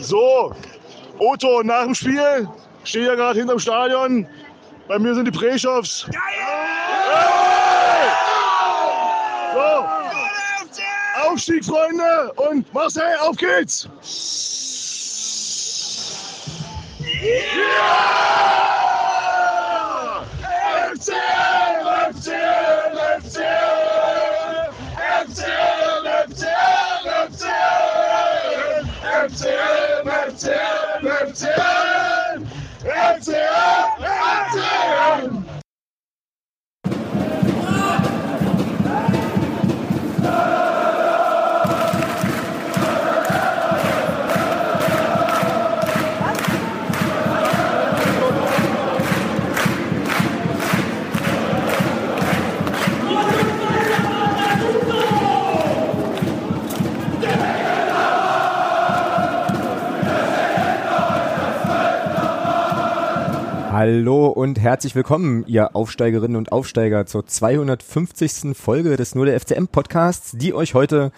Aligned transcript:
So, 0.00 0.54
Otto, 1.18 1.62
nach 1.62 1.84
dem 1.84 1.94
Spiel, 1.94 2.48
stehe 2.84 3.06
ja 3.06 3.14
gerade 3.14 3.38
hinterm 3.38 3.58
Stadion. 3.58 4.26
Bei 4.88 4.98
mir 4.98 5.14
sind 5.14 5.26
die 5.26 5.30
Preschows. 5.30 6.06
So, 9.52 11.28
Aufstieg, 11.28 11.64
Freunde. 11.64 12.32
Und 12.36 12.72
Marcel, 12.72 13.16
auf 13.20 13.36
geht's. 13.36 13.88
Ja! 17.22 18.61
Ertem, 29.32 30.08
Ertem, 30.08 31.06
Ertem, 31.06 32.46
Ertem, 32.84 34.04
Ertem. 34.04 35.41
Hallo 63.84 64.28
und 64.28 64.60
herzlich 64.60 64.94
willkommen, 64.94 65.44
ihr 65.48 65.74
Aufsteigerinnen 65.74 66.36
und 66.36 66.52
Aufsteiger, 66.52 67.04
zur 67.04 67.26
250. 67.26 68.56
Folge 68.56 68.96
des 68.96 69.16
Nur 69.16 69.26
der 69.26 69.40
FCM 69.40 69.66
Podcasts, 69.66 70.30
die 70.36 70.54
euch 70.54 70.74
heute 70.74 71.10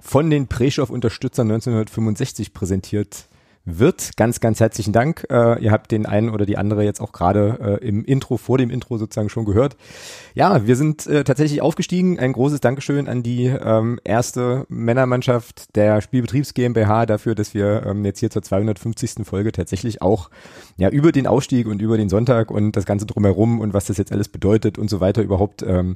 von 0.00 0.30
den 0.30 0.46
Preschow-Unterstützern 0.46 1.50
1965 1.50 2.54
präsentiert 2.54 3.26
wird. 3.64 4.16
Ganz, 4.16 4.40
ganz 4.40 4.60
herzlichen 4.60 4.92
Dank. 4.92 5.26
Äh, 5.30 5.62
ihr 5.62 5.70
habt 5.70 5.90
den 5.90 6.06
einen 6.06 6.30
oder 6.30 6.46
die 6.46 6.56
andere 6.56 6.84
jetzt 6.84 7.00
auch 7.00 7.12
gerade 7.12 7.78
äh, 7.82 7.86
im 7.86 8.04
Intro, 8.04 8.36
vor 8.36 8.58
dem 8.58 8.70
Intro 8.70 8.98
sozusagen 8.98 9.28
schon 9.28 9.44
gehört. 9.44 9.76
Ja, 10.34 10.66
wir 10.66 10.76
sind 10.76 11.06
äh, 11.06 11.24
tatsächlich 11.24 11.62
aufgestiegen. 11.62 12.18
Ein 12.18 12.32
großes 12.32 12.60
Dankeschön 12.60 13.08
an 13.08 13.22
die 13.22 13.46
ähm, 13.46 14.00
erste 14.04 14.66
Männermannschaft 14.68 15.74
der 15.76 16.00
Spielbetriebs 16.00 16.54
GmbH 16.54 17.06
dafür, 17.06 17.34
dass 17.34 17.54
wir 17.54 17.84
ähm, 17.86 18.04
jetzt 18.04 18.20
hier 18.20 18.30
zur 18.30 18.42
250. 18.42 19.24
Folge 19.24 19.52
tatsächlich 19.52 20.02
auch 20.02 20.30
ja 20.76 20.88
über 20.88 21.12
den 21.12 21.26
Ausstieg 21.26 21.66
und 21.66 21.80
über 21.80 21.96
den 21.96 22.08
Sonntag 22.08 22.50
und 22.50 22.72
das 22.72 22.84
Ganze 22.84 23.06
drumherum 23.06 23.60
und 23.60 23.74
was 23.74 23.86
das 23.86 23.98
jetzt 23.98 24.12
alles 24.12 24.28
bedeutet 24.28 24.78
und 24.78 24.90
so 24.90 25.00
weiter 25.00 25.22
überhaupt 25.22 25.62
ähm, 25.62 25.94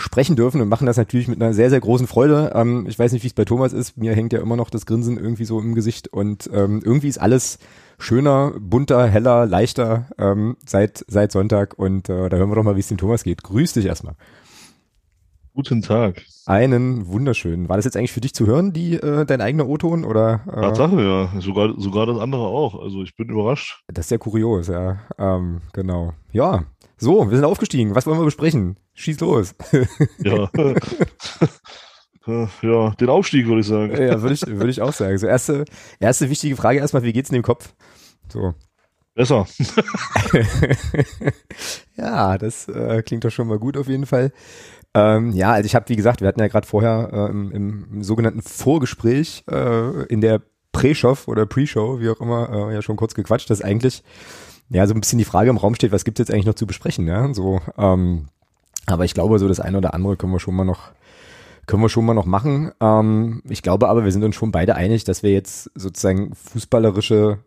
sprechen 0.00 0.36
dürfen 0.36 0.60
und 0.60 0.68
machen 0.68 0.86
das 0.86 0.96
natürlich 0.96 1.28
mit 1.28 1.40
einer 1.40 1.52
sehr, 1.52 1.70
sehr 1.70 1.80
großen 1.80 2.06
Freude. 2.06 2.52
Ähm, 2.54 2.86
ich 2.88 2.98
weiß 2.98 3.12
nicht, 3.12 3.22
wie 3.22 3.28
es 3.28 3.34
bei 3.34 3.44
Thomas 3.44 3.72
ist. 3.72 3.96
Mir 3.96 4.14
hängt 4.14 4.32
ja 4.32 4.40
immer 4.40 4.56
noch 4.56 4.70
das 4.70 4.86
Grinsen 4.86 5.18
irgendwie 5.18 5.44
so 5.44 5.60
im 5.60 5.74
Gesicht 5.74 6.08
und 6.08 6.48
ähm, 6.52 6.80
irgendwie 6.84 7.08
ist 7.08 7.20
alles 7.20 7.58
schöner, 7.98 8.52
bunter, 8.58 9.06
heller, 9.06 9.46
leichter 9.46 10.08
ähm, 10.18 10.56
seit, 10.66 11.04
seit 11.06 11.32
Sonntag 11.32 11.78
und 11.78 12.08
äh, 12.08 12.28
da 12.28 12.36
hören 12.36 12.50
wir 12.50 12.56
doch 12.56 12.64
mal, 12.64 12.76
wie 12.76 12.80
es 12.80 12.88
dem 12.88 12.98
Thomas 12.98 13.24
geht. 13.24 13.42
Grüß 13.42 13.74
dich 13.74 13.86
erstmal. 13.86 14.14
Guten 15.52 15.82
Tag. 15.82 16.22
Einen 16.46 17.08
wunderschönen. 17.08 17.68
War 17.68 17.76
das 17.76 17.84
jetzt 17.84 17.96
eigentlich 17.96 18.12
für 18.12 18.20
dich 18.20 18.34
zu 18.34 18.46
hören, 18.46 18.72
die 18.72 18.94
äh, 18.94 19.26
dein 19.26 19.40
eigener 19.40 19.68
O-Ton 19.68 20.04
oder? 20.04 20.40
Äh? 20.46 20.60
Tatsache, 20.60 21.02
ja. 21.02 21.40
Sogar, 21.40 21.74
sogar 21.76 22.06
das 22.06 22.18
andere 22.18 22.42
auch. 22.42 22.80
Also 22.80 23.02
ich 23.02 23.16
bin 23.16 23.28
überrascht. 23.28 23.82
Das 23.88 24.06
ist 24.06 24.08
sehr 24.08 24.18
kurios, 24.18 24.68
ja. 24.68 25.00
Ähm, 25.18 25.60
genau. 25.72 26.14
Ja. 26.32 26.64
So, 27.02 27.30
wir 27.30 27.36
sind 27.36 27.46
aufgestiegen. 27.46 27.94
Was 27.94 28.06
wollen 28.06 28.18
wir 28.18 28.26
besprechen? 28.26 28.76
Schieß 28.92 29.20
los. 29.20 29.54
ja. 30.18 30.50
ja, 32.62 32.90
den 32.90 33.08
Aufstieg 33.08 33.46
würde 33.46 33.62
ich 33.62 33.66
sagen. 33.66 33.92
Ja, 33.92 34.20
würde 34.20 34.34
ich, 34.34 34.46
würde 34.46 34.68
ich 34.68 34.82
auch 34.82 34.92
sagen. 34.92 35.16
So 35.16 35.26
erste, 35.26 35.64
erste 35.98 36.28
wichtige 36.28 36.56
Frage 36.56 36.78
erstmal, 36.78 37.02
wie 37.02 37.14
geht's 37.14 37.30
in 37.30 37.36
dem 37.36 37.42
Kopf? 37.42 37.72
So. 38.30 38.52
Besser. 39.14 39.46
ja, 41.96 42.36
das 42.36 42.68
äh, 42.68 43.02
klingt 43.02 43.24
doch 43.24 43.30
schon 43.30 43.48
mal 43.48 43.58
gut 43.58 43.78
auf 43.78 43.88
jeden 43.88 44.04
Fall. 44.04 44.30
Ähm, 44.92 45.32
ja, 45.32 45.52
also 45.52 45.64
ich 45.64 45.74
habe, 45.74 45.88
wie 45.88 45.96
gesagt, 45.96 46.20
wir 46.20 46.28
hatten 46.28 46.40
ja 46.40 46.48
gerade 46.48 46.66
vorher 46.66 47.08
äh, 47.12 47.30
im, 47.30 47.50
im, 47.50 48.02
sogenannten 48.02 48.42
Vorgespräch 48.42 49.44
äh, 49.50 50.04
in 50.04 50.20
der 50.20 50.42
Pre-Show 50.72 51.16
oder 51.26 51.46
Pre-Show, 51.46 52.00
wie 52.00 52.10
auch 52.10 52.20
immer, 52.20 52.70
äh, 52.70 52.74
ja 52.74 52.82
schon 52.82 52.96
kurz 52.96 53.14
gequatscht, 53.14 53.48
dass 53.48 53.62
eigentlich 53.62 54.02
ja 54.70 54.86
so 54.86 54.94
ein 54.94 55.00
bisschen 55.00 55.18
die 55.18 55.24
Frage 55.24 55.50
im 55.50 55.56
Raum 55.56 55.74
steht, 55.74 55.92
was 55.92 56.04
gibt's 56.04 56.18
jetzt 56.18 56.32
eigentlich 56.32 56.46
noch 56.46 56.54
zu 56.54 56.66
besprechen, 56.66 57.06
ja? 57.06 57.32
So, 57.34 57.60
ähm, 57.76 58.28
aber 58.86 59.04
ich 59.04 59.14
glaube, 59.14 59.38
so 59.38 59.48
das 59.48 59.60
eine 59.60 59.78
oder 59.78 59.94
andere 59.94 60.16
können 60.16 60.32
wir 60.32 60.40
schon 60.40 60.54
mal 60.54 60.64
noch 60.64 60.90
können 61.66 61.82
wir 61.82 61.88
schon 61.88 62.04
mal 62.04 62.14
noch 62.14 62.26
machen. 62.26 62.72
Ähm, 62.80 63.42
ich 63.48 63.62
glaube 63.62 63.88
aber, 63.88 64.04
wir 64.04 64.10
sind 64.10 64.24
uns 64.24 64.34
schon 64.34 64.50
beide 64.50 64.74
einig, 64.74 65.04
dass 65.04 65.22
wir 65.22 65.30
jetzt 65.30 65.70
sozusagen 65.74 66.34
fußballerische 66.34 67.38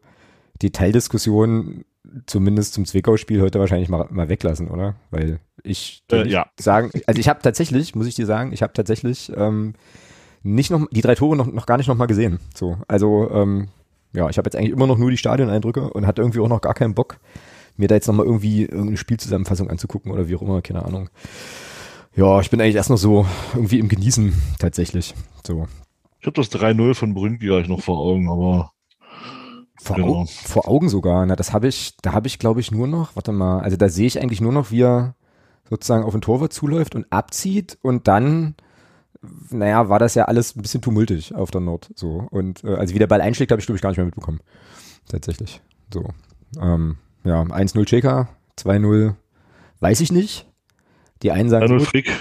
Detaildiskussionen 0.62 1.84
zumindest 2.26 2.74
zum 2.74 2.86
Zwickau-Spiel 2.86 3.42
heute 3.42 3.60
wahrscheinlich 3.60 3.90
mal, 3.90 4.08
mal 4.12 4.30
weglassen, 4.30 4.70
oder? 4.70 4.96
Weil 5.12 5.40
ich 5.64 6.04
äh, 6.12 6.28
ja. 6.28 6.48
sagen, 6.60 6.92
also 7.08 7.20
ich 7.20 7.28
habe 7.28 7.42
tatsächlich, 7.42 7.96
muss 7.96 8.08
ich 8.08 8.16
dir 8.16 8.26
sagen, 8.26 8.54
ich 8.54 8.62
habe 8.62 8.74
tatsächlich 8.74 9.32
ähm, 9.36 9.74
nicht 10.42 10.72
noch 10.72 10.88
die 10.92 11.02
drei 11.02 11.16
Tore 11.16 11.36
noch, 11.36 11.48
noch 11.48 11.66
gar 11.66 11.78
nicht 11.78 11.88
noch 11.88 11.98
mal 11.98 12.06
gesehen. 12.06 12.40
So, 12.54 12.78
also 12.88 13.30
ähm, 13.32 13.70
ja, 14.14 14.30
ich 14.30 14.38
habe 14.38 14.48
jetzt 14.48 14.56
eigentlich 14.56 14.72
immer 14.72 14.88
noch 14.88 14.98
nur 14.98 15.12
die 15.12 15.18
Stadioneindrücke 15.18 15.90
und 15.92 16.08
hatte 16.08 16.22
irgendwie 16.22 16.40
auch 16.40 16.48
noch 16.48 16.62
gar 16.62 16.74
keinen 16.74 16.94
Bock, 16.94 17.20
mir 17.78 17.88
da 17.88 17.96
jetzt 17.96 18.08
noch 18.08 18.16
mal 18.16 18.26
irgendwie 18.26 18.64
irgendeine 18.64 18.98
Spielzusammenfassung 18.98 19.70
anzugucken 19.70 20.12
oder 20.12 20.28
wie 20.28 20.36
auch 20.36 20.42
immer, 20.42 20.62
keine 20.62 20.86
Ahnung. 20.86 21.10
Ja, 22.16 22.40
ich 22.40 22.52
bin 22.52 22.62
eigentlich 22.62 22.76
erst 22.76 22.92
noch 22.92 22.98
so 22.98 23.26
irgendwie 23.56 23.80
im 23.80 23.90
Genießen 23.90 24.34
tatsächlich. 24.60 25.16
So. 25.46 25.68
Ich 26.20 26.28
habe 26.28 26.36
das 26.36 26.52
3-0 26.52 26.94
von 26.94 27.14
Brünki 27.16 27.48
gleich 27.48 27.68
noch 27.68 27.82
vor 27.82 27.98
Augen, 27.98 28.30
aber 28.30 28.72
vor, 29.82 29.96
genau. 29.96 30.22
Au 30.22 30.26
vor 30.26 30.68
Augen 30.68 30.90
sogar. 30.90 31.26
Na, 31.26 31.36
das 31.36 31.52
habe 31.52 31.68
ich, 31.68 31.98
da 32.02 32.14
habe 32.14 32.28
ich, 32.28 32.40
glaube 32.40 32.60
ich, 32.60 32.72
nur 32.72 32.88
noch, 32.88 33.16
warte 33.16 33.32
mal, 33.32 33.62
also 33.62 33.78
da 33.78 33.90
sehe 33.90 34.08
ich 34.08 34.22
eigentlich 34.22 34.42
nur 34.42 34.54
noch, 34.54 34.72
wie 34.72 34.84
er 34.84 35.16
sozusagen 35.70 36.04
auf 36.04 36.14
den 36.14 36.22
Torwart 36.22 36.54
zuläuft 36.54 36.96
und 36.96 37.12
abzieht 37.12 37.78
und 37.82 38.08
dann, 38.08 38.56
naja, 39.50 39.90
war 39.90 40.00
das 40.00 40.16
ja 40.16 40.26
alles 40.26 40.56
ein 40.56 40.62
bisschen 40.62 40.82
tumultig 40.82 41.34
auf 41.36 41.52
der 41.52 41.62
Nord. 41.62 41.90
So. 41.96 42.28
Und 42.32 42.64
äh, 42.64 42.76
also 42.76 42.94
wie 42.94 43.00
der 43.00 43.08
Ball 43.08 43.22
einschlägt, 43.22 43.52
habe 43.52 43.60
ich, 43.60 43.66
glaube 43.66 43.78
ich, 43.78 43.82
gar 43.82 43.90
nicht 43.90 43.98
mehr 43.98 44.06
mitbekommen. 44.06 44.40
Tatsächlich. 45.10 45.62
So. 45.94 46.10
Ähm, 46.60 46.98
ja, 47.24 47.42
1-0 47.42 47.86
Cheka, 47.86 48.30
2-0, 48.60 49.16
weiß 49.80 50.02
ich 50.02 50.12
nicht. 50.12 50.48
Die 51.22 51.32
einen 51.32 51.50
sagen. 51.50 51.66
2-0 51.66 51.80
Frick. 51.86 52.12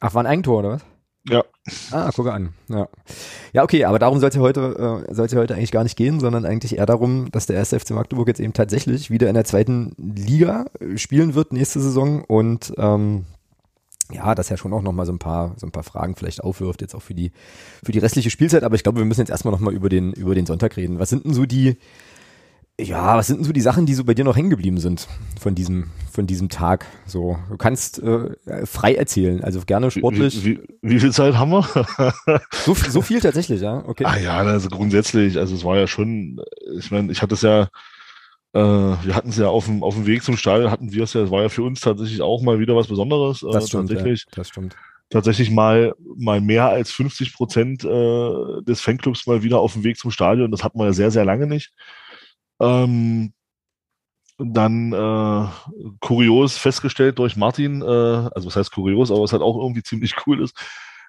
Ach, 0.00 0.14
war 0.14 0.22
ein 0.22 0.26
Eigentor, 0.26 0.58
oder 0.60 0.70
was? 0.70 0.84
Ja. 1.28 1.44
Ah, 1.90 2.10
gucke 2.14 2.32
an. 2.32 2.54
Ja, 2.68 2.88
ja 3.52 3.64
okay, 3.64 3.84
aber 3.84 3.98
darum 3.98 4.20
soll 4.20 4.28
es 4.28 4.36
ja 4.36 4.40
heute, 4.40 5.04
äh, 5.08 5.14
soll 5.14 5.26
ja 5.26 5.38
heute 5.38 5.54
eigentlich 5.54 5.72
gar 5.72 5.82
nicht 5.82 5.96
gehen, 5.96 6.20
sondern 6.20 6.44
eigentlich 6.44 6.78
eher 6.78 6.86
darum, 6.86 7.30
dass 7.32 7.46
der 7.46 7.56
erste 7.56 7.80
FC 7.80 7.90
Magdeburg 7.90 8.28
jetzt 8.28 8.38
eben 8.38 8.52
tatsächlich 8.52 9.10
wieder 9.10 9.28
in 9.28 9.34
der 9.34 9.44
zweiten 9.44 9.94
Liga 9.98 10.66
äh, 10.78 10.96
spielen 10.96 11.34
wird 11.34 11.52
nächste 11.52 11.80
Saison 11.80 12.22
und 12.22 12.72
ähm, 12.78 13.24
ja, 14.12 14.34
das 14.34 14.48
ja 14.48 14.56
schon 14.56 14.72
auch 14.72 14.82
nochmal 14.82 15.06
so 15.06 15.12
ein 15.12 15.18
paar, 15.18 15.54
so 15.56 15.66
ein 15.66 15.72
paar 15.72 15.82
Fragen 15.82 16.14
vielleicht 16.16 16.42
aufwirft, 16.42 16.80
jetzt 16.80 16.94
auch 16.94 17.02
für 17.02 17.14
die, 17.14 17.32
für 17.84 17.92
die 17.92 17.98
restliche 17.98 18.30
Spielzeit, 18.30 18.62
aber 18.62 18.74
ich 18.74 18.82
glaube, 18.82 18.98
wir 18.98 19.04
müssen 19.04 19.20
jetzt 19.20 19.30
erstmal 19.30 19.52
nochmal 19.52 19.74
über 19.74 19.88
den, 19.88 20.12
über 20.12 20.34
den 20.34 20.46
Sonntag 20.46 20.76
reden. 20.76 20.98
Was 20.98 21.10
sind 21.10 21.24
denn 21.24 21.34
so 21.34 21.46
die, 21.46 21.76
ja, 22.78 23.16
was 23.16 23.26
sind 23.26 23.38
denn 23.38 23.44
so 23.44 23.52
die 23.52 23.62
Sachen, 23.62 23.86
die 23.86 23.94
so 23.94 24.04
bei 24.04 24.12
dir 24.12 24.24
noch 24.24 24.36
hängen 24.36 24.50
geblieben 24.50 24.78
sind 24.78 25.08
von 25.40 25.54
diesem, 25.54 25.90
von 26.12 26.26
diesem 26.26 26.50
Tag? 26.50 26.84
So, 27.06 27.38
du 27.48 27.56
kannst 27.56 28.02
äh, 28.02 28.36
frei 28.64 28.94
erzählen, 28.94 29.42
also 29.42 29.60
gerne 29.64 29.90
sportlich. 29.90 30.44
Wie, 30.44 30.58
wie, 30.82 30.90
wie 30.90 31.00
viel 31.00 31.12
Zeit 31.12 31.34
haben 31.36 31.52
wir? 31.52 31.66
so, 32.52 32.74
so 32.74 33.00
viel 33.00 33.20
tatsächlich, 33.20 33.62
ja. 33.62 33.82
Okay. 33.86 34.04
Ah 34.04 34.18
ja, 34.18 34.36
also 34.36 34.68
grundsätzlich, 34.68 35.38
also 35.38 35.54
es 35.54 35.64
war 35.64 35.78
ja 35.78 35.86
schon, 35.86 36.40
ich 36.78 36.90
meine, 36.90 37.10
ich 37.10 37.22
hatte 37.22 37.34
es 37.34 37.42
ja, 37.42 37.68
wir 38.56 39.14
hatten 39.14 39.30
es 39.30 39.38
ja 39.38 39.48
auf 39.48 39.66
dem, 39.66 39.82
auf 39.82 39.94
dem 39.94 40.06
Weg 40.06 40.22
zum 40.22 40.36
Stadion, 40.36 40.70
hatten 40.70 40.92
wir 40.92 41.04
es 41.04 41.12
ja, 41.12 41.22
es 41.22 41.30
war 41.30 41.42
ja 41.42 41.48
für 41.48 41.62
uns 41.62 41.80
tatsächlich 41.80 42.22
auch 42.22 42.42
mal 42.42 42.58
wieder 42.58 42.76
was 42.76 42.86
Besonderes. 42.86 43.42
Äh, 43.42 43.50
das 43.52 43.68
stimmt, 43.68 43.88
tatsächlich. 43.88 44.24
Ja, 44.26 44.36
das 44.36 44.48
stimmt. 44.48 44.76
Tatsächlich 45.08 45.50
mal, 45.50 45.94
mal 46.16 46.40
mehr 46.40 46.66
als 46.66 46.90
50 46.90 47.34
Prozent 47.34 47.84
äh, 47.84 48.62
des 48.62 48.80
Fanclubs 48.80 49.26
mal 49.26 49.42
wieder 49.42 49.60
auf 49.60 49.74
dem 49.74 49.84
Weg 49.84 49.98
zum 49.98 50.10
Stadion. 50.10 50.50
Das 50.50 50.64
hatten 50.64 50.78
wir 50.78 50.86
ja 50.86 50.92
sehr, 50.92 51.10
sehr 51.10 51.24
lange 51.24 51.46
nicht. 51.46 51.72
Ähm, 52.60 53.32
dann 54.38 54.92
äh, 54.92 55.46
kurios 56.00 56.58
festgestellt 56.58 57.18
durch 57.18 57.36
Martin, 57.36 57.82
äh, 57.82 57.84
also 57.84 58.46
was 58.46 58.56
heißt 58.56 58.72
kurios, 58.72 59.10
aber 59.10 59.22
was 59.22 59.32
halt 59.32 59.42
auch 59.42 59.56
irgendwie 59.56 59.82
ziemlich 59.82 60.14
cool 60.26 60.42
ist, 60.42 60.56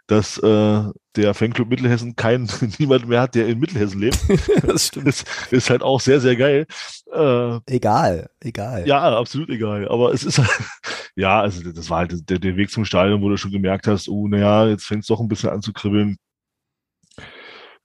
dass 0.08 0.38
äh, 0.38 0.84
der 1.16 1.34
Fanclub 1.34 1.70
Mittelhessen 1.70 2.16
keinen 2.16 2.50
niemand 2.80 3.08
mehr 3.08 3.22
hat, 3.22 3.36
der 3.36 3.48
in 3.48 3.60
Mittelhessen 3.60 4.00
lebt. 4.00 4.20
das 4.64 4.88
stimmt. 4.88 5.08
Ist, 5.08 5.26
ist 5.52 5.70
halt 5.70 5.84
auch 5.84 6.00
sehr, 6.00 6.20
sehr 6.20 6.36
geil. 6.36 6.66
Äh, 7.14 7.60
egal, 7.66 8.30
egal. 8.40 8.88
Ja, 8.88 9.18
absolut 9.18 9.50
egal. 9.50 9.88
Aber 9.90 10.14
es 10.14 10.24
ist 10.24 10.42
ja, 11.16 11.42
also 11.42 11.72
das 11.72 11.90
war 11.90 12.00
halt 12.00 12.30
der, 12.30 12.40
der 12.40 12.56
Weg 12.56 12.72
zum 12.72 12.86
Stadion, 12.86 13.22
wo 13.22 13.30
du 13.30 13.38
schon 13.38 13.52
gemerkt 13.52 13.88
hast, 13.88 14.08
oh, 14.08 14.28
naja, 14.28 14.68
jetzt 14.68 14.86
fängt 14.86 15.02
es 15.02 15.08
doch 15.08 15.20
ein 15.20 15.28
bisschen 15.28 15.50
an 15.50 15.62
zu 15.62 15.74
kribbeln 15.74 16.18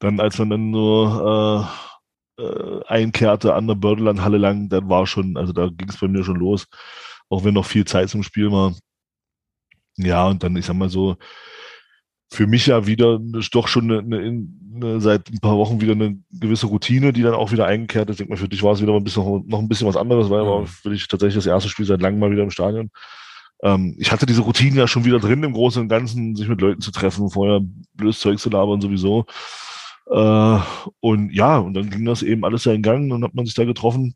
dann, 0.03 0.19
als 0.19 0.39
man 0.39 0.51
dann 0.51 0.71
nur 0.71 1.71
äh, 2.39 2.43
äh, 2.43 2.85
einkehrte 2.87 3.55
an 3.55 3.69
der 3.69 3.77
Bördelandhalle 3.77 4.39
lang, 4.39 4.69
dann 4.69 4.89
war 4.89 5.07
schon, 5.07 5.37
also 5.37 5.53
da 5.53 5.69
ging 5.69 5.89
es 5.89 5.99
bei 5.99 6.09
mir 6.09 6.25
schon 6.25 6.37
los, 6.37 6.67
auch 7.29 7.45
wenn 7.45 7.55
noch 7.55 7.67
viel 7.67 7.85
Zeit 7.85 8.11
zum 8.11 8.23
Spiel 8.25 8.51
war. 8.51 8.75
Ja, 9.97 10.27
und 10.27 10.43
dann, 10.43 10.57
ich 10.57 10.67
sag 10.67 10.75
mal 10.75 10.89
so, 10.89 11.17
für 12.32 12.46
mich 12.46 12.67
ja 12.67 12.87
wieder 12.87 13.20
doch 13.52 13.69
schon 13.69 13.90
eine, 13.90 13.99
eine, 13.99 14.49
eine, 14.75 15.00
seit 15.02 15.31
ein 15.31 15.40
paar 15.40 15.58
Wochen 15.58 15.82
wieder 15.82 15.93
eine 15.93 16.17
gewisse 16.31 16.67
Routine, 16.67 17.12
die 17.12 17.20
dann 17.20 17.34
auch 17.34 17.52
wieder 17.52 17.67
eingekehrt 17.67 18.08
ist. 18.08 18.14
Ich 18.14 18.19
denke 18.19 18.32
mal, 18.32 18.38
für 18.38 18.49
dich 18.49 18.62
war 18.62 18.73
es 18.73 18.81
wieder 18.81 18.94
ein 18.94 19.05
bisschen, 19.05 19.46
noch 19.46 19.58
ein 19.58 19.69
bisschen 19.69 19.87
was 19.87 19.99
anderes, 19.99 20.31
weil 20.31 20.43
mhm. 20.43 20.46
war 20.46 20.67
für 20.67 20.88
dich 20.88 21.06
tatsächlich 21.06 21.34
das 21.34 21.46
erste 21.46 21.69
Spiel 21.69 21.84
seit 21.84 22.00
langem 22.00 22.20
mal 22.20 22.31
wieder 22.31 22.43
im 22.43 22.50
Stadion. 22.50 22.90
Ähm, 23.62 23.94
ich 23.99 24.11
hatte 24.11 24.25
diese 24.25 24.40
Routine 24.40 24.76
ja 24.76 24.88
schon 24.88 25.05
wieder 25.05 25.20
drin 25.20 25.43
im 25.43 25.52
Großen 25.52 25.82
und 25.82 25.88
Ganzen, 25.88 26.34
sich 26.34 26.49
mit 26.49 26.62
Leuten 26.62 26.81
zu 26.81 26.90
treffen, 26.90 27.29
vorher 27.29 27.61
blödes 27.93 28.19
Zeug 28.20 28.38
zu 28.38 28.49
labern 28.49 28.81
sowieso. 28.81 29.26
Äh, 30.11 30.58
und 31.00 31.34
ja, 31.34 31.58
und 31.58 31.75
dann 31.75 31.90
ging 31.90 32.06
das 32.06 32.23
eben 32.23 32.46
alles 32.46 32.64
ja 32.64 32.73
in 32.73 32.82
Gang, 32.82 33.11
dann 33.11 33.25
hat 33.25 33.34
man 33.34 33.44
sich 33.44 33.55
da 33.55 33.64
getroffen, 33.64 34.14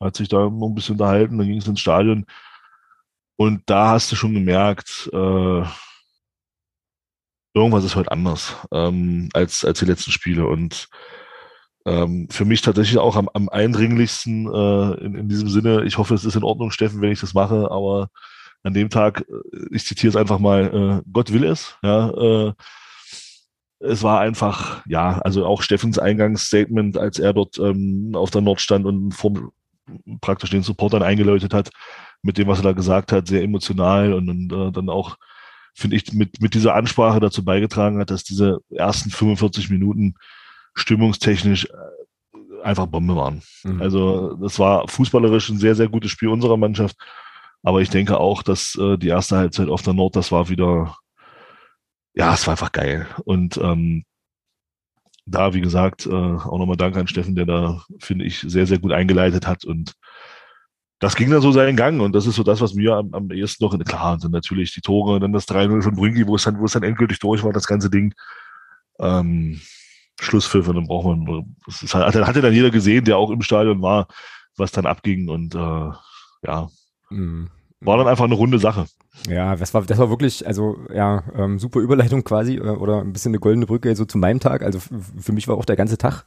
hat 0.00 0.16
sich 0.16 0.28
da 0.28 0.50
noch 0.50 0.68
ein 0.68 0.74
bisschen 0.74 0.96
unterhalten, 0.96 1.38
dann 1.38 1.46
ging 1.46 1.58
es 1.58 1.66
ins 1.66 1.80
Stadion. 1.80 2.26
Und 3.36 3.62
da 3.64 3.92
hast 3.92 4.12
du 4.12 4.16
schon 4.16 4.34
gemerkt, 4.34 5.08
äh, 5.14 5.62
irgendwas 7.54 7.84
ist 7.84 7.96
heute 7.96 8.12
anders 8.12 8.56
ähm, 8.72 9.28
als, 9.32 9.64
als 9.64 9.78
die 9.80 9.86
letzten 9.86 10.12
Spiele. 10.12 10.46
Und 10.46 10.88
ähm, 11.86 12.28
für 12.30 12.44
mich 12.44 12.62
tatsächlich 12.62 12.98
auch 12.98 13.16
am, 13.16 13.28
am 13.32 13.48
eindringlichsten 13.48 14.46
äh, 14.46 15.04
in, 15.04 15.14
in 15.14 15.28
diesem 15.28 15.48
Sinne, 15.48 15.84
ich 15.84 15.98
hoffe, 15.98 16.14
es 16.14 16.24
ist 16.24 16.36
in 16.36 16.44
Ordnung, 16.44 16.70
Steffen, 16.70 17.00
wenn 17.00 17.12
ich 17.12 17.20
das 17.20 17.34
mache, 17.34 17.70
aber 17.70 18.08
an 18.62 18.74
dem 18.74 18.90
Tag, 18.90 19.22
äh, 19.28 19.66
ich 19.70 19.84
zitiere 19.84 20.10
es 20.10 20.16
einfach 20.16 20.38
mal, 20.38 21.02
äh, 21.02 21.10
Gott 21.10 21.32
will 21.32 21.44
es, 21.44 21.76
ja, 21.82 22.10
äh, 22.10 22.52
es 23.80 24.02
war 24.02 24.20
einfach, 24.20 24.82
ja, 24.86 25.18
also 25.20 25.46
auch 25.46 25.62
Steffens 25.62 25.98
Eingangsstatement, 25.98 26.98
als 26.98 27.18
er 27.18 27.32
dort 27.32 27.58
ähm, 27.58 28.12
auf 28.14 28.30
der 28.30 28.42
Nord 28.42 28.60
stand 28.60 28.84
und 28.84 29.12
vor 29.12 29.52
praktisch 30.20 30.50
den 30.50 30.62
Supportern 30.62 31.02
eingeläutet 31.02 31.54
hat, 31.54 31.70
mit 32.22 32.36
dem, 32.36 32.46
was 32.46 32.58
er 32.58 32.64
da 32.64 32.72
gesagt 32.72 33.10
hat, 33.10 33.26
sehr 33.26 33.42
emotional 33.42 34.12
und, 34.12 34.28
und 34.28 34.52
äh, 34.52 34.70
dann 34.70 34.90
auch 34.90 35.16
finde 35.74 35.96
ich, 35.96 36.12
mit, 36.12 36.40
mit 36.40 36.54
dieser 36.54 36.74
Ansprache 36.74 37.20
dazu 37.20 37.44
beigetragen 37.44 37.98
hat, 37.98 38.10
dass 38.10 38.24
diese 38.24 38.60
ersten 38.70 39.10
45 39.10 39.70
Minuten 39.70 40.14
stimmungstechnisch 40.74 41.66
äh, 41.66 42.62
einfach 42.62 42.86
Bombe 42.86 43.16
waren. 43.16 43.42
Mhm. 43.64 43.80
Also 43.80 44.34
das 44.34 44.58
war 44.58 44.88
fußballerisch 44.88 45.48
ein 45.48 45.58
sehr, 45.58 45.74
sehr 45.74 45.88
gutes 45.88 46.10
Spiel 46.10 46.28
unserer 46.28 46.56
Mannschaft. 46.56 46.96
Aber 47.62 47.82
ich 47.82 47.90
denke 47.90 48.18
auch, 48.18 48.42
dass 48.42 48.76
äh, 48.76 48.96
die 48.96 49.08
erste 49.08 49.36
Halbzeit 49.36 49.68
auf 49.68 49.82
der 49.82 49.92
Nord, 49.92 50.16
das 50.16 50.32
war 50.32 50.48
wieder, 50.48 50.96
ja, 52.14 52.32
es 52.32 52.46
war 52.46 52.52
einfach 52.52 52.72
geil. 52.72 53.06
Und 53.24 53.58
ähm, 53.58 54.04
da, 55.26 55.54
wie 55.54 55.60
gesagt, 55.60 56.06
äh, 56.06 56.10
auch 56.10 56.58
nochmal 56.58 56.76
Dank 56.76 56.96
an 56.96 57.06
Steffen, 57.06 57.34
der 57.34 57.46
da, 57.46 57.82
finde 57.98 58.24
ich, 58.24 58.40
sehr, 58.40 58.66
sehr 58.66 58.78
gut 58.78 58.92
eingeleitet 58.92 59.46
hat 59.46 59.64
und 59.64 59.92
das 61.00 61.16
ging 61.16 61.30
dann 61.30 61.40
so 61.40 61.50
seinen 61.50 61.76
Gang 61.76 62.00
und 62.00 62.14
das 62.14 62.26
ist 62.26 62.36
so 62.36 62.42
das, 62.42 62.60
was 62.60 62.74
mir 62.74 62.94
am, 62.94 63.12
am 63.14 63.30
ehesten 63.30 63.64
noch, 63.64 63.76
klar, 63.84 64.20
sind 64.20 64.32
natürlich 64.32 64.74
die 64.74 64.82
Tore, 64.82 65.18
dann 65.18 65.32
das 65.32 65.48
3-0 65.48 65.82
von 65.82 65.96
Brüngi, 65.96 66.26
wo 66.26 66.36
es 66.36 66.44
dann, 66.44 66.60
wo 66.60 66.66
es 66.66 66.72
dann 66.72 66.82
endgültig 66.82 67.18
durch 67.18 67.42
war, 67.42 67.52
das 67.52 67.66
ganze 67.66 67.90
Ding. 67.90 68.14
Ähm, 68.98 69.60
Schlusspfiff 70.20 70.68
und 70.68 70.76
dann 70.76 70.86
braucht 70.86 71.06
man, 71.06 71.56
das 71.64 71.82
ist 71.82 71.94
halt, 71.94 72.14
hatte 72.14 72.42
dann 72.42 72.52
jeder 72.52 72.70
gesehen, 72.70 73.06
der 73.06 73.16
auch 73.16 73.30
im 73.30 73.40
Stadion 73.40 73.80
war, 73.80 74.08
was 74.58 74.72
dann 74.72 74.84
abging 74.84 75.30
und 75.30 75.54
äh, 75.54 75.90
ja, 76.42 76.68
mhm. 77.08 77.48
war 77.80 77.96
dann 77.96 78.08
einfach 78.08 78.26
eine 78.26 78.34
runde 78.34 78.58
Sache. 78.58 78.84
Ja, 79.28 79.56
das 79.56 79.74
war, 79.74 79.82
das 79.82 79.98
war 79.98 80.08
wirklich, 80.08 80.46
also 80.46 80.78
ja, 80.94 81.24
ähm, 81.36 81.58
super 81.58 81.80
Überleitung 81.80 82.24
quasi 82.24 82.56
äh, 82.56 82.60
oder 82.60 83.00
ein 83.00 83.12
bisschen 83.12 83.30
eine 83.30 83.40
goldene 83.40 83.66
Brücke 83.66 83.94
so 83.96 84.04
zu 84.04 84.18
meinem 84.18 84.40
Tag. 84.40 84.62
Also 84.62 84.78
für 84.78 85.32
mich 85.32 85.48
war 85.48 85.56
auch 85.56 85.64
der 85.64 85.76
ganze 85.76 85.98
Tag 85.98 86.24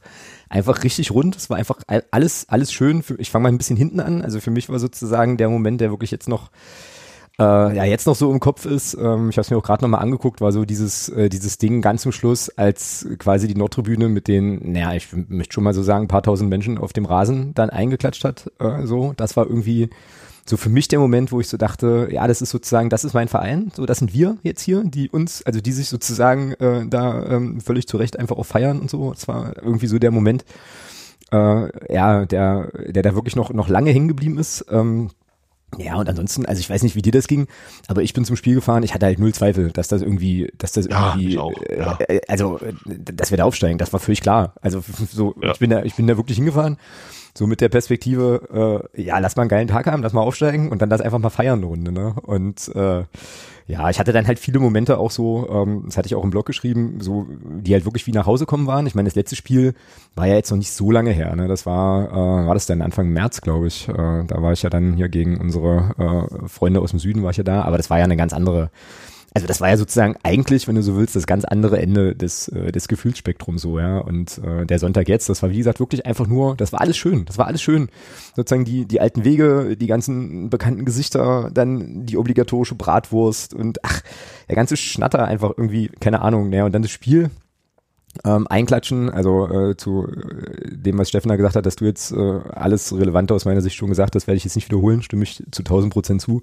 einfach 0.48 0.84
richtig 0.84 1.10
rund. 1.10 1.34
Es 1.34 1.50
war 1.50 1.56
einfach 1.56 1.78
alles, 2.10 2.46
alles 2.48 2.72
schön. 2.72 3.02
Ich 3.18 3.30
fange 3.30 3.44
mal 3.44 3.48
ein 3.48 3.58
bisschen 3.58 3.76
hinten 3.76 4.00
an. 4.00 4.22
Also 4.22 4.38
für 4.38 4.50
mich 4.50 4.68
war 4.68 4.78
sozusagen 4.78 5.36
der 5.36 5.48
Moment, 5.48 5.80
der 5.80 5.90
wirklich 5.90 6.10
jetzt 6.10 6.28
noch 6.28 6.50
äh, 7.38 7.42
ja 7.42 7.84
jetzt 7.84 8.06
noch 8.06 8.14
so 8.14 8.30
im 8.30 8.38
Kopf 8.38 8.64
ist, 8.64 8.94
ähm, 8.94 9.28
ich 9.28 9.36
habe 9.36 9.42
es 9.42 9.50
mir 9.50 9.56
auch 9.56 9.62
gerade 9.64 9.82
nochmal 9.82 10.02
angeguckt, 10.02 10.40
war 10.40 10.52
so 10.52 10.64
dieses, 10.64 11.08
äh, 11.08 11.28
dieses 11.28 11.58
Ding 11.58 11.82
ganz 11.82 12.02
zum 12.02 12.12
Schluss, 12.12 12.48
als 12.50 13.08
quasi 13.18 13.48
die 13.48 13.56
Nordtribüne 13.56 14.08
mit 14.08 14.28
den, 14.28 14.72
naja, 14.72 14.94
ich 14.94 15.08
möchte 15.12 15.54
schon 15.54 15.64
mal 15.64 15.74
so 15.74 15.82
sagen, 15.82 16.04
ein 16.04 16.08
paar 16.08 16.22
tausend 16.22 16.48
Menschen 16.48 16.78
auf 16.78 16.92
dem 16.92 17.06
Rasen 17.06 17.52
dann 17.54 17.70
eingeklatscht 17.70 18.24
hat. 18.24 18.52
Äh, 18.60 18.86
so, 18.86 19.14
das 19.16 19.36
war 19.36 19.46
irgendwie 19.46 19.90
so 20.46 20.56
für 20.56 20.68
mich 20.68 20.88
der 20.88 20.98
Moment, 20.98 21.32
wo 21.32 21.40
ich 21.40 21.48
so 21.48 21.56
dachte, 21.56 22.08
ja, 22.10 22.26
das 22.26 22.42
ist 22.42 22.50
sozusagen, 22.50 22.90
das 22.90 23.04
ist 23.04 23.14
mein 23.14 23.28
Verein, 23.28 23.72
so 23.74 23.86
das 23.86 23.98
sind 23.98 24.12
wir 24.12 24.36
jetzt 24.42 24.60
hier, 24.62 24.82
die 24.84 25.08
uns, 25.08 25.42
also 25.42 25.60
die 25.60 25.72
sich 25.72 25.88
sozusagen 25.88 26.52
äh, 26.54 26.86
da 26.86 27.24
ähm, 27.26 27.60
völlig 27.60 27.88
zu 27.88 27.96
Recht 27.96 28.18
einfach 28.18 28.36
auch 28.36 28.46
feiern 28.46 28.80
und 28.80 28.90
so. 28.90 29.12
Das 29.12 29.26
war 29.26 29.56
irgendwie 29.56 29.86
so 29.86 29.98
der 29.98 30.10
Moment, 30.10 30.44
äh, 31.32 31.92
ja, 31.92 32.26
der, 32.26 32.70
der 32.88 33.02
da 33.02 33.14
wirklich 33.14 33.36
noch 33.36 33.52
noch 33.52 33.68
lange 33.68 33.90
hängen 33.90 34.08
geblieben 34.08 34.38
ist. 34.38 34.66
Ähm, 34.70 35.10
ja, 35.78 35.96
und 35.96 36.08
ansonsten, 36.08 36.46
also 36.46 36.60
ich 36.60 36.70
weiß 36.70 36.82
nicht, 36.82 36.94
wie 36.94 37.02
dir 37.02 37.10
das 37.10 37.26
ging, 37.26 37.48
aber 37.88 38.02
ich 38.02 38.12
bin 38.12 38.24
zum 38.24 38.36
Spiel 38.36 38.54
gefahren, 38.54 38.82
ich 38.82 38.94
hatte 38.94 39.06
halt 39.06 39.18
null 39.18 39.34
Zweifel, 39.34 39.70
dass 39.72 39.88
das 39.88 40.02
irgendwie, 40.02 40.52
dass 40.58 40.72
das 40.72 40.86
ja, 40.86 41.14
irgendwie, 41.16 41.38
auch, 41.38 41.52
ja. 41.76 41.98
äh, 42.06 42.20
also, 42.28 42.60
dass 42.86 43.30
wir 43.30 43.38
da 43.38 43.44
aufsteigen, 43.44 43.78
das 43.78 43.92
war 43.92 43.98
völlig 43.98 44.20
klar. 44.20 44.54
Also 44.60 44.84
so, 45.10 45.34
ja. 45.40 45.52
ich 45.52 45.58
bin 45.58 45.70
da, 45.70 45.82
ich 45.82 45.94
bin 45.94 46.06
da 46.06 46.16
wirklich 46.16 46.36
hingefahren 46.36 46.76
so 47.36 47.46
mit 47.46 47.60
der 47.60 47.68
Perspektive, 47.68 48.88
äh, 48.94 49.02
ja, 49.02 49.18
lass 49.18 49.34
mal 49.36 49.42
einen 49.42 49.48
geilen 49.48 49.68
Tag 49.68 49.86
haben, 49.86 50.02
lass 50.02 50.12
mal 50.12 50.20
aufsteigen 50.20 50.70
und 50.70 50.80
dann 50.80 50.90
das 50.90 51.00
einfach 51.00 51.18
mal 51.18 51.30
feiern 51.30 51.58
eine 51.58 51.66
Runde, 51.66 51.90
ne? 51.92 52.14
Und 52.22 52.68
äh, 52.74 53.04
ja, 53.66 53.88
ich 53.88 53.98
hatte 53.98 54.12
dann 54.12 54.26
halt 54.26 54.38
viele 54.38 54.60
Momente 54.60 54.98
auch 54.98 55.10
so, 55.10 55.48
ähm, 55.50 55.84
das 55.86 55.96
hatte 55.96 56.06
ich 56.06 56.14
auch 56.14 56.22
im 56.22 56.30
Blog 56.30 56.46
geschrieben, 56.46 57.00
so, 57.00 57.26
die 57.42 57.72
halt 57.72 57.86
wirklich 57.86 58.06
wie 58.06 58.12
nach 58.12 58.26
Hause 58.26 58.46
kommen 58.46 58.66
waren. 58.66 58.86
Ich 58.86 58.94
meine, 58.94 59.08
das 59.08 59.16
letzte 59.16 59.36
Spiel 59.36 59.74
war 60.14 60.26
ja 60.26 60.34
jetzt 60.34 60.50
noch 60.50 60.58
nicht 60.58 60.72
so 60.72 60.90
lange 60.90 61.10
her, 61.10 61.34
ne? 61.34 61.48
Das 61.48 61.66
war, 61.66 62.10
äh, 62.10 62.46
war 62.46 62.54
das 62.54 62.66
dann 62.66 62.82
Anfang 62.82 63.08
März, 63.08 63.40
glaube 63.40 63.66
ich. 63.66 63.88
Äh, 63.88 63.92
da 63.92 64.42
war 64.42 64.52
ich 64.52 64.62
ja 64.62 64.70
dann 64.70 64.94
hier 64.94 65.08
gegen 65.08 65.40
unsere 65.40 66.28
äh, 66.44 66.48
Freunde 66.48 66.80
aus 66.80 66.90
dem 66.90 67.00
Süden 67.00 67.22
war 67.22 67.30
ich 67.30 67.38
ja 67.38 67.44
da, 67.44 67.62
aber 67.62 67.78
das 67.78 67.90
war 67.90 67.98
ja 67.98 68.04
eine 68.04 68.16
ganz 68.16 68.32
andere 68.32 68.70
also 69.34 69.48
das 69.48 69.60
war 69.60 69.68
ja 69.68 69.76
sozusagen 69.76 70.14
eigentlich, 70.22 70.68
wenn 70.68 70.76
du 70.76 70.82
so 70.82 70.96
willst, 70.96 71.16
das 71.16 71.26
ganz 71.26 71.44
andere 71.44 71.80
Ende 71.80 72.14
des, 72.14 72.46
äh, 72.48 72.70
des 72.70 72.86
Gefühlsspektrums 72.86 73.62
so, 73.62 73.80
ja. 73.80 73.98
Und 73.98 74.38
äh, 74.38 74.64
der 74.64 74.78
Sonntag 74.78 75.08
jetzt, 75.08 75.28
das 75.28 75.42
war 75.42 75.50
wie 75.50 75.58
gesagt 75.58 75.80
wirklich 75.80 76.06
einfach 76.06 76.28
nur, 76.28 76.56
das 76.56 76.72
war 76.72 76.80
alles 76.80 76.96
schön, 76.96 77.24
das 77.24 77.36
war 77.36 77.48
alles 77.48 77.60
schön. 77.60 77.88
Sozusagen 78.36 78.64
die, 78.64 78.86
die 78.86 79.00
alten 79.00 79.24
Wege, 79.24 79.76
die 79.76 79.88
ganzen 79.88 80.50
bekannten 80.50 80.84
Gesichter, 80.84 81.50
dann 81.52 82.06
die 82.06 82.16
obligatorische 82.16 82.76
Bratwurst 82.76 83.54
und 83.54 83.84
ach, 83.84 84.02
der 84.48 84.54
ganze 84.54 84.76
Schnatter 84.76 85.24
einfach 85.24 85.50
irgendwie, 85.56 85.90
keine 86.00 86.22
Ahnung, 86.22 86.48
ne, 86.48 86.64
und 86.64 86.72
dann 86.72 86.82
das 86.82 86.92
Spiel, 86.92 87.30
ähm, 88.24 88.46
einklatschen, 88.48 89.10
also 89.10 89.48
äh, 89.48 89.76
zu 89.76 90.06
äh, 90.06 90.76
dem, 90.76 90.98
was 90.98 91.08
Steffen 91.08 91.28
da 91.28 91.36
gesagt 91.36 91.56
hat, 91.56 91.66
dass 91.66 91.76
du 91.76 91.84
jetzt 91.84 92.12
äh, 92.12 92.40
alles 92.52 92.96
Relevante 92.96 93.34
aus 93.34 93.44
meiner 93.44 93.60
Sicht 93.60 93.76
schon 93.76 93.88
gesagt 93.88 94.14
hast, 94.14 94.26
werde 94.26 94.36
ich 94.36 94.44
jetzt 94.44 94.54
nicht 94.54 94.68
wiederholen, 94.68 95.02
stimme 95.02 95.24
ich 95.24 95.42
zu 95.50 95.62
1000 95.62 95.92
Prozent 95.92 96.20
zu. 96.20 96.42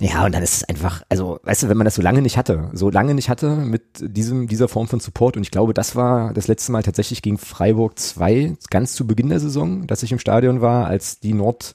Ja, 0.00 0.24
und 0.24 0.34
dann 0.34 0.42
ist 0.42 0.56
es 0.56 0.64
einfach, 0.64 1.02
also, 1.08 1.38
weißt 1.44 1.62
du, 1.64 1.68
wenn 1.68 1.76
man 1.76 1.84
das 1.84 1.94
so 1.94 2.02
lange 2.02 2.22
nicht 2.22 2.36
hatte, 2.36 2.70
so 2.72 2.90
lange 2.90 3.14
nicht 3.14 3.28
hatte 3.28 3.56
mit 3.56 3.82
diesem, 4.00 4.48
dieser 4.48 4.68
Form 4.68 4.88
von 4.88 5.00
Support, 5.00 5.36
und 5.36 5.42
ich 5.42 5.50
glaube, 5.50 5.74
das 5.74 5.94
war 5.94 6.32
das 6.32 6.48
letzte 6.48 6.72
Mal 6.72 6.82
tatsächlich 6.82 7.22
gegen 7.22 7.38
Freiburg 7.38 7.98
2, 7.98 8.56
ganz 8.70 8.94
zu 8.94 9.06
Beginn 9.06 9.28
der 9.28 9.40
Saison, 9.40 9.86
dass 9.86 10.02
ich 10.02 10.12
im 10.12 10.18
Stadion 10.18 10.60
war, 10.60 10.86
als 10.86 11.20
die 11.20 11.34
Nord 11.34 11.74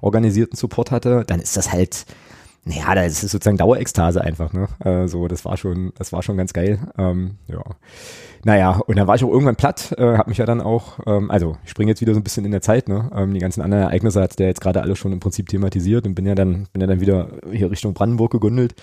organisierten 0.00 0.56
Support 0.56 0.90
hatte, 0.90 1.24
dann 1.26 1.40
ist 1.40 1.56
das 1.56 1.72
halt, 1.72 2.04
naja, 2.64 2.94
das 2.94 3.24
ist 3.24 3.32
sozusagen 3.32 3.56
Dauerekstase 3.56 4.20
einfach, 4.20 4.52
ne? 4.52 4.68
Äh, 4.84 5.08
so, 5.08 5.26
das 5.26 5.44
war 5.44 5.56
schon, 5.56 5.92
das 5.98 6.12
war 6.12 6.22
schon 6.22 6.36
ganz 6.36 6.52
geil. 6.52 6.78
Ähm, 6.96 7.38
ja. 7.48 7.62
Naja, 8.44 8.80
und 8.86 8.96
dann 8.96 9.08
war 9.08 9.16
ich 9.16 9.24
auch 9.24 9.30
irgendwann 9.30 9.56
platt, 9.56 9.92
äh, 9.98 10.16
habe 10.16 10.30
mich 10.30 10.38
ja 10.38 10.46
dann 10.46 10.60
auch, 10.60 11.00
ähm, 11.06 11.30
also 11.30 11.56
ich 11.64 11.70
springe 11.70 11.90
jetzt 11.90 12.00
wieder 12.00 12.14
so 12.14 12.20
ein 12.20 12.24
bisschen 12.24 12.44
in 12.44 12.52
der 12.52 12.62
Zeit, 12.62 12.88
ne? 12.88 13.10
Ähm, 13.16 13.34
die 13.34 13.40
ganzen 13.40 13.62
anderen 13.62 13.84
Ereignisse 13.84 14.20
hat 14.20 14.38
der 14.38 14.46
jetzt 14.46 14.60
gerade 14.60 14.80
alle 14.80 14.94
schon 14.94 15.12
im 15.12 15.18
Prinzip 15.18 15.48
thematisiert 15.48 16.06
und 16.06 16.14
bin 16.14 16.24
ja 16.24 16.36
dann, 16.36 16.68
bin 16.72 16.80
ja 16.80 16.86
dann 16.86 17.00
wieder 17.00 17.30
hier 17.50 17.68
Richtung 17.70 17.94
Brandenburg 17.94 18.30
gegundelt. 18.30 18.74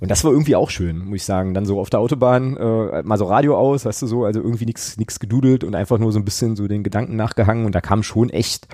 Und 0.00 0.10
das 0.10 0.24
war 0.24 0.30
irgendwie 0.30 0.56
auch 0.56 0.70
schön, 0.70 0.98
muss 0.98 1.16
ich 1.16 1.24
sagen. 1.24 1.54
Dann 1.54 1.66
so 1.66 1.80
auf 1.80 1.90
der 1.90 2.00
Autobahn 2.00 2.56
äh, 2.56 3.02
mal 3.02 3.18
so 3.18 3.26
Radio 3.26 3.58
aus, 3.58 3.84
weißt 3.84 4.02
du 4.02 4.06
so, 4.06 4.24
also 4.24 4.40
irgendwie 4.40 4.64
nichts 4.64 4.96
nix 4.96 5.18
gedudelt 5.20 5.64
und 5.64 5.74
einfach 5.74 5.98
nur 5.98 6.12
so 6.12 6.18
ein 6.18 6.24
bisschen 6.24 6.56
so 6.56 6.66
den 6.66 6.82
Gedanken 6.82 7.16
nachgehangen 7.16 7.66
und 7.66 7.74
da 7.74 7.80
kam 7.80 8.02
schon 8.02 8.30
echt 8.30 8.68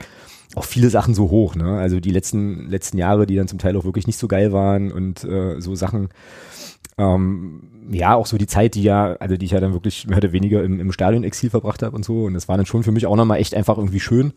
auch 0.54 0.64
viele 0.64 0.90
Sachen 0.90 1.14
so 1.14 1.30
hoch, 1.30 1.54
ne? 1.54 1.78
Also 1.78 2.00
die 2.00 2.10
letzten 2.10 2.68
letzten 2.68 2.98
Jahre, 2.98 3.26
die 3.26 3.36
dann 3.36 3.48
zum 3.48 3.58
Teil 3.58 3.76
auch 3.76 3.84
wirklich 3.84 4.06
nicht 4.06 4.18
so 4.18 4.28
geil 4.28 4.52
waren 4.52 4.92
und 4.92 5.24
äh, 5.24 5.60
so 5.60 5.74
Sachen 5.74 6.08
ähm, 6.96 7.62
ja, 7.90 8.14
auch 8.14 8.26
so 8.26 8.38
die 8.38 8.46
Zeit, 8.46 8.74
die 8.74 8.82
ja, 8.82 9.14
also 9.14 9.36
die 9.36 9.44
ich 9.44 9.52
ja 9.52 9.60
dann 9.60 9.72
wirklich 9.72 10.06
mehr 10.06 10.18
oder 10.18 10.32
weniger 10.32 10.62
im, 10.62 10.80
im 10.80 10.92
Stadion-Exil 10.92 11.50
verbracht 11.50 11.82
habe 11.82 11.94
und 11.94 12.04
so. 12.04 12.24
Und 12.24 12.34
das 12.34 12.48
war 12.48 12.56
dann 12.56 12.66
schon 12.66 12.82
für 12.82 12.92
mich 12.92 13.06
auch 13.06 13.16
nochmal 13.16 13.40
echt 13.40 13.54
einfach 13.54 13.76
irgendwie 13.76 14.00
schön, 14.00 14.32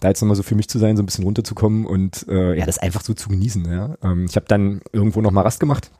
da 0.00 0.08
jetzt 0.08 0.20
nochmal 0.20 0.36
so 0.36 0.42
für 0.42 0.54
mich 0.54 0.68
zu 0.68 0.78
sein, 0.78 0.96
so 0.96 1.02
ein 1.02 1.06
bisschen 1.06 1.24
runterzukommen 1.24 1.86
und 1.86 2.26
äh, 2.28 2.56
ja, 2.58 2.66
das 2.66 2.78
einfach 2.78 3.02
so 3.02 3.14
zu 3.14 3.28
genießen. 3.28 3.64
Ja. 3.70 3.96
Ähm, 4.02 4.26
ich 4.28 4.36
habe 4.36 4.46
dann 4.46 4.80
irgendwo 4.92 5.20
nochmal 5.20 5.44
Rast 5.44 5.60
gemacht, 5.60 5.90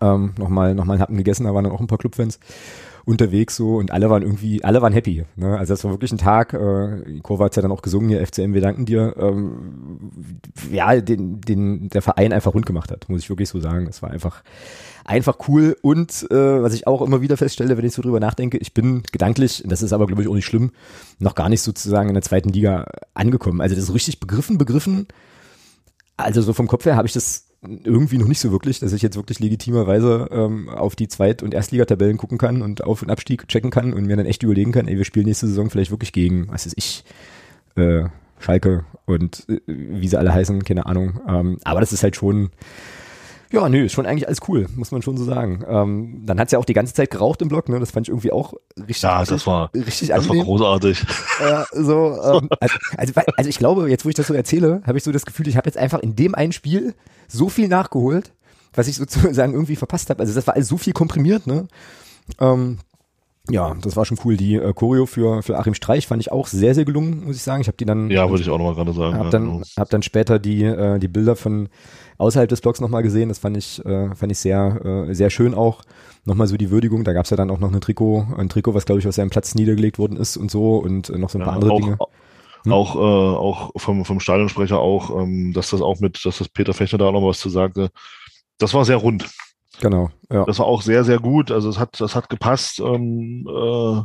ähm, 0.00 0.32
nochmal 0.38 0.74
noch 0.74 0.84
mal 0.84 0.94
einen 0.94 1.02
Happen 1.02 1.16
gegessen, 1.16 1.44
da 1.44 1.54
waren 1.54 1.64
dann 1.64 1.72
auch 1.72 1.80
ein 1.80 1.86
paar 1.86 1.98
Clubfans. 1.98 2.40
Unterwegs 3.06 3.54
so 3.54 3.76
und 3.76 3.92
alle 3.92 4.10
waren 4.10 4.22
irgendwie, 4.22 4.64
alle 4.64 4.82
waren 4.82 4.92
happy. 4.92 5.24
Ne? 5.36 5.56
Also 5.56 5.72
das 5.72 5.84
war 5.84 5.92
wirklich 5.92 6.10
ein 6.10 6.18
Tag, 6.18 6.52
äh, 6.52 7.20
Kurve 7.22 7.44
hat 7.44 7.54
ja 7.54 7.62
dann 7.62 7.70
auch 7.70 7.80
gesungen, 7.80 8.08
hier 8.08 8.26
FCM, 8.26 8.52
wir 8.52 8.60
danken 8.60 8.84
dir, 8.84 9.14
ähm, 9.16 10.40
ja, 10.72 11.00
den, 11.00 11.40
den 11.40 11.88
der 11.88 12.02
Verein 12.02 12.32
einfach 12.32 12.52
rund 12.52 12.66
gemacht 12.66 12.90
hat, 12.90 13.08
muss 13.08 13.20
ich 13.22 13.30
wirklich 13.30 13.48
so 13.48 13.60
sagen. 13.60 13.86
Es 13.86 14.02
war 14.02 14.10
einfach 14.10 14.42
einfach 15.04 15.38
cool 15.46 15.76
und 15.82 16.26
äh, 16.32 16.62
was 16.62 16.74
ich 16.74 16.88
auch 16.88 17.00
immer 17.00 17.20
wieder 17.20 17.36
feststelle, 17.36 17.76
wenn 17.78 17.84
ich 17.84 17.92
so 17.92 18.02
drüber 18.02 18.18
nachdenke, 18.18 18.58
ich 18.58 18.74
bin 18.74 19.04
gedanklich, 19.12 19.62
das 19.64 19.82
ist 19.82 19.92
aber 19.92 20.08
glaube 20.08 20.22
ich 20.22 20.28
auch 20.28 20.34
nicht 20.34 20.46
schlimm, 20.46 20.72
noch 21.20 21.36
gar 21.36 21.48
nicht 21.48 21.62
sozusagen 21.62 22.08
in 22.08 22.14
der 22.14 22.24
zweiten 22.24 22.48
Liga 22.48 22.86
angekommen. 23.14 23.60
Also 23.60 23.76
das 23.76 23.84
ist 23.84 23.94
richtig 23.94 24.18
begriffen, 24.18 24.58
begriffen. 24.58 25.06
Also 26.16 26.42
so 26.42 26.52
vom 26.52 26.66
Kopf 26.66 26.86
her 26.86 26.96
habe 26.96 27.06
ich 27.06 27.12
das 27.14 27.45
irgendwie 27.84 28.18
noch 28.18 28.28
nicht 28.28 28.40
so 28.40 28.52
wirklich, 28.52 28.80
dass 28.80 28.92
ich 28.92 29.02
jetzt 29.02 29.16
wirklich 29.16 29.40
legitimerweise 29.40 30.28
ähm, 30.30 30.68
auf 30.68 30.96
die 30.96 31.08
Zweit- 31.08 31.42
und 31.42 31.54
Erstligatabellen 31.54 32.16
gucken 32.16 32.38
kann 32.38 32.62
und 32.62 32.84
Auf- 32.84 33.02
und 33.02 33.10
Abstieg 33.10 33.48
checken 33.48 33.70
kann 33.70 33.92
und 33.92 34.06
mir 34.06 34.16
dann 34.16 34.26
echt 34.26 34.42
überlegen 34.42 34.72
kann, 34.72 34.88
ey, 34.88 34.96
wir 34.96 35.04
spielen 35.04 35.26
nächste 35.26 35.46
Saison 35.46 35.70
vielleicht 35.70 35.90
wirklich 35.90 36.12
gegen, 36.12 36.48
was 36.48 36.66
weiß 36.66 36.74
ich, 36.76 37.04
äh, 37.76 38.04
Schalke 38.38 38.84
und 39.04 39.46
äh, 39.48 39.60
wie 39.66 40.08
sie 40.08 40.18
alle 40.18 40.32
heißen, 40.32 40.64
keine 40.64 40.86
Ahnung. 40.86 41.20
Ähm, 41.28 41.58
aber 41.64 41.80
das 41.80 41.92
ist 41.92 42.02
halt 42.02 42.16
schon 42.16 42.50
ja, 43.52 43.68
nö, 43.68 43.84
ist 43.84 43.92
schon 43.92 44.06
eigentlich 44.06 44.26
alles 44.26 44.40
cool, 44.48 44.66
muss 44.74 44.90
man 44.90 45.02
schon 45.02 45.16
so 45.16 45.24
sagen. 45.24 45.64
Ähm, 45.68 46.22
dann 46.24 46.40
hat's 46.40 46.52
ja 46.52 46.58
auch 46.58 46.64
die 46.64 46.72
ganze 46.72 46.94
Zeit 46.94 47.10
geraucht 47.10 47.42
im 47.42 47.48
Blog, 47.48 47.68
ne? 47.68 47.78
Das 47.78 47.90
fand 47.90 48.06
ich 48.06 48.10
irgendwie 48.10 48.32
auch 48.32 48.54
richtig. 48.76 49.02
Ja, 49.02 49.24
das 49.24 49.46
war, 49.46 49.70
richtig 49.74 50.08
das 50.08 50.28
war 50.28 50.36
großartig. 50.36 51.04
Äh, 51.40 51.64
so, 51.72 52.18
ähm, 52.24 52.48
also, 52.60 52.76
also, 52.96 53.12
also 53.36 53.50
ich 53.50 53.58
glaube, 53.58 53.88
jetzt 53.88 54.04
wo 54.04 54.08
ich 54.08 54.14
das 54.14 54.26
so 54.26 54.34
erzähle, 54.34 54.82
habe 54.86 54.98
ich 54.98 55.04
so 55.04 55.12
das 55.12 55.26
Gefühl, 55.26 55.48
ich 55.48 55.56
habe 55.56 55.68
jetzt 55.68 55.78
einfach 55.78 56.00
in 56.00 56.16
dem 56.16 56.34
einen 56.34 56.52
Spiel 56.52 56.94
so 57.28 57.48
viel 57.48 57.68
nachgeholt, 57.68 58.32
was 58.74 58.88
ich 58.88 58.96
sozusagen 58.96 59.52
irgendwie 59.52 59.76
verpasst 59.76 60.10
habe. 60.10 60.20
Also 60.20 60.34
das 60.34 60.46
war 60.46 60.54
alles 60.54 60.68
so 60.68 60.76
viel 60.76 60.92
komprimiert, 60.92 61.46
ne? 61.46 61.68
Ähm, 62.40 62.78
ja, 63.50 63.74
das 63.80 63.96
war 63.96 64.04
schon 64.04 64.18
cool. 64.24 64.36
Die 64.36 64.54
äh, 64.54 64.72
Choreo 64.72 65.06
für, 65.06 65.42
für 65.42 65.58
Achim 65.58 65.74
Streich 65.74 66.06
fand 66.06 66.20
ich 66.20 66.32
auch 66.32 66.46
sehr, 66.46 66.74
sehr 66.74 66.84
gelungen, 66.84 67.24
muss 67.24 67.36
ich 67.36 67.42
sagen. 67.42 67.60
Ich 67.60 67.68
habe 67.68 67.76
die 67.76 67.84
dann. 67.84 68.10
Ja, 68.10 68.28
würde 68.28 68.42
ich 68.42 68.50
auch 68.50 68.58
nochmal 68.58 68.74
gerade 68.74 68.92
sagen. 68.92 69.18
Hab 69.18 69.30
dann, 69.30 69.44
genau. 69.44 69.62
hab 69.76 69.90
dann 69.90 70.02
später 70.02 70.38
die, 70.38 70.64
äh, 70.64 70.98
die 70.98 71.08
Bilder 71.08 71.36
von 71.36 71.68
außerhalb 72.18 72.48
des 72.48 72.60
Blogs 72.60 72.80
nochmal 72.80 73.02
gesehen. 73.02 73.28
Das 73.28 73.38
fand 73.38 73.56
ich, 73.56 73.84
äh, 73.84 74.14
fand 74.14 74.32
ich 74.32 74.38
sehr, 74.38 75.06
äh, 75.08 75.14
sehr 75.14 75.30
schön 75.30 75.54
auch. 75.54 75.82
Nochmal 76.24 76.48
so 76.48 76.56
die 76.56 76.70
Würdigung. 76.70 77.04
Da 77.04 77.12
gab's 77.12 77.30
ja 77.30 77.36
dann 77.36 77.50
auch 77.50 77.60
noch 77.60 77.72
ein 77.72 77.80
Trikot, 77.80 78.26
ein 78.36 78.48
Trikot, 78.48 78.74
was 78.74 78.84
glaube 78.84 79.00
ich 79.00 79.06
aus 79.06 79.16
seinem 79.16 79.30
Platz 79.30 79.54
niedergelegt 79.54 79.98
worden 79.98 80.16
ist 80.16 80.36
und 80.36 80.50
so 80.50 80.76
und 80.78 81.10
äh, 81.10 81.18
noch 81.18 81.30
so 81.30 81.38
ein 81.38 81.44
paar 81.44 81.52
Ja, 81.52 81.56
andere 81.56 81.72
auch, 81.72 81.80
Dinge. 81.80 81.98
Hm? 82.64 82.72
Auch, 82.72 82.96
äh, 82.96 82.98
auch 82.98 83.70
vom, 83.76 84.04
vom 84.04 84.18
Stadionsprecher 84.18 84.80
auch, 84.80 85.22
ähm, 85.22 85.52
dass 85.52 85.70
das 85.70 85.82
auch 85.82 86.00
mit, 86.00 86.24
dass 86.24 86.38
das 86.38 86.48
Peter 86.48 86.74
Fechner 86.74 86.98
da 86.98 87.06
auch 87.06 87.12
noch 87.12 87.26
was 87.26 87.38
zu 87.38 87.48
sagte. 87.48 87.90
Das 88.58 88.74
war 88.74 88.84
sehr 88.84 88.96
rund. 88.96 89.26
Genau, 89.80 90.10
ja. 90.30 90.44
Das 90.44 90.58
war 90.58 90.66
auch 90.66 90.82
sehr, 90.82 91.04
sehr 91.04 91.18
gut. 91.18 91.50
Also 91.50 91.68
es 91.68 91.78
hat, 91.78 92.00
das 92.00 92.14
hat 92.14 92.28
gepasst. 92.28 92.80
Ähm, 92.80 93.46
äh, 93.48 94.02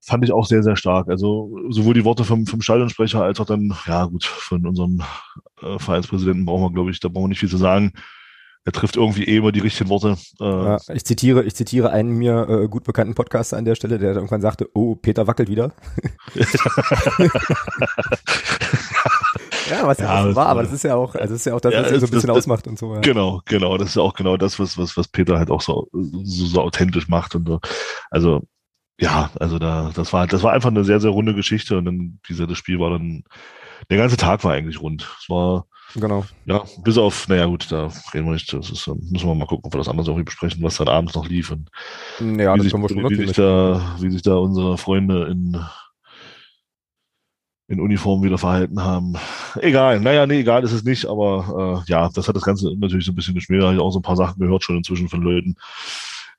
fand 0.00 0.24
ich 0.24 0.32
auch 0.32 0.46
sehr, 0.46 0.62
sehr 0.62 0.76
stark. 0.76 1.08
Also 1.08 1.58
sowohl 1.70 1.94
die 1.94 2.04
Worte 2.04 2.24
vom, 2.24 2.46
vom 2.46 2.60
Stadionsprecher 2.60 3.22
als 3.22 3.40
auch 3.40 3.46
dann, 3.46 3.74
ja 3.86 4.04
gut, 4.04 4.24
von 4.24 4.66
unserem 4.66 5.02
äh, 5.62 5.78
Vereinspräsidenten 5.78 6.44
brauchen 6.44 6.62
wir, 6.62 6.72
glaube 6.72 6.90
ich, 6.90 7.00
da 7.00 7.08
brauchen 7.08 7.24
wir 7.24 7.28
nicht 7.28 7.40
viel 7.40 7.48
zu 7.48 7.56
sagen. 7.56 7.92
Er 8.66 8.72
trifft 8.72 8.96
irgendwie 8.96 9.24
eh 9.24 9.36
immer 9.36 9.52
die 9.52 9.60
richtigen 9.60 9.90
Worte. 9.90 10.16
Äh, 10.40 10.44
Ja, 10.44 10.78
ich 10.94 11.04
zitiere, 11.04 11.44
ich 11.44 11.54
zitiere 11.54 11.90
einen 11.90 12.16
mir 12.16 12.48
äh, 12.48 12.68
gut 12.68 12.84
bekannten 12.84 13.14
Podcaster 13.14 13.58
an 13.58 13.66
der 13.66 13.74
Stelle, 13.74 13.98
der 13.98 14.14
irgendwann 14.14 14.40
sagte, 14.40 14.70
oh, 14.74 14.94
Peter 14.94 15.26
wackelt 15.26 15.50
wieder. 15.50 15.72
ja, 19.70 19.86
was 19.86 19.98
ja, 19.98 20.04
Ja, 20.04 20.20
auch 20.22 20.28
so 20.30 20.36
war, 20.36 20.46
aber 20.46 20.62
das 20.62 20.72
ist 20.72 20.84
ja 20.84 20.94
auch, 20.96 21.14
also 21.14 21.32
das 21.34 21.40
ist 21.40 21.46
ja 21.46 21.54
auch 21.54 21.60
das, 21.60 21.72
Ja, 21.74 21.82
was 21.82 21.92
ihn 21.92 22.00
so 22.00 22.06
ein 22.06 22.10
bisschen 22.10 22.28
das- 22.28 22.36
ausmacht 22.38 22.66
und 22.66 22.78
so. 22.78 22.94
Ja. 22.94 23.00
Genau, 23.00 23.40
genau. 23.44 23.76
Das 23.78 23.88
ist 23.90 23.96
ja 23.96 24.02
auch 24.02 24.14
genau 24.14 24.36
das, 24.36 24.58
was, 24.58 24.76
was, 24.78 24.96
was 24.96 25.08
Peter 25.08 25.38
halt 25.38 25.50
auch 25.50 25.60
so, 25.60 25.88
so, 25.92 26.46
so 26.46 26.60
authentisch 26.62 27.08
macht 27.08 27.34
und 27.34 27.46
so. 27.48 27.60
Also, 28.10 28.42
ja, 29.00 29.30
also 29.40 29.58
da, 29.58 29.90
das 29.94 30.12
war, 30.12 30.26
das 30.26 30.42
war 30.42 30.52
einfach 30.52 30.70
eine 30.70 30.84
sehr, 30.84 31.00
sehr 31.00 31.10
runde 31.10 31.34
Geschichte 31.34 31.76
und 31.78 31.84
dann, 31.86 32.20
dieser, 32.28 32.46
das 32.46 32.58
Spiel 32.58 32.78
war 32.78 32.90
dann, 32.90 33.24
der 33.90 33.98
ganze 33.98 34.16
Tag 34.16 34.44
war 34.44 34.52
eigentlich 34.52 34.80
rund. 34.80 35.08
Es 35.20 35.28
war, 35.28 35.66
Genau. 35.96 36.24
ja, 36.44 36.64
bis 36.82 36.96
auf, 36.98 37.28
naja, 37.28 37.46
gut, 37.46 37.70
da 37.70 37.88
reden 38.12 38.26
wir 38.26 38.32
nicht, 38.32 38.52
das 38.52 38.70
ist, 38.70 38.86
müssen 38.88 39.28
wir 39.28 39.34
mal 39.34 39.46
gucken, 39.46 39.64
ob 39.66 39.74
wir 39.74 39.78
das 39.78 39.88
anders 39.88 40.08
auch 40.08 40.20
besprechen, 40.20 40.62
was 40.62 40.76
dann 40.76 40.88
abends 40.88 41.14
noch 41.14 41.28
lief 41.28 41.52
und 41.52 41.70
Ja, 42.20 42.54
wie, 42.54 42.58
das 42.58 42.62
sich, 42.64 42.72
können 42.72 42.82
wir 42.82 42.88
schon 42.88 43.10
wie, 43.10 43.14
sich 43.26 43.32
da, 43.32 43.96
wie 44.00 44.10
sich 44.10 44.22
da 44.22 44.34
unsere 44.36 44.76
Freunde 44.78 45.26
in, 45.26 45.56
in 47.68 47.80
Uniform 47.80 48.22
wieder 48.22 48.38
verhalten 48.38 48.82
haben. 48.82 49.14
Egal, 49.60 50.00
naja, 50.00 50.26
nee, 50.26 50.40
egal 50.40 50.64
ist 50.64 50.72
es 50.72 50.84
nicht, 50.84 51.06
aber 51.06 51.82
äh, 51.86 51.90
ja, 51.90 52.10
das 52.14 52.28
hat 52.28 52.36
das 52.36 52.42
Ganze 52.44 52.70
natürlich 52.78 53.06
so 53.06 53.12
ein 53.12 53.14
bisschen 53.14 53.34
geschmälert. 53.34 53.66
Habe 53.66 53.76
ich 53.76 53.80
auch 53.80 53.90
so 53.90 54.00
ein 54.00 54.02
paar 54.02 54.16
Sachen 54.16 54.38
gehört 54.38 54.62
schon 54.62 54.76
inzwischen 54.76 55.08
von 55.08 55.22
Leuten, 55.22 55.56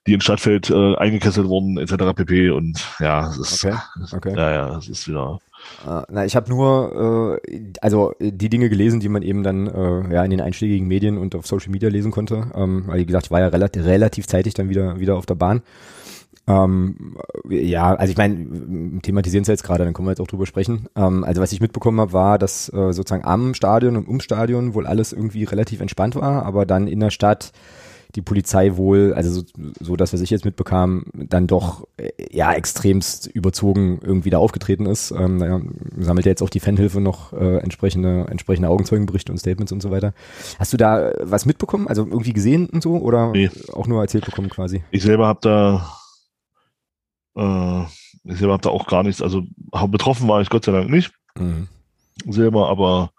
die 0.05 0.13
in 0.13 0.21
Stadtfeld 0.21 0.69
äh, 0.69 0.95
eingekesselt 0.97 1.47
wurden, 1.47 1.77
etc. 1.79 2.13
pp. 2.15 2.51
Und 2.51 2.79
ja, 2.99 3.27
es 3.29 3.37
ist, 3.37 3.65
Okay, 3.65 3.75
okay. 4.11 4.33
ja, 4.37 4.51
ja, 4.51 4.77
es 4.77 4.87
ist 4.87 5.07
wieder, 5.07 5.39
Äh, 5.83 6.01
Na, 6.09 6.25
ich 6.25 6.35
habe 6.35 6.47
nur, 6.49 7.39
äh, 7.41 7.63
also 7.81 8.13
die 8.19 8.49
Dinge 8.49 8.69
gelesen, 8.69 8.99
die 8.99 9.09
man 9.09 9.23
eben 9.23 9.41
dann 9.41 9.65
äh, 9.65 10.13
ja 10.13 10.23
in 10.23 10.29
den 10.29 10.41
einschlägigen 10.41 10.87
Medien 10.87 11.17
und 11.17 11.33
auf 11.33 11.47
Social 11.47 11.71
Media 11.71 11.89
lesen 11.89 12.11
konnte. 12.11 12.51
Ähm, 12.53 12.83
weil 12.85 12.99
wie 12.99 13.05
gesagt, 13.07 13.25
ich 13.25 13.31
war 13.31 13.39
ja 13.39 13.47
relativ, 13.47 13.83
relativ 13.85 14.27
zeitig 14.27 14.53
dann 14.53 14.69
wieder 14.69 14.99
wieder 14.99 15.15
auf 15.15 15.25
der 15.25 15.35
Bahn. 15.35 15.63
Ähm, 16.47 17.15
ja, 17.49 17.95
also 17.95 18.11
ich 18.11 18.17
meine, 18.17 19.01
thematisieren 19.01 19.41
es 19.43 19.47
jetzt 19.47 19.63
gerade, 19.63 19.83
dann 19.83 19.93
können 19.93 20.07
wir 20.07 20.11
jetzt 20.11 20.21
auch 20.21 20.27
drüber 20.27 20.45
sprechen. 20.45 20.87
Ähm, 20.95 21.23
also 21.23 21.41
was 21.41 21.51
ich 21.51 21.61
mitbekommen 21.61 21.99
habe, 21.99 22.13
war, 22.13 22.37
dass 22.37 22.69
äh, 22.69 22.93
sozusagen 22.93 23.25
am 23.25 23.53
Stadion 23.53 23.95
und 23.97 24.07
ums 24.07 24.23
Stadion 24.23 24.73
wohl 24.73 24.87
alles 24.87 25.13
irgendwie 25.13 25.43
relativ 25.43 25.81
entspannt 25.81 26.15
war, 26.15 26.45
aber 26.45 26.65
dann 26.65 26.87
in 26.87 26.99
der 26.99 27.09
Stadt 27.09 27.51
die 28.13 28.21
Polizei 28.21 28.77
wohl, 28.77 29.13
also 29.13 29.41
so, 29.41 29.43
so 29.81 29.95
das, 29.97 30.13
was 30.13 30.21
ich 30.21 30.29
jetzt 30.29 30.45
mitbekam, 30.45 31.03
dann 31.13 31.47
doch 31.47 31.85
äh, 31.97 32.11
ja 32.31 32.53
extremst 32.53 33.27
überzogen 33.27 33.99
irgendwie 34.01 34.29
da 34.29 34.37
aufgetreten 34.37 34.85
ist. 34.85 35.11
Ähm, 35.11 35.37
naja, 35.37 35.59
sammelt 35.97 36.25
ja 36.25 36.29
jetzt 36.29 36.41
auch 36.41 36.49
die 36.49 36.61
Fanhilfe 36.61 37.01
noch 37.01 37.33
äh, 37.33 37.57
entsprechende, 37.57 38.27
entsprechende 38.29 38.69
Augenzeugenberichte 38.69 39.33
und 39.33 39.37
Statements 39.37 39.73
und 39.73 39.81
so 39.81 39.91
weiter. 39.91 40.13
Hast 40.59 40.71
du 40.71 40.77
da 40.77 41.09
äh, 41.09 41.15
was 41.23 41.45
mitbekommen, 41.45 41.87
also 41.89 42.05
irgendwie 42.05 42.31
gesehen 42.31 42.67
und 42.67 42.81
so 42.81 42.97
oder 42.99 43.31
Nee. 43.31 43.49
auch 43.73 43.87
nur 43.87 44.01
erzählt 44.01 44.25
bekommen 44.25 44.49
quasi? 44.49 44.81
ich 44.91 45.03
selber 45.03 45.27
habe 45.27 45.39
da, 45.41 45.85
äh, 47.35 47.83
ich 48.23 48.37
selber 48.37 48.53
habe 48.53 48.63
da 48.63 48.69
auch 48.69 48.87
gar 48.87 49.03
nichts, 49.03 49.21
also 49.21 49.43
betroffen 49.87 50.27
war 50.27 50.41
ich 50.41 50.49
Gott 50.49 50.65
sei 50.65 50.71
Dank 50.71 50.89
nicht. 50.89 51.11
Mhm. 51.37 51.67
selber, 52.25 52.69
aber 52.69 53.11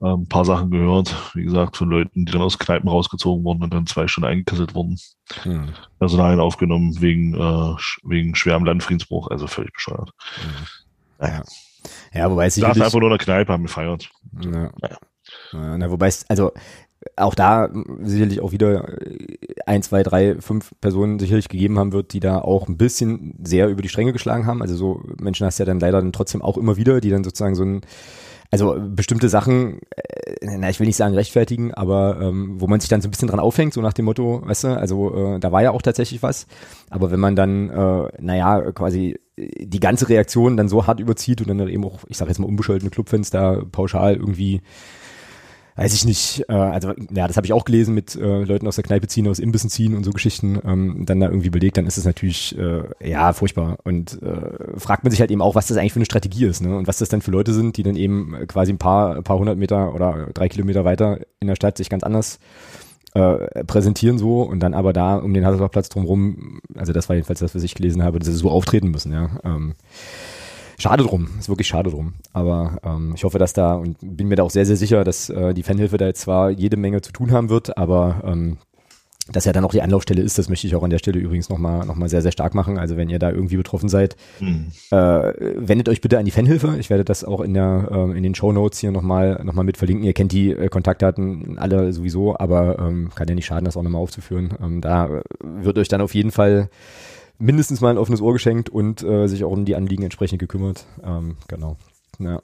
äh, 0.00 0.06
ein 0.06 0.28
paar 0.28 0.44
Sachen 0.44 0.70
gehört, 0.70 1.14
wie 1.34 1.44
gesagt, 1.44 1.76
von 1.76 1.88
Leuten, 1.88 2.24
die 2.24 2.32
dann 2.32 2.42
aus 2.42 2.58
Kneipen 2.58 2.88
rausgezogen 2.88 3.44
wurden 3.44 3.62
und 3.62 3.74
dann 3.74 3.86
zwei 3.86 4.06
Stunden 4.06 4.28
eingekesselt 4.28 4.74
wurden. 4.74 4.98
Mhm. 5.44 5.70
Personalien 5.98 6.40
aufgenommen 6.40 7.00
wegen, 7.00 7.34
äh, 7.34 7.76
wegen 8.04 8.34
schwerem 8.34 8.64
Landfriedensbruch, 8.64 9.30
also 9.30 9.46
völlig 9.46 9.72
bescheuert. 9.72 10.10
Ja. 11.20 11.42
ja, 12.12 12.30
wobei 12.30 12.46
es 12.46 12.56
Ich 12.56 12.62
sicherlich... 12.62 12.84
einfach 12.84 13.00
nur 13.00 13.10
in 13.10 13.16
der 13.16 13.24
Kneipe, 13.24 13.52
haben 13.52 13.62
gefeiert. 13.62 14.10
Ja. 14.40 14.70
Ja. 14.82 14.98
Ja, 15.52 15.76
na, 15.76 15.90
wobei 15.90 16.06
es, 16.06 16.24
also 16.28 16.52
auch 17.16 17.34
da 17.34 17.70
sicherlich 18.02 18.40
auch 18.40 18.52
wieder 18.52 19.00
äh, 19.00 19.36
ein, 19.66 19.82
zwei, 19.82 20.02
drei, 20.02 20.36
fünf 20.40 20.72
Personen 20.80 21.18
sicherlich 21.18 21.48
gegeben 21.48 21.78
haben 21.78 21.92
wird, 21.92 22.12
die 22.12 22.20
da 22.20 22.40
auch 22.40 22.68
ein 22.68 22.76
bisschen 22.76 23.34
sehr 23.42 23.68
über 23.68 23.82
die 23.82 23.88
Stränge 23.88 24.12
geschlagen 24.12 24.46
haben. 24.46 24.62
Also 24.62 24.76
so 24.76 25.02
Menschen 25.20 25.46
hast 25.46 25.58
du 25.58 25.62
ja 25.62 25.66
dann 25.66 25.80
leider 25.80 26.00
dann 26.00 26.12
trotzdem 26.12 26.42
auch 26.42 26.56
immer 26.56 26.76
wieder, 26.76 27.00
die 27.00 27.10
dann 27.10 27.24
sozusagen 27.24 27.54
so 27.54 27.64
ein, 27.64 27.80
also 28.50 28.76
bestimmte 28.78 29.28
Sachen, 29.28 29.80
äh, 29.96 30.56
na, 30.58 30.70
ich 30.70 30.80
will 30.80 30.86
nicht 30.86 30.96
sagen 30.96 31.14
rechtfertigen, 31.14 31.74
aber 31.74 32.18
ähm, 32.20 32.60
wo 32.60 32.66
man 32.66 32.80
sich 32.80 32.88
dann 32.88 33.00
so 33.00 33.08
ein 33.08 33.10
bisschen 33.10 33.28
dran 33.28 33.40
aufhängt, 33.40 33.74
so 33.74 33.80
nach 33.80 33.92
dem 33.92 34.04
Motto, 34.04 34.42
weißt 34.44 34.64
du, 34.64 34.68
also 34.68 35.34
äh, 35.34 35.40
da 35.40 35.52
war 35.52 35.62
ja 35.62 35.70
auch 35.70 35.82
tatsächlich 35.82 36.22
was. 36.22 36.46
Aber 36.90 37.10
wenn 37.10 37.20
man 37.20 37.36
dann, 37.36 37.70
äh, 37.70 38.08
naja, 38.20 38.72
quasi 38.72 39.18
die 39.38 39.80
ganze 39.80 40.08
Reaktion 40.08 40.56
dann 40.56 40.68
so 40.68 40.86
hart 40.86 41.00
überzieht 41.00 41.42
und 41.42 41.48
dann 41.48 41.68
eben 41.68 41.84
auch, 41.84 42.00
ich 42.08 42.16
sage 42.16 42.30
jetzt 42.30 42.38
mal 42.38 42.46
unbescholtene 42.46 42.90
Clubfans 42.90 43.30
da 43.30 43.62
pauschal 43.70 44.16
irgendwie 44.16 44.62
weiß 45.76 45.92
ich 45.94 46.06
nicht, 46.06 46.44
äh, 46.48 46.54
also 46.54 46.92
ja, 47.14 47.28
das 47.28 47.36
habe 47.36 47.46
ich 47.46 47.52
auch 47.52 47.64
gelesen 47.64 47.94
mit 47.94 48.16
äh, 48.16 48.44
Leuten 48.44 48.66
aus 48.66 48.76
der 48.76 48.84
Kneipe 48.84 49.06
ziehen, 49.08 49.28
aus 49.28 49.38
Imbissen 49.38 49.70
ziehen 49.70 49.94
und 49.94 50.04
so 50.04 50.10
Geschichten, 50.10 50.58
ähm, 50.64 51.04
dann 51.04 51.20
da 51.20 51.28
irgendwie 51.28 51.50
belegt, 51.50 51.76
dann 51.76 51.86
ist 51.86 51.98
es 51.98 52.04
natürlich 52.04 52.56
äh, 52.58 52.82
ja 53.06 53.32
furchtbar 53.34 53.78
und 53.84 54.20
äh, 54.22 54.78
fragt 54.78 55.04
man 55.04 55.10
sich 55.10 55.20
halt 55.20 55.30
eben 55.30 55.42
auch, 55.42 55.54
was 55.54 55.66
das 55.66 55.76
eigentlich 55.76 55.92
für 55.92 55.98
eine 55.98 56.06
Strategie 56.06 56.46
ist, 56.46 56.62
ne? 56.62 56.76
Und 56.76 56.88
was 56.88 56.98
das 56.98 57.10
dann 57.10 57.20
für 57.20 57.30
Leute 57.30 57.52
sind, 57.52 57.76
die 57.76 57.82
dann 57.82 57.96
eben 57.96 58.34
quasi 58.48 58.72
ein 58.72 58.78
paar, 58.78 59.16
ein 59.16 59.22
paar 59.22 59.38
hundert 59.38 59.58
Meter 59.58 59.94
oder 59.94 60.28
drei 60.32 60.48
Kilometer 60.48 60.84
weiter 60.84 61.20
in 61.40 61.48
der 61.48 61.56
Stadt 61.56 61.76
sich 61.76 61.90
ganz 61.90 62.02
anders 62.02 62.38
äh, 63.14 63.64
präsentieren 63.64 64.18
so 64.18 64.42
und 64.42 64.60
dann 64.60 64.74
aber 64.74 64.92
da 64.92 65.16
um 65.16 65.34
den 65.34 65.44
Hasselhoffplatz 65.44 65.90
drumrum, 65.90 66.60
also 66.74 66.92
das 66.92 67.08
war 67.08 67.16
jedenfalls 67.16 67.40
das, 67.40 67.54
was 67.54 67.62
ich 67.62 67.74
gelesen 67.74 68.02
habe, 68.02 68.18
dass 68.18 68.28
sie 68.28 68.34
so 68.34 68.50
auftreten 68.50 68.88
müssen, 68.88 69.12
ja. 69.12 69.30
Ähm, 69.44 69.74
Schade 70.78 71.04
drum, 71.04 71.28
ist 71.38 71.48
wirklich 71.48 71.68
schade 71.68 71.90
drum. 71.90 72.14
Aber 72.32 72.78
ähm, 72.84 73.12
ich 73.14 73.24
hoffe, 73.24 73.38
dass 73.38 73.52
da 73.52 73.74
und 73.74 73.96
bin 74.00 74.28
mir 74.28 74.36
da 74.36 74.42
auch 74.42 74.50
sehr, 74.50 74.66
sehr 74.66 74.76
sicher, 74.76 75.04
dass 75.04 75.30
äh, 75.30 75.54
die 75.54 75.62
Fanhilfe 75.62 75.96
da 75.96 76.06
jetzt 76.06 76.20
zwar 76.20 76.50
jede 76.50 76.76
Menge 76.76 77.00
zu 77.00 77.12
tun 77.12 77.32
haben 77.32 77.48
wird, 77.48 77.78
aber 77.78 78.22
ähm, 78.24 78.58
dass 79.32 79.44
er 79.44 79.52
dann 79.52 79.64
auch 79.64 79.72
die 79.72 79.82
Anlaufstelle 79.82 80.22
ist, 80.22 80.38
das 80.38 80.48
möchte 80.48 80.68
ich 80.68 80.76
auch 80.76 80.84
an 80.84 80.90
der 80.90 80.98
Stelle 80.98 81.18
übrigens 81.18 81.48
nochmal 81.48 81.84
noch 81.84 81.96
mal 81.96 82.08
sehr, 82.08 82.22
sehr 82.22 82.30
stark 82.30 82.54
machen. 82.54 82.78
Also 82.78 82.96
wenn 82.96 83.08
ihr 83.08 83.18
da 83.18 83.30
irgendwie 83.30 83.56
betroffen 83.56 83.88
seid, 83.88 84.16
mhm. 84.38 84.70
äh, 84.90 84.96
wendet 85.56 85.88
euch 85.88 86.00
bitte 86.00 86.18
an 86.18 86.24
die 86.24 86.30
Fanhilfe. 86.30 86.76
Ich 86.78 86.90
werde 86.90 87.04
das 87.04 87.24
auch 87.24 87.40
in 87.40 87.54
der 87.54 87.88
äh, 87.90 88.16
in 88.16 88.22
den 88.22 88.36
Show 88.36 88.52
Notes 88.52 88.78
hier 88.78 88.92
nochmal 88.92 89.40
noch 89.42 89.54
mal 89.54 89.64
mit 89.64 89.78
verlinken. 89.78 90.04
Ihr 90.04 90.12
kennt 90.12 90.30
die 90.30 90.52
äh, 90.52 90.68
Kontaktdaten 90.68 91.58
alle 91.58 91.92
sowieso, 91.92 92.38
aber 92.38 92.78
ähm, 92.78 93.10
kann 93.14 93.26
ja 93.26 93.34
nicht 93.34 93.46
schaden, 93.46 93.64
das 93.64 93.76
auch 93.76 93.82
nochmal 93.82 94.00
aufzuführen. 94.00 94.54
Ähm, 94.62 94.80
da 94.80 95.22
wird 95.40 95.78
euch 95.78 95.88
dann 95.88 96.00
auf 96.00 96.14
jeden 96.14 96.30
Fall 96.30 96.68
mindestens 97.38 97.80
mal 97.80 97.90
ein 97.90 97.98
offenes 97.98 98.20
Ohr 98.20 98.32
geschenkt 98.32 98.68
und 98.68 99.02
äh, 99.02 99.26
sich 99.26 99.44
auch 99.44 99.50
um 99.50 99.64
die 99.64 99.76
Anliegen 99.76 100.02
entsprechend 100.02 100.38
gekümmert. 100.38 100.86
Ähm, 101.04 101.36
genau. 101.48 101.76
Ja. 102.18 102.40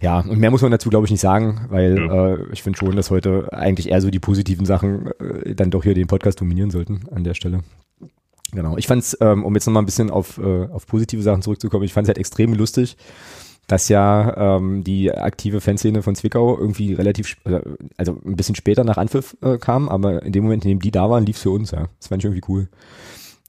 Ja, 0.00 0.20
und 0.20 0.38
mehr 0.38 0.50
muss 0.50 0.62
man 0.62 0.70
dazu, 0.70 0.90
glaube 0.90 1.06
ich, 1.06 1.10
nicht 1.10 1.20
sagen, 1.20 1.66
weil 1.70 1.96
ja. 1.96 2.34
äh, 2.34 2.38
ich 2.52 2.62
finde 2.62 2.78
schon, 2.78 2.96
dass 2.96 3.10
heute 3.10 3.52
eigentlich 3.52 3.90
eher 3.90 4.00
so 4.00 4.10
die 4.10 4.18
positiven 4.18 4.66
Sachen 4.66 5.10
äh, 5.18 5.54
dann 5.54 5.70
doch 5.70 5.84
hier 5.84 5.94
den 5.94 6.06
Podcast 6.06 6.40
dominieren 6.40 6.70
sollten 6.70 7.00
an 7.10 7.24
der 7.24 7.34
Stelle. 7.34 7.60
Genau. 8.52 8.76
Ich 8.76 8.86
fand 8.86 9.02
es, 9.02 9.16
ähm, 9.20 9.44
um 9.44 9.54
jetzt 9.54 9.66
nochmal 9.66 9.82
ein 9.82 9.86
bisschen 9.86 10.10
auf, 10.10 10.38
äh, 10.38 10.66
auf 10.66 10.86
positive 10.86 11.22
Sachen 11.22 11.42
zurückzukommen, 11.42 11.84
ich 11.84 11.92
fand 11.92 12.06
es 12.06 12.08
halt 12.08 12.18
extrem 12.18 12.52
lustig, 12.54 12.96
dass 13.66 13.88
ja 13.88 14.56
ähm, 14.56 14.84
die 14.84 15.12
aktive 15.12 15.60
Fanszene 15.60 16.02
von 16.02 16.14
Zwickau 16.14 16.56
irgendwie 16.56 16.92
relativ, 16.92 17.36
äh, 17.44 17.60
also 17.96 18.20
ein 18.24 18.36
bisschen 18.36 18.54
später 18.54 18.84
nach 18.84 18.98
Anpfiff 18.98 19.36
äh, 19.42 19.58
kam, 19.58 19.88
aber 19.88 20.22
in 20.22 20.32
dem 20.32 20.44
Moment, 20.44 20.64
in 20.64 20.70
dem 20.70 20.80
die 20.80 20.92
da 20.92 21.10
waren, 21.10 21.26
lief 21.26 21.36
es 21.36 21.42
für 21.42 21.50
uns, 21.50 21.72
ja. 21.72 21.88
Das 21.98 22.08
fand 22.08 22.22
ich 22.22 22.26
irgendwie 22.26 22.44
cool. 22.48 22.68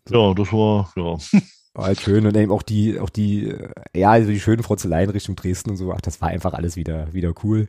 Ja, 0.10 0.34
das 0.34 0.52
war, 0.52 0.92
ja. 0.96 1.18
War 1.74 1.86
halt 1.86 2.02
schön 2.02 2.26
und 2.26 2.36
eben 2.36 2.52
auch 2.52 2.64
die, 2.64 3.00
auch 3.00 3.12
die, 3.12 3.50
äh, 3.50 3.70
ja, 3.94 4.10
also 4.10 4.32
die 4.32 4.40
schönen 4.40 4.64
Frotzeleien 4.64 5.12
Richtung 5.12 5.36
Dresden 5.36 5.70
und 5.70 5.78
so, 5.78 5.94
ach, 5.94 6.02
das 6.02 6.20
war 6.22 6.30
einfach 6.30 6.54
alles 6.54 6.76
wieder, 6.76 7.14
wieder 7.14 7.36
cool. 7.44 7.68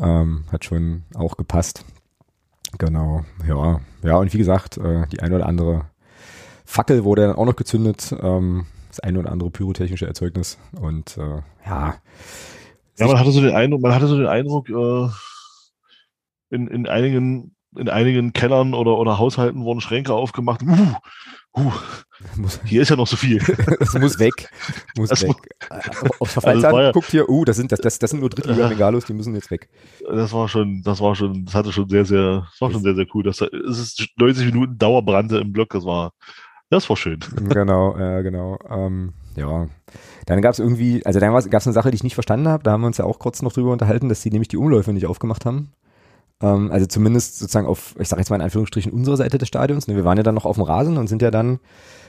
Ähm, 0.00 0.44
hat 0.50 0.64
schon 0.64 1.02
auch 1.14 1.36
gepasst. 1.36 1.84
Genau, 2.78 3.26
ja. 3.46 3.80
Ja, 4.02 4.16
und 4.16 4.32
wie 4.32 4.38
gesagt, 4.38 4.78
äh, 4.78 5.06
die 5.08 5.20
eine 5.20 5.36
oder 5.36 5.46
andere 5.46 5.90
Fackel 6.64 7.04
wurde 7.04 7.26
dann 7.26 7.36
auch 7.36 7.44
noch 7.44 7.56
gezündet, 7.56 8.14
ähm, 8.22 8.64
das 8.88 9.00
eine 9.00 9.18
oder 9.18 9.32
andere 9.32 9.50
pyrotechnische 9.50 10.06
Erzeugnis 10.06 10.56
und 10.80 11.18
äh, 11.18 11.42
ja. 11.66 11.96
Ja, 12.96 13.06
man 13.06 13.18
hatte 13.18 13.32
so 13.32 13.42
den 13.42 13.54
Eindruck, 13.54 13.82
man 13.82 13.94
hatte 13.94 14.06
so 14.06 14.16
den 14.16 14.28
Eindruck, 14.28 14.70
äh, 14.70 15.08
in, 16.48 16.68
in 16.68 16.88
einigen 16.88 17.54
in 17.76 17.88
einigen 17.88 18.32
Kellern 18.32 18.74
oder, 18.74 18.98
oder 18.98 19.18
Haushalten 19.18 19.64
wurden 19.64 19.80
Schränke 19.80 20.14
aufgemacht. 20.14 20.62
Uh, 20.62 20.94
uh, 21.56 21.72
hier 22.64 22.82
ist 22.82 22.88
ja 22.88 22.96
noch 22.96 23.06
so 23.06 23.16
viel. 23.16 23.38
das 23.78 23.94
muss 23.94 24.18
weg. 24.18 24.50
Muss 24.96 25.08
das 25.08 25.22
weg. 25.22 25.36
Muss, 26.02 26.20
Auf 26.20 26.30
Verfallszahlen 26.30 26.76
also 26.76 26.86
ja, 26.86 26.92
guckt 26.92 27.10
hier, 27.10 27.28
uh, 27.28 27.44
das 27.44 27.56
sind, 27.56 27.72
das, 27.72 27.80
das, 27.80 27.98
das 27.98 28.10
sind 28.10 28.20
nur 28.20 28.30
Drittliga 28.30 28.68
Megalos, 28.68 29.04
die 29.04 29.14
müssen 29.14 29.34
jetzt 29.34 29.50
weg. 29.50 29.68
Das 30.08 30.32
war 30.32 30.48
schon, 30.48 30.82
das 30.82 31.00
war 31.00 31.14
schon, 31.14 31.44
das 31.44 31.54
hatte 31.54 31.72
schon 31.72 31.88
sehr, 31.88 32.04
sehr, 32.04 32.46
das 32.50 32.60
war 32.60 32.70
schon 32.70 32.82
sehr, 32.82 32.94
sehr 32.94 33.06
cool. 33.14 33.22
Das, 33.22 33.40
es 33.40 33.78
ist 33.78 34.06
90 34.16 34.46
Minuten 34.46 34.78
Dauerbrande 34.78 35.38
im 35.40 35.52
Block, 35.52 35.70
das 35.70 35.84
war, 35.84 36.12
das 36.70 36.88
war 36.88 36.96
schön. 36.96 37.20
Genau, 37.48 37.96
äh, 37.96 38.22
genau. 38.22 38.58
Ähm, 38.68 39.12
ja. 39.36 39.68
Dann 40.26 40.42
gab 40.42 40.52
es 40.52 40.58
irgendwie, 40.58 41.04
also 41.04 41.18
dann 41.18 41.32
gab 41.32 41.60
es 41.60 41.66
eine 41.66 41.74
Sache, 41.74 41.90
die 41.90 41.96
ich 41.96 42.04
nicht 42.04 42.14
verstanden 42.14 42.48
habe. 42.48 42.62
Da 42.62 42.72
haben 42.72 42.82
wir 42.82 42.86
uns 42.86 42.98
ja 42.98 43.04
auch 43.04 43.18
kurz 43.18 43.42
noch 43.42 43.52
drüber 43.52 43.72
unterhalten, 43.72 44.08
dass 44.08 44.22
die 44.22 44.30
nämlich 44.30 44.48
die 44.48 44.56
Umläufe 44.56 44.92
nicht 44.92 45.06
aufgemacht 45.06 45.44
haben. 45.44 45.72
Ähm, 46.42 46.70
also 46.70 46.86
zumindest 46.86 47.38
sozusagen 47.38 47.66
auf, 47.66 47.94
ich 47.98 48.08
sage 48.08 48.20
jetzt 48.20 48.30
mal 48.30 48.36
in 48.36 48.42
Anführungsstrichen, 48.42 48.92
unserer 48.92 49.16
Seite 49.16 49.38
des 49.38 49.48
Stadions. 49.48 49.86
Ne, 49.88 49.96
wir 49.96 50.04
waren 50.04 50.16
ja 50.16 50.22
dann 50.22 50.34
noch 50.34 50.46
auf 50.46 50.56
dem 50.56 50.64
Rasen 50.64 50.96
und 50.96 51.06
sind 51.06 51.22
ja 51.22 51.30
dann, 51.30 51.60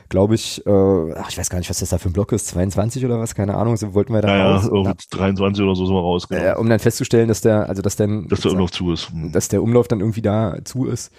glaube 0.10 0.36
ich, 0.36 0.66
äh, 0.66 1.14
ach, 1.16 1.30
ich 1.30 1.38
weiß 1.38 1.50
gar 1.50 1.58
nicht, 1.58 1.70
was 1.70 1.80
das 1.80 1.90
da 1.90 1.98
für 1.98 2.10
ein 2.10 2.14
Block 2.14 2.32
ist, 2.32 2.48
22 2.48 3.06
oder 3.06 3.20
was, 3.20 3.36
keine 3.36 3.56
Ahnung, 3.56 3.78
so 3.78 3.94
wollten 3.94 4.14
wir 4.14 4.22
dann 4.22 4.38
ja, 4.38 4.56
raus. 4.56 4.70
Ja, 4.86 4.94
23 5.12 5.64
oder 5.64 5.76
so 5.76 5.86
sind 5.86 5.96
wir 5.96 6.02
raus. 6.02 6.28
Genau. 6.28 6.42
Äh, 6.42 6.56
um 6.56 6.70
dann 6.70 6.80
festzustellen, 6.80 7.28
dass 7.28 7.42
der, 7.42 7.68
also 7.68 7.82
dass 7.82 7.96
dann, 7.96 8.28
dass 8.28 8.42
der 8.42 8.52
Umlauf 8.52 8.72
zu 8.72 8.92
ist. 8.92 9.12
Dass 9.32 9.48
der 9.48 9.64
Umlauf 9.64 9.88
dann 9.88 10.00
irgendwie 10.00 10.22
da 10.22 10.58
zu 10.64 10.86
ist. 10.86 11.12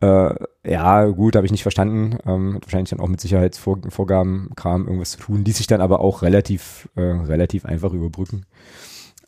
Äh, 0.00 0.34
ja, 0.64 1.06
gut, 1.06 1.36
habe 1.36 1.46
ich 1.46 1.52
nicht 1.52 1.62
verstanden. 1.62 2.18
Ähm, 2.26 2.54
hat 2.54 2.64
wahrscheinlich 2.64 2.90
dann 2.90 3.00
auch 3.00 3.08
mit 3.08 3.20
Sicherheitsvorgaben 3.20 4.50
Kram 4.56 4.86
irgendwas 4.86 5.12
zu 5.12 5.18
tun, 5.18 5.44
ließ 5.44 5.58
sich 5.58 5.66
dann 5.66 5.80
aber 5.80 6.00
auch 6.00 6.22
relativ, 6.22 6.88
äh, 6.96 7.00
relativ 7.02 7.66
einfach 7.66 7.92
überbrücken. 7.92 8.46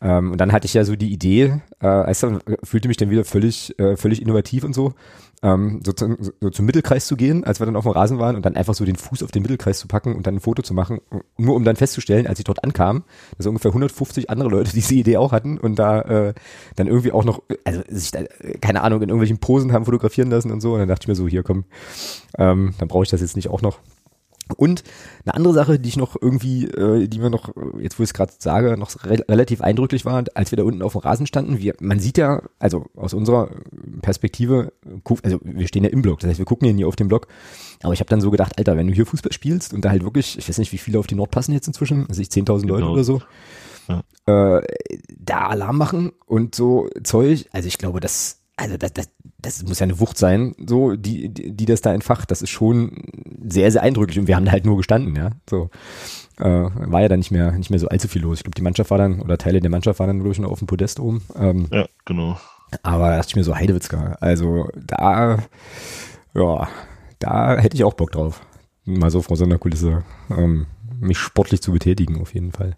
Ähm, 0.03 0.33
und 0.33 0.37
dann 0.41 0.51
hatte 0.51 0.65
ich 0.65 0.73
ja 0.73 0.83
so 0.83 0.97
die 0.97 1.11
Idee, 1.13 1.61
äh, 1.79 1.87
also 1.87 2.39
fühlte 2.61 2.89
mich 2.89 2.97
dann 2.97 3.09
wieder 3.09 3.23
völlig, 3.23 3.79
äh, 3.79 3.95
völlig 3.95 4.21
innovativ 4.21 4.65
und 4.65 4.75
so, 4.75 4.93
ähm, 5.41 5.79
so, 5.85 5.93
zu, 5.93 6.17
so 6.41 6.49
zum 6.49 6.65
Mittelkreis 6.65 7.07
zu 7.07 7.15
gehen, 7.15 7.45
als 7.45 7.61
wir 7.61 7.65
dann 7.65 7.77
auf 7.77 7.85
dem 7.85 7.93
Rasen 7.93 8.19
waren 8.19 8.35
und 8.35 8.45
dann 8.45 8.57
einfach 8.57 8.73
so 8.73 8.83
den 8.83 8.97
Fuß 8.97 9.23
auf 9.23 9.31
den 9.31 9.41
Mittelkreis 9.41 9.79
zu 9.79 9.87
packen 9.87 10.13
und 10.13 10.27
dann 10.27 10.35
ein 10.35 10.39
Foto 10.41 10.61
zu 10.61 10.73
machen, 10.73 10.99
nur 11.37 11.55
um 11.55 11.63
dann 11.63 11.77
festzustellen, 11.77 12.27
als 12.27 12.37
ich 12.37 12.45
dort 12.45 12.65
ankam, 12.65 13.05
dass 13.37 13.47
ungefähr 13.47 13.71
150 13.71 14.29
andere 14.29 14.49
Leute 14.49 14.71
diese 14.73 14.93
Idee 14.93 15.15
auch 15.15 15.31
hatten 15.31 15.57
und 15.57 15.79
da 15.79 16.01
äh, 16.01 16.33
dann 16.75 16.87
irgendwie 16.87 17.13
auch 17.13 17.23
noch, 17.23 17.41
also 17.63 17.81
sich 17.87 18.11
da, 18.11 18.23
keine 18.59 18.81
Ahnung, 18.81 19.01
in 19.01 19.07
irgendwelchen 19.07 19.37
Posen 19.37 19.71
haben 19.71 19.85
fotografieren 19.85 20.29
lassen 20.29 20.51
und 20.51 20.59
so. 20.59 20.73
Und 20.73 20.79
dann 20.79 20.89
dachte 20.89 21.03
ich 21.03 21.07
mir 21.07 21.15
so, 21.15 21.29
hier 21.29 21.43
komm, 21.43 21.63
ähm, 22.37 22.73
dann 22.77 22.89
brauche 22.89 23.03
ich 23.03 23.09
das 23.09 23.21
jetzt 23.21 23.37
nicht 23.37 23.49
auch 23.49 23.61
noch. 23.61 23.79
Und 24.53 24.83
eine 25.25 25.35
andere 25.35 25.53
Sache, 25.53 25.79
die 25.79 25.89
ich 25.89 25.97
noch 25.97 26.15
irgendwie, 26.19 26.65
äh, 26.65 27.07
die 27.07 27.19
mir 27.19 27.29
noch, 27.29 27.49
jetzt 27.79 27.99
wo 27.99 28.03
ich 28.03 28.09
es 28.09 28.13
gerade 28.13 28.33
sage, 28.37 28.77
noch 28.77 28.91
re 29.05 29.23
relativ 29.29 29.61
eindrücklich 29.61 30.05
war, 30.05 30.23
als 30.33 30.51
wir 30.51 30.57
da 30.57 30.63
unten 30.63 30.81
auf 30.81 30.93
dem 30.93 31.01
Rasen 31.01 31.27
standen, 31.27 31.59
wir, 31.59 31.75
man 31.79 31.99
sieht 31.99 32.17
ja, 32.17 32.41
also 32.59 32.85
aus 32.95 33.13
unserer 33.13 33.49
Perspektive, 34.01 34.73
also 35.23 35.39
wir 35.43 35.67
stehen 35.67 35.83
ja 35.83 35.89
im 35.89 36.01
Block, 36.01 36.19
das 36.19 36.29
heißt, 36.29 36.39
wir 36.39 36.45
gucken 36.45 36.67
ja 36.67 36.73
nie 36.73 36.85
auf 36.85 36.95
den 36.95 37.07
Block, 37.07 37.27
aber 37.81 37.93
ich 37.93 37.99
habe 37.99 38.09
dann 38.09 38.21
so 38.21 38.31
gedacht, 38.31 38.57
Alter, 38.57 38.77
wenn 38.77 38.87
du 38.87 38.93
hier 38.93 39.05
Fußball 39.05 39.33
spielst 39.33 39.73
und 39.73 39.83
da 39.83 39.89
halt 39.89 40.03
wirklich, 40.03 40.37
ich 40.37 40.47
weiß 40.47 40.57
nicht, 40.57 40.71
wie 40.71 40.77
viele 40.77 40.99
auf 40.99 41.07
die 41.07 41.15
Nord 41.15 41.31
passen 41.31 41.53
jetzt 41.53 41.67
inzwischen, 41.67 42.07
also 42.07 42.21
ich 42.21 42.27
10.000 42.27 42.65
Leute 42.65 42.81
genau. 42.81 42.93
oder 42.93 43.03
so, 43.03 43.21
ja. 43.87 44.03
äh, 44.57 44.61
da 45.17 45.47
Alarm 45.47 45.77
machen 45.77 46.11
und 46.25 46.55
so 46.55 46.89
Zeug, 47.03 47.47
also 47.51 47.67
ich 47.67 47.77
glaube, 47.77 47.99
das 47.99 48.42
also 48.55 48.77
das, 48.77 48.93
das, 48.93 49.09
das 49.39 49.63
muss 49.63 49.79
ja 49.79 49.85
eine 49.85 49.99
Wucht 49.99 50.17
sein, 50.17 50.55
so, 50.67 50.95
die, 50.95 51.29
die, 51.29 51.55
die 51.55 51.65
das 51.65 51.81
da 51.81 51.93
entfacht. 51.93 52.29
Das 52.31 52.41
ist 52.41 52.49
schon 52.49 53.03
sehr, 53.43 53.71
sehr 53.71 53.81
eindrücklich. 53.81 54.19
Und 54.19 54.27
wir 54.27 54.35
haben 54.35 54.45
da 54.45 54.51
halt 54.51 54.65
nur 54.65 54.77
gestanden, 54.77 55.15
ja. 55.15 55.31
So. 55.49 55.69
Äh, 56.37 56.43
war 56.45 57.01
ja 57.01 57.07
dann 57.07 57.19
nicht 57.19 57.31
mehr, 57.31 57.51
nicht 57.51 57.69
mehr 57.69 57.79
so 57.79 57.87
allzu 57.87 58.07
viel 58.07 58.21
los. 58.21 58.39
Ich 58.39 58.43
glaube, 58.43 58.55
die 58.55 58.61
Mannschaft 58.61 58.91
war 58.91 58.97
dann, 58.97 59.21
oder 59.21 59.37
Teile 59.37 59.59
der 59.59 59.69
Mannschaft 59.69 59.99
waren 59.99 60.07
dann, 60.07 60.19
glaube 60.19 60.31
ich, 60.31 60.39
noch 60.39 60.51
auf 60.51 60.59
dem 60.59 60.67
Podest 60.67 60.99
oben. 60.99 61.23
Ähm, 61.35 61.67
ja, 61.71 61.87
genau. 62.05 62.39
Aber 62.81 63.09
da 63.09 63.17
dachte 63.17 63.29
ich 63.29 63.35
mir 63.35 63.43
so, 63.43 63.55
Heidewitzka, 63.55 64.17
also 64.19 64.67
da, 64.75 65.37
ja, 66.33 66.67
da 67.19 67.57
hätte 67.57 67.75
ich 67.75 67.83
auch 67.83 67.93
Bock 67.93 68.11
drauf. 68.11 68.41
Mal 68.85 69.11
so 69.11 69.21
vor 69.21 69.37
so 69.37 69.45
einer 69.45 69.59
Kulisse 69.59 70.03
ähm, 70.29 70.65
mich 70.99 71.17
sportlich 71.17 71.61
zu 71.61 71.71
betätigen, 71.71 72.19
auf 72.19 72.33
jeden 72.33 72.51
Fall. 72.51 72.75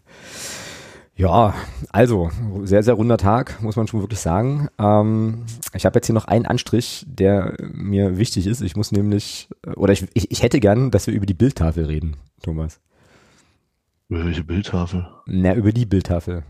Ja, 1.18 1.54
also 1.90 2.30
sehr, 2.64 2.84
sehr 2.84 2.94
runder 2.94 3.18
Tag, 3.18 3.62
muss 3.62 3.78
man 3.78 3.88
schon 3.88 4.02
wirklich 4.02 4.20
sagen. 4.20 4.68
Ähm, 4.78 5.46
ich 5.74 5.86
habe 5.86 5.98
jetzt 5.98 6.08
hier 6.08 6.16
noch 6.16 6.26
einen 6.26 6.46
Anstrich, 6.46 7.06
der 7.08 7.56
mir 7.60 8.18
wichtig 8.18 8.48
ist. 8.48 8.62
Ich 8.62 8.76
muss 8.76 8.92
nämlich, 8.92 9.48
oder 9.78 9.94
ich, 9.94 10.06
ich, 10.14 10.30
ich 10.30 10.44
hätte 10.44 10.60
gern, 10.60 10.92
dass 10.92 11.08
wir 11.08 11.14
über 11.14 11.26
die 11.26 11.34
Bildtafel 11.34 11.86
reden, 11.86 12.18
Thomas. 12.44 12.82
Über 14.10 14.26
welche 14.26 14.44
Bildtafel? 14.44 15.08
Na, 15.26 15.56
über 15.56 15.72
die 15.72 15.86
Bildtafel. 15.86 16.44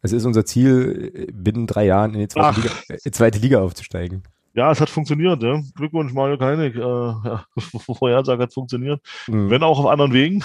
Es 0.00 0.12
ist 0.12 0.24
unser 0.24 0.46
Ziel, 0.46 1.30
binnen 1.32 1.66
drei 1.66 1.84
Jahren 1.84 2.14
in 2.14 2.20
die 2.20 2.28
zweite, 2.28 2.60
Liga, 2.60 2.74
die 3.04 3.10
zweite 3.10 3.38
Liga 3.38 3.60
aufzusteigen. 3.60 4.22
Ja, 4.54 4.70
es 4.70 4.80
hat 4.80 4.90
funktioniert. 4.90 5.42
Ja. 5.42 5.60
Glückwunsch, 5.74 6.12
Mario 6.12 6.38
Keinig. 6.38 6.74
Äh, 6.74 6.80
ja, 6.80 7.44
Vorhersage 7.58 8.42
hat 8.42 8.52
funktioniert. 8.52 9.00
Mhm. 9.28 9.50
Wenn 9.50 9.62
auch 9.62 9.78
auf 9.78 9.86
anderen 9.86 10.12
Wegen. 10.12 10.42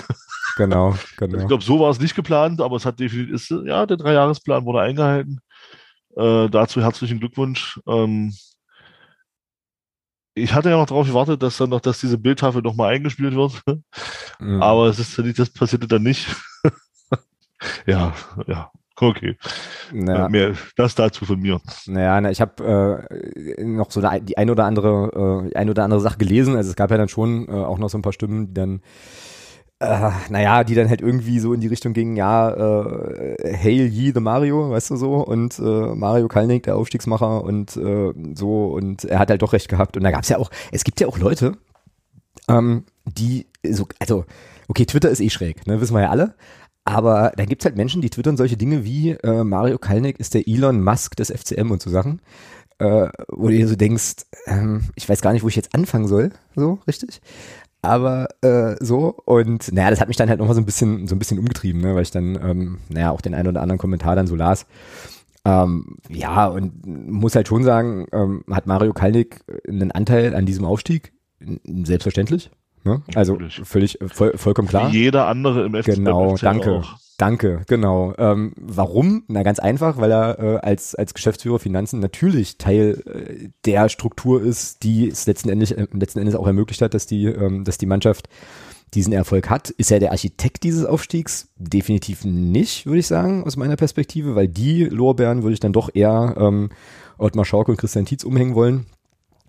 Genau, 0.58 0.96
genau. 1.18 1.40
Ich 1.40 1.48
glaube, 1.48 1.64
so 1.64 1.80
war 1.80 1.92
es 1.92 2.00
nicht 2.00 2.16
geplant, 2.16 2.62
aber 2.62 2.76
es 2.76 2.86
hat 2.86 3.00
definitiv, 3.00 3.34
ist, 3.34 3.50
ja, 3.66 3.86
der 3.86 3.98
Dreijahresplan 3.98 4.66
wurde 4.66 4.82
eingehalten. 4.82 5.40
Äh, 6.16 6.50
dazu 6.50 6.82
herzlichen 6.82 7.20
Glückwunsch. 7.20 7.80
Ähm, 7.88 8.34
ich 10.34 10.54
hatte 10.54 10.70
ja 10.70 10.78
noch 10.78 10.88
darauf 10.88 11.08
gewartet, 11.08 11.42
dass 11.44 11.58
dann 11.58 11.70
noch, 11.70 11.82
dass 11.82 12.00
diese 12.00 12.18
Bildtafel 12.18 12.62
nochmal 12.62 12.94
eingespielt 12.94 13.36
wird. 13.36 13.62
Mhm. 14.40 14.62
Aber 14.62 14.88
es 14.88 15.00
ist 15.00 15.18
das 15.40 15.50
passierte 15.52 15.88
dann 15.88 16.04
nicht. 16.04 16.28
ja, 17.86 18.14
ja, 18.48 18.72
Okay. 19.00 19.38
Naja. 19.94 20.28
Mehr, 20.28 20.54
das 20.76 20.96
dazu 20.96 21.26
von 21.26 21.40
mir. 21.40 21.62
Naja, 21.86 22.20
na, 22.20 22.32
ich 22.32 22.42
habe 22.42 23.08
äh, 23.16 23.64
noch 23.64 23.92
so 23.92 24.02
eine, 24.02 24.22
die 24.22 24.38
ein 24.38 24.50
oder 24.50 24.66
andere, 24.66 25.50
äh, 25.52 25.56
ein 25.56 25.70
oder 25.70 25.84
andere 25.84 26.02
Sache 26.02 26.18
gelesen. 26.18 26.56
Also 26.56 26.72
es 26.72 26.76
gab 26.76 26.90
ja 26.90 26.98
dann 26.98 27.10
schon 27.10 27.48
äh, 27.48 27.52
auch 27.52 27.78
noch 27.78 27.90
so 27.90 27.98
ein 27.98 28.02
paar 28.02 28.14
Stimmen, 28.14 28.48
die 28.48 28.54
dann 28.56 28.82
äh, 29.80 30.10
naja, 30.30 30.64
die 30.64 30.74
dann 30.74 30.90
halt 30.90 31.02
irgendwie 31.02 31.40
so 31.40 31.54
in 31.54 31.62
die 31.62 31.68
Richtung 31.68 31.94
gingen, 31.94 32.16
ja, 32.16 32.50
äh, 32.50 33.58
Hail 33.58 33.88
ye 33.88 34.12
the 34.14 34.20
Mario, 34.20 34.72
weißt 34.72 34.90
du 34.92 34.96
so, 34.96 35.16
und 35.16 35.60
äh, 35.60 35.62
Mario 35.62 36.28
Kalnick, 36.28 36.64
der 36.64 36.78
Aufstiegsmacher 36.78 37.44
und 37.44 37.78
äh, 37.78 38.14
so, 38.34 38.68
und 38.68 39.06
er 39.06 39.20
hat 39.20 39.30
halt 39.30 39.42
doch 39.42 39.54
recht 39.54 39.70
gehabt. 39.70 39.96
Und 39.96 40.04
da 40.04 40.12
gab's 40.12 40.30
ja 40.30 40.38
auch, 40.38 40.50
es 40.72 40.84
gibt 40.84 41.00
ja 41.00 41.08
auch 41.08 41.20
Leute, 41.20 41.58
ähm, 42.48 42.86
die 43.06 43.46
so, 43.64 43.88
also, 44.00 44.26
okay, 44.68 44.86
Twitter 44.86 45.10
ist 45.10 45.22
eh 45.22 45.30
schräg, 45.30 45.68
ne, 45.68 45.80
wissen 45.80 45.96
wir 45.96 46.02
ja 46.02 46.10
alle, 46.10 46.36
aber 46.84 47.34
dann 47.36 47.48
gibt's 47.48 47.66
halt 47.66 47.76
Menschen, 47.76 48.02
die 48.02 48.10
twittern 48.10 48.38
solche 48.38 48.58
Dinge 48.58 48.84
wie 48.84 49.12
äh, 49.12 49.44
Mario 49.44 49.78
Kalnick 49.78 50.20
ist 50.20 50.34
der 50.34 50.48
Elon 50.48 50.84
Musk 50.84 51.16
des 51.18 51.30
FCM 51.30 51.70
und 51.70 51.84
so 51.84 51.92
Sachen, 51.92 52.22
äh, 52.80 53.10
wo 53.28 53.50
du 53.50 53.54
dir 53.54 53.68
so 53.68 53.76
denkst, 53.76 54.26
ähm, 54.48 54.86
ich 54.96 55.08
weiß 55.08 55.22
gar 55.22 55.34
nicht, 55.34 55.44
wo 55.44 55.50
ich 55.50 55.56
jetzt 55.56 55.76
anfangen 55.76 56.08
soll, 56.08 56.32
so 56.56 56.80
richtig. 56.88 57.22
Aber 57.82 58.28
äh, 58.42 58.76
so 58.84 59.16
und 59.26 59.72
naja, 59.72 59.90
das 59.90 60.02
hat 60.02 60.08
mich 60.08 60.18
dann 60.18 60.30
halt 60.30 60.40
nochmal 60.40 60.56
so 60.56 60.62
ein 60.62 60.66
bisschen 60.66 61.08
so 61.08 61.16
ein 61.16 61.20
bisschen 61.20 61.40
umgetrieben, 61.40 61.82
ne, 61.82 61.96
weil 61.96 62.02
ich 62.02 62.12
dann 62.12 62.38
ähm, 62.42 62.78
naja 62.90 63.12
auch 63.12 63.22
den 63.22 63.34
einen 63.34 63.48
oder 63.48 63.62
anderen 63.62 63.80
Kommentar 63.80 64.16
dann 64.16 64.28
so 64.28 64.36
las. 64.36 64.66
Ähm, 65.46 65.98
ja, 66.10 66.48
und 66.48 66.86
muss 66.86 67.36
halt 67.36 67.48
schon 67.48 67.64
sagen, 67.64 68.08
ähm, 68.12 68.44
hat 68.52 68.68
Mario 68.68 68.92
Kalnick 68.94 69.46
einen 69.68 69.92
Anteil 69.92 70.36
an 70.36 70.46
diesem 70.46 70.66
Aufstieg? 70.66 71.14
Selbstverständlich. 71.64 72.50
Ne? 72.84 73.02
Also 73.16 73.38
völlig 73.64 74.00
voll, 74.08 74.38
vollkommen 74.38 74.68
klar. 74.68 74.92
Wie 74.92 74.98
jeder 74.98 75.28
andere 75.28 75.66
im 75.66 75.74
FC 75.74 75.96
Genau, 75.96 76.36
danke. 76.36 76.80
Auch. 76.80 76.98
Danke, 77.18 77.64
genau. 77.66 78.14
Ähm, 78.20 78.54
warum? 78.58 79.24
Na 79.28 79.42
ganz 79.42 79.58
einfach, 79.58 79.98
weil 79.98 80.12
er 80.12 80.40
äh, 80.40 80.58
als 80.58 80.94
als 80.94 81.16
Geschäftsführer 81.16 81.58
Finanzen 81.58 82.00
natürlich 82.00 82.60
Teil 82.60 83.02
äh, 83.08 83.50
der 83.66 83.90
Struktur 83.90 84.42
ist, 84.44 84.84
die 84.84 85.10
es 85.10 85.26
letzten 85.26 85.50
Endes 85.50 85.72
äh, 85.72 85.88
letzten 85.94 86.20
Endes 86.20 86.36
auch 86.36 86.46
ermöglicht 86.46 86.82
hat, 86.84 86.94
dass 86.94 87.08
die 87.08 87.26
ähm, 87.26 87.64
dass 87.64 87.80
die 87.80 87.88
Mannschaft 87.88 88.30
diesen 88.94 89.14
Erfolg 89.14 89.50
hat. 89.50 89.72
Ist 89.72 89.92
er 89.92 90.00
der 90.00 90.12
Architekt 90.12 90.64
dieses 90.64 90.86
Aufstiegs? 90.86 91.50
Definitiv 91.58 92.24
nicht, 92.24 92.86
würde 92.86 93.00
ich 93.00 93.08
sagen, 93.08 93.44
aus 93.44 93.58
meiner 93.58 93.76
Perspektive, 93.76 94.36
weil 94.36 94.48
die 94.48 94.84
Lorbeeren 94.84 95.42
würde 95.42 95.56
ich 95.56 95.60
dann 95.60 95.74
doch 95.74 95.90
eher 95.94 96.36
ähm, 96.38 96.70
Ottmar 97.18 97.46
Schauke 97.46 97.72
und 97.72 97.78
Christian 97.78 98.06
Tietz 98.06 98.24
umhängen 98.24 98.54
wollen, 98.54 98.86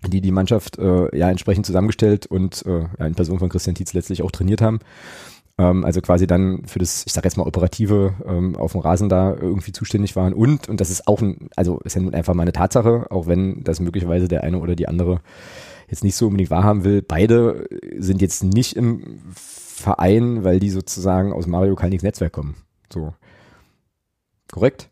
die 0.07 0.21
die 0.21 0.31
Mannschaft 0.31 0.79
äh, 0.79 1.15
ja 1.15 1.29
entsprechend 1.29 1.67
zusammengestellt 1.67 2.25
und 2.25 2.65
äh, 2.65 2.85
ja, 2.97 3.05
in 3.05 3.15
Person 3.15 3.39
von 3.39 3.49
Christian 3.49 3.75
Tietz 3.75 3.93
letztlich 3.93 4.23
auch 4.23 4.31
trainiert 4.31 4.61
haben. 4.61 4.79
Ähm, 5.59 5.83
also 5.83 5.99
quasi 6.01 6.25
dann 6.25 6.63
für 6.65 6.79
das, 6.79 7.03
ich 7.05 7.11
sag 7.11 7.25
jetzt 7.25 7.35
mal, 7.35 7.45
operative 7.45 8.15
ähm, 8.25 8.55
auf 8.55 8.71
dem 8.71 8.81
Rasen 8.81 9.09
da 9.09 9.35
irgendwie 9.35 9.73
zuständig 9.73 10.15
waren. 10.15 10.33
Und, 10.33 10.69
und 10.69 10.79
das 10.79 10.89
ist 10.89 11.05
auch 11.07 11.21
ein, 11.21 11.49
also 11.57 11.79
ist 11.81 11.95
ja 11.95 12.01
nun 12.01 12.15
einfach 12.15 12.33
mal 12.33 12.43
eine 12.43 12.53
Tatsache, 12.53 13.07
auch 13.11 13.27
wenn 13.27 13.63
das 13.65 13.81
möglicherweise 13.81 14.29
der 14.29 14.43
eine 14.43 14.59
oder 14.59 14.75
die 14.75 14.87
andere 14.87 15.19
jetzt 15.89 16.03
nicht 16.05 16.15
so 16.15 16.27
unbedingt 16.27 16.49
wahrhaben 16.49 16.85
will. 16.85 17.01
Beide 17.01 17.67
sind 17.97 18.21
jetzt 18.21 18.41
nicht 18.41 18.77
im 18.77 19.19
Verein, 19.35 20.45
weil 20.45 20.61
die 20.61 20.69
sozusagen 20.69 21.33
aus 21.33 21.45
Mario 21.45 21.75
Kalniks 21.75 22.03
Netzwerk 22.03 22.31
kommen. 22.31 22.55
So. 22.91 23.13
Korrekt? 24.49 24.89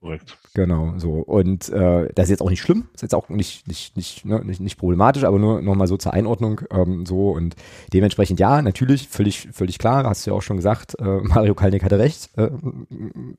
Korrekt. 0.00 0.37
Genau, 0.58 0.94
so. 0.96 1.12
Und 1.12 1.68
äh, 1.68 2.08
das 2.16 2.24
ist 2.24 2.30
jetzt 2.30 2.42
auch 2.42 2.50
nicht 2.50 2.62
schlimm, 2.62 2.88
ist 2.92 3.02
jetzt 3.02 3.14
auch 3.14 3.28
nicht, 3.28 3.68
nicht, 3.68 3.96
nicht, 3.96 4.24
ne, 4.24 4.44
nicht, 4.44 4.58
nicht 4.58 4.76
problematisch, 4.76 5.22
aber 5.22 5.38
nur 5.38 5.62
nochmal 5.62 5.86
so 5.86 5.96
zur 5.96 6.14
Einordnung. 6.14 6.62
Ähm, 6.72 7.06
so 7.06 7.30
und 7.30 7.54
dementsprechend 7.92 8.40
ja, 8.40 8.60
natürlich, 8.60 9.06
völlig, 9.06 9.50
völlig 9.52 9.78
klar, 9.78 10.02
hast 10.02 10.26
du 10.26 10.32
ja 10.32 10.36
auch 10.36 10.42
schon 10.42 10.56
gesagt, 10.56 10.98
äh, 10.98 11.04
Mario 11.22 11.54
Kalnick 11.54 11.84
hatte 11.84 12.00
recht 12.00 12.36
äh, 12.36 12.50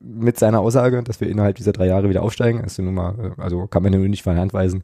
mit 0.00 0.38
seiner 0.38 0.60
Aussage, 0.60 1.02
dass 1.02 1.20
wir 1.20 1.28
innerhalb 1.28 1.56
dieser 1.56 1.72
drei 1.72 1.88
Jahre 1.88 2.08
wieder 2.08 2.22
aufsteigen. 2.22 2.62
Also, 2.62 2.80
nun 2.80 2.94
mal, 2.94 3.34
äh, 3.36 3.42
also 3.42 3.66
kann 3.66 3.82
man 3.82 3.92
ja 3.92 3.98
nur 3.98 4.08
nicht 4.08 4.22
von 4.22 4.32
der 4.32 4.40
Hand 4.40 4.54
weisen. 4.54 4.82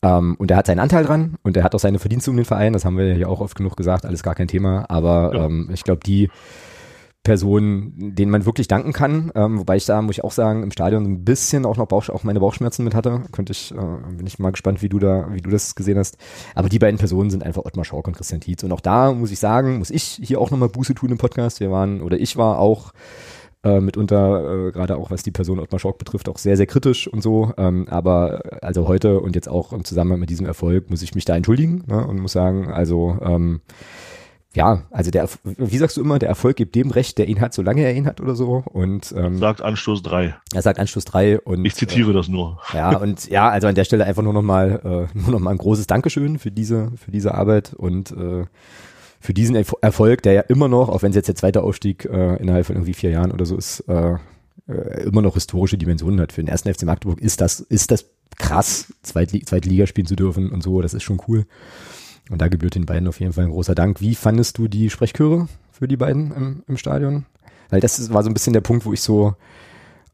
Ähm, 0.00 0.36
und 0.38 0.52
er 0.52 0.58
hat 0.58 0.66
seinen 0.66 0.78
Anteil 0.78 1.04
dran 1.04 1.38
und 1.42 1.56
er 1.56 1.64
hat 1.64 1.74
auch 1.74 1.80
seine 1.80 1.98
Verdienste 1.98 2.30
um 2.30 2.36
den 2.36 2.44
Verein, 2.44 2.72
das 2.72 2.84
haben 2.84 2.96
wir 2.96 3.16
ja 3.16 3.26
auch 3.26 3.40
oft 3.40 3.56
genug 3.56 3.76
gesagt, 3.76 4.06
alles 4.06 4.22
gar 4.22 4.36
kein 4.36 4.46
Thema. 4.46 4.84
Aber 4.88 5.34
ja. 5.34 5.46
ähm, 5.46 5.70
ich 5.74 5.82
glaube, 5.82 6.02
die 6.06 6.30
Personen, 7.22 8.14
denen 8.14 8.30
man 8.30 8.46
wirklich 8.46 8.68
danken 8.68 8.92
kann, 8.94 9.30
ähm, 9.34 9.58
wobei 9.58 9.76
ich 9.76 9.84
da, 9.84 10.00
muss 10.00 10.16
ich 10.16 10.24
auch 10.24 10.32
sagen, 10.32 10.62
im 10.62 10.70
Stadion 10.70 11.04
ein 11.04 11.24
bisschen 11.24 11.66
auch 11.66 11.76
noch 11.76 11.86
Bauch, 11.86 12.08
auch 12.08 12.24
meine 12.24 12.40
Bauchschmerzen 12.40 12.84
mit 12.84 12.94
hatte. 12.94 13.22
Könnte 13.32 13.52
ich, 13.52 13.70
äh, 13.72 14.16
bin 14.16 14.26
ich 14.26 14.38
mal 14.38 14.50
gespannt, 14.50 14.80
wie 14.80 14.88
du 14.88 14.98
da, 14.98 15.28
wie 15.32 15.42
du 15.42 15.50
das 15.50 15.74
gesehen 15.74 15.98
hast. 15.98 16.16
Aber 16.54 16.70
die 16.70 16.78
beiden 16.78 16.98
Personen 16.98 17.28
sind 17.28 17.44
einfach 17.44 17.66
Ottmar 17.66 17.84
Schork 17.84 18.08
und 18.08 18.16
Christian 18.16 18.40
Tietz. 18.40 18.62
Und 18.62 18.72
auch 18.72 18.80
da 18.80 19.12
muss 19.12 19.30
ich 19.30 19.38
sagen, 19.38 19.78
muss 19.78 19.90
ich 19.90 20.20
hier 20.22 20.40
auch 20.40 20.50
nochmal 20.50 20.70
Buße 20.70 20.94
tun 20.94 21.10
im 21.10 21.18
Podcast. 21.18 21.60
Wir 21.60 21.70
waren, 21.70 22.00
oder 22.00 22.18
ich 22.18 22.38
war 22.38 22.58
auch 22.58 22.92
äh, 23.64 23.80
mitunter, 23.80 24.68
äh, 24.68 24.72
gerade 24.72 24.96
auch 24.96 25.10
was 25.10 25.22
die 25.22 25.30
Person 25.30 25.58
Ottmar 25.58 25.78
Schork 25.78 25.98
betrifft, 25.98 26.28
auch 26.28 26.38
sehr, 26.38 26.56
sehr 26.56 26.66
kritisch 26.66 27.08
und 27.08 27.22
so. 27.22 27.52
Ähm, 27.58 27.88
aber 27.88 28.44
äh, 28.44 28.58
also 28.62 28.88
heute 28.88 29.20
und 29.20 29.34
jetzt 29.34 29.48
auch 29.48 29.72
im 29.72 29.84
Zusammenhang 29.84 30.20
mit 30.20 30.30
diesem 30.30 30.46
Erfolg 30.46 30.90
muss 30.90 31.02
ich 31.02 31.14
mich 31.14 31.24
da 31.24 31.36
entschuldigen 31.36 31.84
ne, 31.86 32.06
und 32.06 32.20
muss 32.20 32.32
sagen, 32.32 32.70
also 32.70 33.18
ähm, 33.20 33.60
ja, 34.54 34.84
also 34.90 35.10
der, 35.10 35.28
wie 35.44 35.78
sagst 35.78 35.96
du 35.96 36.00
immer, 36.00 36.18
der 36.18 36.28
Erfolg 36.28 36.56
gibt 36.56 36.74
dem 36.74 36.90
Recht, 36.90 37.18
der 37.18 37.28
ihn 37.28 37.40
hat, 37.40 37.52
solange 37.52 37.82
er 37.82 37.94
ihn 37.94 38.06
hat 38.06 38.20
oder 38.20 38.34
so. 38.34 38.64
Und 38.66 39.12
ähm, 39.16 39.38
sagt 39.38 39.60
Anstoß 39.60 40.02
3. 40.02 40.34
Er 40.54 40.62
sagt 40.62 40.78
Anstoß 40.78 41.04
3 41.04 41.40
und 41.40 41.64
ich 41.64 41.74
zitiere 41.74 42.10
äh, 42.10 42.14
das 42.14 42.28
nur. 42.28 42.58
Ja, 42.72 42.96
und 42.96 43.28
ja, 43.28 43.50
also 43.50 43.66
an 43.66 43.74
der 43.74 43.84
Stelle 43.84 44.04
einfach 44.04 44.22
nur 44.22 44.32
nochmal 44.32 45.08
äh, 45.14 45.18
nur 45.18 45.32
noch 45.32 45.40
mal 45.40 45.50
ein 45.50 45.58
großes 45.58 45.86
Dankeschön 45.86 46.38
für 46.38 46.50
diese, 46.50 46.90
für 46.96 47.10
diese 47.10 47.34
Arbeit 47.34 47.74
und 47.74 48.10
äh, 48.12 48.46
für 49.20 49.34
diesen 49.34 49.56
Erfolg, 49.56 50.22
der 50.22 50.32
ja 50.32 50.40
immer 50.42 50.68
noch, 50.68 50.88
auch 50.88 51.02
wenn 51.02 51.10
es 51.10 51.16
jetzt 51.16 51.28
der 51.28 51.34
zweite 51.34 51.62
Aufstieg 51.62 52.04
äh, 52.04 52.36
innerhalb 52.36 52.66
von 52.66 52.76
irgendwie 52.76 52.94
vier 52.94 53.10
Jahren 53.10 53.32
oder 53.32 53.46
so 53.46 53.56
ist, 53.56 53.80
äh, 53.88 54.14
äh, 54.68 55.02
immer 55.02 55.22
noch 55.22 55.34
historische 55.34 55.76
Dimensionen 55.76 56.20
hat. 56.20 56.32
Für 56.32 56.42
den 56.42 56.48
ersten 56.48 56.72
FC 56.72 56.84
Magdeburg 56.84 57.20
ist 57.20 57.40
das, 57.40 57.60
ist 57.60 57.90
das 57.90 58.06
krass, 58.38 58.92
zweite, 59.02 59.40
zweite 59.40 59.68
Liga 59.68 59.86
spielen 59.86 60.06
zu 60.06 60.16
dürfen 60.16 60.50
und 60.50 60.62
so, 60.62 60.80
das 60.80 60.94
ist 60.94 61.02
schon 61.02 61.20
cool. 61.26 61.46
Und 62.30 62.40
da 62.40 62.48
gebührt 62.48 62.74
den 62.74 62.86
beiden 62.86 63.08
auf 63.08 63.20
jeden 63.20 63.32
Fall 63.32 63.44
ein 63.44 63.50
großer 63.50 63.74
Dank. 63.74 64.00
Wie 64.00 64.14
fandest 64.14 64.58
du 64.58 64.68
die 64.68 64.90
Sprechchöre 64.90 65.48
für 65.72 65.88
die 65.88 65.96
beiden 65.96 66.32
im, 66.32 66.62
im 66.66 66.76
Stadion? 66.76 67.26
Weil 67.70 67.80
das 67.80 68.12
war 68.12 68.22
so 68.22 68.30
ein 68.30 68.34
bisschen 68.34 68.52
der 68.52 68.60
Punkt, 68.60 68.84
wo 68.84 68.92
ich 68.92 69.00
so, 69.00 69.34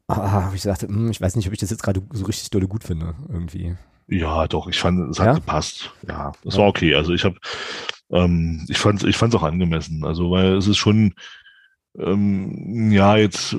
ah, 0.07 0.51
ich 0.53 0.61
sagte, 0.61 0.87
hm, 0.87 1.11
ich 1.11 1.21
weiß 1.21 1.35
nicht, 1.35 1.47
ob 1.47 1.53
ich 1.53 1.59
das 1.59 1.69
jetzt 1.71 1.83
gerade 1.83 2.01
so 2.11 2.25
richtig 2.25 2.49
dolle 2.49 2.67
gut 2.67 2.83
finde, 2.83 3.15
irgendwie. 3.29 3.75
Ja, 4.07 4.47
doch, 4.47 4.67
ich 4.67 4.79
fand, 4.79 5.09
es 5.11 5.19
hat 5.19 5.27
ja? 5.27 5.33
gepasst. 5.33 5.91
Ja, 6.07 6.31
es 6.45 6.55
ja. 6.55 6.61
war 6.61 6.67
okay. 6.67 6.95
Also 6.95 7.13
ich 7.13 7.25
habe 7.25 7.37
ähm, 8.11 8.65
ich 8.69 8.77
fand 8.77 9.03
ich 9.03 9.17
fand's 9.17 9.35
auch 9.35 9.43
angemessen. 9.43 10.05
Also 10.05 10.31
weil 10.31 10.55
es 10.57 10.67
ist 10.67 10.77
schon 10.77 11.13
ähm, 11.97 12.91
ja 12.91 13.17
jetzt 13.17 13.55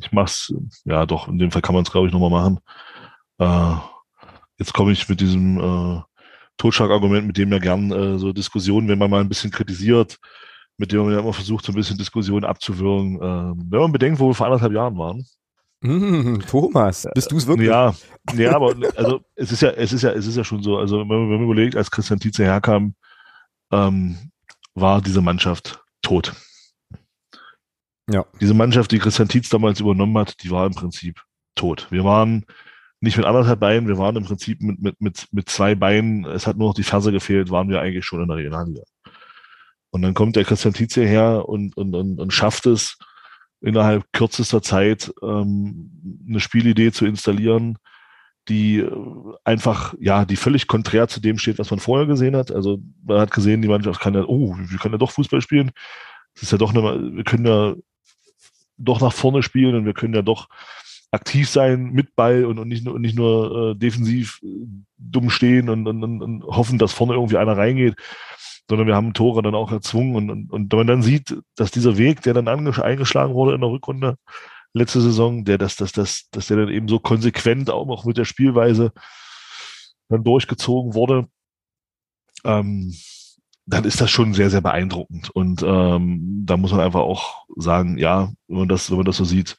ich 0.00 0.12
mach's 0.12 0.52
ja 0.84 1.06
doch 1.06 1.28
in 1.28 1.38
dem 1.38 1.50
Fall 1.50 1.62
kann 1.62 1.74
man 1.74 1.84
es 1.84 1.90
glaube 1.90 2.06
ich 2.06 2.12
nochmal 2.12 2.30
machen. 2.30 2.60
Äh, 3.38 3.76
jetzt 4.58 4.72
komme 4.72 4.92
ich 4.92 5.08
mit 5.08 5.20
diesem 5.20 5.58
äh, 5.58 6.00
Totschlagargument, 6.56 7.26
mit 7.26 7.36
dem 7.36 7.52
ja 7.52 7.58
gern 7.58 7.90
äh, 7.90 8.18
so 8.18 8.32
Diskussionen, 8.32 8.88
wenn 8.88 8.98
man 8.98 9.10
mal 9.10 9.20
ein 9.20 9.28
bisschen 9.28 9.50
kritisiert, 9.50 10.18
mit 10.76 10.92
dem 10.92 11.02
man 11.04 11.12
ja 11.12 11.20
immer 11.20 11.32
versucht, 11.32 11.64
so 11.64 11.72
ein 11.72 11.74
bisschen 11.74 11.98
Diskussionen 11.98 12.44
abzuwürgen. 12.44 13.16
Äh, 13.16 13.54
wenn 13.70 13.80
man 13.80 13.92
bedenkt, 13.92 14.20
wo 14.20 14.28
wir 14.28 14.34
vor 14.34 14.46
anderthalb 14.46 14.72
Jahren 14.72 14.96
waren. 14.96 15.26
Mm, 15.80 16.40
Thomas, 16.48 17.06
bist 17.14 17.30
du 17.30 17.36
es 17.36 17.46
wirklich? 17.46 17.68
Ja, 17.68 17.94
ja, 18.36 18.54
aber 18.54 18.74
also 18.96 19.20
es 19.34 19.52
ist 19.52 19.62
ja, 19.62 19.70
es 19.70 19.92
ist 19.92 20.02
ja, 20.02 20.10
es 20.12 20.26
ist 20.26 20.36
ja 20.36 20.44
schon 20.44 20.62
so. 20.62 20.78
Also 20.78 21.00
wenn 21.00 21.08
man, 21.08 21.30
wenn 21.30 21.36
man 21.36 21.44
überlegt, 21.44 21.76
als 21.76 21.90
Christian 21.90 22.20
Tietze 22.20 22.44
herkam, 22.44 22.94
ähm, 23.70 24.16
war 24.74 25.02
diese 25.02 25.20
Mannschaft 25.20 25.82
tot. 26.02 26.32
Ja. 28.10 28.24
Diese 28.40 28.54
Mannschaft, 28.54 28.92
die 28.92 28.98
Christian 28.98 29.28
Tietz 29.28 29.48
damals 29.48 29.80
übernommen 29.80 30.16
hat, 30.18 30.42
die 30.42 30.50
war 30.50 30.66
im 30.66 30.74
Prinzip 30.74 31.20
tot. 31.54 31.86
Wir 31.90 32.04
waren 32.04 32.44
nicht 33.04 33.16
mit 33.16 33.26
anderthalb 33.26 33.60
Beinen, 33.60 33.88
wir 33.88 33.98
waren 33.98 34.16
im 34.16 34.24
Prinzip 34.24 34.60
mit, 34.60 34.82
mit, 34.82 35.00
mit, 35.00 35.28
mit 35.30 35.48
zwei 35.48 35.74
Beinen, 35.74 36.24
es 36.24 36.46
hat 36.46 36.56
nur 36.56 36.68
noch 36.68 36.74
die 36.74 36.82
Ferse 36.82 37.12
gefehlt, 37.12 37.50
waren 37.50 37.68
wir 37.68 37.80
eigentlich 37.80 38.04
schon 38.04 38.20
in 38.20 38.28
der 38.28 38.38
Regionalliga. 38.38 38.82
Und 39.90 40.02
dann 40.02 40.14
kommt 40.14 40.34
der 40.34 40.44
Christian 40.44 40.74
Tietz 40.74 40.94
hierher 40.94 41.48
und, 41.48 41.76
und, 41.76 41.94
und, 41.94 42.20
und 42.20 42.32
schafft 42.32 42.66
es, 42.66 42.98
innerhalb 43.64 44.04
kürzester 44.12 44.60
Zeit 44.60 45.12
ähm, 45.22 45.90
eine 46.28 46.40
Spielidee 46.40 46.92
zu 46.92 47.06
installieren, 47.06 47.78
die 48.48 48.80
äh, 48.80 48.92
einfach, 49.42 49.94
ja, 49.98 50.24
die 50.26 50.36
völlig 50.36 50.66
konträr 50.66 51.08
zu 51.08 51.20
dem 51.20 51.38
steht, 51.38 51.58
was 51.58 51.70
man 51.70 51.80
vorher 51.80 52.06
gesehen 52.06 52.36
hat. 52.36 52.52
Also 52.52 52.78
man 53.02 53.20
hat 53.20 53.30
gesehen, 53.30 53.62
die 53.62 53.68
Mannschaft 53.68 54.00
kann 54.00 54.14
ja, 54.14 54.24
oh, 54.26 54.54
wir 54.56 54.78
können 54.78 54.94
ja 54.94 54.98
doch 54.98 55.12
Fußball 55.12 55.40
spielen. 55.40 55.70
Es 56.34 56.42
ist 56.42 56.52
ja 56.52 56.58
doch, 56.58 56.74
eine, 56.74 57.16
wir 57.16 57.24
können 57.24 57.46
ja 57.46 57.74
doch 58.76 59.00
nach 59.00 59.12
vorne 59.12 59.42
spielen 59.42 59.74
und 59.76 59.86
wir 59.86 59.94
können 59.94 60.14
ja 60.14 60.22
doch 60.22 60.48
aktiv 61.14 61.48
sein 61.48 61.90
mit 61.92 62.14
Ball 62.16 62.44
und, 62.44 62.58
und 62.58 62.68
nicht 62.68 62.84
nur, 62.84 62.94
und 62.94 63.00
nicht 63.00 63.16
nur 63.16 63.70
äh, 63.70 63.74
defensiv 63.74 64.40
äh, 64.42 64.48
dumm 64.98 65.30
stehen 65.30 65.68
und, 65.68 65.86
und, 65.86 66.22
und, 66.22 66.44
hoffen, 66.44 66.78
dass 66.78 66.92
vorne 66.92 67.14
irgendwie 67.14 67.36
einer 67.38 67.56
reingeht, 67.56 67.96
sondern 68.68 68.86
wir 68.86 68.94
haben 68.94 69.14
Tore 69.14 69.42
dann 69.42 69.54
auch 69.54 69.72
erzwungen 69.72 70.16
und, 70.16 70.30
und, 70.30 70.52
und 70.52 70.72
wenn 70.72 70.78
man 70.78 70.86
dann 70.86 71.02
sieht, 71.02 71.36
dass 71.56 71.70
dieser 71.70 71.96
Weg, 71.96 72.22
der 72.22 72.34
dann 72.34 72.48
eingeschlagen 72.48 73.34
wurde 73.34 73.54
in 73.54 73.60
der 73.60 73.70
Rückrunde, 73.70 74.16
letzte 74.74 75.00
Saison, 75.00 75.44
der 75.44 75.56
das, 75.58 75.76
das, 75.76 75.92
das, 75.92 76.28
dass 76.30 76.48
der 76.48 76.58
dann 76.58 76.68
eben 76.68 76.88
so 76.88 76.98
konsequent 76.98 77.70
auch 77.70 77.86
noch 77.86 78.04
mit 78.04 78.18
der 78.18 78.24
Spielweise 78.24 78.92
dann 80.08 80.24
durchgezogen 80.24 80.94
wurde, 80.94 81.28
ähm, 82.44 82.94
dann 83.66 83.84
ist 83.84 84.00
das 84.00 84.10
schon 84.10 84.34
sehr, 84.34 84.50
sehr 84.50 84.60
beeindruckend. 84.60 85.30
Und 85.30 85.62
ähm, 85.62 86.42
da 86.44 86.56
muss 86.56 86.72
man 86.72 86.80
einfach 86.80 87.00
auch 87.00 87.46
sagen, 87.56 87.96
ja, 87.96 88.30
wenn 88.48 88.58
man 88.58 88.68
das, 88.68 88.90
wenn 88.90 88.98
man 88.98 89.06
das 89.06 89.16
so 89.16 89.24
sieht, 89.24 89.56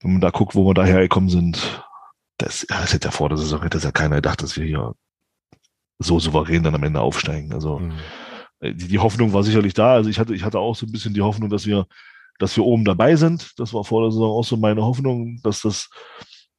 wenn 0.00 0.12
man 0.12 0.20
da 0.20 0.30
guckt, 0.30 0.54
wo 0.54 0.66
wir 0.66 0.74
da 0.74 0.84
hergekommen 0.84 1.30
sind, 1.30 1.84
das, 2.38 2.66
ja, 2.68 2.80
das 2.80 2.92
hätte 2.92 3.08
ja 3.08 3.12
vor 3.12 3.28
der 3.28 3.38
Saison 3.38 3.62
hätte 3.62 3.78
ja 3.78 3.92
keiner 3.92 4.16
gedacht, 4.16 4.42
dass 4.42 4.56
wir 4.56 4.64
hier 4.64 4.94
so 5.98 6.18
souverän 6.18 6.62
dann 6.62 6.74
am 6.74 6.84
Ende 6.84 7.00
aufsteigen. 7.00 7.52
Also 7.52 7.80
mhm. 7.80 7.92
die, 8.62 8.88
die 8.88 8.98
Hoffnung 8.98 9.32
war 9.32 9.42
sicherlich 9.42 9.74
da. 9.74 9.92
Also 9.92 10.08
ich 10.08 10.18
hatte, 10.18 10.34
ich 10.34 10.44
hatte 10.44 10.58
auch 10.58 10.74
so 10.74 10.86
ein 10.86 10.92
bisschen 10.92 11.12
die 11.12 11.20
Hoffnung, 11.20 11.50
dass 11.50 11.66
wir 11.66 11.86
dass 12.40 12.56
wir 12.56 12.64
oben 12.64 12.84
dabei 12.84 13.14
sind. 13.14 13.52
Das 13.58 13.72
war 13.72 13.84
vor 13.84 14.02
der 14.02 14.10
Saison 14.10 14.30
auch 14.30 14.44
so 14.44 14.56
meine 14.56 14.82
Hoffnung, 14.82 15.38
dass 15.44 15.60
das, 15.60 15.90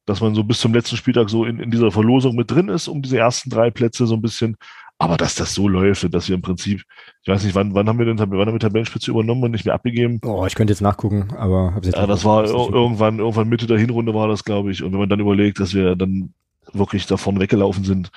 dass 0.06 0.20
man 0.20 0.34
so 0.34 0.44
bis 0.44 0.60
zum 0.60 0.72
letzten 0.72 0.96
Spieltag 0.96 1.28
so 1.28 1.44
in, 1.44 1.58
in 1.58 1.70
dieser 1.70 1.90
Verlosung 1.90 2.36
mit 2.36 2.50
drin 2.50 2.68
ist, 2.68 2.88
um 2.88 3.02
diese 3.02 3.18
ersten 3.18 3.50
drei 3.50 3.70
Plätze 3.70 4.06
so 4.06 4.14
ein 4.14 4.22
bisschen. 4.22 4.56
Aber 5.02 5.16
dass 5.16 5.34
das 5.34 5.52
so 5.52 5.66
läuft, 5.66 6.14
dass 6.14 6.28
wir 6.28 6.36
im 6.36 6.42
Prinzip, 6.42 6.84
ich 7.22 7.28
weiß 7.28 7.42
nicht, 7.42 7.56
wann, 7.56 7.74
wann 7.74 7.88
haben 7.88 7.98
wir 7.98 8.06
denn, 8.06 8.20
wann 8.20 8.30
haben 8.30 8.52
wir 8.52 8.60
Tabellenspitze 8.60 9.10
übernommen 9.10 9.42
und 9.42 9.50
nicht 9.50 9.64
mehr 9.64 9.74
abgegeben? 9.74 10.20
Oh, 10.24 10.46
ich 10.46 10.54
könnte 10.54 10.72
jetzt 10.72 10.80
nachgucken, 10.80 11.34
aber 11.36 11.74
hab's 11.74 11.88
jetzt 11.88 11.96
Ja, 11.96 12.06
das 12.06 12.24
war 12.24 12.44
irgendwann, 12.44 13.18
irgendwann 13.18 13.48
Mitte 13.48 13.66
der 13.66 13.80
Hinrunde 13.80 14.14
war 14.14 14.28
das, 14.28 14.44
glaube 14.44 14.70
ich. 14.70 14.84
Und 14.84 14.92
wenn 14.92 15.00
man 15.00 15.08
dann 15.08 15.18
überlegt, 15.18 15.58
dass 15.58 15.74
wir 15.74 15.96
dann 15.96 16.34
wirklich 16.72 17.06
davon 17.06 17.40
weggelaufen 17.40 17.82
sind 17.82 18.12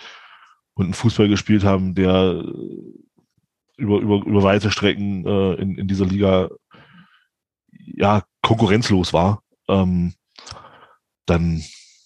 und 0.75 0.83
einen 0.85 0.93
Fußball 0.93 1.27
gespielt 1.27 1.63
haben, 1.63 1.95
der 1.95 2.43
über, 3.77 3.97
über, 3.97 4.23
über 4.23 4.43
weite 4.43 4.69
Strecken 4.69 5.25
äh, 5.25 5.53
in, 5.55 5.79
in 5.79 5.87
dieser 5.87 6.05
Liga 6.05 6.49
ja 7.71 8.21
konkurrenzlos 8.43 9.11
war, 9.11 9.41
ähm, 9.67 10.13
dann 11.25 11.63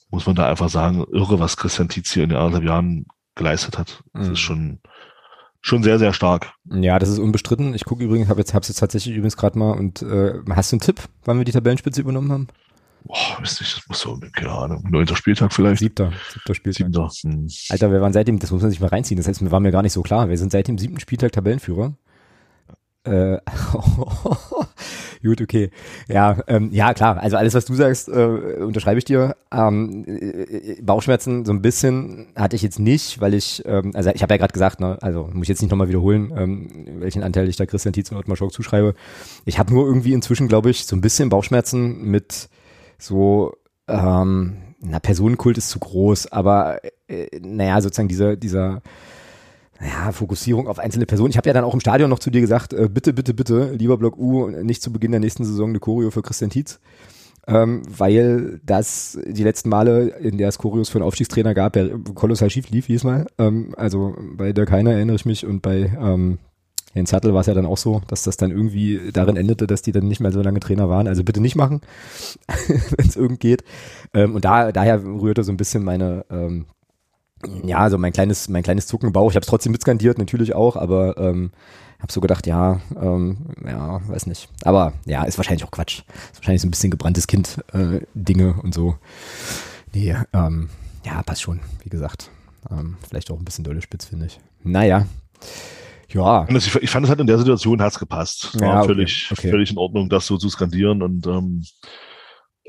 muss 0.09 0.25
man 0.25 0.37
da 0.37 0.49
einfach 0.49 0.69
sagen, 0.69 1.05
irre, 1.11 1.37
was 1.41 1.57
Christian 1.57 1.89
Tietz 1.89 2.13
hier 2.13 2.23
in 2.23 2.29
den 2.29 2.37
anderthalb 2.37 2.63
Jahren 2.63 3.07
geleistet 3.39 3.79
hat. 3.79 4.03
Das 4.13 4.27
Mhm. 4.27 4.33
ist 4.33 4.39
schon, 4.39 4.79
schon 5.61 5.81
sehr, 5.81 5.97
sehr 5.97 6.13
stark. 6.13 6.51
Ja, 6.69 6.99
das 6.99 7.09
ist 7.09 7.17
unbestritten. 7.17 7.73
Ich 7.73 7.85
gucke 7.85 8.03
übrigens, 8.03 8.29
habe 8.29 8.39
jetzt, 8.39 8.53
hab's 8.53 8.67
jetzt 8.67 8.77
tatsächlich 8.79 9.15
übrigens 9.15 9.35
gerade 9.37 9.57
mal 9.57 9.71
und 9.71 10.03
äh, 10.03 10.33
hast 10.51 10.71
du 10.71 10.75
einen 10.75 10.81
Tipp, 10.81 11.01
wann 11.25 11.37
wir 11.39 11.45
die 11.45 11.51
Tabellenspitze 11.51 12.01
übernommen 12.01 12.31
haben? 12.31 12.47
Boah, 13.05 13.37
weiß 13.39 13.61
nicht, 13.61 13.77
das 13.77 13.87
muss 13.87 13.99
so, 14.01 14.19
keine 14.35 14.51
Ahnung, 14.51 14.83
neunter 14.89 15.15
Spieltag 15.15 15.53
vielleicht. 15.53 15.79
Siebter, 15.79 16.11
siebter 16.33 16.53
Spieltag. 16.53 16.85
Siebter. 16.85 17.09
Hm. 17.23 17.47
Alter, 17.69 17.91
wir 17.91 18.01
waren 18.01 18.13
seitdem, 18.13 18.39
das 18.39 18.51
muss 18.51 18.61
man 18.61 18.69
sich 18.71 18.81
mal 18.81 18.87
reinziehen, 18.87 19.17
das 19.17 19.27
heißt, 19.27 19.41
mir 19.41 19.51
war 19.51 19.61
mir 19.61 19.71
gar 19.71 19.81
nicht 19.81 19.93
so 19.93 20.01
klar. 20.01 20.27
Wir 20.29 20.37
sind 20.37 20.51
seit 20.51 20.67
dem 20.67 20.77
siebten 20.77 20.99
Spieltag 20.99 21.31
Tabellenführer. 21.31 21.93
Äh, 23.09 23.39
gut, 25.23 25.41
okay. 25.41 25.71
Ja, 26.07 26.37
ähm, 26.47 26.69
ja, 26.71 26.93
klar. 26.93 27.17
Also 27.17 27.37
alles, 27.37 27.53
was 27.55 27.65
du 27.65 27.73
sagst, 27.73 28.07
äh, 28.07 28.57
unterschreibe 28.59 28.99
ich 28.99 29.05
dir. 29.05 29.35
Ähm, 29.51 30.05
äh, 30.07 30.81
Bauchschmerzen 30.81 31.43
so 31.45 31.51
ein 31.51 31.61
bisschen 31.61 32.27
hatte 32.35 32.55
ich 32.55 32.61
jetzt 32.61 32.79
nicht, 32.79 33.19
weil 33.19 33.33
ich, 33.33 33.63
ähm, 33.65 33.91
also 33.95 34.11
ich 34.11 34.21
habe 34.21 34.33
ja 34.33 34.37
gerade 34.37 34.53
gesagt, 34.53 34.79
ne, 34.79 34.97
also 35.01 35.29
muss 35.33 35.43
ich 35.43 35.49
jetzt 35.49 35.61
nicht 35.61 35.71
nochmal 35.71 35.89
wiederholen, 35.89 36.31
ähm, 36.35 36.67
welchen 36.99 37.23
Anteil 37.23 37.49
ich 37.49 37.55
da 37.55 37.65
Christian 37.65 37.93
Tietz 37.93 38.11
und 38.11 38.17
Ottmar 38.17 38.37
Schock 38.37 38.53
zuschreibe. 38.53 38.93
Ich 39.45 39.57
habe 39.57 39.73
nur 39.73 39.87
irgendwie 39.87 40.13
inzwischen, 40.13 40.47
glaube 40.47 40.69
ich, 40.69 40.85
so 40.85 40.95
ein 40.95 41.01
bisschen 41.01 41.29
Bauchschmerzen 41.29 42.03
mit 42.03 42.49
so, 42.99 43.55
ähm, 43.87 44.57
na, 44.81 44.99
Personenkult 44.99 45.57
ist 45.57 45.69
zu 45.69 45.79
groß, 45.79 46.31
aber 46.31 46.79
äh, 47.07 47.39
naja, 47.41 47.81
sozusagen 47.81 48.07
dieser, 48.07 48.35
dieser 48.35 48.81
ja, 49.81 50.11
Fokussierung 50.11 50.67
auf 50.67 50.79
einzelne 50.79 51.05
Personen. 51.05 51.29
Ich 51.29 51.37
habe 51.37 51.47
ja 51.47 51.53
dann 51.53 51.63
auch 51.63 51.73
im 51.73 51.79
Stadion 51.79 52.09
noch 52.09 52.19
zu 52.19 52.29
dir 52.29 52.41
gesagt, 52.41 52.73
äh, 52.73 52.89
bitte, 52.91 53.13
bitte, 53.13 53.33
bitte, 53.33 53.71
lieber 53.71 53.97
Block 53.97 54.17
U, 54.17 54.47
nicht 54.47 54.81
zu 54.81 54.91
Beginn 54.91 55.11
der 55.11 55.19
nächsten 55.19 55.45
Saison 55.45 55.69
eine 55.69 55.79
Choreo 55.79 56.11
für 56.11 56.21
Christian 56.21 56.49
Tietz. 56.49 56.79
Ähm, 57.47 57.81
weil 57.89 58.59
das 58.63 59.17
die 59.25 59.43
letzten 59.43 59.69
Male, 59.69 60.09
in 60.19 60.37
der 60.37 60.49
es 60.49 60.59
Choreos 60.59 60.89
für 60.89 60.99
einen 60.99 61.07
Aufstiegstrainer 61.07 61.55
gab, 61.55 61.75
ja 61.75 61.87
kolossal 62.13 62.49
schief 62.49 62.69
lief 62.69 62.87
diesmal. 62.87 63.25
Ähm, 63.39 63.73
also 63.75 64.15
bei 64.33 64.53
der 64.53 64.65
Keiner 64.65 64.91
erinnere 64.91 65.15
ich 65.15 65.25
mich 65.25 65.47
und 65.47 65.61
bei 65.61 65.91
ähm, 65.99 66.37
Jens 66.93 67.11
Hertel 67.11 67.33
war 67.33 67.41
es 67.41 67.47
ja 67.47 67.53
dann 67.53 67.65
auch 67.65 67.77
so, 67.77 68.01
dass 68.07 68.23
das 68.23 68.37
dann 68.37 68.51
irgendwie 68.51 69.11
darin 69.13 69.37
endete, 69.37 69.67
dass 69.67 69.81
die 69.81 69.91
dann 69.91 70.07
nicht 70.07 70.19
mehr 70.19 70.31
so 70.31 70.41
lange 70.41 70.59
Trainer 70.59 70.89
waren. 70.89 71.07
Also 71.07 71.23
bitte 71.23 71.39
nicht 71.39 71.55
machen, 71.55 71.81
wenn 72.67 73.07
es 73.07 73.15
irgend 73.15 73.39
geht. 73.39 73.63
Ähm, 74.13 74.35
und 74.35 74.45
da, 74.45 74.71
daher 74.71 75.03
rührte 75.03 75.43
so 75.43 75.51
ein 75.51 75.57
bisschen 75.57 75.83
meine, 75.83 76.25
ähm, 76.29 76.65
ja, 77.63 77.77
also 77.77 77.97
mein 77.97 78.13
kleines, 78.13 78.49
mein 78.49 78.63
kleines 78.63 78.87
Zucken 78.87 79.07
im 79.07 79.13
Bauch. 79.13 79.29
Ich 79.29 79.35
habe 79.35 79.43
es 79.43 79.49
trotzdem 79.49 79.71
mitskandiert, 79.71 80.17
natürlich 80.17 80.55
auch, 80.55 80.75
aber 80.75 81.17
ähm, 81.17 81.51
habe 81.99 82.11
so 82.11 82.21
gedacht, 82.21 82.47
ja, 82.47 82.79
ähm, 82.99 83.37
ja, 83.65 84.01
weiß 84.07 84.25
nicht. 84.27 84.49
Aber 84.63 84.93
ja, 85.05 85.23
ist 85.23 85.37
wahrscheinlich 85.37 85.65
auch 85.65 85.71
Quatsch. 85.71 86.03
Ist 86.31 86.37
wahrscheinlich 86.37 86.61
so 86.61 86.67
ein 86.67 86.71
bisschen 86.71 86.91
gebranntes 86.91 87.27
Kind 87.27 87.63
äh, 87.73 88.01
Dinge 88.13 88.55
und 88.61 88.73
so. 88.73 88.97
Nee, 89.93 90.15
ähm, 90.33 90.69
ja, 91.05 91.21
passt 91.23 91.41
schon, 91.41 91.59
wie 91.83 91.89
gesagt. 91.89 92.29
Ähm, 92.71 92.97
vielleicht 93.07 93.31
auch 93.31 93.37
ein 93.37 93.45
bisschen 93.45 93.63
dolle 93.63 93.81
spitz, 93.81 94.05
finde 94.05 94.27
ich. 94.27 94.39
Naja. 94.63 95.07
Ja. 96.09 96.47
Ich 96.49 96.89
fand 96.89 97.05
es 97.05 97.09
halt 97.09 97.19
in 97.19 97.27
der 97.27 97.37
Situation 97.37 97.81
hat's 97.81 97.99
gepasst. 97.99 98.57
Ja, 98.59 98.67
War 98.67 98.77
okay, 98.79 98.87
völlig, 98.87 99.29
okay. 99.31 99.49
völlig 99.49 99.71
in 99.71 99.77
Ordnung, 99.77 100.09
das 100.09 100.25
so 100.25 100.37
zu 100.37 100.49
skandieren 100.49 101.01
und 101.03 101.27
ähm, 101.27 101.63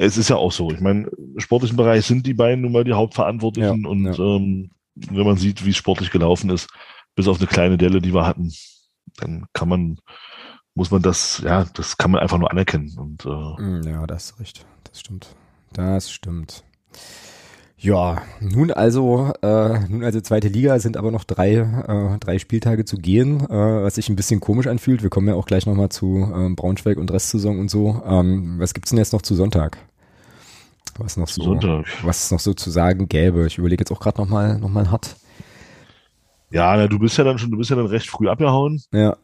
es 0.07 0.17
ist 0.17 0.31
ja 0.31 0.37
auch 0.37 0.53
so. 0.53 0.71
Ich 0.71 0.81
meine, 0.81 1.09
im 1.09 1.39
sportlichen 1.41 1.77
Bereich 1.77 2.07
sind 2.07 2.27
die 2.27 2.35
beiden 2.35 2.63
nun 2.63 2.73
mal 2.73 2.85
die 2.85 2.95
Hauptverantwortlichen 2.95 3.83
Ja, 3.85 3.89
und 3.89 4.05
ja. 4.05 4.19
Ähm, 4.19 4.71
wenn 4.95 5.25
man 5.27 5.37
sieht, 5.37 5.65
wie 5.65 5.71
es 5.71 5.77
sportlich 5.77 6.11
gelaufen 6.11 6.51
ist, 6.51 6.69
bis 7.15 7.29
auf 7.29 7.39
eine 7.39 7.47
kleine 7.47 7.79
Delle, 7.79 8.01
die 8.01 8.15
wir 8.15 8.27
hatten, 8.27 8.53
dann 9.19 9.47
kann 9.53 9.69
man, 9.69 9.99
muss 10.75 10.91
man 10.91 11.03
das, 11.03 11.43
ja, 11.45 11.65
das 11.75 11.97
kann 11.97 12.11
man 12.11 12.21
einfach 12.21 12.39
nur 12.39 12.51
anerkennen. 12.51 12.97
Und 12.99 13.25
äh, 13.27 13.63
Mm, 13.63 13.83
Ja, 13.87 14.07
das 14.07 14.31
ist 14.33 14.41
recht. 14.41 14.67
Das 14.85 15.01
stimmt. 15.01 15.35
Das 15.73 16.11
stimmt. 16.11 16.65
Ja, 17.77 18.21
nun 18.41 18.71
also, 18.71 19.33
äh, 19.41 19.79
nun 19.89 20.05
also 20.05 20.21
zweite 20.21 20.49
Liga 20.49 20.79
sind 20.81 20.99
aber 20.99 21.11
noch 21.11 21.25
drei, 21.25 21.53
äh, 21.55 22.19
drei 22.19 22.39
Spieltage 22.39 22.85
zu 22.85 22.97
gehen, 22.99 23.41
äh, 23.41 23.49
was 23.49 23.95
sich 23.95 24.11
ein 24.11 24.17
bisschen 24.17 24.41
komisch 24.41 24.67
anfühlt. 24.67 25.03
Wir 25.03 25.09
kommen 25.09 25.29
ja 25.29 25.35
auch 25.35 25.47
gleich 25.47 25.65
nochmal 25.65 25.89
zu 25.89 26.31
ähm, 26.35 26.57
Braunschweig 26.57 26.99
und 26.99 27.11
Restsaison 27.11 27.59
und 27.59 27.71
so. 27.71 28.03
Ähm, 28.05 28.57
was 28.59 28.75
gibt's 28.75 28.91
denn 28.91 28.99
jetzt 28.99 29.15
noch 29.15 29.23
zu 29.23 29.35
Sonntag? 29.35 29.79
Was 30.99 31.17
noch 31.17 31.29
so, 31.29 31.43
Sonntag. 31.43 31.87
was 32.03 32.25
es 32.25 32.31
noch 32.31 32.41
so 32.41 32.55
zu 32.55 32.71
sagen 32.71 33.09
gäbe? 33.09 33.47
Ich 33.47 33.59
überlege 33.59 33.83
jetzt 33.83 33.91
auch 33.91 34.01
gerade 34.01 34.21
nochmal 34.21 34.59
noch 34.59 34.69
mal 34.69 34.91
hart. 34.91 35.17
Ja, 36.51 36.77
na, 36.77 36.89
du 36.89 36.99
bist 36.99 37.17
ja 37.17 37.25
dann 37.25 37.39
schon, 37.39 37.51
du 37.51 37.59
bist 37.59 37.71
ja 37.71 37.77
dann 37.77 37.87
recht 37.87 38.09
früh 38.09 38.29
abgehauen. 38.29 38.83
Ja, 38.93 39.17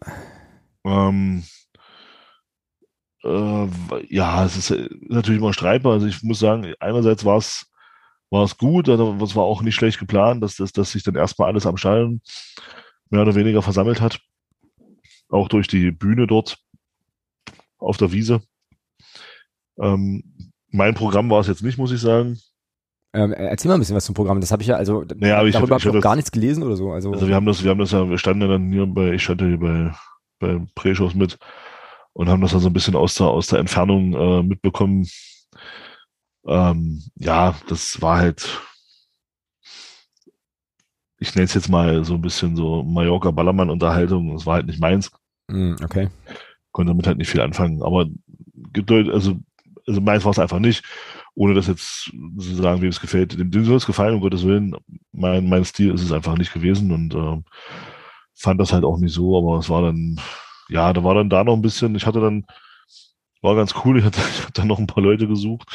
Ähm, 0.84 1.42
äh, 3.24 3.66
ja, 4.08 4.44
es 4.44 4.56
ist 4.56 4.70
äh, 4.70 4.88
natürlich 5.08 5.40
immer 5.40 5.52
streitbar. 5.52 5.94
Also 5.94 6.06
ich 6.06 6.22
muss 6.22 6.38
sagen, 6.38 6.72
einerseits 6.78 7.24
war 7.24 7.38
es 7.38 7.66
war 8.30 8.44
es 8.44 8.58
gut, 8.58 8.88
aber 8.88 9.22
es 9.22 9.36
war 9.36 9.44
auch 9.44 9.62
nicht 9.62 9.74
schlecht 9.76 9.98
geplant, 9.98 10.42
dass, 10.42 10.56
dass, 10.56 10.72
dass 10.72 10.90
sich 10.90 11.04
dann 11.04 11.14
erstmal 11.14 11.48
alles 11.48 11.66
am 11.66 11.76
Stadion 11.76 12.20
mehr 13.10 13.22
oder 13.22 13.34
weniger 13.34 13.62
versammelt 13.62 14.00
hat. 14.00 14.20
Auch 15.28 15.48
durch 15.48 15.68
die 15.68 15.90
Bühne 15.92 16.26
dort 16.26 16.58
auf 17.78 17.96
der 17.96 18.12
Wiese. 18.12 18.42
Ähm, 19.78 20.52
mein 20.76 20.94
Programm 20.94 21.28
war 21.30 21.40
es 21.40 21.46
jetzt 21.48 21.62
nicht, 21.62 21.78
muss 21.78 21.90
ich 21.92 22.00
sagen. 22.00 22.38
ähm, 23.14 23.32
erzähl 23.32 23.68
mal 23.70 23.74
ein 23.74 23.80
bisschen 23.80 23.96
was 23.96 24.04
zum 24.04 24.14
Programm. 24.14 24.40
Das 24.40 24.52
habe 24.52 24.62
ich 24.62 24.68
ja, 24.68 24.76
also 24.76 25.04
Naja, 25.16 25.42
ich 25.44 25.54
hab- 25.54 25.62
darüber 25.62 25.76
ich 25.76 25.76
habe 25.76 25.76
ich 25.80 25.84
hab 25.84 25.84
noch 25.86 25.92
das- 25.94 26.02
gar 26.02 26.16
nichts 26.16 26.30
gelesen 26.32 26.62
oder 26.62 26.76
so. 26.76 26.92
Also, 26.92 27.12
Also 27.12 27.26
wir 27.28 27.34
haben 27.34 27.46
das, 27.46 27.62
wir 27.64 27.70
haben 27.70 27.78
das 27.78 27.92
ja, 27.92 28.08
wir 28.08 28.18
standen 28.18 28.42
ja 28.42 28.48
dann 28.48 28.70
hier 28.70 28.86
bei, 28.86 29.12
ich 29.14 29.22
stand 29.24 29.40
ja 29.40 29.46
hier 29.46 29.58
bei, 29.58 29.94
bei 30.38 30.66
Pre-Shows 30.74 31.14
mit 31.14 31.38
und 32.12 32.28
haben 32.28 32.42
das 32.42 32.52
dann 32.52 32.60
so 32.60 32.68
ein 32.68 32.72
bisschen 32.74 32.94
aus 32.94 33.14
der, 33.14 33.26
aus 33.28 33.46
der 33.46 33.58
Entfernung 33.60 34.12
äh, 34.14 34.42
mitbekommen. 34.42 35.06
Ähm, 36.46 37.02
ja, 37.16 37.56
das 37.68 38.00
war 38.02 38.18
halt, 38.18 38.60
ich 41.18 41.34
nenne 41.34 41.44
es 41.46 41.54
jetzt 41.54 41.68
mal 41.68 42.04
so 42.04 42.14
ein 42.14 42.20
bisschen 42.20 42.56
so 42.56 42.82
Mallorca-Ballermann-Unterhaltung. 42.82 44.32
Das 44.34 44.44
war 44.46 44.54
halt 44.56 44.66
nicht 44.66 44.80
meins, 44.80 45.10
mm, 45.48 45.76
okay. 45.82 46.08
konnte 46.72 46.90
damit 46.90 47.06
halt 47.06 47.18
nicht 47.18 47.30
viel 47.30 47.40
anfangen. 47.40 47.82
Aber 47.82 48.06
Geduld, 48.72 49.08
also, 49.08 49.36
also 49.86 50.00
meins 50.00 50.24
war 50.24 50.32
es 50.32 50.38
einfach 50.38 50.58
nicht. 50.58 50.84
Ohne 51.34 51.54
das 51.54 51.66
jetzt 51.66 52.04
zu 52.38 52.54
sagen, 52.54 52.80
wem 52.80 52.88
es 52.88 53.00
gefällt. 53.00 53.38
Dem, 53.38 53.50
dem 53.50 53.64
soll 53.64 53.76
es 53.76 53.86
gefallen, 53.86 54.14
um 54.14 54.20
Gottes 54.20 54.44
Willen. 54.44 54.74
Mein, 55.12 55.48
mein 55.48 55.64
Stil 55.64 55.92
ist 55.92 56.02
es 56.02 56.12
einfach 56.12 56.36
nicht 56.36 56.52
gewesen 56.52 56.90
und 56.92 57.14
ähm, 57.14 57.44
fand 58.34 58.60
das 58.60 58.72
halt 58.72 58.84
auch 58.84 58.98
nicht 58.98 59.12
so, 59.12 59.36
aber 59.38 59.58
es 59.58 59.68
war 59.70 59.82
dann, 59.82 60.20
ja, 60.68 60.92
da 60.92 61.02
war 61.04 61.14
dann 61.14 61.30
da 61.30 61.44
noch 61.44 61.54
ein 61.54 61.62
bisschen, 61.62 61.94
ich 61.94 62.06
hatte 62.06 62.20
dann, 62.20 62.46
war 63.42 63.54
ganz 63.54 63.74
cool, 63.84 63.98
ich 63.98 64.04
hatte, 64.04 64.20
ich 64.30 64.42
hatte 64.42 64.52
dann 64.52 64.68
noch 64.68 64.78
ein 64.78 64.86
paar 64.86 65.02
Leute 65.02 65.26
gesucht, 65.26 65.68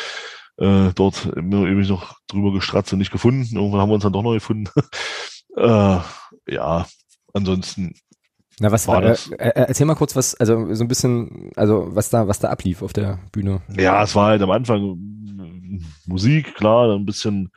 äh, 0.57 0.91
dort 0.93 1.25
ewig 1.35 1.89
noch 1.89 2.15
drüber 2.27 2.53
gestratzt 2.53 2.93
und 2.93 2.99
nicht 2.99 3.11
gefunden. 3.11 3.55
Irgendwann 3.55 3.81
haben 3.81 3.89
wir 3.89 3.95
uns 3.95 4.03
dann 4.03 4.13
doch 4.13 4.23
noch 4.23 4.33
gefunden. 4.33 4.69
äh, 5.57 5.99
ja, 6.47 6.87
ansonsten, 7.33 7.95
Na, 8.61 8.71
was 8.71 8.87
War 8.87 9.01
äh, 9.01 9.07
das- 9.07 9.31
äh, 9.31 9.51
erzähl 9.55 9.87
mal 9.87 9.95
kurz 9.95 10.15
was, 10.15 10.35
also 10.35 10.71
so 10.75 10.83
ein 10.83 10.87
bisschen, 10.87 11.49
also 11.55 11.87
was 11.95 12.11
da, 12.11 12.27
was 12.27 12.37
da 12.37 12.49
ablief 12.51 12.83
auf 12.83 12.93
der 12.93 13.17
Bühne. 13.31 13.63
ja, 13.75 14.03
es 14.03 14.13
war 14.13 14.27
halt 14.27 14.41
am 14.43 14.51
Anfang 14.51 14.99
Musik, 16.05 16.53
klar, 16.53 16.87
dann 16.87 17.01
ein 17.01 17.05
bisschen, 17.07 17.51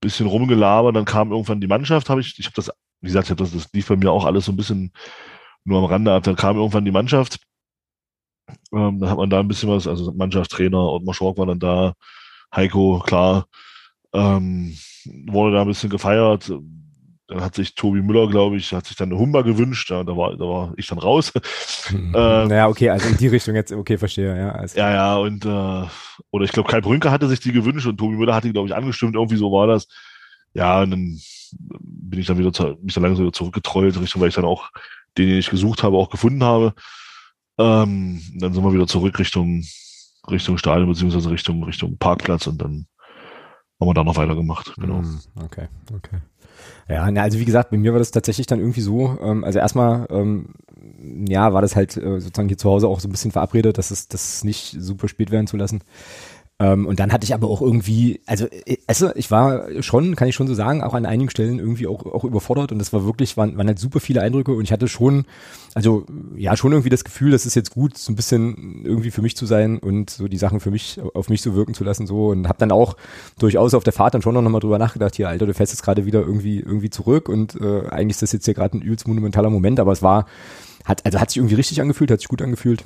bisschen 0.00 0.26
rumgelabert, 0.26 0.96
dann 0.96 1.04
kam 1.04 1.32
irgendwann 1.32 1.60
die 1.60 1.66
Mannschaft, 1.66 2.08
habe 2.08 2.22
ich, 2.22 2.38
ich 2.38 2.46
habe 2.46 2.54
das, 2.56 2.70
wie 3.02 3.08
gesagt, 3.08 3.26
ich 3.26 3.30
hab 3.30 3.36
das, 3.36 3.52
das 3.52 3.70
lief 3.74 3.88
bei 3.88 3.96
mir 3.96 4.10
auch 4.10 4.24
alles 4.24 4.46
so 4.46 4.52
ein 4.52 4.56
bisschen 4.56 4.90
nur 5.64 5.80
am 5.80 5.84
Rande 5.84 6.14
ab, 6.14 6.22
dann 6.22 6.36
kam 6.36 6.56
irgendwann 6.56 6.86
die 6.86 6.92
Mannschaft, 6.92 7.38
ähm, 8.72 9.00
dann 9.00 9.10
hat 9.10 9.18
man 9.18 9.28
da 9.28 9.40
ein 9.40 9.48
bisschen 9.48 9.68
was, 9.68 9.86
also 9.86 10.12
Mannschaftstrainer, 10.12 10.78
Ottmar 10.80 11.12
Schork 11.14 11.36
war 11.36 11.44
dann 11.44 11.60
da, 11.60 11.92
Heiko, 12.56 13.00
klar, 13.04 13.48
ähm, 14.14 14.74
wurde 15.26 15.56
da 15.56 15.60
ein 15.60 15.68
bisschen 15.68 15.90
gefeiert, 15.90 16.50
dann 17.30 17.42
hat 17.42 17.54
sich 17.54 17.76
Tobi 17.76 18.02
Müller, 18.02 18.28
glaube 18.28 18.56
ich, 18.56 18.72
hat 18.72 18.86
sich 18.86 18.96
dann 18.96 19.10
eine 19.10 19.18
Humba 19.18 19.42
gewünscht, 19.42 19.88
ja, 19.90 20.02
da 20.02 20.16
war, 20.16 20.36
da 20.36 20.44
war 20.44 20.74
ich 20.76 20.88
dann 20.88 20.98
raus. 20.98 21.32
Hm. 21.86 22.12
Ähm, 22.14 22.50
ja, 22.50 22.68
okay, 22.68 22.90
also 22.90 23.08
in 23.08 23.16
die 23.16 23.28
Richtung 23.28 23.54
jetzt, 23.54 23.72
okay, 23.72 23.96
verstehe, 23.98 24.36
ja. 24.36 24.50
Also, 24.50 24.78
Ja, 24.78 24.92
ja, 24.92 25.16
und 25.16 25.44
äh, 25.44 25.88
oder 26.30 26.44
ich 26.44 26.50
glaube, 26.50 26.68
Kai 26.68 26.80
Brünke 26.80 27.10
hatte 27.10 27.28
sich 27.28 27.38
die 27.40 27.52
gewünscht 27.52 27.86
und 27.86 27.98
Tobi 27.98 28.16
Müller 28.16 28.34
hatte 28.34 28.48
die, 28.48 28.52
glaube 28.52 28.68
ich, 28.68 28.74
angestimmt, 28.74 29.14
irgendwie 29.14 29.36
so 29.36 29.52
war 29.52 29.68
das. 29.68 29.86
Ja, 30.54 30.82
und 30.82 30.90
dann 30.90 31.20
bin 31.52 32.20
ich 32.20 32.26
dann 32.26 32.38
wieder 32.38 32.52
zu, 32.52 32.76
mich 32.82 32.94
dann 32.94 33.04
langsam 33.04 33.24
wieder 33.24 33.32
zurückgetrollt, 33.32 34.00
Richtung, 34.00 34.20
weil 34.20 34.28
ich 34.28 34.34
dann 34.34 34.44
auch 34.44 34.70
den, 35.16 35.28
den 35.28 35.38
ich 35.38 35.50
gesucht 35.50 35.84
habe, 35.84 35.96
auch 35.96 36.10
gefunden 36.10 36.42
habe. 36.42 36.74
Ähm, 37.58 38.22
dann 38.36 38.52
sind 38.52 38.64
wir 38.64 38.72
wieder 38.72 38.88
zurück 38.88 39.18
Richtung 39.18 39.64
Richtung 40.28 40.58
Stadion 40.58 40.88
beziehungsweise 40.88 41.30
Richtung 41.30 41.62
Richtung 41.64 41.96
Parkplatz 41.96 42.46
und 42.46 42.60
dann 42.60 42.86
haben 43.80 43.88
wir 43.88 43.94
da 43.94 44.04
noch 44.04 44.16
weitergemacht. 44.16 44.74
Genau. 44.76 44.98
Hm, 44.98 45.20
Okay, 45.44 45.68
okay. 45.94 46.18
Ja, 46.88 47.10
na, 47.10 47.22
also 47.22 47.38
wie 47.38 47.44
gesagt, 47.44 47.70
bei 47.70 47.78
mir 47.78 47.92
war 47.92 47.98
das 47.98 48.10
tatsächlich 48.10 48.46
dann 48.46 48.58
irgendwie 48.58 48.80
so, 48.80 49.16
ähm, 49.22 49.44
also 49.44 49.58
erstmal, 49.58 50.06
ähm, 50.10 50.50
ja, 51.26 51.52
war 51.52 51.62
das 51.62 51.76
halt 51.76 51.96
äh, 51.96 52.20
sozusagen 52.20 52.48
hier 52.48 52.58
zu 52.58 52.68
Hause 52.68 52.88
auch 52.88 53.00
so 53.00 53.08
ein 53.08 53.12
bisschen 53.12 53.30
verabredet, 53.30 53.78
dass 53.78 53.90
es 53.90 54.08
das 54.08 54.44
nicht 54.44 54.76
super 54.78 55.08
spät 55.08 55.30
werden 55.30 55.46
zu 55.46 55.56
lassen. 55.56 55.80
Ähm, 56.60 56.84
und 56.84 57.00
dann 57.00 57.10
hatte 57.10 57.24
ich 57.24 57.32
aber 57.32 57.48
auch 57.48 57.62
irgendwie, 57.62 58.20
also, 58.26 58.46
also 58.86 59.10
ich 59.14 59.30
war 59.30 59.82
schon, 59.82 60.14
kann 60.14 60.28
ich 60.28 60.34
schon 60.34 60.46
so 60.46 60.52
sagen, 60.52 60.82
auch 60.82 60.92
an 60.92 61.06
einigen 61.06 61.30
Stellen 61.30 61.58
irgendwie 61.58 61.86
auch, 61.86 62.04
auch 62.04 62.22
überfordert. 62.22 62.70
Und 62.70 62.78
das 62.78 62.92
war 62.92 63.06
wirklich, 63.06 63.38
waren, 63.38 63.56
waren 63.56 63.66
halt 63.66 63.78
super 63.78 63.98
viele 63.98 64.20
Eindrücke. 64.20 64.52
Und 64.52 64.64
ich 64.64 64.70
hatte 64.70 64.86
schon, 64.86 65.24
also 65.74 66.04
ja, 66.36 66.54
schon 66.58 66.72
irgendwie 66.72 66.90
das 66.90 67.02
Gefühl, 67.02 67.30
das 67.30 67.46
ist 67.46 67.54
jetzt 67.54 67.70
gut, 67.70 67.96
so 67.96 68.12
ein 68.12 68.16
bisschen 68.16 68.84
irgendwie 68.84 69.10
für 69.10 69.22
mich 69.22 69.36
zu 69.36 69.46
sein 69.46 69.78
und 69.78 70.10
so 70.10 70.28
die 70.28 70.36
Sachen 70.36 70.60
für 70.60 70.70
mich, 70.70 71.00
auf 71.14 71.30
mich 71.30 71.40
so 71.40 71.54
wirken 71.54 71.72
zu 71.72 71.82
lassen 71.82 72.06
so. 72.06 72.28
Und 72.28 72.46
habe 72.46 72.58
dann 72.58 72.72
auch 72.72 72.94
durchaus 73.38 73.72
auf 73.72 73.84
der 73.84 73.94
Fahrt 73.94 74.12
dann 74.12 74.20
schon 74.20 74.34
noch 74.34 74.42
mal 74.42 74.60
drüber 74.60 74.78
nachgedacht, 74.78 75.16
hier, 75.16 75.30
Alter, 75.30 75.46
du 75.46 75.54
fährst 75.54 75.72
jetzt 75.72 75.82
gerade 75.82 76.04
wieder 76.04 76.20
irgendwie, 76.20 76.60
irgendwie 76.60 76.90
zurück. 76.90 77.30
Und 77.30 77.58
äh, 77.58 77.88
eigentlich 77.88 78.16
ist 78.16 78.22
das 78.22 78.32
jetzt 78.32 78.44
hier 78.44 78.54
gerade 78.54 78.76
ein 78.76 78.82
übelst 78.82 79.08
monumentaler 79.08 79.48
Moment, 79.48 79.80
aber 79.80 79.92
es 79.92 80.02
war, 80.02 80.26
hat, 80.84 81.06
also 81.06 81.20
hat 81.20 81.30
sich 81.30 81.38
irgendwie 81.38 81.54
richtig 81.54 81.80
angefühlt, 81.80 82.10
hat 82.10 82.20
sich 82.20 82.28
gut 82.28 82.42
angefühlt. 82.42 82.84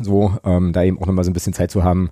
So, 0.00 0.38
ähm, 0.44 0.72
da 0.72 0.84
eben 0.84 1.00
auch 1.00 1.06
nochmal 1.06 1.24
so 1.24 1.30
ein 1.30 1.34
bisschen 1.34 1.54
Zeit 1.54 1.72
zu 1.72 1.82
haben, 1.82 2.10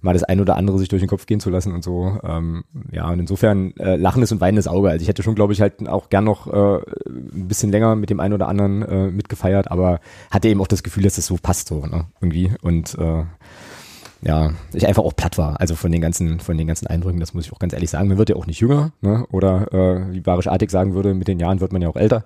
mal 0.00 0.12
das 0.12 0.24
ein 0.24 0.40
oder 0.40 0.56
andere 0.56 0.78
sich 0.78 0.88
durch 0.88 1.02
den 1.02 1.08
Kopf 1.08 1.26
gehen 1.26 1.40
zu 1.40 1.50
lassen 1.50 1.72
und 1.72 1.84
so. 1.84 2.18
Ähm, 2.22 2.64
ja, 2.90 3.08
und 3.08 3.20
insofern 3.20 3.76
äh, 3.76 3.96
lachendes 3.96 4.32
und 4.32 4.40
weinendes 4.40 4.68
Auge. 4.68 4.90
Also 4.90 5.02
ich 5.02 5.08
hätte 5.08 5.22
schon, 5.22 5.34
glaube 5.34 5.52
ich, 5.52 5.60
halt 5.60 5.88
auch 5.88 6.08
gern 6.08 6.24
noch 6.24 6.46
äh, 6.46 6.80
ein 7.06 7.48
bisschen 7.48 7.70
länger 7.70 7.96
mit 7.96 8.10
dem 8.10 8.20
einen 8.20 8.34
oder 8.34 8.48
anderen 8.48 8.82
äh, 8.82 9.10
mitgefeiert, 9.10 9.70
aber 9.70 10.00
hatte 10.30 10.48
eben 10.48 10.60
auch 10.60 10.68
das 10.68 10.82
Gefühl, 10.82 11.02
dass 11.02 11.16
das 11.16 11.26
so 11.26 11.36
passt 11.40 11.68
so, 11.68 11.86
ne? 11.86 12.06
Irgendwie. 12.20 12.52
Und 12.62 12.96
äh, 12.98 13.24
ja, 14.22 14.52
ich 14.74 14.86
einfach 14.86 15.02
auch 15.02 15.16
platt 15.16 15.38
war, 15.38 15.60
also 15.60 15.74
von 15.74 15.90
den 15.90 16.02
ganzen, 16.02 16.40
von 16.40 16.58
den 16.58 16.66
ganzen 16.66 16.86
Eindrücken, 16.86 17.20
das 17.20 17.32
muss 17.32 17.46
ich 17.46 17.52
auch 17.52 17.58
ganz 17.58 17.72
ehrlich 17.72 17.88
sagen. 17.88 18.08
Man 18.08 18.18
wird 18.18 18.28
ja 18.28 18.36
auch 18.36 18.46
nicht 18.46 18.60
jünger, 18.60 18.92
ne? 19.00 19.26
Oder 19.30 19.72
äh, 19.72 20.12
wie 20.12 20.20
Barisch 20.20 20.46
Artig 20.46 20.70
sagen 20.70 20.94
würde, 20.94 21.14
mit 21.14 21.28
den 21.28 21.40
Jahren 21.40 21.60
wird 21.60 21.72
man 21.72 21.80
ja 21.80 21.88
auch 21.88 21.96
älter. 21.96 22.24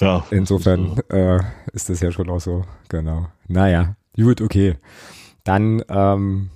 Ja. 0.00 0.24
Insofern 0.30 0.98
äh, 1.10 1.40
ist 1.72 1.90
das 1.90 2.00
ja 2.00 2.10
schon 2.10 2.30
auch 2.30 2.40
so, 2.40 2.62
genau. 2.88 3.26
Naja, 3.48 3.96
gut, 4.16 4.40
okay. 4.40 4.76
Dann 5.44 5.82
ähm, 5.88 6.50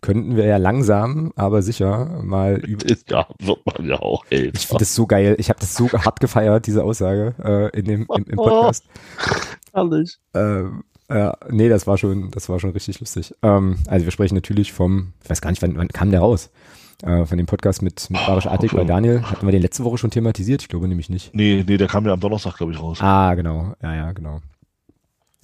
könnten 0.00 0.36
wir 0.36 0.46
ja 0.46 0.56
langsam, 0.56 1.32
aber 1.36 1.62
sicher 1.62 2.20
mal 2.22 2.56
über. 2.66 2.86
Ja, 3.08 3.26
wird 3.38 3.58
man 3.66 3.86
ja 3.86 3.96
auch 4.00 4.24
älter. 4.30 4.58
Ich 4.58 4.66
finde 4.66 4.80
das 4.80 4.94
so 4.94 5.06
geil. 5.06 5.36
Ich 5.38 5.48
habe 5.48 5.60
das 5.60 5.74
so 5.74 5.90
hart 5.90 6.20
gefeiert, 6.20 6.66
diese 6.66 6.84
Aussage 6.84 7.34
äh, 7.42 7.78
in 7.78 7.84
dem 7.84 8.06
im, 8.14 8.24
im 8.24 8.36
Podcast. 8.36 8.84
Herrlich. 9.72 10.18
Ähm, 10.34 10.84
ja, 11.08 11.36
nee, 11.48 11.68
das 11.68 11.86
war 11.86 11.98
schon, 11.98 12.30
das 12.30 12.48
war 12.48 12.60
schon 12.60 12.70
richtig 12.70 13.00
lustig. 13.00 13.34
Ähm, 13.42 13.78
also 13.88 14.06
wir 14.06 14.12
sprechen 14.12 14.36
natürlich 14.36 14.72
vom, 14.72 15.12
ich 15.24 15.30
weiß 15.30 15.40
gar 15.40 15.50
nicht, 15.50 15.60
wann, 15.62 15.76
wann 15.76 15.88
kam 15.88 16.10
der 16.10 16.20
raus? 16.20 16.50
Äh, 17.02 17.24
von 17.24 17.38
dem 17.38 17.46
Podcast 17.46 17.82
mit, 17.82 18.10
mit 18.10 18.20
Barisch 18.26 18.46
Artig 18.46 18.72
bei 18.72 18.84
Daniel. 18.84 19.22
Hatten 19.22 19.46
wir 19.46 19.52
den 19.52 19.62
letzte 19.62 19.84
Woche 19.84 19.96
schon 19.98 20.10
thematisiert? 20.10 20.62
Ich 20.62 20.68
glaube 20.68 20.86
nämlich 20.86 21.08
nicht. 21.08 21.34
Nee, 21.34 21.64
nee, 21.66 21.78
der 21.78 21.88
kam 21.88 22.04
ja 22.04 22.12
am 22.12 22.20
Donnerstag, 22.20 22.58
glaube 22.58 22.72
ich, 22.72 22.80
raus. 22.80 22.98
Ah, 23.00 23.34
genau. 23.34 23.74
Ja, 23.82 23.94
ja, 23.94 24.12
genau. 24.12 24.40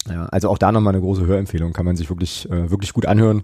Ja, 0.07 0.27
also 0.27 0.49
auch 0.49 0.57
da 0.57 0.71
nochmal 0.71 0.93
eine 0.93 1.01
große 1.01 1.25
Hörempfehlung. 1.25 1.73
Kann 1.73 1.85
man 1.85 1.97
sich 1.97 2.09
wirklich, 2.09 2.49
äh, 2.49 2.69
wirklich 2.69 2.93
gut 2.93 3.07
anhören. 3.07 3.43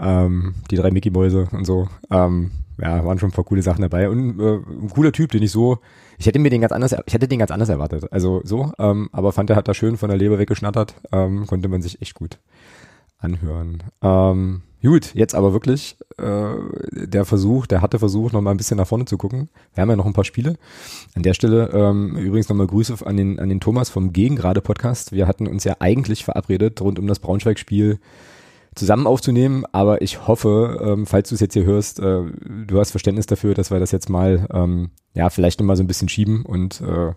Ähm, 0.00 0.54
die 0.70 0.76
drei 0.76 0.90
Mickey-Mäuse 0.90 1.48
und 1.52 1.64
so. 1.64 1.88
Ähm, 2.10 2.50
ja, 2.80 3.04
waren 3.04 3.18
schon 3.18 3.28
ein 3.28 3.32
paar 3.32 3.44
coole 3.44 3.62
Sachen 3.62 3.82
dabei. 3.82 4.08
Und 4.08 4.40
äh, 4.40 4.56
ein 4.56 4.90
cooler 4.90 5.12
Typ, 5.12 5.30
den 5.30 5.42
ich 5.42 5.52
so, 5.52 5.78
ich 6.18 6.26
hätte 6.26 6.38
mir 6.38 6.50
den 6.50 6.60
ganz 6.60 6.72
anders, 6.72 6.94
ich 7.06 7.14
hätte 7.14 7.28
den 7.28 7.38
ganz 7.38 7.50
anders 7.50 7.68
erwartet. 7.68 8.10
Also 8.12 8.40
so, 8.44 8.72
ähm, 8.78 9.08
aber 9.12 9.32
fand 9.32 9.50
er 9.50 9.56
hat 9.56 9.68
da 9.68 9.74
schön 9.74 9.96
von 9.96 10.08
der 10.08 10.18
Leber 10.18 10.38
weggeschnattert. 10.38 10.94
Ähm, 11.12 11.46
konnte 11.46 11.68
man 11.68 11.82
sich 11.82 12.00
echt 12.02 12.14
gut 12.14 12.38
anhören. 13.18 13.82
Ähm, 14.02 14.62
gut, 14.82 15.14
jetzt 15.14 15.34
aber 15.34 15.52
wirklich 15.52 15.96
äh, 16.18 16.54
der 16.92 17.24
Versuch, 17.24 17.66
der 17.66 17.80
hatte 17.80 17.98
Versuch, 17.98 18.32
noch 18.32 18.42
mal 18.42 18.50
ein 18.50 18.56
bisschen 18.56 18.76
nach 18.76 18.86
vorne 18.86 19.06
zu 19.06 19.16
gucken. 19.16 19.48
Wir 19.74 19.82
haben 19.82 19.90
ja 19.90 19.96
noch 19.96 20.06
ein 20.06 20.12
paar 20.12 20.24
Spiele. 20.24 20.56
An 21.14 21.22
der 21.22 21.34
Stelle 21.34 21.70
ähm, 21.72 22.16
übrigens 22.16 22.48
nochmal 22.48 22.66
Grüße 22.66 22.94
an 23.06 23.16
den, 23.16 23.38
an 23.38 23.48
den 23.48 23.60
Thomas 23.60 23.88
vom 23.90 24.12
Gegengrade 24.12 24.60
Podcast. 24.60 25.12
Wir 25.12 25.26
hatten 25.26 25.46
uns 25.46 25.64
ja 25.64 25.76
eigentlich 25.78 26.24
verabredet 26.24 26.80
rund 26.80 26.98
um 26.98 27.06
das 27.06 27.18
Braunschweig-Spiel 27.18 27.98
zusammen 28.74 29.06
aufzunehmen, 29.06 29.64
aber 29.72 30.02
ich 30.02 30.26
hoffe, 30.26 30.80
ähm, 30.82 31.06
falls 31.06 31.28
du 31.28 31.34
es 31.34 31.40
jetzt 31.40 31.54
hier 31.54 31.64
hörst, 31.64 32.00
äh, 32.00 32.22
du 32.66 32.78
hast 32.78 32.90
Verständnis 32.90 33.26
dafür, 33.26 33.54
dass 33.54 33.70
wir 33.70 33.80
das 33.80 33.92
jetzt 33.92 34.08
mal, 34.08 34.46
ähm, 34.52 34.90
ja, 35.14 35.30
vielleicht 35.30 35.60
nochmal 35.60 35.76
so 35.76 35.82
ein 35.82 35.86
bisschen 35.86 36.08
schieben 36.08 36.44
und 36.44 36.80
äh, 36.80 37.12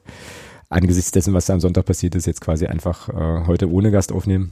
angesichts 0.69 1.11
dessen, 1.11 1.33
was 1.33 1.45
da 1.45 1.53
am 1.53 1.59
Sonntag 1.59 1.85
passiert 1.85 2.15
ist, 2.15 2.25
jetzt 2.25 2.41
quasi 2.41 2.67
einfach 2.67 3.09
äh, 3.09 3.47
heute 3.47 3.71
ohne 3.71 3.91
Gast 3.91 4.11
aufnehmen. 4.11 4.51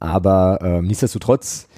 Aber 0.00 0.58
äh, 0.62 0.82
nichtsdestotrotz 0.82 1.68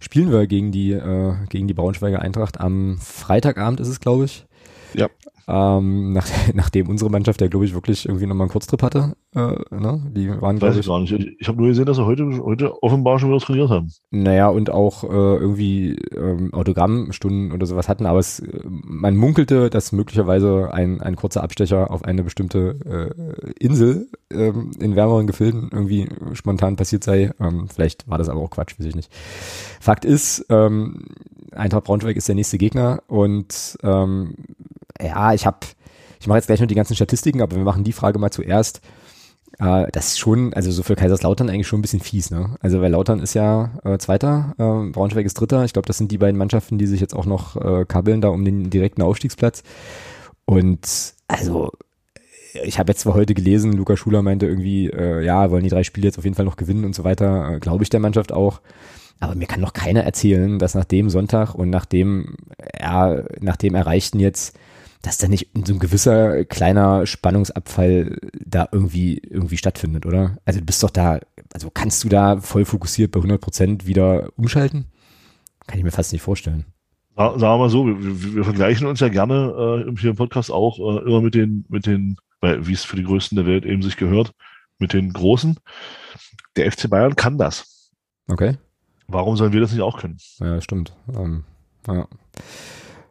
spielen 0.00 0.32
wir 0.32 0.46
gegen 0.46 0.72
die, 0.72 0.92
äh, 0.92 1.34
gegen 1.48 1.68
die 1.68 1.74
Braunschweiger 1.74 2.20
Eintracht 2.20 2.60
am 2.60 2.98
Freitagabend 2.98 3.80
ist 3.80 3.88
es, 3.88 4.00
glaube 4.00 4.24
ich. 4.24 4.46
Ja. 4.94 5.08
Ähm, 5.50 6.12
nach, 6.12 6.26
nachdem 6.54 6.88
unsere 6.88 7.10
Mannschaft 7.10 7.40
ja, 7.40 7.48
glaube 7.48 7.64
ich, 7.64 7.74
wirklich 7.74 8.06
irgendwie 8.06 8.26
nochmal 8.26 8.44
einen 8.44 8.52
Kurztrip 8.52 8.82
hatte. 8.82 9.14
Äh, 9.34 9.56
ne? 9.74 10.10
Die 10.14 10.28
waren, 10.40 10.60
Weiß 10.60 10.76
ich 10.76 10.86
gar 10.86 11.00
nicht. 11.00 11.12
Ich, 11.12 11.40
ich 11.40 11.48
habe 11.48 11.58
nur 11.58 11.68
gesehen, 11.68 11.86
dass 11.86 11.96
sie 11.96 12.06
heute, 12.06 12.24
heute 12.42 12.82
offenbar 12.82 13.18
schon 13.18 13.30
wieder 13.30 13.40
trainiert 13.40 13.70
haben. 13.70 13.90
Naja, 14.10 14.48
und 14.48 14.70
auch 14.70 15.04
äh, 15.04 15.06
irgendwie 15.06 15.96
ähm, 16.16 16.52
Autogrammstunden 16.54 17.52
oder 17.52 17.66
sowas 17.66 17.88
hatten, 17.88 18.06
aber 18.06 18.18
es, 18.18 18.42
man 18.64 19.16
munkelte, 19.16 19.70
dass 19.70 19.92
möglicherweise 19.92 20.72
ein, 20.72 21.00
ein 21.00 21.16
kurzer 21.16 21.42
Abstecher 21.42 21.90
auf 21.90 22.04
eine 22.04 22.22
bestimmte 22.22 23.14
äh, 23.16 23.52
Insel 23.58 24.08
ähm, 24.32 24.70
in 24.78 24.94
wärmeren 24.96 25.26
Gefilden 25.26 25.70
irgendwie 25.72 26.08
spontan 26.34 26.76
passiert 26.76 27.04
sei. 27.04 27.32
Ähm, 27.40 27.68
vielleicht 27.68 28.08
war 28.08 28.18
das 28.18 28.28
aber 28.28 28.40
auch 28.40 28.50
Quatsch, 28.50 28.78
weiß 28.78 28.86
ich 28.86 28.96
nicht. 28.96 29.12
Fakt 29.80 30.04
ist, 30.04 30.46
ähm, 30.48 31.04
Eintracht 31.52 31.84
Braunschweig 31.84 32.16
ist 32.16 32.28
der 32.28 32.34
nächste 32.34 32.58
Gegner 32.58 33.02
und 33.08 33.76
ähm, 33.82 34.34
ja, 35.02 35.32
ich 35.34 35.46
habe, 35.46 35.58
ich 36.20 36.26
mache 36.26 36.38
jetzt 36.38 36.46
gleich 36.46 36.60
noch 36.60 36.66
die 36.66 36.74
ganzen 36.74 36.96
Statistiken, 36.96 37.42
aber 37.42 37.56
wir 37.56 37.64
machen 37.64 37.84
die 37.84 37.92
Frage 37.92 38.18
mal 38.18 38.30
zuerst. 38.30 38.80
Äh, 39.58 39.86
das 39.92 40.08
ist 40.08 40.18
schon, 40.18 40.54
also 40.54 40.70
so 40.70 40.82
für 40.82 40.96
Kaiserslautern 40.96 41.48
eigentlich 41.48 41.66
schon 41.66 41.80
ein 41.80 41.82
bisschen 41.82 42.00
fies, 42.00 42.30
ne? 42.30 42.56
Also 42.60 42.80
weil 42.80 42.92
Lautern 42.92 43.20
ist 43.20 43.34
ja 43.34 43.70
äh, 43.84 43.98
Zweiter, 43.98 44.54
äh, 44.58 44.90
Braunschweig 44.90 45.26
ist 45.26 45.34
Dritter. 45.34 45.64
Ich 45.64 45.72
glaube, 45.72 45.86
das 45.86 45.98
sind 45.98 46.12
die 46.12 46.18
beiden 46.18 46.38
Mannschaften, 46.38 46.78
die 46.78 46.86
sich 46.86 47.00
jetzt 47.00 47.14
auch 47.14 47.26
noch 47.26 47.56
äh, 47.56 47.84
kabbeln 47.84 48.20
da 48.20 48.28
um 48.28 48.44
den 48.44 48.70
direkten 48.70 49.02
Aufstiegsplatz. 49.02 49.62
Und 50.44 51.14
also 51.28 51.70
ich 52.64 52.78
habe 52.78 52.90
jetzt 52.90 53.00
zwar 53.00 53.14
heute 53.14 53.34
gelesen, 53.34 53.72
Luca 53.72 53.96
Schuler 53.96 54.22
meinte 54.22 54.46
irgendwie, 54.46 54.88
äh, 54.88 55.24
ja, 55.24 55.50
wollen 55.50 55.62
die 55.62 55.70
drei 55.70 55.84
Spiele 55.84 56.06
jetzt 56.06 56.18
auf 56.18 56.24
jeden 56.24 56.36
Fall 56.36 56.44
noch 56.44 56.56
gewinnen 56.56 56.84
und 56.84 56.94
so 56.94 57.04
weiter. 57.04 57.54
Äh, 57.54 57.60
Glaube 57.60 57.84
ich 57.84 57.90
der 57.90 58.00
Mannschaft 58.00 58.32
auch. 58.32 58.60
Aber 59.20 59.34
mir 59.34 59.46
kann 59.46 59.60
noch 59.60 59.74
keiner 59.74 60.02
erzählen, 60.02 60.58
dass 60.58 60.74
nach 60.74 60.86
dem 60.86 61.10
Sonntag 61.10 61.54
und 61.54 61.68
nach 61.68 61.84
dem, 61.84 62.36
ja, 62.80 63.22
nach 63.40 63.56
dem 63.56 63.74
Erreichten 63.74 64.18
jetzt 64.18 64.56
dass 65.02 65.18
da 65.18 65.28
nicht 65.28 65.48
so 65.66 65.72
ein 65.72 65.78
gewisser 65.78 66.44
kleiner 66.44 67.06
Spannungsabfall 67.06 68.18
da 68.34 68.68
irgendwie, 68.70 69.18
irgendwie 69.18 69.56
stattfindet, 69.56 70.04
oder? 70.04 70.38
Also 70.44 70.60
du 70.60 70.66
bist 70.66 70.82
doch 70.82 70.90
da, 70.90 71.20
also 71.52 71.70
kannst 71.70 72.04
du 72.04 72.08
da 72.08 72.40
voll 72.40 72.64
fokussiert 72.64 73.10
bei 73.12 73.18
100 73.18 73.40
Prozent 73.40 73.86
wieder 73.86 74.30
umschalten? 74.36 74.86
Kann 75.66 75.78
ich 75.78 75.84
mir 75.84 75.90
fast 75.90 76.12
nicht 76.12 76.22
vorstellen. 76.22 76.66
Sagen 77.16 77.40
wir 77.40 77.58
mal 77.58 77.70
so, 77.70 77.86
wir, 77.86 78.34
wir 78.34 78.44
vergleichen 78.44 78.86
uns 78.86 79.00
ja 79.00 79.08
gerne 79.08 79.86
äh, 79.88 79.98
hier 79.98 80.10
im 80.10 80.16
Podcast 80.16 80.50
auch 80.50 80.78
äh, 80.78 81.06
immer 81.06 81.20
mit 81.20 81.34
den, 81.34 81.64
mit 81.68 81.86
den, 81.86 82.16
wie 82.40 82.72
es 82.72 82.84
für 82.84 82.96
die 82.96 83.04
Größten 83.04 83.36
der 83.36 83.46
Welt 83.46 83.66
eben 83.66 83.82
sich 83.82 83.96
gehört, 83.96 84.32
mit 84.78 84.92
den 84.92 85.12
Großen. 85.12 85.56
Der 86.56 86.70
FC 86.70 86.88
Bayern 86.88 87.16
kann 87.16 87.36
das. 87.36 87.90
Okay. 88.28 88.56
Warum 89.06 89.36
sollen 89.36 89.52
wir 89.52 89.60
das 89.60 89.72
nicht 89.72 89.82
auch 89.82 89.98
können? 89.98 90.18
Ja, 90.38 90.60
stimmt. 90.60 90.94
Ähm, 91.14 91.44
ja. 91.86 92.06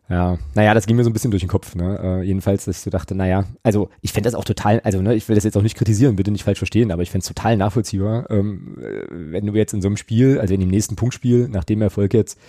Ja, 0.10 0.40
naja, 0.56 0.74
das 0.74 0.88
ging 0.88 0.96
mir 0.96 1.04
so 1.04 1.10
ein 1.10 1.14
bisschen 1.14 1.30
durch 1.30 1.44
den 1.44 1.50
Kopf, 1.50 1.76
ne? 1.76 2.00
Äh, 2.02 2.24
jedenfalls, 2.24 2.66
dass 2.66 2.78
ich 2.78 2.82
so 2.82 2.90
dachte, 2.90 3.14
naja, 3.14 3.46
also 3.62 3.90
ich 4.02 4.12
fände 4.12 4.28
das 4.28 4.34
auch 4.34 4.44
total, 4.44 4.80
also 4.80 5.02
ne, 5.02 5.14
ich 5.14 5.30
will 5.30 5.36
das 5.36 5.44
jetzt 5.44 5.56
auch 5.56 5.62
nicht 5.62 5.78
kritisieren, 5.78 6.16
bitte 6.16 6.32
nicht 6.32 6.44
falsch 6.44 6.58
verstehen, 6.58 6.92
aber 6.92 7.04
ich 7.04 7.12
fände 7.12 7.22
es 7.22 7.28
total 7.28 7.58
nachvollziehbar, 7.58 8.30
ähm, 8.32 8.80
äh, 8.82 9.06
wenn 9.10 9.46
du 9.46 9.54
jetzt 9.54 9.74
in 9.74 9.84
so 9.84 9.88
einem 9.88 9.98
Spiel, 9.98 10.40
also 10.40 10.54
in 10.56 10.62
dem 10.62 10.70
nächsten 10.70 10.96
Punktspiel, 10.96 11.48
nach 11.48 11.64
dem 11.64 11.84
Erfolg 11.84 12.16
jetzt, 12.16 12.40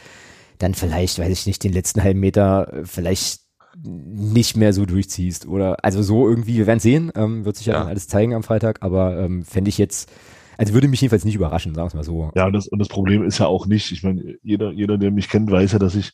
dann 0.57 0.73
vielleicht, 0.73 1.19
weiß 1.19 1.31
ich 1.31 1.47
nicht, 1.47 1.63
den 1.63 1.75
letzten 1.75 2.03
halben 2.03 2.21
Meter 2.21 2.73
äh, 2.73 2.85
vielleicht 2.85 3.43
nicht 3.85 4.57
mehr 4.57 4.73
so 4.73 4.87
durchziehst 4.87 5.47
oder 5.47 5.85
also 5.85 6.03
so 6.03 6.29
irgendwie, 6.29 6.57
wir 6.57 6.67
werden 6.67 6.81
sehen, 6.81 7.13
ähm, 7.15 7.45
wird 7.45 7.57
sich 7.57 7.67
ja, 7.67 7.75
ja. 7.75 7.81
dann 7.81 7.89
alles 7.89 8.09
zeigen 8.09 8.35
am 8.35 8.43
Freitag, 8.43 8.79
aber 8.81 9.19
ähm, 9.19 9.45
fände 9.45 9.69
ich 9.69 9.79
jetzt, 9.79 10.11
also 10.57 10.73
würde 10.73 10.89
mich 10.89 11.01
jedenfalls 11.01 11.25
nicht 11.25 11.37
überraschen, 11.37 11.75
sagen 11.75 11.93
wir 11.93 11.97
mal 11.97 12.05
so. 12.05 12.31
Ja, 12.35 12.47
und 12.47 12.55
das, 12.55 12.69
und 12.69 12.79
das 12.79 12.89
Problem 12.89 13.23
ist 13.23 13.39
ja 13.39 13.47
auch 13.47 13.67
nicht, 13.67 13.93
ich 13.93 14.03
meine, 14.03 14.37
jeder, 14.43 14.73
jeder, 14.73 14.99
der 14.99 15.11
mich 15.11 15.29
kennt, 15.29 15.51
weiß 15.51 15.73
ja, 15.73 15.79
dass 15.79 15.95
ich 15.95 16.13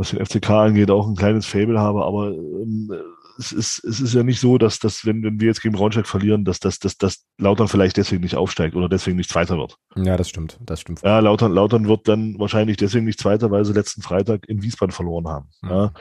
was 0.00 0.10
den 0.10 0.24
FCK 0.24 0.50
angeht, 0.50 0.90
auch 0.90 1.06
ein 1.06 1.14
kleines 1.14 1.46
Fable 1.46 1.78
habe, 1.78 2.04
aber 2.04 2.30
ähm, 2.30 2.90
es, 3.38 3.52
ist, 3.52 3.84
es 3.84 4.00
ist 4.00 4.14
ja 4.14 4.22
nicht 4.22 4.40
so, 4.40 4.58
dass, 4.58 4.78
dass 4.78 5.04
wenn, 5.04 5.22
wenn 5.22 5.40
wir 5.40 5.48
jetzt 5.48 5.62
gegen 5.62 5.74
Braunschweig 5.74 6.06
verlieren, 6.06 6.44
dass, 6.44 6.58
dass, 6.58 6.78
dass, 6.78 6.96
dass 6.96 7.24
Lautern 7.38 7.68
vielleicht 7.68 7.96
deswegen 7.96 8.22
nicht 8.22 8.34
aufsteigt 8.34 8.74
oder 8.74 8.88
deswegen 8.88 9.16
nicht 9.16 9.30
Zweiter 9.30 9.58
wird. 9.58 9.76
Ja, 9.96 10.16
das 10.16 10.28
stimmt, 10.28 10.58
das 10.64 10.80
stimmt. 10.80 11.02
Ja, 11.02 11.18
Lautern, 11.20 11.52
Lautern 11.52 11.86
wird 11.86 12.08
dann 12.08 12.38
wahrscheinlich 12.38 12.78
deswegen 12.78 13.04
nicht 13.04 13.20
Zweiter, 13.20 13.50
weil 13.50 13.64
sie 13.64 13.72
letzten 13.72 14.02
Freitag 14.02 14.48
in 14.48 14.62
Wiesbaden 14.62 14.92
verloren 14.92 15.28
haben. 15.28 15.48
Mhm. 15.62 15.70
Ja. 15.70 15.92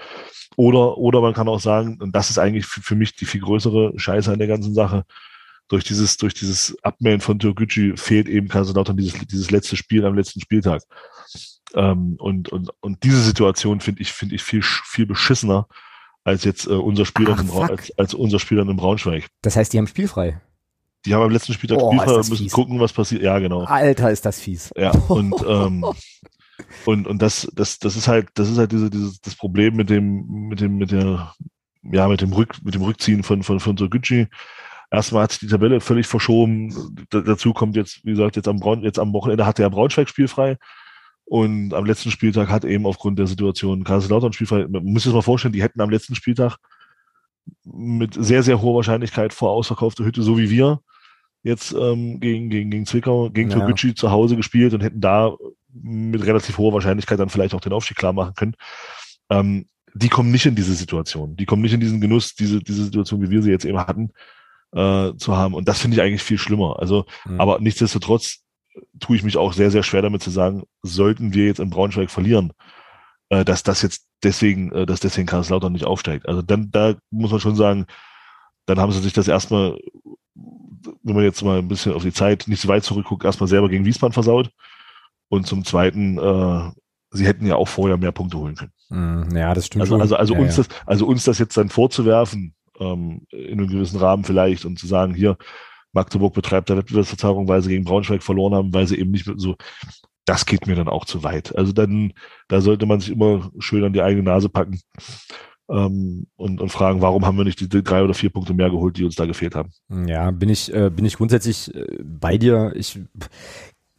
Oder, 0.56 0.98
oder 0.98 1.22
man 1.22 1.34
kann 1.34 1.50
auch 1.50 1.60
sagen, 1.60 1.98
und 2.02 2.16
das 2.16 2.30
ist 2.30 2.40
eigentlich 2.40 2.66
für, 2.66 2.82
für 2.82 2.96
mich 2.96 3.16
die 3.16 3.26
viel 3.26 3.42
größere 3.42 3.94
Scheiße 3.98 4.32
an 4.32 4.40
der 4.40 4.48
ganzen 4.48 4.74
Sache, 4.74 5.04
durch 5.68 5.84
dieses, 5.84 6.18
durch 6.18 6.34
dieses 6.34 6.76
Abmähen 6.84 7.22
von 7.22 7.38
Türkgücü 7.38 7.96
fehlt 7.96 8.28
eben 8.28 8.48
Kaiserslautern 8.48 8.98
dieses, 8.98 9.14
dieses 9.28 9.52
letzte 9.52 9.76
Spiel 9.76 10.04
am 10.06 10.16
letzten 10.16 10.42
Spieltag. 10.42 10.82
Ähm, 11.76 12.16
und, 12.20 12.50
und, 12.50 12.70
und 12.82 13.04
diese 13.04 13.22
Situation 13.22 13.80
finde 13.80 14.02
ich, 14.02 14.12
finde 14.12 14.36
ich 14.36 14.44
viel, 14.44 14.62
viel 14.64 15.06
beschissener 15.06 15.68
als 16.24 16.44
jetzt 16.44 16.68
äh, 16.68 16.72
unser 16.72 17.06
Spieler 17.06 17.36
Ach, 17.38 17.42
im, 17.42 17.52
als, 17.52 17.98
als 17.98 18.14
unser 18.14 18.40
Spieler 18.40 18.62
in 18.62 18.76
Braunschweig. 18.76 19.28
Das 19.42 19.56
heißt, 19.56 19.72
die 19.74 19.78
haben 19.78 19.88
spielfrei. 19.88 20.42
Die 21.06 21.14
haben 21.14 21.24
am 21.24 21.32
letzten 21.32 21.54
Spieltag 21.54 21.80
oh, 21.82 21.92
spielfrei, 21.92 22.18
müssen 22.18 22.38
fies. 22.38 22.52
gucken, 22.52 22.80
was 22.80 22.92
passiert. 22.92 23.22
Ja, 23.22 23.40
genau. 23.40 23.64
Alter, 23.64 24.12
ist 24.12 24.26
das 24.26 24.40
fies. 24.40 24.72
Ja, 24.76 24.92
und 24.92 25.34
ähm, 25.48 25.86
Und, 26.86 27.08
und 27.08 27.22
das, 27.22 27.50
das, 27.56 27.80
das 27.80 27.96
ist 27.96 28.08
halt, 28.08 28.30
das 28.34 28.50
ist 28.50 28.58
halt 28.58 28.72
diese, 28.72 28.90
dieses, 28.90 29.22
das 29.22 29.36
Problem 29.36 29.76
mit 29.76 29.90
dem, 29.90 30.26
mit 30.50 30.60
dem, 30.60 30.78
mit 30.78 30.92
der, 30.92 31.34
ja, 31.84 32.08
mit 32.08 32.22
dem 32.22 32.34
Rück, 32.34 32.58
mit 32.64 32.76
dem 32.76 32.82
Rückziehen 32.82 33.24
von, 33.24 33.44
von, 33.44 33.60
von 33.60 33.78
Soguchi. 33.78 34.28
Erstmal 34.92 35.24
hat 35.24 35.32
sich 35.32 35.40
die 35.40 35.48
Tabelle 35.48 35.82
völlig 35.82 36.08
verschoben. 36.08 36.70
D 37.14 37.22
dazu 37.24 37.54
kommt 37.54 37.76
jetzt, 37.76 38.04
wie 38.04 38.12
gesagt, 38.12 38.36
jetzt 38.36 38.48
am, 38.48 38.60
Braun, 38.60 38.84
jetzt 38.84 39.00
am 39.00 39.14
Wochenende 39.14 39.46
hatte 39.46 39.64
er 39.64 39.70
Braunschweig 39.70 40.10
spielfrei. 40.10 40.58
Und 41.30 41.76
am 41.76 41.86
letzten 41.86 42.10
Spieltag 42.10 42.50
hat 42.50 42.66
eben 42.66 42.88
aufgrund 42.88 43.20
der 43.20 43.28
Situation 43.28 43.84
Kaiserslautern 43.84 44.34
spielfrei. 44.34 44.66
Man 44.68 44.84
muss 44.84 45.04
sich 45.04 45.14
mal 45.14 45.22
vorstellen, 45.22 45.54
die 45.54 45.62
hätten 45.62 45.80
am 45.80 45.92
letzten 45.92 46.16
Spieltag 46.16 46.58
mit 47.64 48.16
sehr, 48.16 48.42
sehr 48.42 48.64
hoher 48.64 48.78
Wahrscheinlichkeit 48.78 49.32
vor 49.32 49.52
ausverkaufter 49.52 50.06
Hütte, 50.06 50.24
so 50.24 50.40
wie 50.40 50.50
wir, 50.50 50.82
jetzt 51.44 51.72
ähm, 51.72 52.20
gegen, 52.20 52.50
gegen, 52.50 52.72
gegen 52.72 52.86
Zwickau, 52.88 53.30
gegen 53.30 53.52
ja. 53.52 53.96
Zu 53.96 54.10
Hause 54.10 54.38
gespielt 54.38 54.74
und 54.74 54.82
hätten 54.82 55.02
da 55.02 55.36
mit 55.72 56.26
relativ 56.26 56.58
hoher 56.58 56.74
Wahrscheinlichkeit 56.74 57.20
dann 57.20 57.30
vielleicht 57.30 57.54
auch 57.54 57.62
den 57.62 57.74
Aufstieg 57.74 57.98
klar 57.98 58.12
machen 58.12 58.34
können. 58.34 58.56
Ähm, 59.30 59.68
die 59.94 60.10
kommen 60.10 60.32
nicht 60.32 60.48
in 60.48 60.56
diese 60.56 60.74
Situation. 60.74 61.36
Die 61.36 61.46
kommen 61.46 61.62
nicht 61.62 61.74
in 61.74 61.80
diesen 61.80 62.02
Genuss, 62.02 62.34
diese, 62.34 62.60
diese 62.60 62.86
Situation, 62.86 63.22
wie 63.22 63.30
wir 63.30 63.44
sie 63.44 63.52
jetzt 63.52 63.66
eben 63.66 63.78
hatten, 63.78 64.10
äh, 64.72 65.14
zu 65.16 65.38
haben. 65.38 65.54
Und 65.54 65.68
das 65.68 65.80
finde 65.80 65.96
ich 65.96 66.02
eigentlich 66.02 66.24
viel 66.24 66.40
schlimmer. 66.40 66.80
Also, 66.80 67.06
mhm. 67.26 67.40
aber 67.40 67.60
nichtsdestotrotz 67.60 68.40
tue 69.00 69.16
ich 69.16 69.24
mich 69.24 69.38
auch 69.38 69.54
sehr, 69.54 69.72
sehr 69.72 69.84
schwer 69.84 70.02
damit 70.02 70.22
zu 70.22 70.30
sagen, 70.30 70.64
sollten 70.82 71.34
wir 71.34 71.46
jetzt 71.46 71.60
in 71.60 71.70
Braunschweig 71.70 72.10
verlieren, 72.10 72.54
äh, 73.30 73.46
dass 73.46 73.64
das 73.64 73.82
jetzt 73.82 74.08
deswegen, 74.24 74.72
äh, 74.72 74.86
dass 74.86 75.00
deswegen 75.00 75.28
Karlslautern 75.28 75.74
nicht 75.74 75.86
aufsteigt. 75.86 76.28
Also 76.28 76.42
dann, 76.42 76.72
da 76.72 76.96
muss 77.12 77.32
man 77.32 77.40
schon 77.40 77.56
sagen, 77.56 77.86
dann 78.66 78.80
haben 78.80 78.92
sie 78.92 79.02
sich 79.02 79.14
das 79.14 79.28
erstmal, 79.28 79.80
wenn 80.36 81.16
man 81.16 81.24
jetzt 81.24 81.44
mal 81.44 81.60
ein 81.60 81.68
bisschen 81.68 81.94
auf 81.94 82.04
die 82.04 82.14
Zeit 82.14 82.48
nicht 82.48 82.62
so 82.62 82.68
weit 82.68 82.84
zurückguckt, 82.84 83.26
erstmal 83.26 83.48
selber 83.48 83.70
gegen 83.70 83.86
Wiesbaden 83.86 84.14
versaut. 84.14 84.52
Und 85.28 85.46
zum 85.46 85.64
Zweiten, 85.64 86.18
äh, 86.18 86.72
sie 87.12 87.26
hätten 87.26 87.46
ja 87.46 87.56
auch 87.56 87.68
vorher 87.68 87.98
mehr 87.98 88.12
Punkte 88.12 88.38
holen 88.38 88.56
können. 88.56 88.72
Mm, 88.90 89.36
ja, 89.36 89.54
das 89.54 89.68
stimmt 89.68 89.82
also. 89.82 89.98
Also, 89.98 90.16
also, 90.16 90.34
ja, 90.34 90.40
uns 90.40 90.58
ja. 90.58 90.64
Das, 90.64 90.88
also 90.88 91.06
uns 91.06 91.24
das 91.24 91.40
jetzt 91.40 91.56
dann 91.58 91.70
vorzuwerfen, 91.70 92.56
ähm, 92.80 93.26
in 93.30 93.60
einem 93.60 93.68
gewissen 93.68 94.00
Rahmen 94.00 94.24
vielleicht 94.24 94.66
und 94.66 94.80
zu 94.80 94.88
sagen, 94.88 95.14
hier, 95.14 95.38
Magdeburg 95.94 96.34
betreibt 96.34 96.70
da 96.70 96.78
Wettbewerbsverzerrung, 96.78 97.48
weil 97.48 97.62
sie 97.62 97.70
gegen 97.70 97.86
Braunschweig 97.86 98.24
verloren 98.24 98.54
haben, 98.54 98.74
weil 98.74 98.88
sie 98.88 99.00
eben 99.00 99.12
nicht 99.12 99.30
so, 99.38 99.56
das 100.26 100.46
geht 100.46 100.68
mir 100.68 100.76
dann 100.76 100.88
auch 100.88 101.06
zu 101.06 101.24
weit. 101.24 101.56
Also 101.56 101.72
dann, 101.72 102.14
da 102.48 102.62
sollte 102.62 102.86
man 102.86 103.00
sich 103.00 103.12
immer 103.12 103.52
schön 103.60 103.84
an 103.84 103.94
die 103.94 104.02
eigene 104.02 104.24
Nase 104.24 104.50
packen 104.50 104.80
ähm, 105.70 106.28
und, 106.36 106.62
und 106.62 106.70
fragen, 106.70 107.02
warum 107.02 107.26
haben 107.26 107.38
wir 107.38 107.46
nicht 107.46 107.60
die, 107.60 107.70
die, 107.70 107.84
drei 107.84 108.04
oder 108.04 108.14
vier 108.14 108.30
Punkte 108.30 108.54
mehr 108.54 108.70
geholt, 108.70 108.98
die 108.98 109.06
uns 109.06 109.16
da 109.16 109.26
gefehlt 109.26 109.56
haben. 109.56 109.72
Ja, 110.08 110.32
bin 110.32 110.50
ich, 110.50 110.74
äh, 110.74 110.90
bin 110.90 111.06
ich 111.06 111.18
grundsätzlich 111.18 111.74
äh, 111.74 111.86
bei 112.04 112.38
dir. 112.38 112.74
Ich 112.76 113.00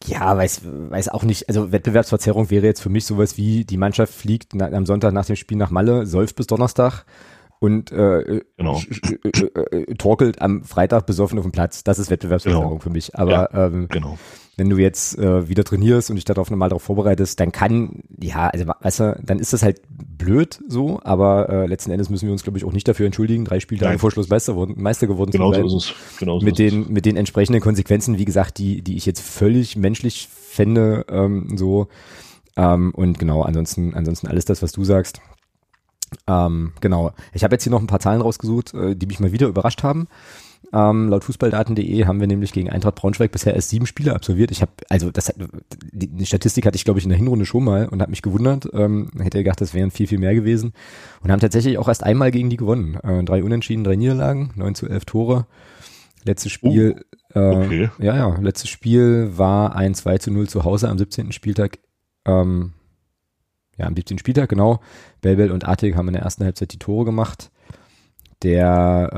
ja, 0.07 0.36
weiß, 0.36 0.62
weiß 0.64 1.09
auch 1.11 1.24
nicht. 1.24 1.49
Also 1.49 1.72
Wettbewerbsverzerrung 1.72 2.51
wäre 2.51 2.66
jetzt 2.66 2.80
für 2.80 2.88
mich 2.88 3.05
sowas 3.05 3.36
wie, 3.36 3.64
die 3.64 3.76
Mannschaft 3.76 4.14
fliegt 4.14 4.55
na, 4.55 4.70
am 4.70 4.86
Sonntag 4.86 5.12
nach 5.12 5.26
dem 5.26 5.36
Spiel 5.36 5.59
nach 5.59 5.70
Malle, 5.70 6.07
säuft 6.07 6.36
bis 6.36 6.47
Donnerstag 6.47 7.05
und 7.61 7.93
äh, 7.93 8.41
genau. 8.57 8.81
äh, 9.23 9.77
äh, 9.77 9.95
torkelt 9.95 10.41
am 10.41 10.65
Freitag 10.65 11.05
besoffen 11.05 11.39
auf 11.39 11.45
dem 11.45 11.53
Platz. 11.53 11.85
Das 11.85 11.99
ist 11.99 12.11
Wettbewerbsverzerrung 12.11 12.71
genau. 12.71 12.81
für 12.81 12.89
mich. 12.89 13.15
Aber 13.15 13.53
ja, 13.53 13.67
ähm, 13.67 13.87
genau. 13.91 14.19
wenn 14.57 14.71
du 14.71 14.79
jetzt 14.79 15.19
äh, 15.19 15.47
wieder 15.47 15.63
trainierst 15.63 16.09
und 16.09 16.17
dich 16.17 16.25
darauf 16.25 16.51
normal 16.51 16.71
darauf 16.71 16.83
vorbereitest, 16.83 17.39
dann 17.39 17.53
kann, 17.53 18.03
ja, 18.19 18.49
also 18.49 18.65
weißt 18.81 19.01
du, 19.01 19.21
dann 19.23 19.39
ist 19.39 19.53
das 19.53 19.63
halt 19.63 19.83
blöd 19.91 20.59
so, 20.69 21.01
aber 21.05 21.51
äh, 21.51 21.67
letzten 21.67 21.91
Endes 21.91 22.09
müssen 22.09 22.27
wir 22.27 22.33
uns, 22.33 22.45
glaube 22.45 22.57
ich, 22.57 22.65
auch 22.65 22.73
nicht 22.73 22.89
dafür 22.89 23.05
entschuldigen, 23.05 23.45
drei 23.45 23.61
Spieltage 23.61 23.99
vor 23.99 24.11
Schluss 24.11 24.31
Meister, 24.31 24.57
wurden, 24.57 24.83
Meister 24.83 25.07
geworden 25.07 25.31
genau 25.31 25.51
zu 25.53 25.61
sein. 25.61 25.69
So 25.69 25.77
ist 25.77 25.85
es. 25.85 26.19
Genau 26.19 26.39
so 26.41 26.47
mit 26.47 26.59
den, 26.59 26.85
es. 26.85 26.89
mit 26.89 27.05
den 27.05 27.19
entsprechenden 27.19 27.61
Konsequenzen, 27.61 28.17
wie 28.17 28.25
gesagt, 28.25 28.57
die, 28.57 28.81
die 28.81 28.97
ich 28.97 29.05
jetzt 29.05 29.21
völlig 29.21 29.77
menschlich 29.77 30.29
fände, 30.33 31.05
ähm, 31.11 31.59
so. 31.59 31.89
Ähm, 32.57 32.93
und 32.95 33.19
genau, 33.19 33.43
ansonsten, 33.43 33.95
ansonsten 33.95 34.29
alles 34.29 34.47
das, 34.47 34.63
was 34.63 34.73
du 34.73 34.83
sagst. 34.85 35.21
Ähm, 36.27 36.73
genau. 36.81 37.13
Ich 37.33 37.45
habe 37.45 37.55
jetzt 37.55 37.65
hier 37.65 37.73
noch 37.73 37.81
ein 37.81 37.87
paar 37.87 38.01
Zahlen 38.01 38.21
rausgesucht, 38.21 38.75
äh, 38.75 38.97
die 38.97 39.07
mich 39.07 39.21
mal 39.21 39.33
wieder 39.33 39.49
überrascht 39.49 39.83
haben. 39.83 40.09
Ähm, 40.73 41.09
laut 41.09 41.25
Fußballdaten.de 41.25 42.07
haben 42.07 42.21
wir 42.21 42.27
nämlich 42.27 42.53
gegen 42.53 42.71
Eintracht 42.71 42.95
Braunschweig 42.95 43.33
bisher 43.33 43.55
erst 43.55 43.71
sieben 43.71 43.87
Spiele 43.87 44.15
absolviert. 44.15 44.51
Ich 44.51 44.63
habe, 44.63 44.71
also 44.89 45.11
das 45.11 45.33
die, 45.93 46.09
die 46.09 46.27
Statistik 46.27 46.65
hatte 46.67 46.77
ich, 46.77 46.85
glaube 46.85 46.99
ich, 47.01 47.05
in 47.05 47.09
der 47.09 47.19
Hinrunde 47.19 47.45
schon 47.45 47.65
mal 47.65 47.89
und 47.89 48.01
habe 48.01 48.11
mich 48.11 48.23
gewundert. 48.23 48.69
Ähm, 48.73 49.11
hätte 49.19 49.39
gedacht, 49.39 49.61
das 49.61 49.75
wären 49.75 49.91
viel, 49.91 50.07
viel 50.07 50.19
mehr 50.19 50.35
gewesen. 50.35 50.73
Und 51.23 51.33
haben 51.33 51.41
tatsächlich 51.41 51.79
auch 51.79 51.89
erst 51.89 52.05
einmal 52.05 52.31
gegen 52.31 52.51
die 52.51 52.57
gewonnen. 52.57 52.97
Äh, 53.03 53.25
drei 53.25 53.43
Unentschieden, 53.43 53.83
drei 53.83 53.97
Niederlagen, 53.97 54.53
neun 54.55 54.75
zu 54.75 54.89
elf 54.89 55.05
Tore. 55.07 55.47
Letztes 56.25 56.53
Spiel, 56.53 57.03
uh, 57.35 57.39
okay. 57.39 57.91
äh, 57.99 58.05
ja, 58.05 58.15
ja, 58.15 58.39
letztes 58.41 58.69
Spiel 58.69 59.31
war 59.37 59.75
ein 59.75 59.95
2 59.95 60.19
zu 60.19 60.31
0 60.31 60.49
zu 60.49 60.65
Hause 60.65 60.91
am 60.91 60.99
17. 60.99 61.33
Spieltag. 61.33 61.79
Ähm, 62.27 62.75
ja, 63.81 63.87
am 63.87 63.97
17. 63.97 64.18
Spieltag, 64.18 64.49
genau. 64.49 64.81
Belbel 65.20 65.51
und 65.51 65.64
Artig 65.64 65.97
haben 65.97 66.09
in 66.09 66.14
der 66.14 66.22
ersten 66.22 66.45
Halbzeit 66.45 66.72
die 66.72 66.78
Tore 66.78 67.05
gemacht. 67.05 67.51
Der 68.43 69.11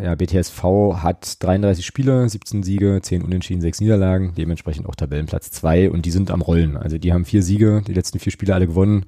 äh, 0.00 0.04
ja, 0.04 0.14
BTSV 0.16 0.62
hat 0.96 1.42
33 1.42 1.86
Spiele, 1.86 2.28
17 2.28 2.62
Siege, 2.64 2.98
10 3.00 3.22
Unentschieden, 3.22 3.60
6 3.60 3.80
Niederlagen, 3.80 4.32
dementsprechend 4.36 4.88
auch 4.88 4.96
Tabellenplatz 4.96 5.50
2 5.52 5.90
und 5.90 6.04
die 6.04 6.10
sind 6.10 6.30
am 6.30 6.40
Rollen. 6.40 6.76
Also 6.76 6.98
die 6.98 7.12
haben 7.12 7.24
vier 7.24 7.42
Siege, 7.42 7.82
die 7.86 7.94
letzten 7.94 8.18
vier 8.18 8.32
Spiele 8.32 8.54
alle 8.54 8.66
gewonnen. 8.66 9.06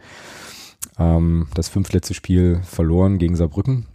Ähm, 0.99 1.49
das 1.55 1.69
fünftletzte 1.69 2.15
Spiel 2.15 2.61
verloren 2.63 3.19
gegen 3.19 3.35
Saarbrücken. 3.35 3.87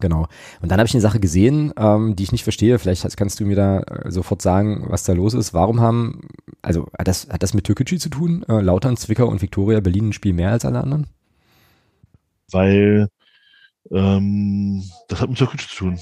Genau. 0.00 0.28
Und 0.60 0.70
dann 0.70 0.78
habe 0.78 0.86
ich 0.86 0.94
eine 0.94 1.00
Sache 1.00 1.20
gesehen, 1.20 1.72
ähm, 1.76 2.14
die 2.14 2.22
ich 2.22 2.32
nicht 2.32 2.44
verstehe. 2.44 2.78
Vielleicht 2.78 3.16
kannst 3.16 3.40
du 3.40 3.44
mir 3.44 3.56
da 3.56 3.80
äh, 3.80 4.10
sofort 4.10 4.42
sagen, 4.42 4.86
was 4.88 5.04
da 5.04 5.12
los 5.12 5.34
ist. 5.34 5.54
Warum 5.54 5.80
haben, 5.80 6.28
also 6.62 6.88
hat 6.96 7.08
das, 7.08 7.28
hat 7.28 7.42
das 7.42 7.54
mit 7.54 7.64
Türkgücü 7.64 7.98
zu 7.98 8.08
tun? 8.08 8.44
Äh, 8.48 8.60
Lautern, 8.60 8.96
Zwickau 8.96 9.26
und 9.26 9.42
Viktoria 9.42 9.80
Berlin 9.80 10.10
ein 10.10 10.12
Spiel 10.12 10.32
mehr 10.32 10.50
als 10.50 10.64
alle 10.64 10.80
anderen? 10.80 11.06
Weil 12.50 13.08
ähm, 13.90 14.84
das 15.08 15.20
hat 15.20 15.28
mit 15.30 15.38
Türkgücü 15.38 15.66
zu 15.66 15.76
tun. 15.76 15.98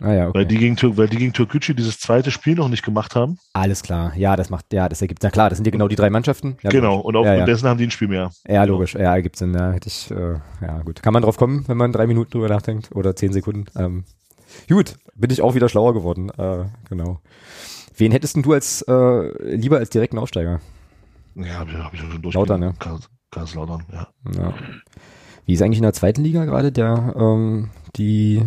Ah 0.00 0.12
ja, 0.12 0.28
okay. 0.28 0.38
Weil 0.38 0.46
die 0.46 0.58
gegen, 0.58 0.76
Tür 0.76 0.96
weil 0.96 1.08
die 1.08 1.16
gegen 1.16 1.32
Türkgücü 1.32 1.74
dieses 1.74 1.98
zweite 1.98 2.30
Spiel 2.30 2.54
noch 2.54 2.68
nicht 2.68 2.84
gemacht 2.84 3.16
haben. 3.16 3.38
Alles 3.52 3.82
klar. 3.82 4.12
Ja, 4.16 4.36
das 4.36 4.48
macht, 4.48 4.72
ja, 4.72 4.88
das 4.88 5.02
ergibt, 5.02 5.22
na 5.22 5.30
klar, 5.30 5.48
das 5.48 5.58
sind 5.58 5.66
ja 5.66 5.70
genau 5.72 5.88
die 5.88 5.96
drei 5.96 6.10
Mannschaften. 6.10 6.56
Ja, 6.62 6.70
genau. 6.70 6.96
logisch. 6.96 7.04
Und 7.04 7.16
aufgrund 7.16 7.34
ja, 7.34 7.40
ja. 7.40 7.46
dessen 7.46 7.68
haben 7.68 7.78
die 7.78 7.86
ein 7.86 7.90
Spiel 7.90 8.08
mehr. 8.08 8.30
Ja, 8.46 8.64
logisch. 8.64 8.94
Ja, 8.94 9.14
ergibt 9.14 9.36
Sinn. 9.36 9.54
Ja, 9.54 9.72
hätte 9.72 9.88
ich, 9.88 10.10
äh, 10.10 10.34
ja, 10.60 10.82
gut. 10.84 11.02
Kann 11.02 11.12
man 11.12 11.22
drauf 11.22 11.36
kommen, 11.36 11.64
wenn 11.66 11.76
man 11.76 11.92
drei 11.92 12.06
Minuten 12.06 12.30
drüber 12.30 12.48
nachdenkt 12.48 12.94
oder 12.94 13.16
zehn 13.16 13.32
Sekunden. 13.32 13.66
Ähm, 13.76 14.04
gut, 14.68 14.96
bin 15.14 15.30
ich 15.30 15.42
auch 15.42 15.54
wieder 15.54 15.68
schlauer 15.68 15.94
geworden. 15.94 16.30
Äh, 16.30 16.66
genau. 16.88 17.20
Wen 17.96 18.12
hättest 18.12 18.36
denn 18.36 18.42
du 18.44 18.52
als, 18.52 18.82
äh, 18.82 19.56
lieber 19.56 19.78
als 19.78 19.90
direkten 19.90 20.18
Aufsteiger? 20.18 20.60
Ja, 21.34 21.54
habe 21.54 21.70
ich, 21.70 21.76
hab 21.76 21.94
ich 21.94 22.00
schon 22.00 22.22
durch. 22.22 22.34
Lautern, 22.34 22.62
ja. 22.62 22.72
Kaiserslautern, 23.30 23.84
ja. 23.92 24.08
ja. 24.36 24.54
Wie 25.44 25.54
ist 25.54 25.62
eigentlich 25.62 25.78
in 25.78 25.82
der 25.82 25.92
zweiten 25.92 26.22
Liga 26.22 26.44
gerade 26.44 26.72
der, 26.72 27.14
ähm, 27.18 27.70
die 27.96 28.42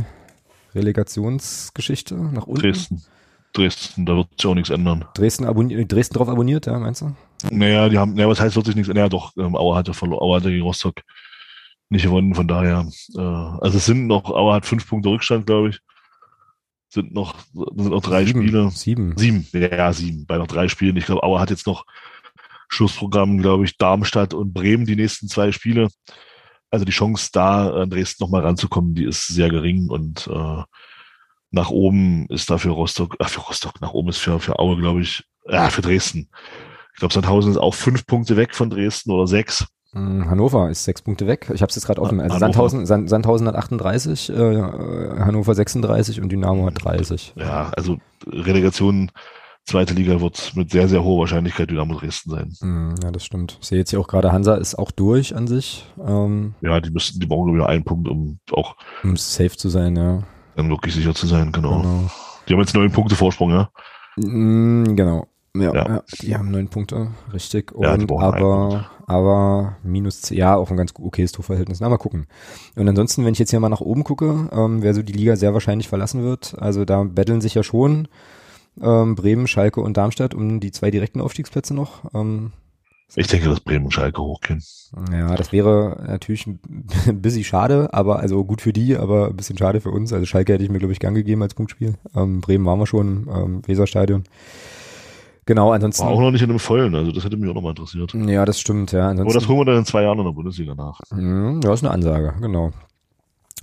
Relegationsgeschichte 0.75 2.15
nach 2.15 2.47
unten? 2.47 2.61
Dresden. 2.61 3.01
Dresden, 3.53 4.05
da 4.05 4.15
wird 4.15 4.27
sich 4.37 4.49
auch 4.49 4.55
nichts 4.55 4.69
ändern. 4.69 5.05
Dresden, 5.13 5.45
abonniert, 5.45 5.91
Dresden 5.91 6.15
drauf 6.15 6.29
abonniert, 6.29 6.67
ja, 6.67 6.79
meinst 6.79 7.01
du? 7.01 7.15
Naja, 7.49 7.89
die 7.89 7.97
haben, 7.97 8.13
naja, 8.13 8.29
was 8.29 8.39
heißt, 8.39 8.55
wird 8.55 8.65
sich 8.65 8.75
nichts 8.75 8.89
ändern? 8.89 9.05
Ja, 9.05 9.09
doch, 9.09 9.33
ähm, 9.37 9.55
Auer 9.55 9.75
hatte 9.75 9.93
verloren, 9.93 10.21
Auer 10.21 10.37
hatte 10.37 10.51
gegen 10.51 10.63
Rostock 10.63 11.01
nicht 11.89 12.03
gewonnen, 12.03 12.33
von 12.33 12.47
daher, 12.47 12.87
äh, 13.15 13.19
also 13.19 13.77
es 13.77 13.85
sind 13.85 14.07
noch, 14.07 14.29
Auer 14.29 14.53
hat 14.53 14.65
fünf 14.65 14.87
Punkte 14.87 15.09
Rückstand, 15.09 15.45
glaube 15.45 15.69
ich. 15.69 15.79
Sind 16.87 17.13
noch, 17.13 17.35
sind 17.53 17.89
noch 17.89 18.01
drei 18.01 18.25
sieben, 18.25 18.41
Spiele. 18.41 18.69
Sieben. 18.71 19.17
Sieben, 19.17 19.47
ja, 19.53 19.75
ja, 19.75 19.93
sieben, 19.93 20.25
bei 20.25 20.37
noch 20.37 20.47
drei 20.47 20.67
Spielen. 20.67 20.95
Ich 20.97 21.05
glaube, 21.05 21.23
Auer 21.23 21.39
hat 21.39 21.49
jetzt 21.49 21.67
noch 21.67 21.85
Schlussprogramm, 22.69 23.37
glaube 23.37 23.65
ich, 23.65 23.77
Darmstadt 23.77 24.33
und 24.33 24.53
Bremen 24.53 24.85
die 24.85 24.95
nächsten 24.95 25.27
zwei 25.27 25.51
Spiele. 25.51 25.89
Also 26.71 26.85
die 26.85 26.91
Chance 26.91 27.29
da, 27.31 27.69
an 27.69 27.89
Dresden 27.89 28.23
nochmal 28.23 28.41
ranzukommen, 28.41 28.95
die 28.95 29.03
ist 29.03 29.27
sehr 29.27 29.49
gering 29.49 29.89
und 29.89 30.27
äh, 30.27 30.63
nach 31.51 31.69
oben 31.69 32.25
ist 32.29 32.49
da 32.49 32.57
für 32.57 32.69
Rostock, 32.69 33.17
ach 33.19 33.29
für 33.29 33.41
Rostock, 33.41 33.81
nach 33.81 33.91
oben 33.93 34.09
ist 34.09 34.17
für, 34.17 34.39
für 34.39 34.57
Aue, 34.57 34.77
glaube 34.77 35.01
ich, 35.01 35.23
ja, 35.47 35.69
für 35.69 35.81
Dresden. 35.81 36.29
Ich 36.93 36.99
glaube, 36.99 37.13
Sandhausen 37.13 37.51
ist 37.51 37.57
auch 37.57 37.73
fünf 37.73 38.05
Punkte 38.05 38.37
weg 38.37 38.55
von 38.55 38.69
Dresden 38.69 39.11
oder 39.11 39.27
sechs. 39.27 39.67
Hm, 39.93 40.29
Hannover 40.29 40.69
ist 40.69 40.85
sechs 40.85 41.01
Punkte 41.01 41.27
weg. 41.27 41.51
Ich 41.53 41.61
habe 41.61 41.69
es 41.69 41.75
jetzt 41.75 41.85
gerade 41.85 42.01
offen. 42.01 42.21
Also. 42.21 42.39
Sandhausen, 42.39 42.85
Sand, 42.85 43.09
Sandhausen 43.09 43.47
hat 43.47 43.55
38, 43.55 44.29
äh, 44.29 44.33
Hannover 44.33 45.53
36 45.53 46.21
und 46.21 46.31
Dynamo 46.31 46.65
hat 46.67 46.83
30. 46.83 47.33
Ja, 47.35 47.71
also 47.75 47.97
Relegation 48.25 49.11
zweite 49.65 49.93
Liga 49.93 50.19
wird 50.21 50.53
mit 50.55 50.71
sehr, 50.71 50.87
sehr 50.87 51.03
hoher 51.03 51.21
Wahrscheinlichkeit 51.21 51.69
Dynamo 51.69 51.93
Dresden 51.95 52.31
sein. 52.31 52.53
Hm, 52.59 52.95
ja, 53.03 53.11
das 53.11 53.25
stimmt. 53.25 53.57
Ich 53.61 53.67
sehe 53.67 53.77
jetzt 53.79 53.89
hier 53.91 53.99
auch 53.99 54.07
gerade, 54.07 54.31
Hansa 54.31 54.55
ist 54.55 54.75
auch 54.75 54.91
durch 54.91 55.35
an 55.35 55.47
sich. 55.47 55.85
Ähm, 56.05 56.55
Ja, 56.61 56.79
die 56.79 56.89
müssten, 56.89 57.19
die 57.19 57.27
brauchen 57.27 57.53
wieder 57.53 57.69
einen 57.69 57.83
Punkt, 57.83 58.07
um 58.09 58.39
auch 58.51 58.75
um 59.03 59.15
safe 59.17 59.55
zu 59.57 59.69
sein, 59.69 59.95
ja. 59.95 60.23
dann 60.55 60.69
wirklich 60.69 60.93
sicher 60.95 61.13
zu 61.13 61.27
sein, 61.27 61.51
genau. 61.51 61.81
Genau. 61.81 62.11
Die 62.47 62.53
haben 62.53 62.59
jetzt 62.61 62.73
neun 62.75 62.91
Punkte 62.91 63.15
Vorsprung, 63.15 63.51
ja. 63.51 63.69
Mm, 64.17 64.95
genau. 64.95 65.27
Ja, 65.55 65.73
Ja. 65.73 65.87
ja. 65.87 66.03
die 66.21 66.35
haben 66.35 66.49
neun 66.51 66.69
Punkte, 66.69 67.07
richtig. 67.33 67.71
Ja, 67.71 67.93
Und 67.93 68.11
einen 68.11 68.21
aber, 68.21 68.89
aber 69.05 69.77
minus 69.83 70.29
ja, 70.29 70.55
auch 70.55 70.71
ein 70.71 70.77
ganz 70.77 70.93
okayes 70.97 71.33
Torverhältnis. 71.33 71.81
Na, 71.81 71.89
mal 71.89 71.97
gucken. 71.97 72.27
Und 72.75 72.87
ansonsten, 72.87 73.25
wenn 73.25 73.33
ich 73.33 73.39
jetzt 73.39 73.49
hier 73.49 73.59
mal 73.59 73.69
nach 73.69 73.81
oben 73.81 74.03
gucke, 74.03 74.49
ähm, 74.51 74.81
wer 74.81 74.93
so 74.93 75.01
die 75.01 75.13
Liga 75.13 75.35
sehr 75.35 75.53
wahrscheinlich 75.53 75.89
verlassen 75.89 76.23
wird, 76.23 76.55
also 76.57 76.85
da 76.85 77.03
betteln 77.03 77.41
sich 77.41 77.53
ja 77.53 77.63
schon 77.63 78.07
ähm, 78.81 79.15
Bremen, 79.15 79.47
Schalke 79.47 79.81
und 79.81 79.97
Darmstadt 79.97 80.33
um 80.33 80.59
die 80.59 80.71
zwei 80.71 80.91
direkten 80.91 81.21
Aufstiegsplätze 81.21 81.73
noch. 81.73 82.13
Ähm, 82.13 82.51
Ich 83.15 83.27
denke, 83.27 83.49
dass 83.49 83.59
Bremen 83.59 83.85
und 83.85 83.91
Schalke 83.91 84.21
hochgehen. 84.21 84.63
Ja, 85.11 85.35
das 85.35 85.51
wäre 85.51 86.03
natürlich 86.07 86.47
ein 87.07 87.21
bisschen 87.21 87.43
schade, 87.43 87.93
aber 87.93 88.19
also 88.19 88.43
gut 88.45 88.61
für 88.61 88.73
die, 88.73 88.95
aber 88.97 89.27
ein 89.27 89.35
bisschen 89.35 89.57
schade 89.57 89.81
für 89.81 89.91
uns. 89.91 90.13
Also 90.13 90.25
Schalke 90.25 90.53
hätte 90.53 90.63
ich 90.63 90.69
mir, 90.69 90.79
glaube 90.79 90.93
ich, 90.93 90.99
gern 90.99 91.13
gegeben 91.15 91.41
als 91.43 91.53
Punktspiel. 91.53 91.95
Ähm, 92.15 92.41
Bremen 92.41 92.65
waren 92.65 92.79
wir 92.79 92.87
schon, 92.87 93.27
ähm, 93.33 93.61
Weserstadion. 93.67 94.23
Genau, 95.45 95.71
ansonsten. 95.71 96.05
War 96.05 96.11
auch 96.11 96.21
noch 96.21 96.31
nicht 96.31 96.43
in 96.43 96.49
einem 96.49 96.59
vollen, 96.59 96.93
also 96.95 97.11
das 97.11 97.23
hätte 97.25 97.35
mich 97.35 97.49
auch 97.49 97.55
noch 97.55 97.63
mal 97.63 97.71
interessiert. 97.71 98.13
Ja, 98.13 98.45
das 98.45 98.59
stimmt, 98.59 98.91
ja. 98.91 99.09
Ansonsten, 99.09 99.31
Aber 99.31 99.39
das 99.39 99.47
holen 99.49 99.59
wir 99.59 99.65
dann 99.65 99.77
in 99.79 99.85
zwei 99.85 100.03
Jahren 100.03 100.19
in 100.19 100.25
der 100.25 100.31
Bundesliga 100.31 100.75
nach. 100.75 100.99
Mhm, 101.11 101.61
ja, 101.63 101.73
ist 101.73 101.83
eine 101.83 101.91
Ansage, 101.91 102.35
genau. 102.39 102.71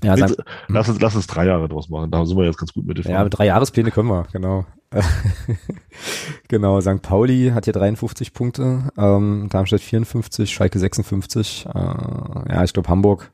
Ja, 0.02 0.14
lass, 0.14 0.88
uns, 0.88 1.00
lass 1.00 1.16
uns 1.16 1.26
drei 1.26 1.46
Jahre 1.46 1.68
draus 1.68 1.88
machen. 1.88 2.10
Da 2.10 2.24
sind 2.26 2.36
wir 2.36 2.44
jetzt 2.44 2.58
ganz 2.58 2.72
gut 2.72 2.84
mit 2.86 2.98
dem. 2.98 3.10
Ja, 3.10 3.24
mit 3.24 3.36
drei 3.36 3.46
Jahrespläne 3.46 3.90
können 3.90 4.08
wir, 4.08 4.26
genau. 4.32 4.64
genau, 6.48 6.80
St. 6.80 7.02
Pauli 7.02 7.50
hat 7.54 7.64
hier 7.64 7.74
53 7.74 8.32
Punkte, 8.32 8.90
ähm, 8.96 9.48
Darmstadt 9.50 9.80
54, 9.80 10.52
Schalke 10.52 10.78
56. 10.78 11.66
Äh, 11.66 11.72
ja, 11.74 12.64
ich 12.64 12.72
glaube 12.72 12.88
Hamburg 12.88 13.30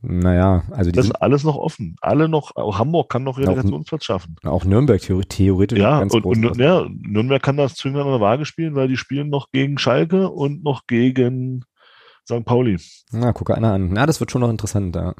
naja, 0.00 0.62
also 0.70 0.92
das 0.92 1.06
ist 1.06 1.12
alles 1.12 1.42
noch 1.42 1.56
offen. 1.56 1.96
Alle 2.00 2.28
noch, 2.28 2.54
auch 2.54 2.78
Hamburg 2.78 3.10
kann 3.10 3.24
noch 3.24 3.36
Relegationsplatz 3.36 4.04
schaffen. 4.04 4.36
Auch 4.44 4.64
Nürnberg 4.64 5.00
theoretisch. 5.00 5.78
Ja, 5.78 5.98
und, 5.98 6.12
und 6.24 6.56
ja, 6.56 6.86
Nürnberg 6.88 7.42
kann 7.42 7.56
das 7.56 7.74
Zünglein 7.74 8.04
an 8.04 8.12
der 8.12 8.20
Waage 8.20 8.44
spielen, 8.44 8.76
weil 8.76 8.86
die 8.86 8.96
spielen 8.96 9.28
noch 9.28 9.50
gegen 9.50 9.76
Schalke 9.76 10.30
und 10.30 10.62
noch 10.62 10.86
gegen 10.86 11.64
St. 12.24 12.44
Pauli. 12.44 12.78
Na, 13.10 13.32
gucke 13.32 13.56
einer 13.56 13.72
an. 13.72 13.90
Na, 13.92 14.06
das 14.06 14.20
wird 14.20 14.30
schon 14.30 14.40
noch 14.40 14.50
interessant, 14.50 14.94
ja. 14.94 15.14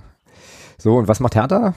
So, 0.79 0.97
und 0.97 1.09
was 1.09 1.19
macht 1.19 1.35
Hertha? 1.35 1.75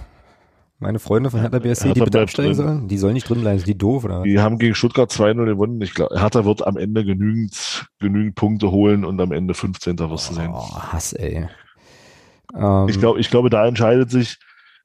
Meine 0.82 0.98
Freunde 0.98 1.30
von 1.30 1.42
Hertha 1.42 1.60
BSC, 1.60 1.90
Hertha 1.90 1.94
die 1.94 2.00
bitte 2.02 2.22
absteigen 2.22 2.56
sollen? 2.56 2.88
Die 2.88 2.98
sollen 2.98 3.14
nicht 3.14 3.30
drin 3.30 3.42
bleiben, 3.42 3.60
sind 3.60 3.68
die 3.68 3.78
doof, 3.78 4.04
oder? 4.04 4.24
Die 4.24 4.40
haben 4.40 4.58
gegen 4.58 4.74
Stuttgart 4.74 5.12
2-0 5.12 5.46
gewonnen. 5.46 5.80
Ich 5.82 5.94
glaube, 5.94 6.20
Hertha 6.20 6.44
wird 6.44 6.66
am 6.66 6.76
Ende 6.76 7.06
genügend, 7.06 7.86
genügend 8.00 8.34
Punkte 8.34 8.72
holen 8.72 9.06
und 9.06 9.22
am 9.22 9.32
Ende 9.32 9.54
15. 9.54 10.00
wirst 10.00 10.32
du 10.32 10.34
sehen. 10.34 10.50
Oh, 10.52 10.76
Hass, 10.76 11.14
ey. 11.14 11.48
Ähm, 12.58 12.88
ich 12.90 13.00
glaube, 13.00 13.20
ich 13.20 13.30
glaube, 13.30 13.52
da 13.52 13.68
entscheidet 13.68 14.10
sich, 14.10 14.40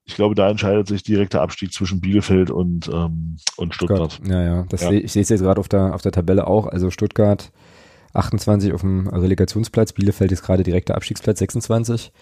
ich 0.05 0.16
glaube, 0.16 0.34
da 0.34 0.51
entscheidet 0.51 0.86
sich 0.86 1.03
direkter 1.03 1.40
Abstieg 1.40 1.72
zwischen 1.72 2.03
Bielefeld 2.03 2.51
und, 2.51 2.88
ähm, 2.92 3.38
und 3.57 3.74
Stuttgart. 3.74 4.20
Ja, 4.28 4.42
ja. 4.42 4.66
Das 4.68 4.82
ja. 4.82 4.90
Seh, 4.90 4.99
ich 4.99 5.12
sehe 5.12 5.22
es 5.22 5.30
jetzt 5.30 5.40
gerade 5.40 5.59
auf 5.59 5.68
der, 5.68 5.94
auf 5.94 6.03
der 6.03 6.12
Tabelle 6.12 6.47
auch. 6.47 6.66
Also 6.66 6.90
Stuttgart 6.90 7.51
28 8.12 8.74
auf 8.74 8.82
dem 8.82 9.09
Relegationsplatz, 9.09 9.94
Bielefeld 9.94 10.30
ist 10.30 10.42
gerade 10.42 10.62
direkter 10.62 10.94
Abstiegsplatz 10.94 11.38
26. 11.38 12.12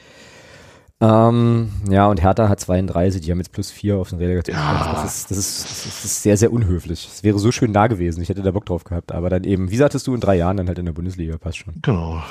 Ähm, 1.05 1.71
ja, 1.91 2.07
und 2.07 2.23
Hertha 2.23 2.49
hat 2.49 2.61
32, 2.61 3.21
die 3.21 3.31
haben 3.31 3.39
jetzt 3.39 3.53
plus 3.53 3.71
4 3.71 3.97
auf 3.97 4.09
den 4.09 4.19
Relegationsplatz. 4.19 4.87
Ja. 4.87 5.03
Das, 5.03 5.05
ist, 5.05 5.31
das, 5.31 5.39
ist, 5.39 5.65
das 5.65 6.05
ist 6.05 6.23
sehr, 6.23 6.37
sehr 6.37 6.53
unhöflich. 6.53 7.09
Es 7.13 7.23
wäre 7.23 7.39
so 7.39 7.53
schön 7.53 7.73
da 7.73 7.89
gewesen, 7.89 8.23
ich 8.23 8.29
hätte 8.31 8.43
da 8.43 8.51
Bock 8.51 8.65
drauf 8.65 8.85
gehabt, 8.85 9.13
aber 9.13 9.29
dann 9.29 9.45
eben, 9.45 9.71
wie 9.71 9.77
sagtest 9.77 10.07
du, 10.07 10.15
in 10.15 10.21
drei 10.21 10.37
Jahren 10.37 10.57
dann 10.57 10.69
halt 10.69 10.79
in 10.79 10.87
der 10.87 10.93
Bundesliga, 10.93 11.37
passt 11.37 11.59
schon. 11.59 11.75
Genau. 11.83 12.23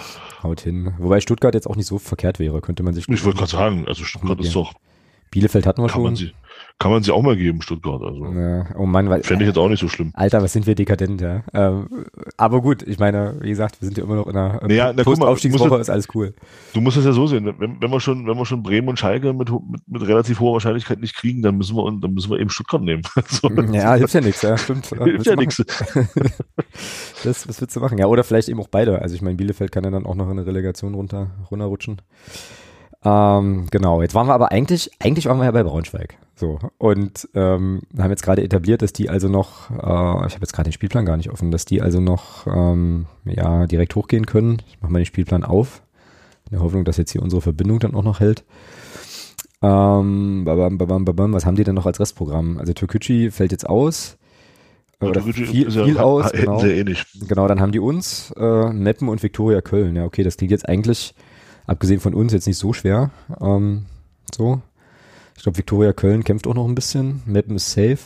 Haut 0.41 0.61
hin. 0.61 0.93
Wobei 0.97 1.19
Stuttgart 1.19 1.53
jetzt 1.53 1.67
auch 1.67 1.75
nicht 1.75 1.87
so 1.87 1.99
verkehrt 1.99 2.39
wäre, 2.39 2.61
könnte 2.61 2.83
man 2.83 2.93
sich. 2.93 3.07
Ich 3.07 3.23
wollte 3.23 3.37
gerade 3.37 3.51
sagen, 3.51 3.85
also 3.87 4.03
Stuttgart 4.03 4.39
ist 4.39 4.55
doch. 4.55 4.73
Bielefeld 5.29 5.65
hatten 5.65 5.81
wir 5.81 5.89
kann 5.89 6.15
schon. 6.15 6.31
Kann 6.79 6.91
man 6.91 7.01
sie 7.01 7.11
auch 7.11 7.21
mal 7.21 7.37
geben, 7.37 7.61
Stuttgart. 7.61 8.01
Also. 8.01 8.25
Ja, 8.25 8.65
oh 8.77 8.85
Mann, 8.85 9.09
weil. 9.09 9.23
Fände 9.23 9.45
ich 9.45 9.47
jetzt 9.47 9.57
auch 9.57 9.69
nicht 9.69 9.79
so 9.79 9.87
schlimm. 9.87 10.11
Alter, 10.15 10.41
was 10.41 10.51
sind 10.51 10.67
wir 10.67 10.75
dekadent, 10.75 11.21
ja. 11.21 11.43
Ähm, 11.53 11.87
aber 12.35 12.61
gut, 12.61 12.83
ich 12.83 12.99
meine, 12.99 13.37
wie 13.41 13.49
gesagt, 13.49 13.79
wir 13.79 13.85
sind 13.85 13.97
ja 13.97 14.03
immer 14.03 14.15
noch 14.15 14.27
in 14.27 14.35
einer 14.35 14.59
naja, 14.67 14.91
na, 14.93 15.03
Postaufstiegswoche, 15.03 15.77
ist 15.77 15.89
alles 15.89 16.07
cool. 16.13 16.33
Du 16.73 16.81
musst 16.81 16.97
es 16.97 17.05
ja 17.05 17.13
so 17.13 17.25
sehen, 17.25 17.45
wenn, 17.57 17.81
wenn 17.81 17.91
wir 17.91 17.99
schon, 17.99 18.27
wenn 18.27 18.37
wir 18.37 18.45
schon 18.45 18.63
Bremen 18.63 18.89
und 18.89 18.99
Schalke 18.99 19.31
mit, 19.33 19.49
mit, 19.49 19.87
mit 19.87 20.01
relativ 20.07 20.39
hoher 20.39 20.53
Wahrscheinlichkeit 20.53 20.99
nicht 20.99 21.15
kriegen, 21.15 21.41
dann 21.41 21.57
müssen 21.57 21.75
wir, 21.77 21.89
dann 22.01 22.13
müssen 22.13 22.31
wir 22.31 22.39
eben 22.39 22.49
Stuttgart 22.49 22.81
nehmen. 22.81 23.03
so, 23.27 23.49
ja, 23.49 23.93
hilft 23.95 24.13
ja 24.13 24.21
nichts, 24.21 24.41
ja, 24.41 24.57
stimmt. 24.57 24.87
hilft 25.03 25.25
ja 25.25 25.35
nichts. 25.35 25.63
das, 27.23 27.47
was 27.47 27.61
willst 27.61 27.75
du 27.75 27.79
machen? 27.79 27.97
Ja, 27.97 28.07
oder 28.07 28.23
vielleicht 28.23 28.49
eben 28.49 28.59
auch 28.59 28.67
beide. 28.67 29.01
Also 29.01 29.15
ich 29.15 29.21
meine, 29.21 29.35
Bielefeld 29.37 29.71
kann 29.71 29.83
ja 29.83 29.91
dann 29.91 30.05
auch 30.05 30.15
noch 30.15 30.25
in 30.25 30.31
eine 30.31 30.45
Relegation 30.45 30.95
runter, 30.95 31.31
runterrutschen. 31.49 32.01
Ähm, 33.05 33.67
genau, 33.69 34.01
jetzt 34.01 34.15
waren 34.15 34.27
wir 34.27 34.33
aber 34.33 34.51
eigentlich, 34.51 34.91
eigentlich 34.99 35.25
waren 35.25 35.37
wir 35.37 35.45
ja 35.45 35.51
bei 35.51 35.63
Braunschweig. 35.63 36.17
So. 36.35 36.59
Und 36.77 37.27
ähm, 37.35 37.81
haben 37.97 38.09
jetzt 38.09 38.23
gerade 38.23 38.43
etabliert, 38.43 38.81
dass 38.81 38.93
die 38.93 39.09
also 39.09 39.27
noch, 39.27 39.69
äh, 39.71 39.75
ich 39.75 40.33
habe 40.33 40.41
jetzt 40.41 40.53
gerade 40.53 40.69
den 40.69 40.73
Spielplan 40.73 41.05
gar 41.05 41.17
nicht 41.17 41.29
offen, 41.29 41.51
dass 41.51 41.65
die 41.65 41.81
also 41.81 41.99
noch 41.99 42.47
ähm, 42.47 43.05
ja, 43.25 43.67
direkt 43.67 43.95
hochgehen 43.95 44.25
können. 44.25 44.61
Ich 44.67 44.81
mache 44.81 44.91
mal 44.91 44.99
den 44.99 45.05
Spielplan 45.05 45.43
auf, 45.43 45.83
in 46.45 46.51
der 46.51 46.63
Hoffnung, 46.63 46.85
dass 46.85 46.97
jetzt 46.97 47.11
hier 47.11 47.21
unsere 47.21 47.41
Verbindung 47.41 47.79
dann 47.79 47.93
auch 47.93 48.03
noch 48.03 48.19
hält. 48.19 48.43
Ähm, 49.61 50.43
babam, 50.45 50.77
babam, 50.77 51.05
babam, 51.05 51.33
was 51.33 51.45
haben 51.45 51.55
die 51.55 51.63
denn 51.63 51.75
noch 51.75 51.85
als 51.85 51.99
Restprogramm? 51.99 52.57
Also 52.57 52.73
Türkücü 52.73 53.31
fällt 53.31 53.51
jetzt 53.51 53.67
aus. 53.67 54.17
Oder 54.99 55.21
viel, 55.21 55.69
viel 55.71 55.97
aus. 55.97 56.31
Genau. 56.31 56.63
Eh 56.63 56.95
genau, 57.27 57.47
dann 57.47 57.59
haben 57.59 57.73
die 57.73 57.79
uns, 57.79 58.33
äh, 58.37 58.71
Meppen 58.71 59.09
und 59.09 59.21
Viktoria 59.21 59.61
Köln. 59.61 59.97
Ja, 59.97 60.05
okay, 60.05 60.23
das 60.23 60.37
klingt 60.37 60.51
jetzt 60.51 60.67
eigentlich 60.67 61.13
abgesehen 61.65 61.99
von 61.99 62.13
uns 62.13 62.33
jetzt 62.33 62.47
nicht 62.47 62.57
so 62.57 62.73
schwer. 62.73 63.11
Ähm, 63.39 63.85
so. 64.33 64.61
Ich 65.35 65.43
glaube, 65.43 65.57
Viktoria 65.57 65.93
Köln 65.93 66.23
kämpft 66.23 66.47
auch 66.47 66.53
noch 66.53 66.67
ein 66.67 66.75
bisschen. 66.75 67.21
Mappen 67.25 67.55
ist 67.55 67.71
safe. 67.71 67.99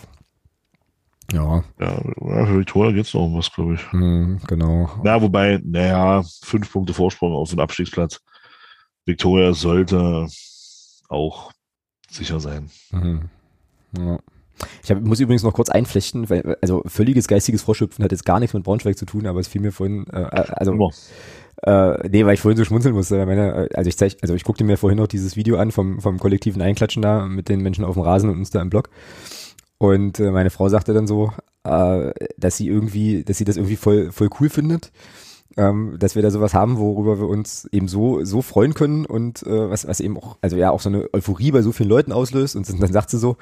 Ja. 1.32 1.64
Ja, 1.80 2.01
für 2.45 2.60
Viktoria 2.60 2.91
geht 2.91 3.05
es 3.05 3.14
noch 3.14 3.26
um 3.26 3.38
was, 3.38 3.51
glaube 3.51 3.74
ich. 3.76 3.93
Mm, 3.93 4.38
genau. 4.47 4.89
Na, 5.03 5.22
wobei, 5.22 5.60
naja, 5.64 6.24
fünf 6.41 6.72
Punkte 6.72 6.93
Vorsprung 6.93 7.34
auf 7.34 7.49
den 7.49 7.60
Abstiegsplatz. 7.60 8.22
Viktoria 9.05 9.53
sollte 9.53 10.28
auch 11.10 11.51
sicher 12.10 12.39
sein. 12.39 12.70
Mhm. 12.91 13.30
Ja. 13.97 14.20
Ich 14.84 14.89
hab, 14.89 15.01
muss 15.01 15.20
übrigens 15.20 15.43
noch 15.43 15.53
kurz 15.53 15.70
einflechten, 15.70 16.30
weil, 16.30 16.58
also 16.62 16.82
völliges 16.88 17.28
geistiges 17.28 17.62
Vorschöpfen 17.62 18.03
hat 18.03 18.12
jetzt 18.12 18.26
gar 18.26 18.39
nichts 18.39 18.53
mit 18.53 18.64
Braunschweig 18.64 18.97
zu 18.97 19.05
tun, 19.05 19.28
aber 19.28 19.39
es 19.39 19.47
fiel 19.47 19.62
mir 19.62 19.72
vorhin, 19.72 20.08
äh, 20.08 20.22
äh 20.22 20.45
also. 20.49 20.91
Äh, 21.64 22.08
nee, 22.10 22.26
weil 22.26 22.36
ich 22.36 22.41
vorhin 22.41 22.58
so 22.58 22.66
schmunzeln 22.66 22.93
musste. 22.93 23.26
Meine, 23.26 23.70
also 23.74 23.88
ich 23.88 23.97
zeig, 23.97 24.18
also 24.22 24.36
ich 24.36 24.43
guckte 24.43 24.64
mir 24.64 24.78
vorhin 24.78 24.97
noch 24.97 25.08
dieses 25.08 25.36
Video 25.36 25.58
an 25.58 25.72
vom, 25.72 26.01
vom 26.01 26.20
kollektiven 26.20 26.62
Einklatschen 26.62 27.01
da 27.01 27.26
mit 27.26 27.49
den 27.49 27.62
Menschen 27.62 27.84
auf 27.84 27.95
dem 27.95 28.03
Rasen 28.03 28.30
und 28.30 28.38
uns 28.38 28.51
da 28.51 28.62
im 28.62 28.70
Block. 28.70 28.89
Und 29.80 30.20
äh, 30.20 30.32
meine 30.32 30.49
Frau 30.49 30.70
sagte 30.70 30.93
dann 30.93 31.08
so, 31.08 31.32
äh, 31.64 32.12
dass 32.38 32.58
sie 32.58 32.68
irgendwie, 32.68 33.24
dass 33.24 33.38
sie 33.38 33.45
das 33.45 33.58
irgendwie 33.58 33.76
voll, 33.76 34.12
voll 34.12 34.30
cool 34.39 34.49
findet. 34.49 34.91
Ähm, 35.55 35.95
dass 35.97 36.14
wir 36.14 36.22
da 36.22 36.30
sowas 36.30 36.53
haben, 36.53 36.78
worüber 36.78 37.20
wir 37.20 37.28
uns 37.28 37.68
eben 37.72 37.88
so 37.88 38.24
so 38.24 38.43
freuen 38.43 38.76
können 38.76 39.08
und 39.08 39.41
äh, 39.41 39.70
was 39.72 39.88
was 39.88 39.99
eben 40.01 40.16
auch 40.16 40.38
also 40.39 40.55
ja 40.55 40.70
auch 40.70 40.82
so 40.82 40.89
eine 40.89 41.12
Euphorie 41.14 41.49
bei 41.49 41.64
so 41.64 41.72
vielen 41.72 41.89
Leuten 41.89 42.12
auslöst 42.12 42.55
und 42.55 42.70
dann 42.80 42.93
sagt 42.93 43.10
sie 43.10 43.18
so 43.18 43.38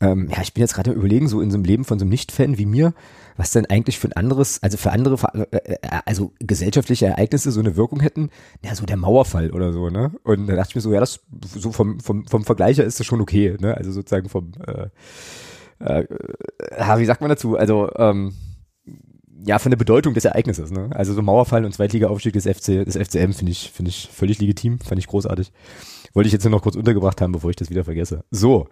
ähm, 0.00 0.28
ja 0.30 0.42
ich 0.42 0.54
bin 0.54 0.62
jetzt 0.62 0.74
gerade 0.74 0.92
überlegen 0.92 1.28
so 1.28 1.40
in 1.40 1.50
so 1.50 1.56
einem 1.56 1.64
Leben 1.64 1.84
von 1.84 1.98
so 1.98 2.04
einem 2.04 2.10
Nicht-Fan 2.10 2.58
wie 2.58 2.66
mir 2.66 2.94
was 3.36 3.50
denn 3.50 3.66
eigentlich 3.66 3.98
für 3.98 4.08
ein 4.08 4.12
anderes, 4.12 4.62
also 4.62 4.76
für 4.76 4.92
andere, 4.92 5.16
äh, 5.50 5.72
äh, 5.72 5.78
also 6.04 6.32
gesellschaftliche 6.38 7.06
Ereignisse 7.06 7.50
so 7.50 7.60
eine 7.60 7.76
Wirkung 7.76 8.00
hätten, 8.00 8.30
ja, 8.62 8.74
so 8.74 8.86
der 8.86 8.96
Mauerfall 8.96 9.50
oder 9.50 9.72
so, 9.72 9.90
ne? 9.90 10.12
Und 10.22 10.46
da 10.46 10.54
dachte 10.54 10.70
ich 10.70 10.74
mir 10.76 10.80
so, 10.80 10.92
ja, 10.92 11.00
das 11.00 11.20
so 11.54 11.72
vom, 11.72 12.00
vom, 12.00 12.26
vom 12.26 12.44
Vergleicher 12.44 12.84
ist 12.84 13.00
das 13.00 13.06
schon 13.06 13.20
okay, 13.20 13.56
ne? 13.60 13.76
Also 13.76 13.92
sozusagen 13.92 14.28
vom, 14.28 14.52
äh, 14.66 14.88
äh, 15.80 16.04
wie 16.98 17.04
sagt 17.04 17.20
man 17.20 17.30
dazu? 17.30 17.56
Also, 17.56 17.90
ähm, 17.96 18.34
ja, 19.46 19.58
von 19.58 19.70
der 19.70 19.76
Bedeutung 19.76 20.14
des 20.14 20.24
Ereignisses, 20.24 20.70
ne? 20.70 20.90
Also 20.94 21.12
so 21.12 21.20
Mauerfall 21.20 21.64
und 21.64 21.74
Zweitliga-Aufstieg 21.74 22.32
des 22.32 22.44
FC, 22.44 22.84
des 22.84 22.96
FCM 22.96 23.32
finde 23.32 23.52
ich, 23.52 23.70
finde 23.72 23.90
ich 23.90 24.08
völlig 24.10 24.38
legitim, 24.40 24.78
fand 24.78 24.98
ich 24.98 25.06
großartig. 25.06 25.52
Wollte 26.14 26.28
ich 26.28 26.32
jetzt 26.32 26.44
nur 26.44 26.52
noch 26.52 26.62
kurz 26.62 26.76
untergebracht 26.76 27.20
haben, 27.20 27.32
bevor 27.32 27.50
ich 27.50 27.56
das 27.56 27.70
wieder 27.70 27.84
vergesse. 27.84 28.24
So. 28.30 28.68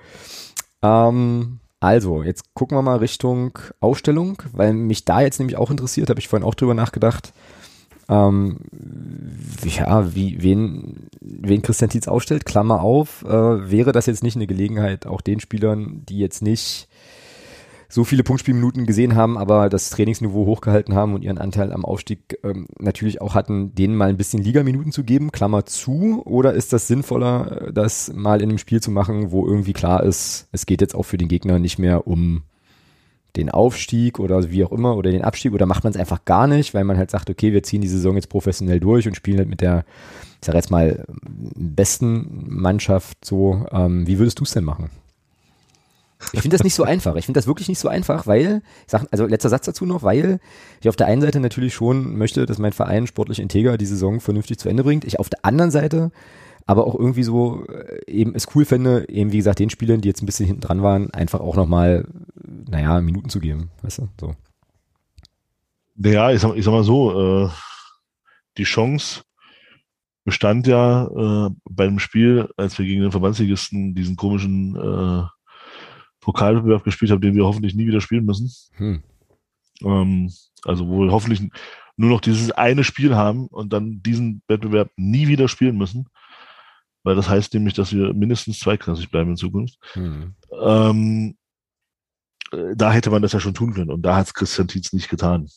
Ähm, 0.82 1.60
also, 1.80 2.22
jetzt 2.22 2.54
gucken 2.54 2.78
wir 2.78 2.82
mal 2.82 2.98
Richtung 2.98 3.58
Ausstellung, 3.80 4.42
weil 4.52 4.72
mich 4.72 5.04
da 5.04 5.20
jetzt 5.20 5.38
nämlich 5.38 5.56
auch 5.56 5.70
interessiert, 5.70 6.10
habe 6.10 6.20
ich 6.20 6.28
vorhin 6.28 6.46
auch 6.46 6.54
drüber 6.54 6.74
nachgedacht. 6.74 7.32
Ähm, 8.08 8.58
ja, 9.64 10.14
wie, 10.14 10.42
wen, 10.42 11.08
wen 11.20 11.62
Christian 11.62 11.90
Tietz 11.90 12.08
ausstellt, 12.08 12.44
Klammer 12.44 12.82
auf, 12.82 13.24
äh, 13.24 13.70
wäre 13.70 13.92
das 13.92 14.06
jetzt 14.06 14.22
nicht 14.22 14.36
eine 14.36 14.46
Gelegenheit, 14.46 15.06
auch 15.06 15.20
den 15.20 15.40
Spielern, 15.40 16.02
die 16.08 16.18
jetzt 16.18 16.42
nicht 16.42 16.88
so 17.92 18.04
viele 18.04 18.22
Punktspielminuten 18.22 18.86
gesehen 18.86 19.16
haben, 19.16 19.36
aber 19.36 19.68
das 19.68 19.90
Trainingsniveau 19.90 20.46
hochgehalten 20.46 20.94
haben 20.94 21.12
und 21.12 21.22
ihren 21.22 21.36
Anteil 21.36 21.74
am 21.74 21.84
Aufstieg 21.84 22.38
ähm, 22.42 22.66
natürlich 22.78 23.20
auch 23.20 23.34
hatten, 23.34 23.74
denen 23.74 23.96
mal 23.96 24.08
ein 24.08 24.16
bisschen 24.16 24.42
Ligaminuten 24.42 24.92
zu 24.92 25.04
geben, 25.04 25.30
Klammer 25.30 25.66
zu, 25.66 26.22
oder 26.24 26.54
ist 26.54 26.72
das 26.72 26.86
sinnvoller, 26.88 27.70
das 27.70 28.10
mal 28.14 28.40
in 28.40 28.48
einem 28.48 28.56
Spiel 28.56 28.80
zu 28.80 28.90
machen, 28.90 29.30
wo 29.30 29.46
irgendwie 29.46 29.74
klar 29.74 30.04
ist, 30.04 30.48
es 30.52 30.64
geht 30.64 30.80
jetzt 30.80 30.94
auch 30.94 31.02
für 31.02 31.18
den 31.18 31.28
Gegner 31.28 31.58
nicht 31.58 31.78
mehr 31.78 32.06
um 32.06 32.44
den 33.36 33.50
Aufstieg 33.50 34.18
oder 34.18 34.50
wie 34.50 34.64
auch 34.64 34.72
immer 34.72 34.96
oder 34.96 35.10
den 35.10 35.22
Abstieg 35.22 35.52
oder 35.52 35.66
macht 35.66 35.84
man 35.84 35.92
es 35.92 35.98
einfach 35.98 36.24
gar 36.24 36.46
nicht, 36.46 36.72
weil 36.72 36.84
man 36.84 36.96
halt 36.96 37.10
sagt, 37.10 37.28
okay, 37.28 37.52
wir 37.52 37.62
ziehen 37.62 37.82
die 37.82 37.88
Saison 37.88 38.16
jetzt 38.16 38.30
professionell 38.30 38.80
durch 38.80 39.06
und 39.06 39.16
spielen 39.16 39.38
halt 39.38 39.50
mit 39.50 39.60
der, 39.60 39.84
ich 40.40 40.46
sag 40.46 40.54
jetzt 40.54 40.70
mal, 40.70 41.04
besten 41.54 42.46
Mannschaft 42.48 43.22
so. 43.22 43.66
Ähm, 43.70 44.06
wie 44.06 44.18
würdest 44.18 44.40
du 44.40 44.44
es 44.44 44.52
denn 44.52 44.64
machen? 44.64 44.88
Ich 46.32 46.40
finde 46.42 46.56
das 46.56 46.64
nicht 46.64 46.74
so 46.74 46.84
einfach. 46.84 47.16
Ich 47.16 47.26
finde 47.26 47.38
das 47.38 47.46
wirklich 47.46 47.68
nicht 47.68 47.78
so 47.78 47.88
einfach, 47.88 48.26
weil, 48.26 48.62
sag, 48.86 49.06
also 49.10 49.26
letzter 49.26 49.48
Satz 49.48 49.66
dazu 49.66 49.86
noch, 49.86 50.02
weil 50.02 50.40
ich 50.80 50.88
auf 50.88 50.96
der 50.96 51.06
einen 51.06 51.22
Seite 51.22 51.40
natürlich 51.40 51.74
schon 51.74 52.16
möchte, 52.16 52.46
dass 52.46 52.58
mein 52.58 52.72
Verein 52.72 53.06
sportlich 53.06 53.38
integer 53.38 53.76
die 53.76 53.86
Saison 53.86 54.20
vernünftig 54.20 54.58
zu 54.58 54.68
Ende 54.68 54.84
bringt. 54.84 55.04
Ich 55.04 55.18
auf 55.18 55.28
der 55.28 55.44
anderen 55.44 55.70
Seite 55.70 56.10
aber 56.66 56.86
auch 56.86 56.94
irgendwie 56.94 57.22
so 57.22 57.66
äh, 57.66 58.00
eben 58.06 58.34
es 58.34 58.46
cool 58.54 58.64
fände, 58.64 59.08
eben 59.08 59.32
wie 59.32 59.38
gesagt, 59.38 59.58
den 59.58 59.70
Spielern, 59.70 60.00
die 60.00 60.08
jetzt 60.08 60.22
ein 60.22 60.26
bisschen 60.26 60.46
hinten 60.46 60.60
dran 60.60 60.82
waren, 60.82 61.10
einfach 61.12 61.40
auch 61.40 61.56
nochmal, 61.56 62.06
naja, 62.34 63.00
Minuten 63.00 63.28
zu 63.28 63.40
geben, 63.40 63.70
weißt 63.82 63.98
du, 63.98 64.08
so. 64.20 64.34
Naja, 65.96 66.30
ich 66.30 66.40
sag, 66.40 66.56
ich 66.56 66.64
sag 66.64 66.72
mal 66.72 66.84
so, 66.84 67.44
äh, 67.44 67.50
die 68.58 68.64
Chance 68.64 69.22
bestand 70.24 70.66
ja 70.66 71.06
äh, 71.06 71.50
beim 71.68 71.98
Spiel, 71.98 72.48
als 72.56 72.78
wir 72.78 72.86
gegen 72.86 73.02
den 73.02 73.10
Verbandsligisten 73.10 73.94
diesen 73.94 74.16
komischen 74.16 74.76
äh, 74.76 75.24
Pokalwettbewerb 76.22 76.84
gespielt 76.84 77.10
haben, 77.10 77.20
den 77.20 77.34
wir 77.34 77.44
hoffentlich 77.44 77.74
nie 77.74 77.86
wieder 77.86 78.00
spielen 78.00 78.24
müssen. 78.24 78.50
Hm. 78.76 79.02
Ähm, 79.82 80.32
also 80.64 80.88
wo 80.88 81.04
wir 81.04 81.12
hoffentlich 81.12 81.42
nur 81.96 82.10
noch 82.10 82.20
dieses 82.20 82.50
eine 82.52 82.84
Spiel 82.84 83.14
haben 83.14 83.48
und 83.48 83.72
dann 83.72 84.02
diesen 84.02 84.42
Wettbewerb 84.48 84.90
nie 84.96 85.28
wieder 85.28 85.48
spielen 85.48 85.76
müssen. 85.76 86.06
Weil 87.04 87.16
das 87.16 87.28
heißt 87.28 87.52
nämlich, 87.52 87.74
dass 87.74 87.92
wir 87.92 88.14
mindestens 88.14 88.60
zweiklassig 88.60 89.10
bleiben 89.10 89.30
in 89.30 89.36
Zukunft. 89.36 89.76
Hm. 89.92 90.34
Ähm, 90.62 91.36
äh, 92.52 92.76
da 92.76 92.92
hätte 92.92 93.10
man 93.10 93.20
das 93.20 93.32
ja 93.32 93.40
schon 93.40 93.54
tun 93.54 93.74
können 93.74 93.90
und 93.90 94.02
da 94.02 94.16
hat 94.16 94.28
es 94.28 94.34
Christian 94.34 94.68
Tietz 94.68 94.92
nicht 94.92 95.08
getan. 95.08 95.48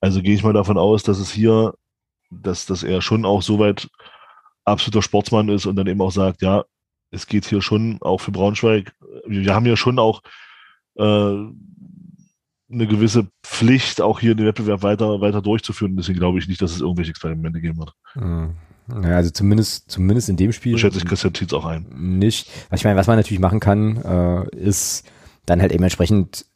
Also 0.00 0.22
gehe 0.22 0.34
ich 0.34 0.42
mal 0.42 0.52
davon 0.52 0.78
aus, 0.78 1.02
dass 1.02 1.18
es 1.18 1.30
hier, 1.30 1.74
dass, 2.30 2.66
dass 2.66 2.82
er 2.82 3.00
schon 3.00 3.24
auch 3.24 3.42
soweit 3.42 3.88
absoluter 4.64 5.02
Sportsmann 5.02 5.48
ist 5.48 5.66
und 5.66 5.76
dann 5.76 5.86
eben 5.86 6.00
auch 6.02 6.12
sagt, 6.12 6.42
ja, 6.42 6.64
es 7.10 7.26
geht 7.26 7.46
hier 7.46 7.62
schon 7.62 7.98
auch 8.00 8.20
für 8.20 8.30
Braunschweig. 8.30 8.92
Wir 9.26 9.54
haben 9.54 9.66
ja 9.66 9.76
schon 9.76 9.98
auch 9.98 10.22
äh, 10.96 11.02
eine 11.02 12.86
gewisse 12.86 13.26
Pflicht, 13.42 14.00
auch 14.00 14.20
hier 14.20 14.34
den 14.34 14.46
Wettbewerb 14.46 14.82
weiter, 14.82 15.20
weiter 15.20 15.42
durchzuführen. 15.42 15.96
Deswegen 15.96 16.18
glaube 16.18 16.38
ich 16.38 16.48
nicht, 16.48 16.62
dass 16.62 16.72
es 16.72 16.80
irgendwelche 16.80 17.10
Experimente 17.10 17.60
geben 17.60 17.78
wird. 17.78 17.94
Mhm. 18.14 18.54
Ja, 19.02 19.16
also 19.16 19.30
zumindest, 19.30 19.90
zumindest 19.90 20.28
in 20.28 20.36
dem 20.36 20.52
Spiel. 20.52 20.76
Schätze 20.78 20.98
ich 20.98 21.04
Christian 21.04 21.32
Tietz 21.32 21.52
auch 21.52 21.64
ein. 21.64 21.86
Nicht. 21.94 22.50
Ich 22.74 22.84
meine, 22.84 22.96
was 22.96 23.06
man 23.06 23.16
natürlich 23.16 23.40
machen 23.40 23.60
kann, 23.60 23.96
äh, 23.96 24.56
ist 24.56 25.04
dann 25.46 25.60
halt 25.60 25.72
eben 25.72 25.82
entsprechend 25.82 26.46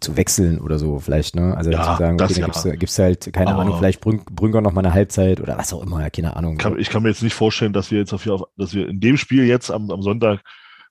zu 0.00 0.16
wechseln 0.16 0.60
oder 0.60 0.78
so 0.78 0.98
vielleicht, 0.98 1.36
ne? 1.36 1.56
Also 1.56 1.70
ja, 1.70 1.82
zu 1.82 1.98
sagen, 1.98 2.20
okay, 2.20 2.34
du, 2.40 2.76
gibst 2.76 2.98
du 2.98 3.02
halt, 3.02 3.32
keine 3.32 3.52
Aber 3.52 3.62
Ahnung, 3.62 3.78
vielleicht 3.78 4.00
Brün 4.00 4.22
Brünker 4.24 4.60
noch 4.60 4.72
mal 4.72 4.84
eine 4.84 4.94
Halbzeit 4.94 5.40
oder 5.40 5.58
was 5.58 5.72
auch 5.72 5.82
immer, 5.82 6.08
keine 6.10 6.36
Ahnung. 6.36 6.58
Kann, 6.58 6.78
ich 6.78 6.90
kann 6.90 7.02
mir 7.02 7.10
jetzt 7.10 7.22
nicht 7.22 7.34
vorstellen, 7.34 7.72
dass 7.72 7.90
wir 7.90 7.98
jetzt 7.98 8.12
auf, 8.12 8.24
dass 8.56 8.74
wir 8.74 8.88
in 8.88 9.00
dem 9.00 9.16
Spiel 9.16 9.44
jetzt 9.44 9.70
am, 9.70 9.90
am 9.90 10.02
Sonntag, 10.02 10.40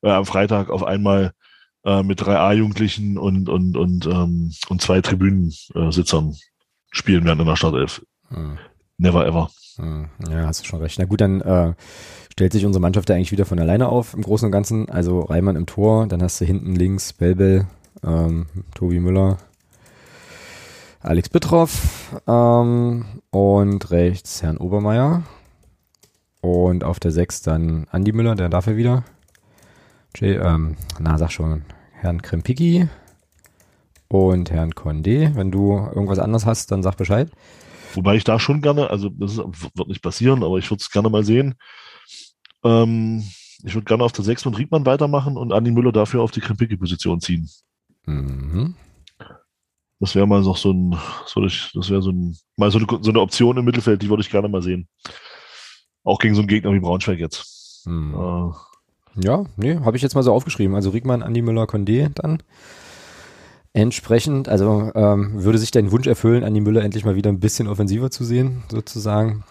äh, 0.02 0.10
am 0.10 0.26
Freitag 0.26 0.70
auf 0.70 0.84
einmal 0.84 1.32
äh, 1.86 2.04
mit 2.04 2.22
drei 2.22 2.38
A-Jugendlichen 2.38 3.18
und, 3.18 3.50
und, 3.50 3.78
und, 3.78 4.06
ähm, 4.06 4.52
und 4.70 4.82
zwei 4.82 5.02
Tribünensitzern 5.02 6.36
spielen 6.92 7.26
werden 7.26 7.40
in 7.40 7.46
der 7.46 7.56
Startelf. 7.56 8.06
Hm. 8.30 8.58
Never 8.98 9.26
ever. 9.26 9.50
Hm. 9.78 10.10
Ja, 10.30 10.48
hast 10.48 10.62
du 10.62 10.66
schon 10.66 10.82
recht. 10.82 10.98
Na 11.00 11.06
gut, 11.06 11.22
dann 11.22 11.42
äh, 11.42 11.74
stellt 12.32 12.52
sich 12.52 12.66
unsere 12.66 12.82
Mannschaft 12.82 13.10
ja 13.10 13.16
eigentlich 13.16 13.32
wieder 13.32 13.46
von 13.46 13.60
alleine 13.60 13.90
auf 13.90 14.14
im 14.14 14.22
Großen 14.22 14.46
und 14.46 14.52
Ganzen. 14.52 14.90
Also 14.90 15.22
Reimann 15.22 15.56
im 15.56 15.66
Tor, 15.66 16.08
dann 16.08 16.22
hast 16.22 16.42
du 16.42 16.46
hinten 16.46 16.76
links 16.76 17.14
Belbel, 17.14 17.68
ähm, 18.04 18.48
Tobi 18.76 19.00
Müller, 19.00 19.38
Alex 21.00 21.30
Bittroff 21.30 22.22
ähm, 22.28 23.06
und 23.30 23.92
rechts 23.92 24.42
Herrn 24.42 24.58
Obermeier. 24.58 25.24
Und 26.42 26.84
auf 26.84 27.00
der 27.00 27.12
6 27.12 27.42
dann 27.42 27.88
Andi 27.92 28.12
Müller, 28.12 28.36
der 28.36 28.50
darf 28.50 28.68
ja 28.68 28.76
wieder. 28.76 29.04
Jay, 30.16 30.36
ähm, 30.36 30.78
na, 31.00 31.18
sag 31.18 31.32
schon, 31.32 31.64
Herrn 31.92 32.22
Krempicki 32.22 32.88
und 34.08 34.52
Herrn 34.52 34.72
Condé. 34.72 35.36
Wenn 35.36 35.52
du 35.52 35.74
irgendwas 35.74 36.20
anderes 36.20 36.46
hast, 36.46 36.72
dann 36.72 36.84
sag 36.84 36.96
Bescheid. 36.96 37.32
Wobei 37.94 38.16
ich 38.16 38.24
da 38.24 38.40
schon 38.40 38.62
gerne, 38.62 38.90
also 38.90 39.10
das 39.10 39.38
wird 39.38 39.88
nicht 39.88 40.02
passieren, 40.02 40.44
aber 40.44 40.58
ich 40.58 40.70
würde 40.70 40.82
es 40.82 40.92
gerne 40.92 41.10
mal 41.10 41.24
sehen. 41.24 41.56
Ähm, 42.64 43.24
ich 43.64 43.74
würde 43.74 43.86
gerne 43.86 44.04
auf 44.04 44.12
der 44.12 44.24
6 44.26 44.46
mit 44.46 44.58
Riedmann 44.58 44.86
weitermachen 44.86 45.38
und 45.38 45.52
Andi 45.52 45.72
Müller 45.72 45.92
dafür 45.92 46.22
auf 46.22 46.32
die 46.32 46.42
Krempicki-Position 46.42 47.22
ziehen. 47.22 47.50
Mhm. 48.08 48.76
Das 50.00 50.16
wäre 50.16 50.28
mal 50.28 50.42
noch 50.42 50.58
so 50.58 50.72
ein, 50.72 50.98
so 51.26 51.44
ich, 51.44 51.72
das 51.74 51.90
wäre 51.90 52.02
so 52.02 52.12
ein, 52.12 52.38
mal 52.56 52.72
so 52.72 52.80
eine, 52.80 52.88
so 53.02 53.10
eine 53.10 53.20
Option 53.20 53.58
im 53.58 53.66
Mittelfeld, 53.66 54.02
die 54.02 54.10
würde 54.10 54.22
ich 54.22 54.30
gerne 54.30 54.48
mal 54.48 54.62
sehen. 54.62 54.88
Auch 56.04 56.20
gegen 56.20 56.36
so 56.36 56.42
einen 56.42 56.48
Gegner 56.48 56.74
wie 56.74 56.80
Braunschweig 56.80 57.20
jetzt. 57.20 57.84
Mhm. 57.86 58.14
Äh, 58.16 59.26
ja, 59.26 59.46
nee, 59.56 59.80
habe 59.80 59.98
ich 59.98 60.04
jetzt 60.04 60.16
mal 60.16 60.24
so 60.24 60.34
aufgeschrieben. 60.34 60.76
Also 60.76 60.92
Riegmann, 60.92 61.24
Andi 61.24 61.42
Müller, 61.42 61.64
Condé 61.64 62.10
dann. 62.14 62.44
Entsprechend, 63.74 64.50
also 64.50 64.92
ähm, 64.96 65.44
würde 65.44 65.58
sich 65.58 65.72
dein 65.72 65.92
Wunsch 65.92 66.08
erfüllen, 66.08 66.44
Andi 66.44 66.62
Müller 66.62 66.84
endlich 66.84 67.06
mal 67.06 67.16
wieder 67.16 67.32
ein 67.32 67.40
bisschen 67.40 67.68
offensiver 67.68 68.10
zu 68.10 68.24
sehen, 68.24 68.64
sozusagen? 68.72 69.44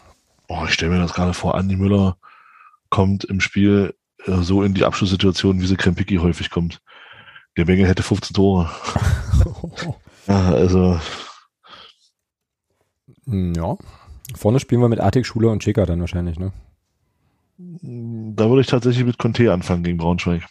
Oh, 0.48 0.62
ich 0.64 0.74
stelle 0.74 0.92
mir 0.92 0.98
das 1.00 1.12
gerade 1.12 1.34
vor, 1.34 1.57
Andi 1.57 1.76
Müller 1.76 2.16
kommt 2.90 3.24
im 3.24 3.40
Spiel 3.40 3.94
äh, 4.24 4.42
so 4.42 4.62
in 4.62 4.74
die 4.74 4.84
Abschlusssituation, 4.84 5.61
wie 5.61 5.66
sie 5.66 5.76
Krempicki 5.76 6.16
häufig 6.16 6.50
kommt. 6.50 6.80
Der 7.57 7.64
Bengel 7.64 7.86
hätte 7.86 8.02
15 8.02 8.34
Tore. 8.34 8.70
ja, 10.26 10.50
also. 10.50 11.00
Hm, 13.24 13.54
ja. 13.54 13.76
Vorne 14.34 14.61
spielen 14.61 14.80
wir 14.80 14.88
mit 14.88 15.00
Artik, 15.00 15.26
Schuler 15.26 15.50
und 15.50 15.62
Checker 15.62 15.86
dann 15.86 16.00
wahrscheinlich, 16.00 16.38
ne? 16.38 16.52
Da 17.59 18.48
würde 18.48 18.61
ich 18.61 18.66
tatsächlich 18.66 19.07
mit 19.07 19.18
Conte 19.18 19.52
anfangen 19.52 19.82
gegen 19.82 19.96
Braunschweig. 19.96 20.46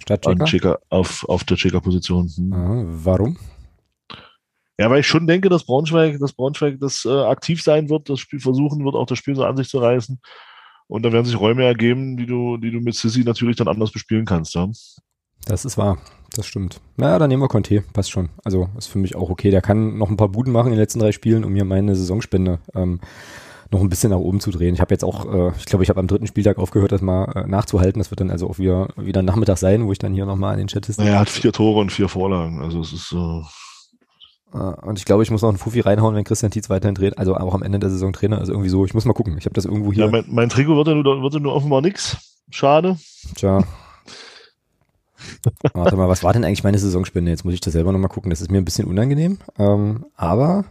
Statt 0.00 0.26
Checker? 0.44 0.80
auf, 0.88 1.28
auf 1.28 1.44
der 1.44 1.56
Checker-Position. 1.56 2.28
Hm. 2.28 2.52
Ah, 2.52 2.84
warum? 2.86 3.36
Ja, 4.78 4.90
weil 4.90 5.00
ich 5.00 5.06
schon 5.06 5.26
denke, 5.26 5.48
dass 5.48 5.64
Braunschweig, 5.64 6.18
dass 6.18 6.32
Braunschweig 6.32 6.78
das 6.80 7.04
äh, 7.04 7.10
aktiv 7.10 7.62
sein 7.62 7.88
wird, 7.88 8.08
das 8.08 8.20
Spiel 8.20 8.40
versuchen 8.40 8.84
wird, 8.84 8.94
auch 8.94 9.06
das 9.06 9.18
Spiel 9.18 9.34
so 9.34 9.44
an 9.44 9.56
sich 9.56 9.68
zu 9.68 9.78
reißen. 9.78 10.20
Und 10.86 11.02
da 11.02 11.12
werden 11.12 11.26
sich 11.26 11.38
Räume 11.38 11.64
ergeben, 11.64 12.16
die 12.16 12.26
du, 12.26 12.56
die 12.56 12.70
du 12.70 12.80
mit 12.80 12.94
Sissy 12.94 13.22
natürlich 13.22 13.56
dann 13.56 13.68
anders 13.68 13.90
bespielen 13.90 14.24
kannst. 14.24 14.54
Ja? 14.54 14.68
Das 15.48 15.64
ist 15.64 15.78
wahr. 15.78 15.98
Das 16.34 16.46
stimmt. 16.46 16.80
Naja, 16.96 17.18
dann 17.18 17.30
nehmen 17.30 17.42
wir 17.42 17.48
Conte. 17.48 17.82
Passt 17.94 18.10
schon. 18.10 18.28
Also 18.44 18.68
ist 18.76 18.86
für 18.86 18.98
mich 18.98 19.16
auch 19.16 19.30
okay. 19.30 19.50
Der 19.50 19.62
kann 19.62 19.96
noch 19.96 20.10
ein 20.10 20.18
paar 20.18 20.28
Buden 20.28 20.52
machen 20.52 20.66
in 20.66 20.72
den 20.72 20.80
letzten 20.80 21.00
drei 21.00 21.10
Spielen, 21.10 21.42
um 21.42 21.52
mir 21.52 21.64
meine 21.64 21.96
Saisonspende 21.96 22.58
ähm, 22.74 23.00
noch 23.70 23.80
ein 23.80 23.88
bisschen 23.88 24.10
nach 24.10 24.18
oben 24.18 24.40
zu 24.40 24.50
drehen. 24.50 24.74
Ich 24.74 24.80
habe 24.80 24.92
jetzt 24.92 25.04
auch, 25.04 25.24
äh, 25.32 25.52
ich 25.58 25.64
glaube, 25.64 25.84
ich 25.84 25.90
habe 25.90 26.00
am 26.00 26.06
dritten 26.06 26.26
Spieltag 26.26 26.58
aufgehört, 26.58 26.92
das 26.92 27.00
mal 27.00 27.24
äh, 27.34 27.46
nachzuhalten. 27.48 27.98
Das 27.98 28.10
wird 28.10 28.20
dann 28.20 28.30
also 28.30 28.48
auch 28.48 28.58
wieder, 28.58 28.88
wieder 28.96 29.22
Nachmittag 29.22 29.56
sein, 29.56 29.86
wo 29.86 29.92
ich 29.92 29.98
dann 29.98 30.12
hier 30.12 30.26
nochmal 30.26 30.52
in 30.52 30.58
den 30.58 30.68
Chat 30.68 30.88
ist. 30.88 30.98
Naja, 30.98 31.12
er 31.12 31.20
hat 31.20 31.30
vier 31.30 31.52
Tore 31.52 31.80
und 31.80 31.90
vier 31.90 32.08
Vorlagen. 32.08 32.60
Also 32.60 32.80
es 32.82 32.92
ist 32.92 33.08
so. 33.08 33.42
Äh, 34.52 34.58
und 34.58 34.98
ich 34.98 35.06
glaube, 35.06 35.22
ich 35.22 35.30
muss 35.30 35.40
noch 35.40 35.48
einen 35.48 35.58
Fuffi 35.58 35.80
reinhauen, 35.80 36.14
wenn 36.14 36.24
Christian 36.24 36.50
Tietz 36.50 36.68
weiterhin 36.68 36.94
dreht, 36.94 37.16
also 37.16 37.34
auch 37.34 37.54
am 37.54 37.62
Ende 37.62 37.78
der 37.78 37.88
Saison 37.88 38.12
Trainer. 38.12 38.38
Also 38.38 38.52
irgendwie 38.52 38.70
so, 38.70 38.84
ich 38.84 38.92
muss 38.92 39.06
mal 39.06 39.14
gucken. 39.14 39.38
Ich 39.38 39.46
habe 39.46 39.54
das 39.54 39.64
irgendwo 39.64 39.94
hier. 39.94 40.04
Ja, 40.04 40.10
mein, 40.10 40.24
mein 40.28 40.50
Trikot 40.50 40.76
wird 40.76 40.88
ja 40.88 40.94
nur, 40.94 41.22
wird 41.22 41.32
ja 41.34 41.40
nur 41.40 41.54
offenbar 41.54 41.80
nix. 41.80 42.18
Schade. 42.50 42.98
Tja. 43.34 43.64
Warte 45.72 45.96
mal, 45.96 46.08
was 46.08 46.22
war 46.22 46.32
denn 46.32 46.44
eigentlich 46.44 46.64
meine 46.64 46.78
Saisonspende? 46.78 47.30
Jetzt 47.30 47.44
muss 47.44 47.54
ich 47.54 47.60
das 47.60 47.72
selber 47.72 47.92
nochmal 47.92 48.08
gucken. 48.08 48.30
Das 48.30 48.40
ist 48.40 48.50
mir 48.50 48.58
ein 48.58 48.64
bisschen 48.64 48.86
unangenehm. 48.86 49.38
Ähm, 49.58 50.06
aber 50.16 50.64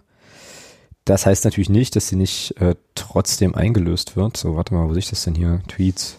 das 1.05 1.25
heißt 1.25 1.45
natürlich 1.45 1.69
nicht, 1.69 1.95
dass 1.95 2.09
sie 2.09 2.15
nicht 2.15 2.59
äh, 2.59 2.75
trotzdem 2.95 3.55
eingelöst 3.55 4.15
wird. 4.15 4.37
So, 4.37 4.55
warte 4.55 4.73
mal, 4.73 4.87
wo 4.87 4.93
sehe 4.93 4.99
ich 4.99 5.09
das 5.09 5.23
denn 5.23 5.35
hier? 5.35 5.61
Tweets. 5.67 6.17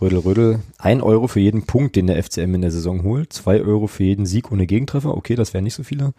Rödel, 0.00 0.18
Rödel. 0.18 0.60
Ein 0.78 1.02
Euro 1.02 1.26
für 1.28 1.40
jeden 1.40 1.66
Punkt, 1.66 1.94
den 1.96 2.06
der 2.06 2.22
FCM 2.22 2.54
in 2.54 2.62
der 2.62 2.70
Saison 2.70 3.02
holt. 3.02 3.32
Zwei 3.32 3.60
Euro 3.60 3.86
für 3.86 4.04
jeden 4.04 4.24
Sieg 4.24 4.50
ohne 4.50 4.66
Gegentreffer. 4.66 5.14
Okay, 5.14 5.34
das 5.34 5.52
wären 5.52 5.64
nicht 5.64 5.74
so 5.74 5.82
viele. 5.82 6.14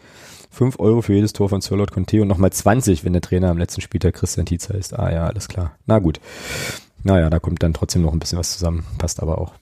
Fünf 0.51 0.79
Euro 0.79 1.01
für 1.01 1.13
jedes 1.13 1.33
Tor 1.33 1.49
von 1.49 1.61
Sirlot 1.61 1.91
Conte 1.91 2.21
und 2.21 2.27
nochmal 2.27 2.51
20, 2.51 3.03
wenn 3.05 3.13
der 3.13 3.21
Trainer 3.23 3.49
am 3.49 3.57
letzten 3.57 3.81
Spieltag 3.81 4.13
Christian 4.13 4.45
Tietz 4.45 4.69
heißt. 4.69 4.97
Ah 4.99 5.11
ja, 5.11 5.25
alles 5.25 5.47
klar. 5.47 5.71
Na 5.87 5.99
gut. 5.99 6.19
Naja, 7.03 7.29
da 7.29 7.39
kommt 7.39 7.63
dann 7.63 7.73
trotzdem 7.73 8.03
noch 8.03 8.13
ein 8.13 8.19
bisschen 8.19 8.37
was 8.37 8.53
zusammen. 8.53 8.85
Passt 8.99 9.21
aber 9.21 9.39
auch. 9.39 9.53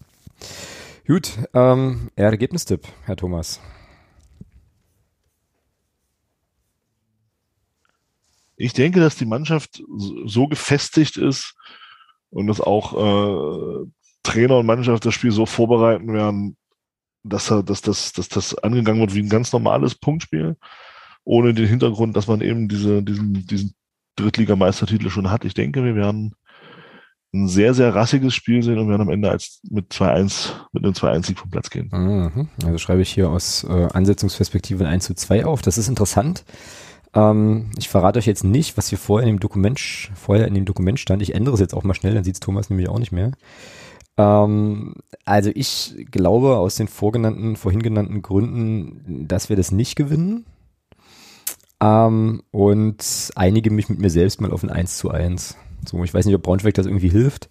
Gut, 1.10 1.39
ähm, 1.55 2.12
Ergebnistipp, 2.16 2.88
Herr 3.05 3.16
Thomas. 3.16 3.60
ich 8.57 8.74
denke, 8.74 8.99
dass 8.99 9.16
die 9.16 9.26
Mannschaft 9.26 9.82
so 10.26 10.47
gefestigt 10.47 11.18
ist 11.18 11.55
und 12.30 12.45
dass 12.45 12.62
auch 12.62 12.93
äh, 12.93 13.88
Trainer 14.22 14.60
und 14.60 14.68
Mannschaft 14.68 15.03
das 15.03 15.16
Spiel 15.16 15.32
so 15.32 15.47
vorbereiten 15.47 16.14
werden, 16.14 16.57
dass, 17.24 17.47
dass, 17.47 17.82
das, 17.82 18.14
dass 18.14 18.30
das 18.30 18.55
angegangen 18.60 19.01
wird 19.01 19.16
wie 19.16 19.24
ein 19.24 19.30
ganz 19.30 19.51
normales 19.51 19.95
Punktspiel, 19.95 20.57
ohne 21.24 21.55
den 21.55 21.68
Hintergrund, 21.68 22.18
dass 22.18 22.28
man 22.28 22.41
eben 22.41 22.68
diese, 22.68 23.01
diesen, 23.01 23.47
diesen 23.47 23.74
Drittligameistertitel 24.16 25.10
schon 25.10 25.32
hat. 25.32 25.43
Ich 25.43 25.55
denke, 25.55 25.84
wir 25.84 25.95
werden 25.95 26.36
ein 27.34 27.48
sehr, 27.48 27.74
sehr 27.74 27.94
rassiges 27.94 28.34
Spiel 28.34 28.64
sehen 28.64 28.80
und 28.80 28.90
werden 28.90 29.02
am 29.02 29.10
Ende 29.10 29.30
als 29.30 29.62
mit 29.70 29.92
2-1, 29.92 30.52
mit 30.72 30.84
einem 30.84 30.94
2-1-Sieg 30.94 31.38
vom 31.38 31.52
Platz 31.52 31.70
gehen. 31.70 31.90
Mhm. 31.92 32.48
Also 32.66 32.78
schreibe 32.80 33.02
ich 33.02 33.12
hier 33.12 33.30
aus 33.30 33.64
äh, 33.64 33.88
Ansetzungsperspektive 33.94 34.88
1 34.88 35.06
zu 35.06 35.14
2 35.14 35.46
auf. 35.46 35.62
Das 35.62 35.78
ist 35.78 35.88
interessant. 35.88 36.44
Ähm, 37.14 37.70
ich 37.78 37.88
verrate 37.90 38.20
euch 38.20 38.26
jetzt 38.26 38.44
nicht, 38.44 38.78
was 38.78 38.90
hier 38.90 38.98
vorher 38.98 39.28
in 39.28 39.36
dem 39.36 39.40
Dokument, 39.40 39.80
vorher 40.16 40.48
in 40.48 40.56
dem 40.56 40.66
Dokument 40.66 41.00
stand. 41.00 41.22
Ich 41.22 41.36
ändere 41.36 41.54
es 41.54 41.60
jetzt 41.60 41.74
auch 41.74 41.84
mal 41.84 41.94
schnell, 41.94 42.16
dann 42.16 42.24
sieht 42.24 42.36
es 42.36 42.40
Thomas 42.40 42.70
nämlich 42.70 42.90
auch 42.90 43.00
nicht 43.00 43.12
mehr. 43.12 43.32
Ähm, 44.18 44.96
also 45.24 45.52
ich 45.54 46.06
glaube 46.12 46.58
aus 46.58 46.76
den 46.76 46.88
vorgenannten, 46.88 47.56
vorhin 47.56 47.84
genannten 47.84 48.22
Gründen, 48.24 49.28
dass 49.28 49.50
wir 49.50 49.56
das 49.56 49.72
nicht 49.72 49.96
gewinnen. 49.96 50.46
Ähm, 51.82 52.42
und 52.52 53.32
einige 53.36 53.72
mich 53.72 53.88
mit 53.88 54.00
mir 54.00 54.10
selbst 54.10 54.42
mal 54.42 54.52
auf 54.52 54.64
ein 54.64 54.70
1 54.70 54.98
zu 54.98 55.12
1. 55.12 55.56
So, 55.86 56.04
ich 56.04 56.14
weiß 56.14 56.26
nicht, 56.26 56.36
ob 56.36 56.44
Braunschweig 56.44 56.74
das 56.74 56.86
irgendwie 56.86 57.10
hilft 57.10 57.50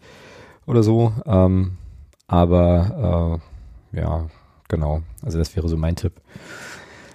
oder 0.66 0.82
so. 0.82 1.12
Ähm, 1.26 1.78
aber 2.26 3.40
äh, 3.92 3.98
ja, 4.00 4.26
genau. 4.68 5.02
Also 5.22 5.38
das 5.38 5.54
wäre 5.56 5.68
so 5.68 5.76
mein 5.76 5.96
Tipp. 5.96 6.12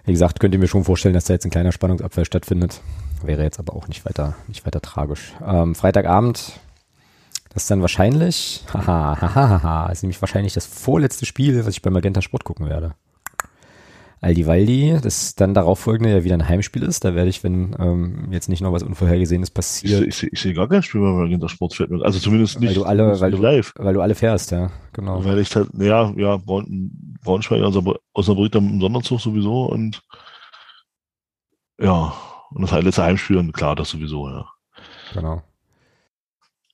Wie 0.06 0.12
gesagt, 0.12 0.40
könnt 0.40 0.54
ihr 0.54 0.60
mir 0.60 0.68
schon 0.68 0.84
vorstellen, 0.84 1.14
dass 1.14 1.26
da 1.26 1.34
jetzt 1.34 1.46
ein 1.46 1.52
kleiner 1.52 1.72
Spannungsabfall 1.72 2.26
stattfindet. 2.26 2.82
Wäre 3.24 3.44
jetzt 3.44 3.60
aber 3.60 3.74
auch 3.74 3.88
nicht 3.88 4.06
weiter, 4.06 4.36
nicht 4.48 4.66
weiter 4.66 4.82
tragisch. 4.82 5.34
Ähm, 5.46 5.76
Freitagabend, 5.76 6.60
das 7.54 7.64
ist 7.64 7.72
dann 7.72 7.82
wahrscheinlich, 7.82 8.66
haha, 8.74 9.22
haha, 9.22 9.62
haha, 9.62 9.92
ist 9.92 10.04
nämlich 10.04 10.22
wahrscheinlich 10.22 10.54
das 10.54 10.66
vorletzte 10.66 11.26
Spiel, 11.26 11.66
was 11.66 11.74
ich 11.74 11.82
beim 11.82 11.94
Magenta 11.94 12.22
Sport 12.22 12.44
gucken 12.44 12.68
werde. 12.68 12.96
Aldivaldi, 14.24 14.98
das 15.02 15.36
dann 15.36 15.54
darauf 15.54 15.80
folgende 15.80 16.12
ja 16.12 16.24
wieder 16.24 16.36
ein 16.36 16.48
Heimspiel 16.48 16.84
ist. 16.84 17.04
Da 17.04 17.14
werde 17.14 17.30
ich, 17.30 17.44
wenn 17.44 17.76
ähm, 17.78 18.30
jetzt 18.32 18.48
nicht 18.48 18.62
noch 18.62 18.72
was 18.72 18.84
Unvorhergesehenes 18.84 19.52
passiert. 19.52 20.02
Ich, 20.02 20.24
ich, 20.24 20.34
ich 20.34 20.42
sehe 20.42 20.54
gar 20.54 20.70
kein 20.70 20.82
Spiel 20.82 21.02
bei 21.02 21.12
Magenta 21.12 21.50
Sport 21.50 21.76
fällt 21.76 21.90
mir. 21.90 22.04
Also 22.04 22.20
zumindest 22.20 22.60
nicht, 22.60 22.70
weil 22.70 22.76
du 22.76 22.84
alle, 22.86 23.20
weil 23.20 23.32
du, 23.32 23.38
live. 23.38 23.74
Weil 23.78 23.94
du 23.94 24.02
alle 24.02 24.16
fährst, 24.16 24.52
ja, 24.52 24.72
genau. 24.94 25.24
Weil 25.26 25.40
ich 25.40 25.54
halt, 25.56 25.70
ja, 25.78 26.14
ja, 26.16 26.38
Braun, 26.38 27.18
Braunschweig, 27.24 27.62
also 27.62 27.96
Osnabrück 28.14 28.52
dann 28.54 28.70
im 28.70 28.82
Sonderzug 28.82 29.20
sowieso 29.20 29.66
und 29.66 30.02
ja, 31.80 32.14
und 32.52 32.62
das 32.62 32.72
letzte 32.82 33.04
Heimspiel, 33.04 33.38
und 33.38 33.52
klar, 33.52 33.76
das 33.76 33.90
sowieso, 33.90 34.30
ja. 34.30 34.48
Genau. 35.14 35.44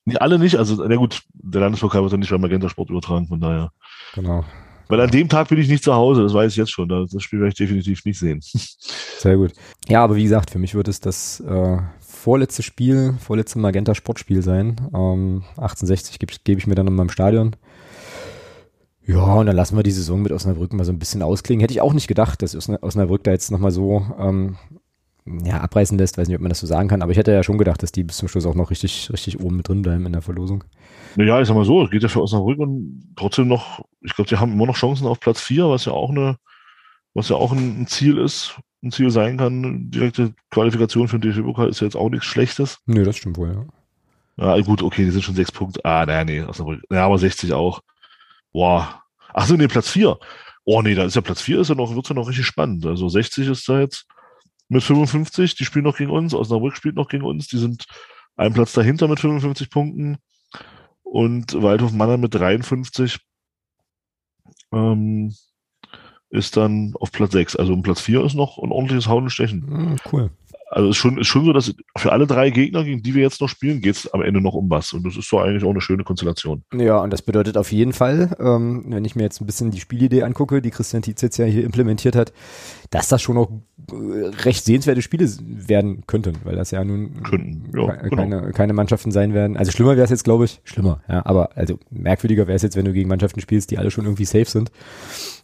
Nicht 0.06 0.22
alle 0.22 0.38
nicht, 0.38 0.56
also, 0.56 0.86
na 0.86 0.96
gut, 0.96 1.24
der 1.34 1.62
Landespokal 1.62 2.02
wird 2.02 2.14
dann 2.14 2.20
nicht 2.20 2.30
bei 2.30 2.38
Magenta 2.38 2.70
Sport 2.70 2.90
übertragen, 2.90 3.28
von 3.28 3.40
daher. 3.40 3.72
Genau. 4.14 4.44
Weil 4.90 5.02
an 5.02 5.12
dem 5.12 5.30
Tag 5.30 5.50
bin 5.50 5.60
ich 5.60 5.70
nicht 5.70 5.84
zu 5.84 5.94
Hause, 5.94 6.24
das 6.24 6.34
weiß 6.34 6.52
ich 6.52 6.58
jetzt 6.58 6.72
schon. 6.72 6.90
Das 6.90 7.22
Spiel 7.22 7.40
werde 7.40 7.50
ich 7.50 7.56
definitiv 7.56 8.04
nicht 8.06 8.20
sehen. 8.20 8.42
Sehr 9.20 9.38
gut. 9.38 9.54
Ja, 9.88 10.04
aber 10.04 10.16
wie 10.16 10.24
gesagt, 10.24 10.50
für 10.50 10.58
mich 10.58 10.74
wird 10.74 10.88
es 10.88 11.00
das 11.00 11.40
äh, 11.42 11.78
vorletzte 12.00 12.64
Spiel, 12.64 13.14
vorletzte 13.20 13.60
Magenta 13.60 13.94
Sportspiel 13.94 14.42
sein. 14.42 14.76
Ähm, 14.94 15.44
1860 15.58 16.18
gebe 16.18 16.34
geb 16.44 16.58
ich 16.58 16.66
mir 16.66 16.74
dann 16.74 16.88
in 16.88 16.96
meinem 16.96 17.10
Stadion. 17.10 17.56
Ja, 19.06 19.36
und 19.36 19.46
dann 19.46 19.56
lassen 19.56 19.76
wir 19.76 19.84
die 19.84 19.92
Saison 19.92 20.24
mit 20.24 20.32
Osnabrück 20.32 20.74
mal 20.74 20.86
so 20.86 20.92
ein 20.92 21.00
bisschen 21.00 21.22
ausklingen. 21.22 21.62
Hätte 21.62 21.74
ich 21.74 21.82
auch 21.82 21.94
nicht 21.94 22.08
gedacht, 22.08 22.42
dass 22.42 22.56
Osnabrück 22.56 23.24
da 23.24 23.32
jetzt 23.32 23.52
nochmal 23.52 23.72
so 23.72 24.06
ähm, 24.20 24.58
ja, 25.44 25.62
abreißen 25.62 25.98
lässt. 25.98 26.18
Weiß 26.18 26.28
nicht, 26.28 26.36
ob 26.36 26.42
man 26.42 26.50
das 26.50 26.60
so 26.60 26.68
sagen 26.68 26.90
kann, 26.90 27.02
aber 27.02 27.12
ich 27.12 27.18
hätte 27.18 27.32
ja 27.32 27.44
schon 27.44 27.58
gedacht, 27.58 27.84
dass 27.84 27.92
die 27.92 28.04
bis 28.04 28.18
zum 28.18 28.28
Schluss 28.28 28.46
auch 28.46 28.56
noch 28.56 28.72
richtig, 28.72 29.10
richtig 29.12 29.40
oben 29.40 29.58
mit 29.58 29.68
drin 29.68 29.82
bleiben 29.82 30.06
in 30.06 30.14
der 30.14 30.22
Verlosung. 30.22 30.64
Naja, 31.16 31.42
ich 31.42 31.48
sag 31.48 31.56
mal 31.56 31.66
so, 31.66 31.84
es 31.84 31.92
geht 31.92 32.04
ja 32.04 32.10
für 32.10 32.22
Osnabrück 32.22 32.60
und 32.60 33.14
trotzdem 33.16 33.48
noch, 33.48 33.84
ich 34.02 34.16
glaube, 34.16 34.30
die 34.30 34.38
haben 34.38 34.54
immer 34.54 34.66
noch 34.66 34.78
Chancen 34.78 35.08
auf 35.08 35.20
Platz 35.20 35.42
4, 35.42 35.70
was 35.70 35.86
ja 35.86 35.94
auch 35.94 36.10
eine, 36.10 36.38
was 37.14 37.30
ja 37.30 37.36
auch 37.36 37.52
ein, 37.52 37.88
Ziel 37.88 38.18
ist, 38.18 38.60
ein 38.84 38.92
Ziel 38.92 39.10
sein 39.10 39.38
kann. 39.38 39.92
Direkte 39.92 40.34
Qualifikation 40.52 41.08
für 41.08 41.20
den 41.20 41.32
DFB-Pokal 41.32 41.70
ist 41.70 41.82
ja 41.82 41.86
jetzt 41.86 41.96
auch 41.96 42.10
nichts 42.10 42.26
Schlechtes. 42.26 42.80
Nö, 42.86 43.04
das 43.04 43.18
stimmt 43.18 43.38
wohl, 43.38 43.54
ja. 43.54 43.66
Ja, 44.56 44.62
gut, 44.62 44.82
okay, 44.82 45.04
die 45.04 45.12
sind 45.12 45.24
schon 45.24 45.36
sechs 45.36 45.52
Punkte. 45.52 45.84
Ah, 45.84 46.06
naja, 46.06 46.24
nee, 46.24 46.42
Osnabrück. 46.42 46.82
Ja, 46.90 47.06
aber 47.06 47.18
60 47.18 47.52
auch. 47.54 47.82
Boah. 48.54 49.04
Ach 49.34 49.46
so, 49.46 49.56
nee, 49.56 49.68
Platz 49.68 49.90
4. 49.90 50.18
Oh, 50.64 50.82
nee, 50.82 50.96
da 50.96 51.04
ist 51.04 51.16
ja 51.16 51.22
Platz 51.22 51.42
4, 51.42 51.60
ist 51.60 51.70
ja 51.70 51.76
noch, 51.76 51.94
wird's 51.94 52.10
ja 52.10 52.16
noch 52.16 52.30
richtig 52.30 52.46
spannend. 52.46 52.86
Also 52.86 53.10
60 53.10 53.48
ist 53.50 53.68
da 53.68 53.82
jetzt 53.82 54.06
mit 54.70 54.84
55, 54.84 55.56
die 55.56 55.66
spielen 55.66 55.84
noch 55.84 55.98
gegen 55.98 56.12
uns, 56.12 56.34
Osnabrück 56.34 56.78
spielt 56.78 56.96
noch 56.96 57.10
gegen 57.10 57.26
uns, 57.26 57.48
die 57.48 57.58
sind 57.58 57.86
einen 58.38 58.54
Platz 58.54 58.74
dahinter 58.74 59.08
mit 59.08 59.20
55 59.20 59.70
Punkten 59.70 60.18
und 61.02 61.60
Waldhof 61.62 61.92
Mannheim 61.92 62.22
mit 62.22 62.36
53 62.36 63.20
ähm, 64.74 65.34
ist 66.30 66.58
dann 66.58 66.94
auf 67.00 67.12
Platz 67.12 67.32
6. 67.34 67.56
Also 67.56 67.74
um 67.74 67.82
Platz 67.82 68.02
4 68.02 68.24
ist 68.24 68.36
noch 68.36 68.58
ein 68.58 68.72
ordentliches 68.72 69.08
Hauen 69.08 69.24
und 69.24 69.30
Stechen. 69.30 69.66
Mhm, 69.68 69.96
cool. 70.12 70.30
Also 70.72 70.90
ist 70.90 70.98
schon, 70.98 71.18
ist 71.18 71.28
schon 71.28 71.46
so, 71.46 71.54
dass 71.54 71.74
für 71.98 72.12
alle 72.12 72.28
drei 72.28 72.52
Gegner, 72.52 72.84
gegen 72.84 73.02
die 73.02 73.16
wir 73.16 73.24
jetzt 73.24 73.42
noch 73.42 73.50
spielen, 73.50 73.82
geht 73.82 73.96
es 73.96 74.14
am 74.14 74.22
Ende 74.22 74.40
noch 74.40 74.54
um 74.54 74.70
was. 74.70 74.94
Und 74.94 75.06
das 75.06 75.18
ist 75.18 75.32
doch 75.32 75.42
eigentlich 75.42 75.64
auch 75.64 75.72
eine 75.72 75.82
schöne 75.82 76.04
Konstellation. 76.04 76.64
Ja, 76.76 77.00
und 77.00 77.12
das 77.12 77.24
bedeutet 77.24 77.58
auf 77.58 77.72
jeden 77.72 77.94
Fall, 77.94 78.36
ähm, 78.40 78.86
wenn 78.88 79.04
ich 79.04 79.16
mir 79.16 79.24
jetzt 79.24 79.42
ein 79.42 79.48
bisschen 79.48 79.72
die 79.72 79.80
Spielidee 79.80 80.24
angucke, 80.24 80.62
die 80.62 80.70
Christian 80.70 81.02
Tietz 81.02 81.22
jetzt 81.22 81.38
ja 81.38 81.46
hier 81.46 81.64
implementiert 81.64 82.16
hat, 82.16 82.34
dass 82.92 83.08
das 83.08 83.22
schon 83.22 83.36
noch 83.36 83.50
äh, 83.92 84.28
recht 84.44 84.64
sehenswerte 84.64 85.02
Spiele 85.02 85.28
werden 85.42 86.04
könnten, 86.06 86.36
weil 86.44 86.56
das 86.56 86.70
ja 86.72 86.84
nun 86.84 87.24
Könnten, 87.24 87.72
ja, 87.76 87.96
ke 87.96 88.16
keine, 88.16 88.42
genau. 88.42 88.52
keine 88.52 88.74
Mannschaften 88.74 89.12
sein 89.12 89.34
werden. 89.34 89.58
Also 89.58 89.72
schlimmer 89.72 89.96
wäre 89.96 90.04
es 90.04 90.12
jetzt, 90.12 90.24
glaube 90.24 90.46
ich, 90.46 90.62
schlimmer, 90.64 91.02
ja, 91.10 91.26
aber 91.26 91.56
also 91.56 91.80
merkwürdiger 91.90 92.48
wäre 92.48 92.56
es 92.56 92.62
jetzt, 92.62 92.76
wenn 92.76 92.86
du 92.86 92.94
gegen 92.94 93.10
Mannschaften 93.10 93.42
spielst, 93.42 93.72
die 93.72 93.78
alle 93.78 93.90
schon 93.92 94.06
irgendwie 94.06 94.26
safe 94.26 94.46
sind. 94.46 94.72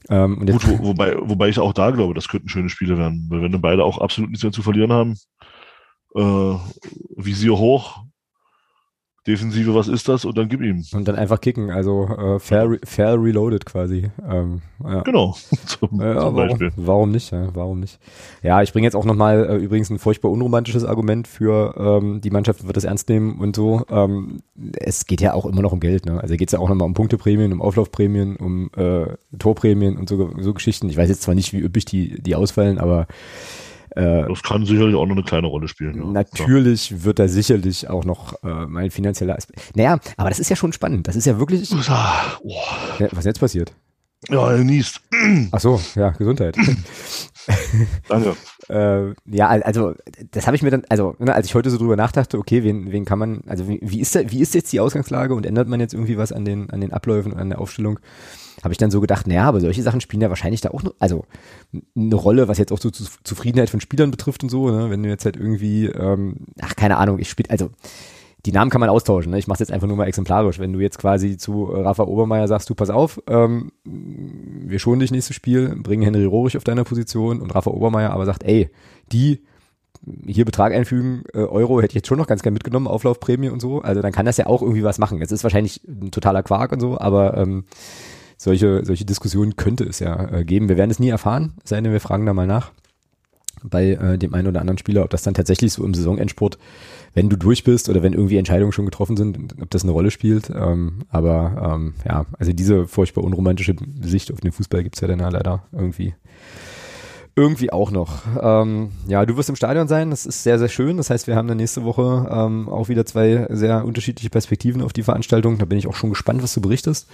Ähm, 0.09 0.45
Gut, 0.45 0.67
wo, 0.67 0.87
wobei, 0.87 1.15
wobei 1.19 1.49
ich 1.49 1.59
auch 1.59 1.73
da 1.73 1.89
glaube, 1.89 2.13
das 2.13 2.27
könnten 2.27 2.49
schöne 2.49 2.69
Spiele 2.69 2.97
werden, 2.97 3.25
weil 3.29 3.41
wenn 3.41 3.51
dann 3.51 3.61
beide 3.61 3.83
auch 3.83 3.97
absolut 3.97 4.29
nichts 4.29 4.43
mehr 4.43 4.51
zu 4.51 4.61
verlieren 4.61 4.91
haben, 4.91 5.14
äh, 6.15 6.55
Visier 7.17 7.57
hoch, 7.57 8.05
Defensive, 9.27 9.73
was 9.73 9.87
ist 9.87 10.07
das? 10.07 10.23
Und 10.23 10.37
dann 10.37 10.49
gib 10.49 10.61
ihm. 10.61 10.83
Und 10.93 11.07
dann 11.07 11.15
einfach 11.15 11.41
kicken, 11.41 11.71
also 11.71 12.07
äh, 12.07 12.39
fair, 12.39 12.77
fair 12.83 13.19
reloaded 13.19 13.65
quasi. 13.65 14.11
Ähm, 14.23 14.61
ja. 14.83 15.01
Genau, 15.01 15.35
zum, 15.65 15.99
ja, 15.99 16.19
zum 16.19 16.35
Beispiel. 16.35 16.71
Warum, 16.75 16.87
warum, 16.87 17.11
nicht? 17.11 17.31
Ja, 17.31 17.47
warum 17.55 17.79
nicht? 17.79 17.97
Ja, 18.43 18.61
ich 18.61 18.71
bringe 18.71 18.85
jetzt 18.85 18.95
auch 18.95 19.03
nochmal 19.03 19.49
äh, 19.49 19.55
übrigens 19.55 19.89
ein 19.89 19.97
furchtbar 19.97 20.29
unromantisches 20.29 20.85
Argument 20.85 21.27
für 21.27 21.73
ähm, 21.75 22.21
die 22.21 22.29
Mannschaft 22.29 22.67
wird 22.67 22.77
das 22.77 22.83
ernst 22.83 23.09
nehmen 23.09 23.39
und 23.39 23.55
so. 23.55 23.83
Ähm, 23.89 24.43
es 24.77 25.07
geht 25.07 25.21
ja 25.21 25.33
auch 25.33 25.47
immer 25.47 25.63
noch 25.63 25.71
um 25.71 25.79
Geld. 25.79 26.05
Ne? 26.05 26.21
Also 26.21 26.35
geht 26.35 26.49
es 26.49 26.53
ja 26.53 26.59
auch 26.59 26.69
nochmal 26.69 26.85
um 26.85 26.93
Punkteprämien, 26.93 27.51
um 27.51 27.63
Auflaufprämien, 27.63 28.35
um 28.35 28.69
äh, 28.75 29.07
Torprämien 29.39 29.97
und 29.97 30.07
so, 30.07 30.33
so 30.37 30.53
Geschichten. 30.53 30.87
Ich 30.87 30.97
weiß 30.97 31.09
jetzt 31.09 31.23
zwar 31.23 31.33
nicht, 31.33 31.51
wie 31.51 31.61
üppig 31.61 31.85
die, 31.85 32.21
die 32.21 32.35
ausfallen, 32.35 32.77
aber 32.77 33.07
äh, 33.95 34.27
das 34.27 34.43
kann 34.43 34.65
sicherlich 34.65 34.95
auch 34.95 35.05
noch 35.05 35.15
eine 35.15 35.23
kleine 35.23 35.47
Rolle 35.47 35.67
spielen. 35.67 35.97
Ja. 35.97 36.03
Natürlich 36.03 36.89
ja. 36.89 37.03
wird 37.03 37.19
da 37.19 37.27
sicherlich 37.27 37.89
auch 37.89 38.03
noch 38.03 38.33
äh, 38.43 38.65
mein 38.67 38.91
finanzieller 38.91 39.35
Aspekt. 39.35 39.75
Naja, 39.75 39.99
aber 40.17 40.29
das 40.29 40.39
ist 40.39 40.49
ja 40.49 40.55
schon 40.55 40.73
spannend. 40.73 41.07
Das 41.07 41.15
ist 41.15 41.25
ja 41.25 41.39
wirklich. 41.39 41.71
Oh. 41.71 42.53
Ja, 42.99 43.07
was 43.11 43.25
jetzt 43.25 43.39
passiert? 43.39 43.73
Ja, 44.29 44.51
er 44.51 44.63
niest. 44.63 45.01
Ach 45.51 45.59
so, 45.59 45.79
ja, 45.95 46.09
Gesundheit. 46.09 46.57
Danke. 48.09 48.35
äh, 48.69 49.13
ja, 49.25 49.49
also 49.49 49.93
das 50.31 50.47
habe 50.47 50.55
ich 50.55 50.63
mir 50.63 50.71
dann, 50.71 50.83
also 50.89 51.15
ne, 51.19 51.33
als 51.33 51.45
ich 51.47 51.55
heute 51.55 51.69
so 51.69 51.77
drüber 51.77 51.95
nachdachte, 51.95 52.39
okay, 52.39 52.63
wen, 52.63 52.91
wen 52.91 53.05
kann 53.05 53.19
man, 53.19 53.41
also 53.45 53.67
wie, 53.67 53.79
wie, 53.83 54.01
ist 54.01 54.15
da, 54.15 54.31
wie 54.31 54.41
ist 54.41 54.55
jetzt 54.55 54.73
die 54.73 54.79
Ausgangslage 54.79 55.35
und 55.35 55.45
ändert 55.45 55.67
man 55.67 55.79
jetzt 55.79 55.93
irgendwie 55.93 56.17
was 56.17 56.31
an 56.31 56.43
den, 56.43 56.69
an 56.71 56.81
den 56.81 56.91
Abläufen 56.91 57.33
und 57.33 57.39
an 57.39 57.49
der 57.49 57.59
Aufstellung? 57.59 57.99
Habe 58.65 58.73
ich 58.73 58.77
dann 58.77 58.91
so 58.91 58.99
gedacht, 58.99 59.27
naja, 59.27 59.45
aber 59.45 59.61
solche 59.61 59.83
Sachen 59.83 60.01
spielen 60.01 60.21
ja 60.21 60.29
wahrscheinlich 60.29 60.61
da 60.61 60.71
auch, 60.71 60.83
noch, 60.83 60.93
also 60.99 61.25
eine 61.95 62.15
Rolle, 62.15 62.47
was 62.47 62.57
jetzt 62.57 62.73
auch 62.73 62.79
so 62.79 62.89
Zufriedenheit 62.89 63.69
von 63.69 63.79
Spielern 63.79 64.11
betrifft 64.11 64.43
und 64.43 64.49
so, 64.49 64.69
ne? 64.69 64.89
wenn 64.89 65.03
du 65.03 65.09
jetzt 65.09 65.23
halt 65.23 65.37
irgendwie, 65.37 65.85
ähm, 65.85 66.47
ach, 66.61 66.75
keine 66.75 66.97
Ahnung, 66.97 67.19
ich 67.19 67.29
spiele, 67.29 67.49
also 67.49 67.69
die 68.45 68.51
Namen 68.51 68.69
kann 68.69 68.81
man 68.81 68.89
austauschen. 68.89 69.31
Ne? 69.31 69.39
Ich 69.39 69.47
mache 69.47 69.55
es 69.55 69.59
jetzt 69.61 69.71
einfach 69.71 69.87
nur 69.87 69.97
mal 69.97 70.07
exemplarisch. 70.07 70.59
Wenn 70.59 70.71
du 70.71 70.79
jetzt 70.79 70.99
quasi 70.99 71.37
zu 71.37 71.63
Rafa 71.63 72.03
Obermeier 72.03 72.47
sagst, 72.47 72.69
du 72.69 72.75
pass 72.75 72.91
auf, 72.91 73.21
ähm, 73.27 73.71
wir 73.83 74.77
schonen 74.77 74.99
dich 74.99 75.11
nächstes 75.11 75.35
Spiel, 75.35 75.75
bringen 75.75 76.03
Henry 76.03 76.25
Rohrig 76.25 76.55
auf 76.57 76.63
deiner 76.63 76.83
Position 76.83 77.41
und 77.41 77.55
Rafa 77.55 77.71
Obermeier 77.71 78.11
aber 78.11 78.25
sagt, 78.25 78.43
ey, 78.43 78.69
die 79.11 79.41
hier 80.27 80.45
Betrag 80.45 80.73
einfügen, 80.73 81.23
äh, 81.33 81.39
Euro 81.39 81.79
hätte 81.81 81.91
ich 81.91 81.95
jetzt 81.95 82.07
schon 82.07 82.19
noch 82.19 82.27
ganz 82.27 82.43
gern 82.43 82.53
mitgenommen, 82.53 82.87
Auflaufprämie 82.87 83.49
und 83.49 83.61
so. 83.61 83.81
Also 83.81 84.01
dann 84.01 84.11
kann 84.11 84.27
das 84.27 84.37
ja 84.37 84.45
auch 84.45 84.61
irgendwie 84.61 84.83
was 84.83 84.99
machen. 84.99 85.21
Es 85.21 85.31
ist 85.31 85.43
wahrscheinlich 85.43 85.81
ein 85.87 86.11
totaler 86.11 86.43
Quark 86.43 86.71
und 86.71 86.79
so, 86.79 86.99
aber 86.99 87.37
ähm, 87.37 87.65
solche, 88.37 88.85
solche 88.85 89.05
Diskussionen 89.05 89.55
könnte 89.55 89.83
es 89.83 89.99
ja 89.99 90.31
äh, 90.31 90.45
geben. 90.45 90.69
Wir 90.69 90.77
werden 90.77 90.91
es 90.91 90.99
nie 90.99 91.09
erfahren, 91.09 91.53
sei 91.63 91.81
denn 91.81 91.91
wir 91.91 92.01
fragen 92.01 92.25
da 92.25 92.33
mal 92.33 92.47
nach 92.47 92.71
bei 93.69 93.91
äh, 93.91 94.17
dem 94.17 94.33
einen 94.33 94.47
oder 94.47 94.61
anderen 94.61 94.77
Spieler, 94.77 95.03
ob 95.03 95.09
das 95.09 95.23
dann 95.23 95.33
tatsächlich 95.33 95.73
so 95.73 95.83
im 95.83 95.93
Saisonendsport, 95.93 96.57
wenn 97.13 97.29
du 97.29 97.37
durch 97.37 97.63
bist 97.63 97.89
oder 97.89 98.03
wenn 98.03 98.13
irgendwie 98.13 98.37
Entscheidungen 98.37 98.71
schon 98.71 98.85
getroffen 98.85 99.17
sind, 99.17 99.55
ob 99.61 99.69
das 99.69 99.83
eine 99.83 99.91
Rolle 99.91 100.11
spielt. 100.11 100.49
Ähm, 100.49 101.03
aber 101.09 101.73
ähm, 101.75 101.93
ja, 102.05 102.25
also 102.37 102.53
diese 102.53 102.87
furchtbar 102.87 103.23
unromantische 103.23 103.75
Sicht 104.01 104.31
auf 104.31 104.41
den 104.41 104.51
Fußball 104.51 104.83
gibt's 104.83 105.01
ja 105.01 105.07
dann 105.07 105.19
ja 105.19 105.29
leider 105.29 105.63
irgendwie 105.71 106.13
irgendwie 107.35 107.71
auch 107.71 107.91
noch. 107.91 108.19
Ähm, 108.41 108.91
ja, 109.07 109.25
du 109.25 109.35
wirst 109.35 109.49
im 109.49 109.55
Stadion 109.55 109.87
sein, 109.87 110.09
das 110.09 110.25
ist 110.25 110.43
sehr, 110.43 110.57
sehr 110.57 110.69
schön. 110.69 110.97
Das 110.97 111.09
heißt, 111.09 111.27
wir 111.27 111.35
haben 111.35 111.47
dann 111.47 111.57
nächste 111.57 111.83
Woche 111.83 112.29
ähm, 112.31 112.69
auch 112.69 112.87
wieder 112.87 113.05
zwei 113.05 113.47
sehr 113.49 113.83
unterschiedliche 113.83 114.29
Perspektiven 114.29 114.81
auf 114.81 114.93
die 114.93 115.03
Veranstaltung. 115.03 115.57
Da 115.57 115.65
bin 115.65 115.77
ich 115.77 115.87
auch 115.87 115.95
schon 115.95 116.11
gespannt, 116.11 116.41
was 116.41 116.53
du 116.53 116.61
berichtest 116.61 117.07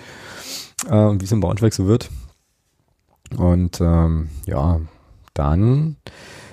äh, 0.87 0.91
wie 0.91 1.23
es 1.23 1.31
im 1.31 1.41
Braunschweig 1.41 1.73
so 1.73 1.87
wird. 1.87 2.09
Und 3.37 3.79
ähm, 3.81 4.29
ja, 4.45 4.81
dann 5.33 5.97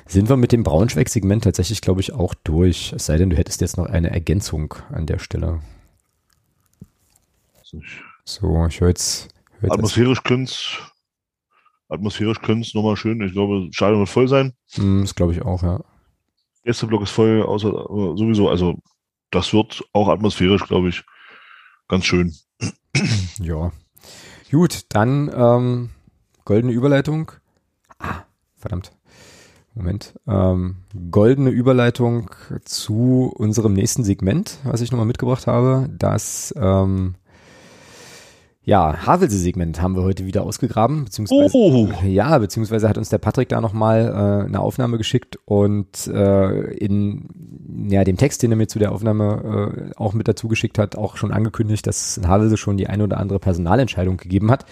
sind 0.06 0.28
wir 0.28 0.36
mit 0.36 0.52
dem 0.52 0.62
Braunschweig-Segment 0.62 1.44
tatsächlich, 1.44 1.80
glaube 1.80 2.00
ich, 2.00 2.12
auch 2.12 2.34
durch. 2.34 2.92
Es 2.92 3.06
sei 3.06 3.18
denn, 3.18 3.30
du 3.30 3.36
hättest 3.36 3.60
jetzt 3.60 3.76
noch 3.76 3.86
eine 3.86 4.10
Ergänzung 4.10 4.74
an 4.90 5.06
der 5.06 5.18
Stelle. 5.18 5.60
So, 8.24 8.66
ich 8.68 8.80
höre 8.80 8.88
jetzt. 8.88 9.28
Hör 9.60 9.72
atmosphärisch 9.72 10.22
könnte 10.22 10.54
atmosphärisch 11.88 12.40
könnte 12.40 12.66
es 12.66 12.74
nochmal 12.74 12.96
schön. 12.96 13.20
Ich 13.22 13.32
glaube, 13.32 13.68
Stadion 13.72 14.00
wird 14.00 14.08
voll 14.08 14.28
sein. 14.28 14.52
Mm, 14.76 15.02
das 15.02 15.14
glaube 15.14 15.32
ich 15.32 15.42
auch, 15.42 15.62
ja. 15.62 15.80
Erster 16.64 16.86
Block 16.86 17.02
ist 17.02 17.10
voll, 17.10 17.42
außer 17.42 17.70
sowieso. 17.70 18.48
Also, 18.48 18.78
das 19.30 19.52
wird 19.52 19.82
auch 19.92 20.08
atmosphärisch, 20.08 20.64
glaube 20.66 20.88
ich, 20.88 21.04
ganz 21.88 22.04
schön. 22.04 22.34
Ja, 23.40 23.72
Gut, 24.50 24.86
dann 24.88 25.30
ähm, 25.34 25.90
goldene 26.46 26.72
Überleitung. 26.72 27.32
Ah, 27.98 28.22
verdammt. 28.56 28.92
Moment. 29.74 30.14
Ähm, 30.26 30.76
goldene 31.10 31.50
Überleitung 31.50 32.30
zu 32.64 33.30
unserem 33.36 33.74
nächsten 33.74 34.04
Segment, 34.04 34.58
was 34.64 34.80
ich 34.80 34.90
nochmal 34.90 35.06
mitgebracht 35.06 35.46
habe. 35.46 35.90
Das 35.98 36.54
ähm, 36.56 37.16
Ja, 38.68 39.06
Havelse-Segment 39.06 39.80
haben 39.80 39.96
wir 39.96 40.02
heute 40.02 40.26
wieder 40.26 40.42
ausgegraben, 40.42 41.06
beziehungsweise 41.06 41.56
Oh. 41.56 41.88
ja, 42.04 42.36
beziehungsweise 42.36 42.86
hat 42.86 42.98
uns 42.98 43.08
der 43.08 43.16
Patrick 43.16 43.48
da 43.48 43.62
nochmal 43.62 44.08
äh, 44.08 44.44
eine 44.46 44.60
Aufnahme 44.60 44.98
geschickt 44.98 45.38
und 45.46 46.06
äh, 46.06 46.74
in 46.74 47.88
ja, 47.88 48.04
dem 48.04 48.18
Text, 48.18 48.42
den 48.42 48.50
er 48.52 48.58
mir 48.58 48.66
zu 48.66 48.78
der 48.78 48.92
Aufnahme 48.92 49.90
äh, 49.90 49.96
auch 49.96 50.12
mit 50.12 50.28
dazu 50.28 50.48
geschickt 50.48 50.78
hat, 50.78 50.96
auch 50.96 51.16
schon 51.16 51.32
angekündigt, 51.32 51.86
dass 51.86 52.10
es 52.10 52.16
in 52.18 52.28
Havelse 52.28 52.58
schon 52.58 52.76
die 52.76 52.88
eine 52.88 53.04
oder 53.04 53.16
andere 53.16 53.38
Personalentscheidung 53.38 54.18
gegeben 54.18 54.50
hat 54.50 54.66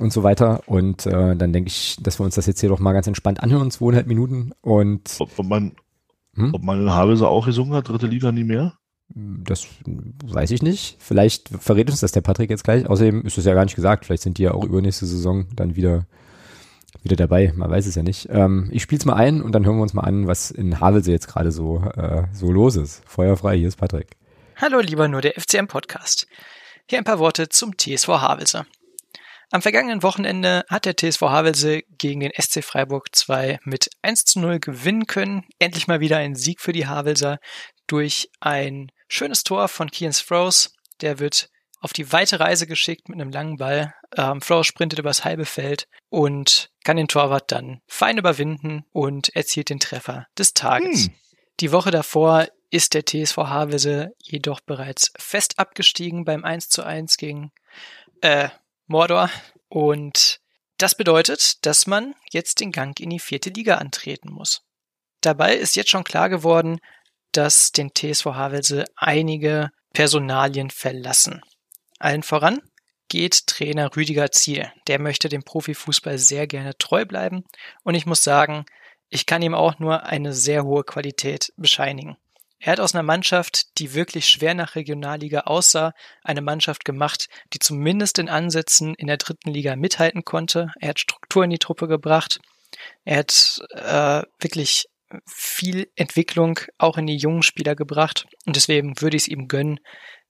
und 0.00 0.14
so 0.14 0.22
weiter. 0.22 0.62
Und 0.64 1.04
äh, 1.04 1.36
dann 1.36 1.52
denke 1.52 1.68
ich, 1.68 1.98
dass 2.00 2.18
wir 2.18 2.24
uns 2.24 2.36
das 2.36 2.46
jetzt 2.46 2.60
hier 2.60 2.70
doch 2.70 2.80
mal 2.80 2.94
ganz 2.94 3.06
entspannt 3.06 3.42
anhören, 3.42 3.70
zweieinhalb 3.70 4.06
Minuten. 4.06 4.52
Und 4.62 5.14
Ob, 5.18 5.28
ob 5.36 5.46
man, 5.46 5.72
Hm? 6.36 6.54
ob 6.54 6.62
man 6.62 6.80
in 6.80 6.90
Havelse 6.90 7.28
auch 7.28 7.44
gesungen 7.44 7.74
hat, 7.74 7.90
dritte 7.90 8.06
Liga 8.06 8.32
nie 8.32 8.44
mehr? 8.44 8.72
Das 9.08 9.66
weiß 10.24 10.50
ich 10.50 10.62
nicht. 10.62 10.96
Vielleicht 10.98 11.48
verrät 11.48 11.88
uns 11.90 12.00
das 12.00 12.12
der 12.12 12.20
Patrick 12.20 12.50
jetzt 12.50 12.64
gleich. 12.64 12.86
Außerdem 12.86 13.24
ist 13.24 13.38
es 13.38 13.44
ja 13.44 13.54
gar 13.54 13.64
nicht 13.64 13.76
gesagt. 13.76 14.04
Vielleicht 14.04 14.22
sind 14.22 14.38
die 14.38 14.42
ja 14.42 14.52
auch 14.52 14.64
übernächste 14.64 15.06
Saison 15.06 15.46
dann 15.54 15.76
wieder, 15.76 16.06
wieder 17.02 17.16
dabei. 17.16 17.52
Man 17.54 17.70
weiß 17.70 17.86
es 17.86 17.94
ja 17.94 18.02
nicht. 18.02 18.28
Ähm, 18.30 18.68
ich 18.72 18.82
spiel's 18.82 19.04
mal 19.04 19.14
ein 19.14 19.42
und 19.42 19.52
dann 19.52 19.64
hören 19.64 19.76
wir 19.76 19.82
uns 19.82 19.94
mal 19.94 20.02
an, 20.02 20.26
was 20.26 20.50
in 20.50 20.80
Havelse 20.80 21.12
jetzt 21.12 21.28
gerade 21.28 21.52
so, 21.52 21.82
äh, 21.96 22.24
so 22.32 22.50
los 22.50 22.76
ist. 22.76 23.02
Feuerfrei, 23.06 23.56
hier 23.56 23.68
ist 23.68 23.76
Patrick. 23.76 24.16
Hallo 24.56 24.80
lieber 24.80 25.06
nur 25.06 25.20
der 25.20 25.40
FCM-Podcast. 25.40 26.26
Hier 26.88 26.98
ein 26.98 27.04
paar 27.04 27.18
Worte 27.18 27.48
zum 27.48 27.76
TSV 27.78 28.08
Havelse. 28.08 28.66
Am 29.52 29.62
vergangenen 29.62 30.02
Wochenende 30.02 30.64
hat 30.68 30.84
der 30.84 30.96
TSV 30.96 31.22
Havelse 31.22 31.82
gegen 31.98 32.20
den 32.20 32.32
SC 32.36 32.64
Freiburg 32.64 33.14
2 33.14 33.60
mit 33.64 33.88
1 34.02 34.24
zu 34.24 34.40
0 34.40 34.58
gewinnen 34.58 35.06
können. 35.06 35.44
Endlich 35.60 35.86
mal 35.86 36.00
wieder 36.00 36.16
ein 36.16 36.34
Sieg 36.34 36.60
für 36.60 36.72
die 36.72 36.88
Havelser 36.88 37.38
durch 37.86 38.28
ein 38.40 38.90
schönes 39.08 39.44
Tor 39.44 39.68
von 39.68 39.90
Kian 39.90 40.12
Froese. 40.12 40.70
Der 41.00 41.18
wird 41.18 41.50
auf 41.80 41.92
die 41.92 42.10
weite 42.12 42.40
Reise 42.40 42.66
geschickt 42.66 43.08
mit 43.08 43.20
einem 43.20 43.30
langen 43.30 43.56
Ball. 43.56 43.94
Ähm, 44.16 44.40
Froese 44.40 44.64
sprintet 44.64 44.98
übers 44.98 45.24
halbe 45.24 45.44
Feld 45.44 45.88
und 46.08 46.70
kann 46.84 46.96
den 46.96 47.08
Torwart 47.08 47.52
dann 47.52 47.80
fein 47.86 48.18
überwinden 48.18 48.84
und 48.92 49.34
erzielt 49.34 49.70
den 49.70 49.80
Treffer 49.80 50.26
des 50.38 50.54
Tages. 50.54 51.06
Hm. 51.06 51.14
Die 51.60 51.72
Woche 51.72 51.90
davor 51.90 52.46
ist 52.70 52.94
der 52.94 53.04
TSV 53.04 53.36
Havelse 53.36 54.14
jedoch 54.22 54.60
bereits 54.60 55.12
fest 55.16 55.58
abgestiegen 55.58 56.24
beim 56.24 56.44
1 56.44 56.68
zu 56.68 56.82
1 56.82 57.16
gegen 57.16 57.52
äh, 58.20 58.48
Mordor. 58.86 59.30
Und 59.68 60.40
das 60.78 60.94
bedeutet, 60.94 61.64
dass 61.64 61.86
man 61.86 62.14
jetzt 62.30 62.60
den 62.60 62.72
Gang 62.72 62.98
in 63.00 63.10
die 63.10 63.18
vierte 63.18 63.50
Liga 63.50 63.76
antreten 63.76 64.30
muss. 64.30 64.62
Dabei 65.20 65.56
ist 65.56 65.76
jetzt 65.76 65.90
schon 65.90 66.04
klar 66.04 66.28
geworden, 66.28 66.78
dass 67.36 67.72
den 67.72 67.92
TSV 67.94 68.26
Havelse 68.26 68.84
einige 68.96 69.70
Personalien 69.92 70.70
verlassen. 70.70 71.40
Allen 71.98 72.22
voran 72.22 72.60
geht 73.08 73.46
Trainer 73.46 73.94
Rüdiger 73.94 74.30
Ziel. 74.30 74.70
Der 74.88 74.98
möchte 74.98 75.28
dem 75.28 75.42
Profifußball 75.42 76.18
sehr 76.18 76.46
gerne 76.46 76.76
treu 76.76 77.04
bleiben. 77.04 77.44
Und 77.82 77.94
ich 77.94 78.06
muss 78.06 78.22
sagen, 78.22 78.66
ich 79.08 79.26
kann 79.26 79.42
ihm 79.42 79.54
auch 79.54 79.78
nur 79.78 80.04
eine 80.04 80.32
sehr 80.32 80.64
hohe 80.64 80.84
Qualität 80.84 81.52
bescheinigen. 81.56 82.16
Er 82.58 82.72
hat 82.72 82.80
aus 82.80 82.94
einer 82.94 83.02
Mannschaft, 83.02 83.78
die 83.78 83.94
wirklich 83.94 84.28
schwer 84.28 84.54
nach 84.54 84.74
Regionalliga 84.74 85.40
aussah, 85.40 85.92
eine 86.24 86.40
Mannschaft 86.40 86.84
gemacht, 86.84 87.28
die 87.52 87.58
zumindest 87.58 88.18
in 88.18 88.28
Ansätzen 88.28 88.94
in 88.94 89.06
der 89.06 89.18
dritten 89.18 89.52
Liga 89.52 89.76
mithalten 89.76 90.24
konnte. 90.24 90.72
Er 90.80 90.90
hat 90.90 91.00
Struktur 91.00 91.44
in 91.44 91.50
die 91.50 91.58
Truppe 91.58 91.86
gebracht. 91.86 92.40
Er 93.04 93.18
hat 93.18 93.60
äh, 93.70 94.22
wirklich 94.40 94.86
viel 95.26 95.90
Entwicklung 95.94 96.60
auch 96.78 96.98
in 96.98 97.06
die 97.06 97.16
jungen 97.16 97.42
Spieler 97.42 97.74
gebracht. 97.74 98.26
Und 98.46 98.56
deswegen 98.56 99.00
würde 99.00 99.16
ich 99.16 99.24
es 99.24 99.28
ihm 99.28 99.48
gönnen, 99.48 99.80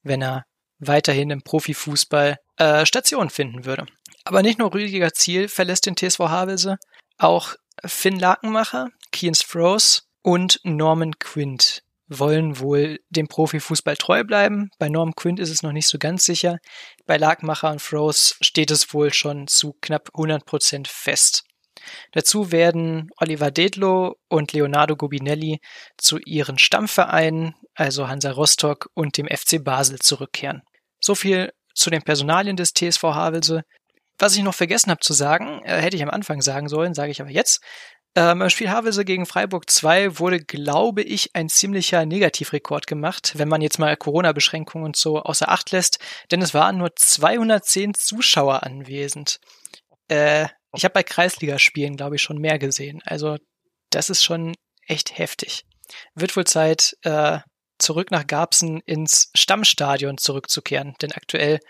wenn 0.02 0.22
er 0.22 0.44
weiterhin 0.78 1.30
im 1.30 1.42
Profifußball 1.42 2.36
äh, 2.58 2.86
Station 2.86 3.30
finden 3.30 3.64
würde. 3.64 3.86
Aber 4.24 4.42
nicht 4.42 4.58
nur 4.58 4.74
Rüdiger 4.74 5.12
Ziel 5.12 5.48
verlässt 5.48 5.86
den 5.86 5.96
TSV 5.96 6.20
Havelse, 6.20 6.76
auch 7.18 7.54
Finn 7.84 8.18
Lakenmacher, 8.18 8.88
Kians 9.12 9.42
Froese 9.42 10.02
und 10.22 10.60
Norman 10.64 11.18
Quint 11.18 11.82
wollen 12.08 12.60
wohl 12.60 13.00
dem 13.10 13.26
Profifußball 13.28 13.96
treu 13.96 14.24
bleiben. 14.24 14.70
Bei 14.78 14.88
Norman 14.88 15.14
Quint 15.14 15.40
ist 15.40 15.50
es 15.50 15.62
noch 15.62 15.72
nicht 15.72 15.88
so 15.88 15.98
ganz 15.98 16.24
sicher. 16.24 16.58
Bei 17.04 17.16
Lakenmacher 17.16 17.70
und 17.70 17.82
Froese 17.82 18.34
steht 18.40 18.70
es 18.70 18.92
wohl 18.94 19.12
schon 19.12 19.48
zu 19.48 19.74
knapp 19.80 20.10
100 20.14 20.44
Prozent 20.44 20.88
fest. 20.88 21.44
Dazu 22.12 22.52
werden 22.52 23.10
Oliver 23.18 23.50
Dedlow 23.50 24.16
und 24.28 24.52
Leonardo 24.52 24.96
Gobinelli 24.96 25.60
zu 25.96 26.18
ihren 26.18 26.58
Stammvereinen, 26.58 27.54
also 27.74 28.08
Hansa 28.08 28.30
Rostock 28.30 28.90
und 28.94 29.16
dem 29.16 29.28
FC 29.28 29.62
Basel, 29.62 29.98
zurückkehren. 29.98 30.62
So 31.00 31.14
viel 31.14 31.52
zu 31.74 31.90
den 31.90 32.02
Personalien 32.02 32.56
des 32.56 32.72
TSV 32.72 33.02
Havelse. 33.02 33.62
Was 34.18 34.34
ich 34.34 34.42
noch 34.42 34.54
vergessen 34.54 34.90
habe 34.90 35.00
zu 35.00 35.12
sagen, 35.12 35.62
äh, 35.64 35.80
hätte 35.80 35.96
ich 35.96 36.02
am 36.02 36.10
Anfang 36.10 36.40
sagen 36.40 36.68
sollen, 36.68 36.94
sage 36.94 37.10
ich 37.10 37.20
aber 37.20 37.30
jetzt. 37.30 37.62
Ähm, 38.16 38.40
Im 38.40 38.48
Spiel 38.48 38.70
Havelse 38.70 39.04
gegen 39.04 39.26
Freiburg 39.26 39.68
2 39.68 40.18
wurde, 40.18 40.40
glaube 40.40 41.02
ich, 41.02 41.36
ein 41.36 41.50
ziemlicher 41.50 42.06
Negativrekord 42.06 42.86
gemacht, 42.86 43.34
wenn 43.36 43.48
man 43.48 43.60
jetzt 43.60 43.78
mal 43.78 43.94
Corona-Beschränkungen 43.94 44.86
und 44.86 44.96
so 44.96 45.20
außer 45.20 45.50
Acht 45.50 45.70
lässt, 45.70 45.98
denn 46.30 46.40
es 46.40 46.54
waren 46.54 46.78
nur 46.78 46.96
210 46.96 47.92
Zuschauer 47.92 48.62
anwesend. 48.62 49.38
Äh, 50.08 50.48
ich 50.74 50.84
habe 50.84 50.94
bei 50.94 51.02
Kreisligaspielen, 51.02 51.96
glaube 51.96 52.16
ich, 52.16 52.22
schon 52.22 52.38
mehr 52.38 52.58
gesehen. 52.58 53.02
Also 53.04 53.36
das 53.90 54.10
ist 54.10 54.24
schon 54.24 54.54
echt 54.86 55.18
heftig. 55.18 55.64
Wird 56.14 56.36
wohl 56.36 56.46
Zeit, 56.46 56.96
äh, 57.02 57.38
zurück 57.78 58.10
nach 58.10 58.26
Garbsen 58.26 58.80
ins 58.80 59.30
Stammstadion 59.34 60.18
zurückzukehren, 60.18 60.94
denn 61.02 61.12
aktuell 61.12 61.60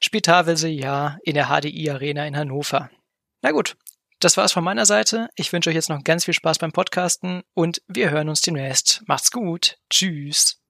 spielt 0.00 0.28
Havelse 0.28 0.68
ja 0.68 1.18
in 1.24 1.34
der 1.34 1.48
HDI 1.48 1.90
Arena 1.90 2.26
in 2.26 2.36
Hannover. 2.36 2.90
Na 3.42 3.50
gut, 3.50 3.76
das 4.20 4.36
war's 4.36 4.52
von 4.52 4.64
meiner 4.64 4.86
Seite. 4.86 5.28
Ich 5.34 5.52
wünsche 5.52 5.70
euch 5.70 5.76
jetzt 5.76 5.90
noch 5.90 6.02
ganz 6.04 6.24
viel 6.24 6.34
Spaß 6.34 6.58
beim 6.58 6.72
Podcasten 6.72 7.42
und 7.54 7.82
wir 7.86 8.10
hören 8.10 8.28
uns 8.28 8.40
demnächst. 8.40 9.02
Macht's 9.06 9.30
gut. 9.30 9.76
Tschüss. 9.90 10.60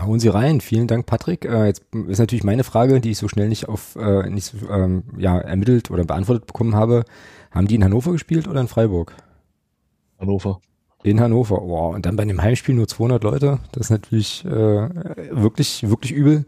Hauen 0.00 0.20
Sie 0.20 0.28
rein. 0.28 0.60
Vielen 0.60 0.86
Dank, 0.86 1.06
Patrick. 1.06 1.44
Äh, 1.44 1.66
jetzt 1.66 1.84
ist 2.08 2.18
natürlich 2.18 2.44
meine 2.44 2.64
Frage, 2.64 3.00
die 3.00 3.10
ich 3.10 3.18
so 3.18 3.28
schnell 3.28 3.48
nicht 3.48 3.68
auf 3.68 3.96
äh, 3.96 4.28
nicht 4.28 4.44
so, 4.44 4.68
ähm, 4.68 5.04
ja 5.16 5.38
ermittelt 5.38 5.90
oder 5.90 6.04
beantwortet 6.04 6.46
bekommen 6.46 6.74
habe. 6.74 7.04
Haben 7.50 7.66
die 7.66 7.74
in 7.74 7.84
Hannover 7.84 8.12
gespielt 8.12 8.48
oder 8.48 8.60
in 8.60 8.68
Freiburg? 8.68 9.14
Hannover. 10.18 10.60
In 11.02 11.20
Hannover. 11.20 11.60
Wow. 11.62 11.94
Und 11.94 12.06
dann 12.06 12.16
bei 12.16 12.24
dem 12.24 12.42
Heimspiel 12.42 12.74
nur 12.74 12.88
200 12.88 13.22
Leute. 13.22 13.58
Das 13.72 13.86
ist 13.86 13.90
natürlich 13.90 14.44
äh, 14.44 14.50
wirklich 14.50 15.88
wirklich 15.88 16.12
übel. 16.12 16.44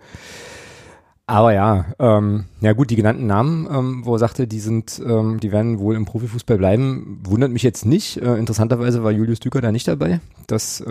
Aber 1.31 1.55
ja, 1.55 1.85
ähm, 2.01 2.47
ja 2.61 2.73
gut, 2.73 2.91
die 2.91 2.97
genannten 2.97 3.29
Namen, 3.29 3.69
ähm, 3.71 4.05
wo 4.05 4.17
er 4.17 4.19
sagte, 4.19 4.49
die 4.49 4.59
sind, 4.59 5.01
ähm, 5.07 5.39
die 5.39 5.53
werden 5.53 5.79
wohl 5.79 5.95
im 5.95 6.05
Profifußball 6.05 6.59
bleiben, 6.59 7.21
wundert 7.23 7.53
mich 7.53 7.63
jetzt 7.63 7.87
nicht. 7.87 8.17
Äh, 8.17 8.35
interessanterweise 8.37 9.05
war 9.05 9.13
Julius 9.13 9.39
Düker 9.39 9.61
da 9.61 9.71
nicht 9.71 9.87
dabei. 9.87 10.19
Das, 10.49 10.81
äh, 10.81 10.91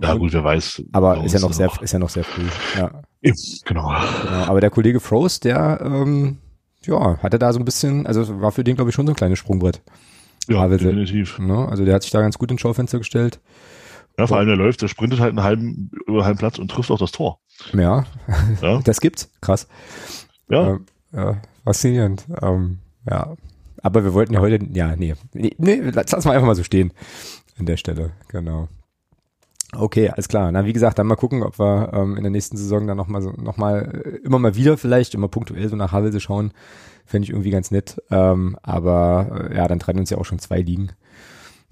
Ja, 0.00 0.14
gut, 0.14 0.32
wer 0.32 0.42
weiß. 0.42 0.84
aber 0.92 1.22
ist 1.22 1.34
ja 1.34 1.40
noch 1.40 1.52
sehr, 1.52 1.70
ist 1.82 1.92
ja 1.92 1.98
noch 1.98 2.08
sehr 2.08 2.24
früh. 2.24 2.46
Ja. 2.78 3.02
Eben, 3.20 3.36
Genau. 3.66 3.92
Genau, 4.22 4.44
aber 4.46 4.62
der 4.62 4.70
Kollege 4.70 5.00
Frost, 5.00 5.44
der, 5.44 5.80
ähm, 5.84 6.38
ja, 6.86 7.18
hatte 7.22 7.38
da 7.38 7.52
so 7.52 7.58
ein 7.58 7.66
bisschen, 7.66 8.06
also 8.06 8.40
war 8.40 8.52
für 8.52 8.64
den, 8.64 8.74
glaube 8.74 8.88
ich, 8.88 8.94
schon 8.94 9.06
so 9.06 9.12
ein 9.12 9.16
kleines 9.16 9.38
Sprungbrett. 9.38 9.82
Ja, 10.48 10.60
Havelse. 10.60 10.86
definitiv. 10.86 11.38
Ne? 11.40 11.68
Also 11.68 11.84
der 11.84 11.94
hat 11.94 12.02
sich 12.04 12.10
da 12.10 12.22
ganz 12.22 12.38
gut 12.38 12.50
ins 12.50 12.62
Schaufenster 12.62 12.96
gestellt. 12.96 13.38
Ja, 14.18 14.26
vor 14.26 14.38
allem 14.38 14.48
der 14.48 14.56
läuft, 14.56 14.80
der 14.80 14.88
sprintet 14.88 15.20
halt 15.20 15.30
einen 15.30 15.42
halben, 15.42 15.90
über 16.06 16.16
einen 16.18 16.24
halben 16.24 16.38
Platz 16.38 16.58
und 16.58 16.70
trifft 16.70 16.90
auch 16.90 16.98
das 16.98 17.12
Tor. 17.12 17.40
Ja, 17.72 18.06
Ja, 18.62 18.80
das 18.84 19.00
gibt's. 19.00 19.30
Krass. 19.40 19.66
ja. 20.48 20.70
Ähm, 20.70 20.86
ja 21.12 21.40
faszinierend. 21.68 22.24
Ähm, 22.40 22.78
ja. 23.08 23.36
Aber 23.82 24.02
wir 24.02 24.14
wollten 24.14 24.34
ja 24.34 24.40
heute, 24.40 24.58
ja, 24.72 24.96
nee, 24.96 25.14
nee, 25.34 25.54
nee 25.58 25.80
lass 25.92 26.10
lass 26.10 26.24
mal 26.24 26.32
einfach 26.32 26.46
mal 26.46 26.54
so 26.54 26.64
stehen 26.64 26.92
an 27.58 27.66
der 27.66 27.76
Stelle. 27.76 28.12
Genau. 28.28 28.68
Okay, 29.76 30.08
alles 30.08 30.28
klar. 30.28 30.50
Na, 30.50 30.64
wie 30.64 30.72
gesagt, 30.72 30.98
dann 30.98 31.06
mal 31.06 31.16
gucken, 31.16 31.42
ob 31.42 31.58
wir 31.58 31.90
ähm, 31.92 32.16
in 32.16 32.22
der 32.22 32.30
nächsten 32.30 32.56
Saison 32.56 32.86
dann 32.86 32.96
nochmal 32.96 33.20
so, 33.20 33.30
noch 33.32 33.58
mal, 33.58 34.02
äh, 34.02 34.16
immer 34.24 34.38
mal 34.38 34.56
wieder 34.56 34.78
vielleicht, 34.78 35.14
immer 35.14 35.28
punktuell 35.28 35.68
so 35.68 35.76
nach 35.76 35.92
Havelse 35.92 36.20
schauen. 36.20 36.52
Fände 37.04 37.24
ich 37.24 37.30
irgendwie 37.30 37.50
ganz 37.50 37.70
nett. 37.70 38.02
Ähm, 38.10 38.56
aber 38.62 39.50
äh, 39.50 39.56
ja, 39.56 39.68
dann 39.68 39.78
trennen 39.78 40.00
uns 40.00 40.10
ja 40.10 40.16
auch 40.16 40.24
schon 40.24 40.38
zwei 40.38 40.62
Ligen. 40.62 40.92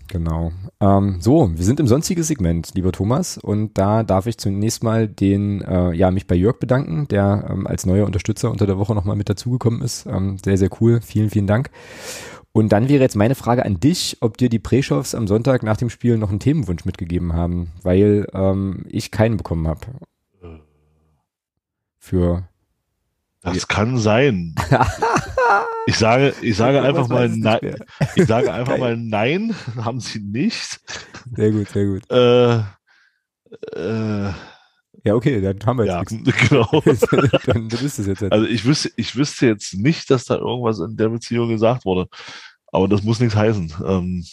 Genau. 0.09 0.53
Ähm, 0.81 1.17
so, 1.21 1.51
wir 1.55 1.65
sind 1.65 1.81
im 1.81 1.87
sonstigen 1.87 2.23
Segment, 2.23 2.73
lieber 2.75 2.93
Thomas, 2.93 3.39
und 3.39 3.77
da 3.77 4.03
darf 4.03 4.27
ich 4.27 4.39
zunächst 4.39 4.83
mal 4.83 5.09
den, 5.09 5.63
äh, 5.63 5.93
ja, 5.93 6.11
mich 6.11 6.27
bei 6.27 6.35
Jörg 6.35 6.59
bedanken, 6.59 7.09
der 7.09 7.49
ähm, 7.51 7.67
als 7.67 7.87
neuer 7.87 8.07
Unterstützer 8.07 8.51
unter 8.51 8.67
der 8.67 8.79
Woche 8.79 8.95
nochmal 8.95 9.17
mit 9.17 9.29
dazugekommen 9.29 9.83
ist. 9.83 10.07
Ähm, 10.07 10.39
sehr, 10.45 10.59
sehr 10.59 10.71
cool. 10.81 11.01
Vielen, 11.01 11.31
vielen 11.31 11.47
Dank. 11.47 11.71
Und 12.53 12.71
dann 12.71 12.89
wäre 12.89 13.03
jetzt 13.03 13.17
meine 13.17 13.35
Frage 13.35 13.67
an 13.67 13.81
dich, 13.81 14.17
ob 14.21 14.39
dir 14.39 14.49
die 14.49 14.59
Preschows 14.59 15.15
am 15.15 15.27
Sonntag 15.27 15.63
nach 15.63 15.77
dem 15.77 15.91
Spiel 15.91 16.17
noch 16.17 16.31
einen 16.31 16.41
Themenwunsch 16.41 16.87
mitgegeben 16.87 17.35
haben, 17.35 17.73
weil 17.83 18.27
ähm, 18.33 18.87
ich 18.89 19.11
keinen 19.11 19.37
bekommen 19.37 19.69
habe. 19.69 19.81
Für 21.99 22.49
Das 23.43 23.69
kann 23.69 23.99
sein. 23.99 24.55
Ich 25.87 25.97
sage, 25.97 26.35
ich 26.43 26.57
sage 26.57 26.83
einfach 26.83 27.09
mal 27.09 27.29
nein. 27.35 27.77
Ich 28.17 28.27
sage 28.27 28.53
einfach 28.53 28.79
mal 28.79 28.97
nein, 28.97 29.55
haben 29.77 30.01
sie 30.01 30.21
nicht. 30.21 30.81
Sehr 31.35 31.51
gut, 31.53 31.69
sehr 31.69 31.87
gut. 31.87 32.11
Äh, 32.11 32.59
äh, 33.77 34.33
Ja, 35.05 35.15
okay, 35.15 35.41
dann 35.41 35.59
haben 35.65 35.79
wir 35.79 35.87
Ja, 35.87 36.01
jetzt 36.01 36.11
nichts. 36.13 36.49
genau. 36.49 36.69
dann, 37.47 37.69
dann 37.69 37.81
ist 37.81 37.99
es 37.99 38.07
jetzt. 38.07 38.23
Also 38.25 38.47
ich 38.47 38.65
wüsste, 38.65 38.91
ich 38.97 39.15
wüsste 39.17 39.47
jetzt 39.47 39.75
nicht, 39.75 40.11
dass 40.11 40.25
da 40.25 40.37
irgendwas 40.37 40.79
in 40.81 40.97
der 40.97 41.09
Beziehung 41.09 41.49
gesagt 41.49 41.85
wurde. 41.85 42.09
Aber 42.73 42.89
das 42.89 43.03
muss 43.03 43.21
nichts 43.21 43.37
heißen. 43.37 43.73
Ähm, 43.87 44.25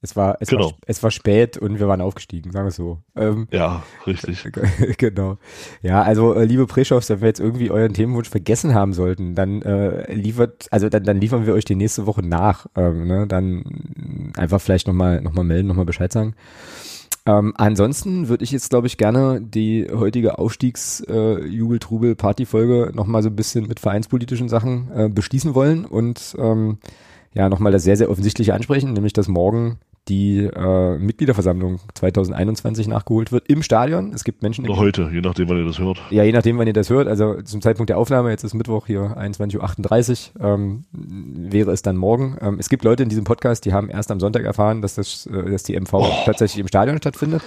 Es 0.00 0.14
war, 0.14 0.36
es, 0.40 0.48
Genau. 0.48 0.66
war, 0.66 0.74
es 0.86 1.02
war 1.02 1.10
spät 1.10 1.58
und 1.58 1.80
wir 1.80 1.88
waren 1.88 2.00
aufgestiegen, 2.00 2.52
sagen 2.52 2.66
wir 2.66 2.68
es 2.68 2.76
so. 2.76 2.98
Ähm, 3.16 3.48
ja, 3.50 3.82
richtig. 4.06 4.48
genau. 4.98 5.38
Ja, 5.82 6.02
also 6.02 6.34
äh, 6.34 6.44
liebe 6.44 6.68
Preschoffs, 6.68 7.10
wenn 7.10 7.20
wir 7.20 7.26
jetzt 7.26 7.40
irgendwie 7.40 7.72
euren 7.72 7.94
Themenwunsch 7.94 8.28
vergessen 8.28 8.74
haben 8.74 8.92
sollten, 8.92 9.34
dann 9.34 9.60
äh, 9.62 10.12
liefert, 10.12 10.68
also 10.70 10.88
dann, 10.88 11.02
dann 11.02 11.20
liefern 11.20 11.46
wir 11.46 11.54
euch 11.54 11.64
die 11.64 11.74
nächste 11.74 12.06
Woche 12.06 12.24
nach. 12.24 12.66
Ähm, 12.76 13.08
ne? 13.08 13.26
Dann 13.26 13.64
einfach 14.36 14.60
vielleicht 14.60 14.86
nochmal 14.86 15.20
noch 15.20 15.32
mal 15.32 15.42
melden, 15.42 15.66
nochmal 15.66 15.84
Bescheid 15.84 16.12
sagen. 16.12 16.36
Ähm, 17.26 17.54
ansonsten 17.56 18.28
würde 18.28 18.44
ich 18.44 18.52
jetzt, 18.52 18.70
glaube 18.70 18.86
ich, 18.86 18.98
gerne 18.98 19.40
die 19.42 19.88
heutige 19.92 20.38
Aufstiegs-Jubel-Trubel-Party-Folge 20.38 22.92
nochmal 22.94 23.22
so 23.22 23.28
ein 23.30 23.36
bisschen 23.36 23.66
mit 23.66 23.80
vereinspolitischen 23.80 24.48
Sachen 24.48 24.90
äh, 24.94 25.08
beschließen 25.08 25.54
wollen 25.54 25.84
und 25.84 26.36
ähm, 26.38 26.78
ja, 27.34 27.48
nochmal 27.50 27.72
das 27.72 27.82
sehr, 27.84 27.96
sehr 27.96 28.10
offensichtliche 28.10 28.54
ansprechen, 28.54 28.92
nämlich 28.94 29.12
dass 29.12 29.28
morgen 29.28 29.78
die 30.08 30.38
äh, 30.44 30.98
Mitgliederversammlung 30.98 31.80
2021 31.94 32.88
nachgeholt 32.88 33.30
wird 33.32 33.48
im 33.48 33.62
Stadion. 33.62 34.12
Es 34.14 34.24
gibt 34.24 34.42
Menschen, 34.42 34.64
Oder 34.68 34.76
heute, 34.78 35.10
je 35.12 35.20
nachdem, 35.20 35.48
wann 35.48 35.58
ihr 35.58 35.66
das 35.66 35.78
hört. 35.78 36.00
ja, 36.10 36.22
je 36.24 36.32
nachdem, 36.32 36.58
wann 36.58 36.66
ihr 36.66 36.72
das 36.72 36.88
hört, 36.90 37.08
also 37.08 37.40
zum 37.42 37.60
Zeitpunkt 37.60 37.90
der 37.90 37.98
Aufnahme, 37.98 38.30
jetzt 38.30 38.42
ist 38.44 38.54
Mittwoch 38.54 38.86
hier 38.86 39.16
21.38 39.18 40.30
Uhr, 40.40 40.44
ähm, 40.44 40.84
wäre 40.92 41.70
es 41.72 41.82
dann 41.82 41.96
morgen. 41.96 42.36
Ähm, 42.40 42.56
es 42.58 42.68
gibt 42.68 42.84
Leute 42.84 43.02
in 43.02 43.08
diesem 43.08 43.24
Podcast, 43.24 43.64
die 43.64 43.72
haben 43.72 43.90
erst 43.90 44.10
am 44.10 44.18
Sonntag 44.20 44.44
erfahren, 44.44 44.82
dass, 44.82 44.94
das, 44.94 45.26
äh, 45.26 45.50
dass 45.50 45.62
die 45.62 45.78
MV 45.78 46.24
tatsächlich 46.24 46.60
im 46.60 46.68
Stadion 46.68 46.96
stattfindet. 46.98 47.42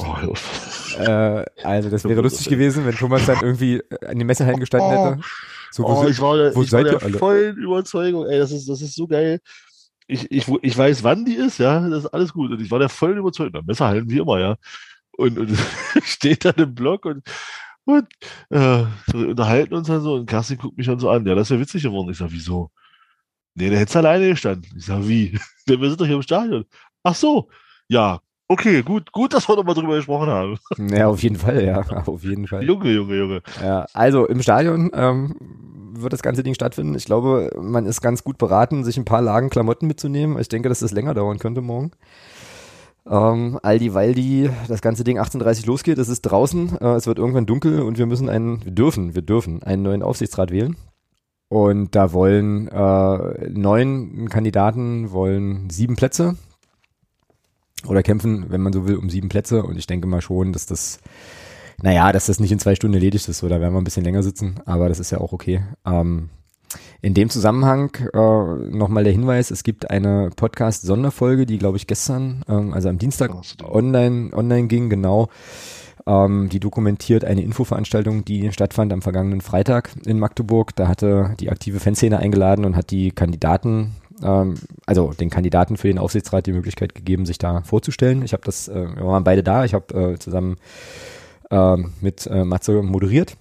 Oh. 0.00 0.34
Äh, 1.00 1.44
also 1.62 1.88
das 1.90 2.04
wäre 2.04 2.20
lustig 2.20 2.48
gewesen, 2.48 2.84
wenn 2.86 2.94
Thomas 2.94 3.24
dann 3.26 3.38
irgendwie 3.42 3.82
an 4.06 4.18
den 4.18 4.26
Messehallen 4.26 4.58
gestanden 4.60 4.90
hätte. 4.90 5.20
So, 5.70 5.84
wo 5.84 5.88
Oh, 5.88 6.00
sind- 6.02 6.10
ich 6.10 6.20
war, 6.20 6.36
wo 6.36 6.62
ich 6.62 6.72
war 6.72 6.80
seid 6.82 6.86
der 6.86 6.92
ihr 6.94 7.02
alle? 7.02 7.18
vollen 7.18 7.56
Überzeugung, 7.56 8.26
ey, 8.26 8.38
das 8.38 8.50
ist, 8.50 8.68
das 8.68 8.82
ist 8.82 8.94
so 8.96 9.06
geil. 9.06 9.40
Ich, 10.10 10.30
ich, 10.30 10.48
ich 10.62 10.76
weiß, 10.76 11.04
wann 11.04 11.24
die 11.24 11.34
ist, 11.34 11.58
ja, 11.58 11.88
das 11.88 12.04
ist 12.04 12.10
alles 12.10 12.32
gut. 12.32 12.50
Und 12.50 12.60
ich 12.60 12.70
war 12.70 12.78
der 12.80 12.88
vollen 12.88 13.18
Überzeugung, 13.18 13.52
na, 13.54 13.62
Messer 13.62 13.86
halten 13.86 14.10
wie 14.10 14.18
immer, 14.18 14.40
ja. 14.40 14.56
Und, 15.12 15.38
und 15.38 15.56
steht 16.04 16.44
dann 16.44 16.56
im 16.56 16.74
Block 16.74 17.04
und, 17.06 17.22
und 17.84 18.08
äh, 18.50 18.84
unterhalten 19.14 19.74
uns 19.74 19.88
dann 19.88 20.02
so. 20.02 20.14
Und 20.14 20.26
Kerstin 20.26 20.58
guckt 20.58 20.76
mich 20.78 20.86
dann 20.86 20.98
so 20.98 21.10
an, 21.10 21.26
ja, 21.26 21.34
das 21.34 21.50
ist 21.50 21.56
ja 21.56 21.60
witzig 21.60 21.82
geworden. 21.84 22.10
Ich 22.10 22.18
sag, 22.18 22.32
wieso? 22.32 22.70
Nee, 23.54 23.70
der 23.70 23.80
hätte 23.80 23.98
alleine 23.98 24.30
gestanden. 24.30 24.70
Ich 24.76 24.86
sag, 24.86 25.06
wie? 25.06 25.38
Wir 25.66 25.88
sind 25.88 26.00
doch 26.00 26.06
hier 26.06 26.16
im 26.16 26.22
Stadion. 26.22 26.64
Ach 27.04 27.14
so, 27.14 27.50
ja. 27.88 28.20
Okay, 28.50 28.82
gut, 28.82 29.12
gut, 29.12 29.32
dass 29.32 29.48
wir 29.48 29.54
nochmal 29.54 29.76
drüber 29.76 29.94
gesprochen 29.94 30.28
haben. 30.28 30.58
Ja, 30.90 31.06
auf 31.06 31.22
jeden 31.22 31.36
Fall, 31.36 31.64
ja, 31.64 31.84
auf 32.06 32.24
jeden 32.24 32.48
Fall. 32.48 32.64
Junge, 32.64 32.90
Junge, 32.90 33.16
Junge. 33.16 33.42
Ja, 33.62 33.86
also 33.92 34.26
im 34.26 34.42
Stadion 34.42 34.90
ähm, 34.92 35.36
wird 35.94 36.12
das 36.12 36.22
ganze 36.22 36.42
Ding 36.42 36.54
stattfinden. 36.54 36.96
Ich 36.96 37.04
glaube, 37.04 37.52
man 37.60 37.86
ist 37.86 38.00
ganz 38.00 38.24
gut 38.24 38.38
beraten, 38.38 38.82
sich 38.82 38.96
ein 38.96 39.04
paar 39.04 39.22
Lagen 39.22 39.50
Klamotten 39.50 39.86
mitzunehmen. 39.86 40.36
Ich 40.40 40.48
denke, 40.48 40.68
dass 40.68 40.80
das 40.80 40.90
länger 40.90 41.14
dauern 41.14 41.38
könnte 41.38 41.60
morgen. 41.60 41.92
Ähm, 43.08 43.60
all 43.62 43.78
die, 43.78 43.94
weil 43.94 44.16
die 44.16 44.50
das 44.66 44.82
ganze 44.82 45.04
Ding 45.04 45.20
18.30 45.20 45.68
losgeht, 45.68 45.98
es 45.98 46.08
ist 46.08 46.22
draußen, 46.22 46.76
äh, 46.80 46.94
es 46.94 47.06
wird 47.06 47.18
irgendwann 47.18 47.46
dunkel 47.46 47.82
und 47.82 47.98
wir 47.98 48.06
müssen 48.06 48.28
einen, 48.28 48.64
wir 48.64 48.72
dürfen, 48.72 49.14
wir 49.14 49.22
dürfen 49.22 49.62
einen 49.62 49.84
neuen 49.84 50.02
Aufsichtsrat 50.02 50.50
wählen. 50.50 50.76
Und 51.48 51.94
da 51.94 52.12
wollen 52.12 52.66
äh, 52.66 53.48
neun 53.48 54.28
Kandidaten, 54.28 55.12
wollen 55.12 55.70
sieben 55.70 55.94
Plätze 55.94 56.36
oder 57.86 58.02
kämpfen, 58.02 58.46
wenn 58.48 58.60
man 58.60 58.72
so 58.72 58.86
will, 58.86 58.96
um 58.96 59.10
sieben 59.10 59.28
Plätze. 59.28 59.62
Und 59.62 59.78
ich 59.78 59.86
denke 59.86 60.06
mal 60.06 60.20
schon, 60.20 60.52
dass 60.52 60.66
das 60.66 61.00
naja, 61.82 62.12
dass 62.12 62.26
das 62.26 62.40
nicht 62.40 62.52
in 62.52 62.58
zwei 62.58 62.74
Stunden 62.74 62.94
erledigt 62.94 63.28
ist, 63.28 63.38
so, 63.38 63.48
da 63.48 63.60
werden 63.60 63.72
wir 63.72 63.80
ein 63.80 63.84
bisschen 63.84 64.04
länger 64.04 64.22
sitzen, 64.22 64.56
aber 64.66 64.88
das 64.88 65.00
ist 65.00 65.10
ja 65.10 65.18
auch 65.18 65.32
okay. 65.32 65.62
Ähm, 65.86 66.28
in 67.02 67.14
dem 67.14 67.30
Zusammenhang 67.30 67.90
äh, 68.12 68.76
nochmal 68.76 69.04
der 69.04 69.12
Hinweis, 69.12 69.50
es 69.50 69.62
gibt 69.62 69.90
eine 69.90 70.30
Podcast-Sonderfolge, 70.36 71.46
die 71.46 71.58
glaube 71.58 71.78
ich 71.78 71.86
gestern, 71.86 72.44
ähm, 72.48 72.74
also 72.74 72.88
am 72.88 72.98
Dienstag 72.98 73.32
online, 73.64 74.30
online 74.32 74.68
ging, 74.68 74.90
genau. 74.90 75.28
Ähm, 76.06 76.48
die 76.50 76.60
dokumentiert 76.60 77.24
eine 77.24 77.42
Infoveranstaltung, 77.42 78.24
die 78.24 78.52
stattfand 78.52 78.92
am 78.92 79.02
vergangenen 79.02 79.40
Freitag 79.40 79.90
in 80.04 80.18
Magdeburg. 80.18 80.74
Da 80.76 80.88
hatte 80.88 81.34
die 81.40 81.50
aktive 81.50 81.80
Fanszene 81.80 82.18
eingeladen 82.18 82.64
und 82.64 82.76
hat 82.76 82.90
die 82.90 83.10
Kandidaten, 83.10 83.96
ähm, 84.22 84.54
also 84.86 85.12
den 85.12 85.30
Kandidaten 85.30 85.76
für 85.76 85.88
den 85.88 85.98
Aufsichtsrat 85.98 86.46
die 86.46 86.52
Möglichkeit 86.52 86.94
gegeben, 86.94 87.26
sich 87.26 87.38
da 87.38 87.62
vorzustellen. 87.62 88.22
Ich 88.24 88.32
habe 88.32 88.42
das, 88.44 88.68
äh, 88.68 88.96
wir 88.96 89.06
waren 89.06 89.24
beide 89.24 89.42
da, 89.42 89.64
ich 89.64 89.74
habe 89.74 90.12
äh, 90.12 90.18
zusammen 90.18 90.56
ähm, 91.50 91.92
mit 92.00 92.26
äh, 92.26 92.44
Matze 92.44 92.82
moderiert. 92.82 93.36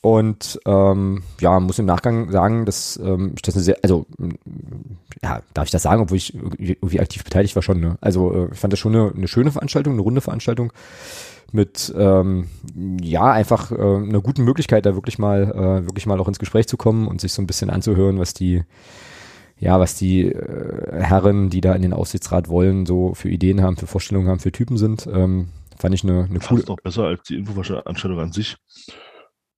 Und 0.00 0.60
ähm, 0.66 1.22
ja, 1.40 1.58
muss 1.60 1.78
im 1.78 1.86
Nachgang 1.86 2.30
sagen, 2.30 2.66
dass 2.66 3.00
ähm, 3.02 3.32
ich 3.36 3.42
das 3.42 3.54
eine 3.54 3.64
sehr, 3.64 3.78
also 3.82 4.04
ja, 5.22 5.40
darf 5.54 5.64
ich 5.64 5.70
das 5.70 5.82
sagen, 5.82 6.02
obwohl 6.02 6.18
ich 6.18 6.34
irgendwie 6.34 7.00
aktiv 7.00 7.24
beteiligt 7.24 7.54
war 7.54 7.62
schon, 7.62 7.80
ne? 7.80 7.96
Also 8.02 8.34
äh, 8.34 8.48
ich 8.52 8.58
fand 8.58 8.72
das 8.72 8.80
schon 8.80 8.94
eine, 8.94 9.12
eine 9.16 9.28
schöne 9.28 9.50
Veranstaltung, 9.50 9.94
eine 9.94 10.02
runde 10.02 10.20
Veranstaltung 10.20 10.74
mit 11.52 11.94
ähm, 11.96 12.48
ja 13.00 13.32
einfach 13.32 13.72
äh, 13.72 13.76
einer 13.76 14.20
guten 14.20 14.44
Möglichkeit, 14.44 14.84
da 14.84 14.94
wirklich 14.94 15.18
mal 15.18 15.44
äh, 15.52 15.86
wirklich 15.86 16.04
mal 16.04 16.20
auch 16.20 16.28
ins 16.28 16.38
Gespräch 16.38 16.66
zu 16.66 16.76
kommen 16.76 17.08
und 17.08 17.22
sich 17.22 17.32
so 17.32 17.40
ein 17.40 17.46
bisschen 17.46 17.70
anzuhören, 17.70 18.18
was 18.18 18.34
die 18.34 18.64
ja, 19.58 19.78
was 19.80 19.96
die 19.96 20.22
äh, 20.26 21.02
Herren, 21.02 21.50
die 21.50 21.60
da 21.60 21.74
in 21.74 21.82
den 21.82 21.92
Aufsichtsrat 21.92 22.48
wollen, 22.48 22.86
so 22.86 23.14
für 23.14 23.28
Ideen 23.28 23.62
haben, 23.62 23.76
für 23.76 23.86
Vorstellungen 23.86 24.28
haben, 24.28 24.40
für 24.40 24.52
Typen 24.52 24.76
sind. 24.76 25.06
Ähm, 25.06 25.48
fand 25.78 25.94
ich 25.94 26.02
eine, 26.04 26.24
eine 26.24 26.38
coole, 26.40 26.60
Fast 26.60 26.68
noch 26.68 26.76
besser 26.76 27.04
als 27.04 27.22
die 27.24 27.36
Infoveranstaltung 27.36 28.18
an 28.20 28.32
sich. 28.32 28.56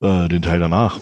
Äh, 0.01 0.29
den 0.29 0.43
Teil 0.43 0.61
danach. 0.61 1.01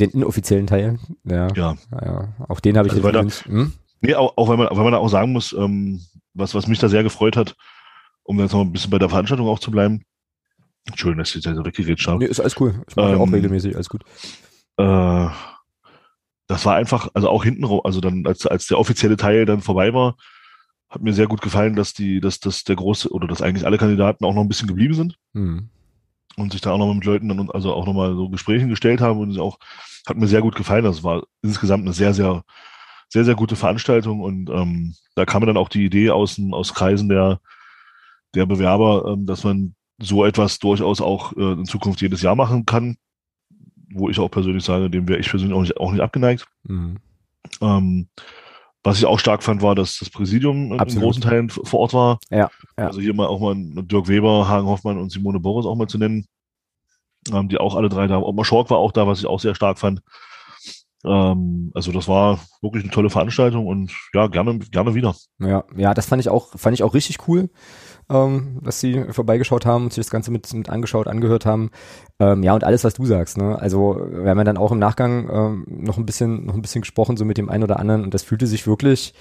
den 0.00 0.10
inoffiziellen 0.10 0.66
Teil. 0.66 0.98
Ja, 1.24 1.48
Ja. 1.54 1.76
ja. 1.92 2.28
auch 2.48 2.60
den 2.60 2.76
habe 2.76 2.88
ich 2.88 2.94
Also 2.94 3.08
jetzt. 3.08 3.44
Hm? 3.46 3.72
Nee, 4.00 4.14
auch, 4.14 4.36
auch 4.36 4.48
wenn 4.50 4.58
man, 4.58 4.68
auch 4.68 4.76
wenn 4.76 4.84
man 4.84 4.94
auch 4.94 5.08
sagen 5.08 5.32
muss, 5.32 5.52
ähm, 5.52 6.00
was, 6.34 6.54
was 6.54 6.66
mich 6.66 6.78
da 6.78 6.88
sehr 6.88 7.02
gefreut 7.02 7.36
hat, 7.36 7.54
um 8.22 8.38
jetzt 8.40 8.52
noch 8.52 8.60
ein 8.60 8.72
bisschen 8.72 8.90
bei 8.90 8.98
der 8.98 9.08
Veranstaltung 9.08 9.46
auch 9.48 9.58
zu 9.58 9.70
bleiben. 9.70 10.02
Entschuldigung, 10.86 11.20
dass 11.22 11.34
ich 11.34 11.42
jetzt 11.42 11.56
so 11.56 11.64
weggeredet 11.64 12.06
habe. 12.06 12.18
Nee, 12.18 12.26
ist 12.26 12.40
alles 12.40 12.60
cool. 12.60 12.74
Ich 12.88 12.96
mache 12.96 13.10
ja 13.12 13.16
auch 13.16 13.26
Ähm, 13.26 13.34
regelmäßig, 13.34 13.74
alles 13.74 13.88
gut. 13.88 14.02
Äh, 14.76 15.28
das 16.46 16.66
war 16.66 16.76
einfach, 16.76 17.08
also 17.14 17.28
auch 17.28 17.44
hinten, 17.44 17.64
also 17.84 18.00
dann, 18.00 18.26
als, 18.26 18.46
als 18.46 18.66
der 18.66 18.78
offizielle 18.78 19.16
Teil 19.16 19.46
dann 19.46 19.60
vorbei 19.60 19.94
war, 19.94 20.16
hat 20.90 21.02
mir 21.02 21.12
sehr 21.12 21.26
gut 21.26 21.40
gefallen, 21.40 21.74
dass 21.74 21.92
die, 21.92 22.20
dass, 22.20 22.38
dass 22.40 22.64
der 22.64 22.76
große 22.76 23.10
oder 23.10 23.26
dass 23.26 23.42
eigentlich 23.42 23.66
alle 23.66 23.78
Kandidaten 23.78 24.24
auch 24.24 24.34
noch 24.34 24.42
ein 24.42 24.48
bisschen 24.48 24.68
geblieben 24.68 24.94
sind 24.94 25.16
Hm. 25.34 25.68
und 26.36 26.52
sich 26.52 26.60
da 26.60 26.72
auch 26.72 26.78
noch 26.78 26.92
mit 26.92 27.04
Leuten 27.04 27.28
dann 27.28 27.50
also 27.50 27.74
auch 27.74 27.86
nochmal 27.86 28.14
so 28.14 28.28
Gesprächen 28.28 28.68
gestellt 28.68 29.00
haben 29.00 29.18
und 29.18 29.30
es 29.30 29.38
auch, 29.38 29.58
hat 30.06 30.16
mir 30.16 30.26
sehr 30.26 30.42
gut 30.42 30.54
gefallen. 30.54 30.84
Das 30.84 31.02
war 31.02 31.24
insgesamt 31.42 31.82
eine 31.82 31.94
sehr, 31.94 32.14
sehr, 32.14 32.44
sehr, 33.08 33.24
sehr 33.24 33.34
gute 33.34 33.56
Veranstaltung 33.56 34.20
und 34.20 34.50
ähm, 34.50 34.94
da 35.14 35.24
kam 35.24 35.40
mir 35.40 35.46
dann 35.46 35.56
auch 35.56 35.68
die 35.68 35.84
Idee 35.84 36.10
aus, 36.10 36.40
aus 36.52 36.74
Kreisen 36.74 37.08
der, 37.08 37.40
der 38.34 38.46
Bewerber, 38.46 39.12
ähm, 39.12 39.26
dass 39.26 39.44
man 39.44 39.74
so 39.98 40.24
etwas 40.24 40.58
durchaus 40.58 41.00
auch 41.00 41.32
äh, 41.36 41.52
in 41.52 41.64
Zukunft 41.64 42.02
jedes 42.02 42.22
Jahr 42.22 42.36
machen 42.36 42.66
kann, 42.66 42.96
wo 43.94 44.10
ich 44.10 44.18
auch 44.18 44.30
persönlich 44.30 44.64
sage, 44.64 44.90
dem 44.90 45.08
wäre 45.08 45.20
ich 45.20 45.30
persönlich 45.30 45.56
auch 45.56 45.62
nicht, 45.62 45.76
auch 45.78 45.92
nicht 45.92 46.02
abgeneigt. 46.02 46.46
Hm. 46.66 46.96
Ähm, 47.60 48.08
was 48.82 48.98
ich 48.98 49.06
auch 49.06 49.18
stark 49.18 49.42
fand, 49.42 49.62
war, 49.62 49.74
dass 49.74 49.98
das 49.98 50.10
Präsidium 50.10 50.72
in 50.72 50.80
Absolut. 50.80 51.04
großen 51.04 51.22
Teilen 51.22 51.48
vor 51.48 51.80
Ort 51.80 51.94
war. 51.94 52.18
Ja, 52.30 52.50
ja. 52.78 52.86
Also 52.86 53.00
hier 53.00 53.14
mal 53.14 53.26
auch 53.26 53.40
mal 53.40 53.54
Dirk 53.56 54.08
Weber, 54.08 54.46
Hagen 54.46 54.66
Hoffmann 54.66 54.98
und 54.98 55.10
Simone 55.10 55.40
Boris 55.40 55.64
auch 55.64 55.74
mal 55.74 55.88
zu 55.88 55.98
nennen. 55.98 56.26
Ähm, 57.32 57.48
die 57.48 57.56
auch 57.56 57.74
alle 57.74 57.88
drei 57.88 58.06
da. 58.06 58.18
Ottmar 58.18 58.44
Schork 58.44 58.68
war 58.68 58.76
auch 58.76 58.92
da, 58.92 59.06
was 59.06 59.20
ich 59.20 59.26
auch 59.26 59.40
sehr 59.40 59.54
stark 59.54 59.78
fand. 59.78 60.02
Ähm, 61.04 61.70
also 61.74 61.92
das 61.92 62.08
war 62.08 62.40
wirklich 62.60 62.84
eine 62.84 62.92
tolle 62.92 63.08
Veranstaltung 63.10 63.66
und 63.66 63.92
ja, 64.12 64.26
gerne, 64.26 64.58
gerne 64.58 64.94
wieder. 64.94 65.14
Ja, 65.38 65.64
ja, 65.76 65.94
das 65.94 66.06
fand 66.06 66.20
ich 66.20 66.28
auch, 66.28 66.58
fand 66.58 66.74
ich 66.74 66.82
auch 66.82 66.94
richtig 66.94 67.28
cool, 67.28 67.50
ähm, 68.10 68.60
dass 68.62 68.80
sie 68.80 69.04
vorbeigeschaut 69.10 69.66
haben 69.66 69.84
und 69.84 69.92
sich 69.92 70.04
das 70.04 70.10
Ganze 70.10 70.30
mit, 70.30 70.52
mit 70.52 70.68
angeschaut, 70.68 71.08
angehört 71.08 71.46
haben. 71.46 71.70
Ähm, 72.20 72.42
ja, 72.42 72.54
und 72.54 72.64
alles, 72.64 72.84
was 72.84 72.94
du 72.94 73.06
sagst, 73.06 73.38
ne? 73.38 73.58
Also 73.58 73.96
wir 74.10 74.28
haben 74.30 74.38
ja 74.38 74.44
dann 74.44 74.56
auch 74.58 74.72
im 74.72 74.78
Nachgang 74.78 75.28
ähm, 75.30 75.64
noch 75.68 75.98
ein 75.98 76.06
bisschen, 76.06 76.46
noch 76.46 76.54
ein 76.54 76.62
bisschen 76.62 76.82
gesprochen, 76.82 77.16
so 77.16 77.24
mit 77.24 77.38
dem 77.38 77.48
einen 77.48 77.64
oder 77.64 77.78
anderen, 77.78 78.04
und 78.04 78.14
das 78.14 78.22
fühlte 78.22 78.46
sich 78.46 78.66
wirklich 78.66 79.14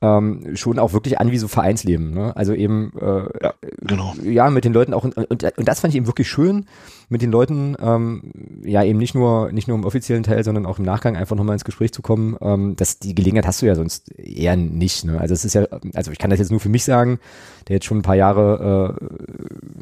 ähm, 0.00 0.54
schon 0.54 0.78
auch 0.78 0.92
wirklich 0.92 1.18
an 1.18 1.30
wie 1.30 1.38
so 1.38 1.48
Vereinsleben, 1.48 2.12
ne? 2.14 2.36
Also 2.36 2.54
eben 2.54 2.92
äh, 3.00 3.44
Ja, 3.44 3.54
genau. 3.80 4.14
ja, 4.22 4.48
mit 4.50 4.64
den 4.64 4.72
Leuten 4.72 4.94
auch, 4.94 5.04
und, 5.04 5.16
und, 5.16 5.30
und 5.30 5.68
das 5.68 5.80
fand 5.80 5.92
ich 5.92 5.96
eben 5.96 6.06
wirklich 6.06 6.28
schön, 6.28 6.66
mit 7.08 7.22
den 7.22 7.30
Leuten, 7.30 7.76
ähm, 7.80 8.22
ja, 8.64 8.84
eben 8.84 8.98
nicht 8.98 9.14
nur, 9.14 9.50
nicht 9.50 9.66
nur 9.66 9.76
im 9.76 9.84
offiziellen 9.84 10.22
Teil, 10.22 10.44
sondern 10.44 10.66
auch 10.66 10.78
im 10.78 10.84
Nachgang 10.84 11.16
einfach 11.16 11.36
nochmal 11.36 11.54
ins 11.54 11.64
Gespräch 11.64 11.92
zu 11.92 12.02
kommen. 12.02 12.36
Ähm, 12.40 12.76
das, 12.76 12.98
die 12.98 13.14
Gelegenheit 13.14 13.46
hast 13.46 13.62
du 13.62 13.66
ja 13.66 13.74
sonst 13.74 14.10
eher 14.18 14.56
nicht, 14.56 15.04
ne? 15.04 15.18
Also 15.20 15.32
es 15.32 15.44
ist 15.44 15.54
ja, 15.54 15.66
also 15.94 16.10
ich 16.12 16.18
kann 16.18 16.30
das 16.30 16.38
jetzt 16.38 16.50
nur 16.50 16.60
für 16.60 16.68
mich 16.68 16.84
sagen, 16.84 17.18
der 17.66 17.76
jetzt 17.76 17.86
schon 17.86 17.98
ein 17.98 18.02
paar 18.02 18.14
Jahre, 18.14 18.98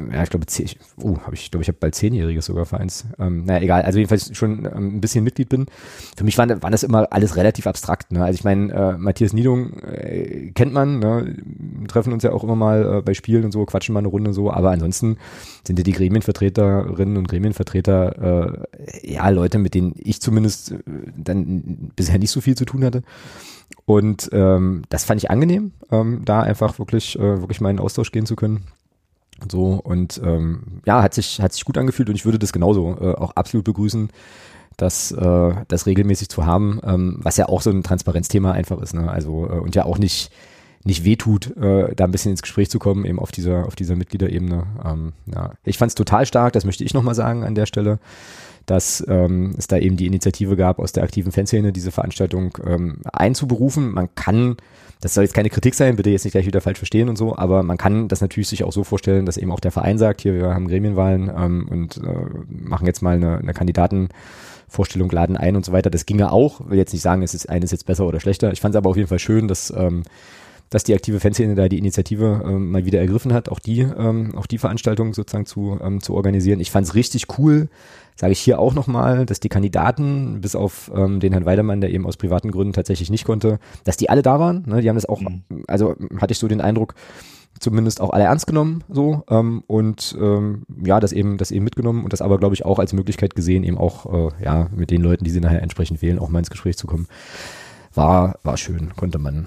äh, 0.09 0.15
ja, 0.15 0.23
ich 0.23 0.31
glaube, 0.31 0.47
zehn, 0.47 0.69
oh, 1.03 1.19
habe 1.19 1.35
ich, 1.35 1.51
glaube 1.51 1.63
ich, 1.63 1.69
habe 1.69 1.79
bald 1.81 1.95
zehnjähriges 1.95 2.47
sogar 2.47 2.65
Vereins. 2.65 3.07
Ähm, 3.19 3.45
naja, 3.45 3.63
egal, 3.63 3.83
also 3.83 3.99
jedenfalls 3.99 4.37
schon 4.37 4.65
ähm, 4.65 4.97
ein 4.97 5.01
bisschen 5.01 5.25
Mitglied 5.25 5.49
bin. 5.49 5.67
Für 6.17 6.25
mich 6.25 6.39
waren, 6.39 6.63
waren 6.63 6.73
das 6.73 6.85
immer 6.85 7.09
alles 7.11 7.37
relativ 7.37 7.67
abstrakt, 7.67 8.13
ne? 8.13 8.25
Also 8.25 8.37
ich 8.37 8.45
meine, 8.45 8.73
äh, 8.73 8.99
Matthias 8.99 9.33
Niedung 9.33 9.81
äh, 9.81 10.53
kennt 10.55 10.73
man, 10.73 11.01
ne? 11.01 11.37
treffen 11.89 12.13
uns 12.13 12.23
ja 12.23 12.33
auch 12.33 12.45
immer 12.45 12.57
mal 12.57 12.99
äh, 12.99 13.03
bei 13.03 13.15
Spielen 13.15 13.45
und 13.45 13.53
so, 13.53 13.65
quatschen 13.65 13.93
mal 13.93 14.01
eine 14.01 14.09
Runde 14.09 14.33
so, 14.33 14.51
aber 14.51 14.71
ansonsten 14.71 15.17
sind 15.65 15.79
ja 15.79 15.83
die 15.83 15.93
Gremienvertreterinnen 15.93 17.16
und 17.19 17.29
Gremienvertreter 17.29 18.67
äh, 19.03 19.13
ja 19.15 19.29
Leute, 19.29 19.59
mit 19.59 19.75
denen 19.75 19.95
ich 19.97 20.21
zumindest 20.21 20.73
äh, 20.73 20.79
dann 21.17 21.91
bisher 21.97 22.19
nicht 22.19 22.31
so 22.31 22.41
viel 22.41 22.57
zu 22.57 22.65
tun 22.65 22.85
hatte. 22.85 23.03
Und 23.85 24.29
ähm, 24.33 24.83
das 24.89 25.05
fand 25.05 25.23
ich 25.23 25.31
angenehm, 25.31 25.73
ähm, 25.91 26.23
da 26.25 26.41
einfach 26.41 26.79
wirklich, 26.79 27.19
äh, 27.19 27.41
wirklich 27.41 27.61
mal 27.61 27.71
in 27.71 27.81
Austausch 27.81 28.13
gehen 28.13 28.27
zu 28.27 28.37
können. 28.37 28.65
So 29.51 29.75
und 29.75 30.21
ähm, 30.25 30.81
ja, 30.87 31.03
hat 31.03 31.15
sich, 31.15 31.41
hat 31.41 31.53
sich 31.53 31.65
gut 31.65 31.79
angefühlt 31.79 32.09
und 32.09 32.15
ich 32.15 32.25
würde 32.25 32.39
das 32.39 32.53
genauso 32.53 32.97
äh, 32.99 33.15
auch 33.15 33.33
absolut 33.33 33.65
begrüßen, 33.65 34.11
das, 34.77 35.13
äh, 35.13 35.55
das 35.69 35.87
regelmäßig 35.87 36.29
zu 36.29 36.47
haben, 36.47 36.81
ähm, 36.85 37.19
was 37.23 37.37
ja 37.37 37.49
auch 37.49 37.63
so 37.63 37.71
ein 37.71 37.83
Transparenzthema 37.83 38.53
einfach 38.53 38.81
ist, 38.81 38.95
ne? 38.95 39.11
Also 39.11 39.47
äh, 39.49 39.59
und 39.59 39.75
ja 39.75 39.85
auch 39.85 39.99
nicht 39.99 40.31
nicht 40.87 41.05
wehtut, 41.05 41.57
äh, 41.57 41.95
da 41.95 42.05
ein 42.05 42.13
bisschen 42.13 42.31
ins 42.31 42.43
Gespräch 42.43 42.71
zu 42.71 42.79
kommen, 42.79 43.05
eben 43.05 43.19
auf 43.19 43.33
dieser, 43.33 43.67
auf 43.67 43.75
dieser 43.75 43.97
Mitgliederebene. 43.97 44.65
Ähm, 44.85 45.13
ja. 45.27 45.53
Ich 45.65 45.79
fand 45.79 45.91
es 45.91 45.95
total 45.97 46.27
stark, 46.27 46.53
das 46.53 46.65
möchte 46.65 46.85
ich 46.85 46.95
nochmal 46.95 47.15
sagen 47.15 47.43
an 47.45 47.57
der 47.57 47.67
Stelle, 47.67 47.99
dass 48.67 49.05
ähm, 49.09 49.55
es 49.59 49.67
da 49.67 49.79
eben 49.79 49.97
die 49.97 50.07
Initiative 50.07 50.57
gab, 50.57 50.79
aus 50.79 50.93
der 50.93 51.03
aktiven 51.03 51.33
Fanszene 51.33 51.73
diese 51.73 51.91
Veranstaltung 51.91 52.57
ähm, 52.65 52.99
einzuberufen. 53.13 53.93
Man 53.93 54.09
kann, 54.15 54.57
das 55.01 55.15
soll 55.15 55.25
jetzt 55.25 55.35
keine 55.35 55.51
Kritik 55.51 55.75
sein, 55.75 55.97
bitte 55.97 56.11
jetzt 56.11 56.25
nicht 56.25 56.33
gleich 56.33 56.47
wieder 56.47 56.61
falsch 56.61 56.79
verstehen 56.79 57.09
und 57.09 57.17
so, 57.17 57.37
aber 57.37 57.65
man 57.65 57.79
kann 57.79 58.07
das 58.07 58.21
natürlich 58.21 58.49
sich 58.49 58.63
auch 58.63 58.73
so 58.73 58.85
vorstellen, 58.85 59.27
dass 59.27 59.39
eben 59.39 59.51
auch 59.51 59.61
der 59.61 59.73
Verein 59.73 59.99
sagt, 59.99 60.21
hier, 60.21 60.35
wir 60.35 60.55
haben 60.55 60.69
Gremienwahlen 60.69 61.31
ähm, 61.37 61.69
und 61.69 61.97
äh, 61.99 62.27
machen 62.49 62.87
jetzt 62.87 63.03
mal 63.03 63.17
eine, 63.17 63.39
eine 63.39 63.55
Kandidaten. 63.55 64.09
Vorstellung 64.69 65.09
laden 65.13 65.37
ein 65.37 65.55
und 65.55 65.65
so 65.65 65.71
weiter. 65.71 65.91
Das 65.91 66.07
ginge 66.07 66.33
auch. 66.33 66.69
Will 66.69 66.77
jetzt 66.77 66.93
nicht 66.93 67.03
sagen, 67.03 67.23
es 67.23 67.35
ist 67.35 67.49
eines 67.49 67.71
jetzt 67.71 67.87
besser 67.87 68.05
oder 68.05 68.19
schlechter. 68.19 68.53
Ich 68.53 68.61
fand 68.61 68.75
es 68.75 68.77
aber 68.77 68.91
auf 68.91 68.97
jeden 68.97 69.09
Fall 69.09 69.21
schön, 69.21 69.47
dass 69.47 69.71
ähm, 69.71 70.03
dass 70.71 70.85
die 70.85 70.95
aktive 70.95 71.21
Fanszene 71.21 71.55
da 71.55 71.69
die 71.69 71.79
Initiative 71.79 72.43
ähm, 72.45 72.71
mal 72.71 72.85
wieder 72.85 73.01
ergriffen 73.01 73.33
hat, 73.33 73.49
auch 73.49 73.59
die, 73.59 73.81
ähm, 73.81 74.35
auch 74.37 74.47
die 74.47 74.59
Veranstaltung 74.59 75.15
sozusagen 75.15 75.47
zu, 75.47 75.79
ähm, 75.83 76.01
zu 76.01 76.15
organisieren. 76.15 76.61
Ich 76.61 76.71
fand 76.71 76.87
es 76.87 76.95
richtig 76.95 77.39
cool, 77.39 77.69
sage 78.17 78.33
ich 78.33 78.41
hier 78.41 78.59
auch 78.59 78.75
nochmal, 78.75 79.27
dass 79.27 79.41
die 79.41 79.49
Kandidaten, 79.49 80.41
bis 80.41 80.57
auf 80.57 80.91
ähm, 80.95 81.21
den 81.21 81.33
Herrn 81.33 81.47
Weidemann, 81.47 81.81
der 81.81 81.91
eben 81.91 82.07
aus 82.07 82.17
privaten 82.17 82.51
Gründen 82.51 82.73
tatsächlich 82.73 83.11
nicht 83.11 83.25
konnte, 83.25 83.59
dass 83.85 83.97
die 83.97 84.11
alle 84.11 84.23
da 84.23 84.41
waren. 84.41 84.65
Ne? 84.67 84.81
Die 84.81 84.89
haben 84.89 84.97
das 84.97 85.07
auch, 85.07 85.21
mhm. 85.21 85.43
also 85.67 85.95
hatte 86.21 86.33
ich 86.33 86.39
so 86.39 86.49
den 86.49 86.61
Eindruck, 86.61 86.95
zumindest 87.59 88.01
auch 88.01 88.11
alle 88.11 88.25
ernst 88.25 88.47
genommen 88.47 88.85
so 88.89 89.25
ähm, 89.31 89.63
und 89.67 90.17
ähm, 90.21 90.65
ja, 90.85 91.01
das 91.01 91.13
eben, 91.13 91.39
das 91.39 91.51
eben 91.51 91.65
mitgenommen 91.65 92.05
und 92.05 92.13
das 92.13 92.21
aber, 92.23 92.39
glaube 92.39 92.55
ich, 92.55 92.65
auch 92.65 92.79
als 92.79 92.93
Möglichkeit 92.93 93.35
gesehen, 93.35 93.65
eben 93.65 93.79
auch 93.79 94.31
äh, 94.31 94.45
ja 94.45 94.69
mit 94.75 94.91
den 94.91 95.03
Leuten, 95.03 95.25
die 95.25 95.31
sie 95.31 95.41
nachher 95.41 95.63
entsprechend 95.63 96.03
wählen, 96.03 96.19
auch 96.19 96.29
mal 96.29 96.41
ins 96.41 96.51
Gespräch 96.51 96.77
zu 96.77 96.87
kommen. 96.87 97.07
War, 97.95 98.39
war 98.43 98.59
schön, 98.59 98.95
konnte 98.95 99.19
man, 99.19 99.47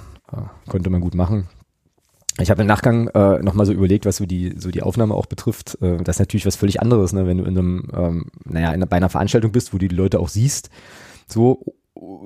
konnte 0.67 0.89
man 0.89 1.01
gut 1.01 1.15
machen. 1.15 1.47
Ich 2.39 2.49
habe 2.49 2.61
im 2.61 2.67
Nachgang 2.67 3.07
äh, 3.09 3.39
nochmal 3.39 3.65
so 3.65 3.73
überlegt, 3.73 4.05
was 4.05 4.17
so 4.17 4.25
die, 4.25 4.53
so 4.57 4.71
die 4.71 4.81
Aufnahme 4.81 5.13
auch 5.13 5.25
betrifft. 5.25 5.77
Äh, 5.81 5.97
das 5.97 6.15
ist 6.15 6.19
natürlich 6.19 6.45
was 6.45 6.55
völlig 6.55 6.81
anderes, 6.81 7.11
ne? 7.13 7.27
wenn 7.27 7.39
du 7.39 7.43
in 7.43 7.57
einem, 7.57 7.87
ähm, 7.93 8.25
naja, 8.45 8.71
in, 8.71 8.81
bei 8.81 8.97
einer 8.97 9.09
Veranstaltung 9.09 9.51
bist, 9.51 9.73
wo 9.73 9.77
du 9.77 9.87
die 9.87 9.95
Leute 9.95 10.19
auch 10.19 10.29
siehst, 10.29 10.69
so 11.27 11.63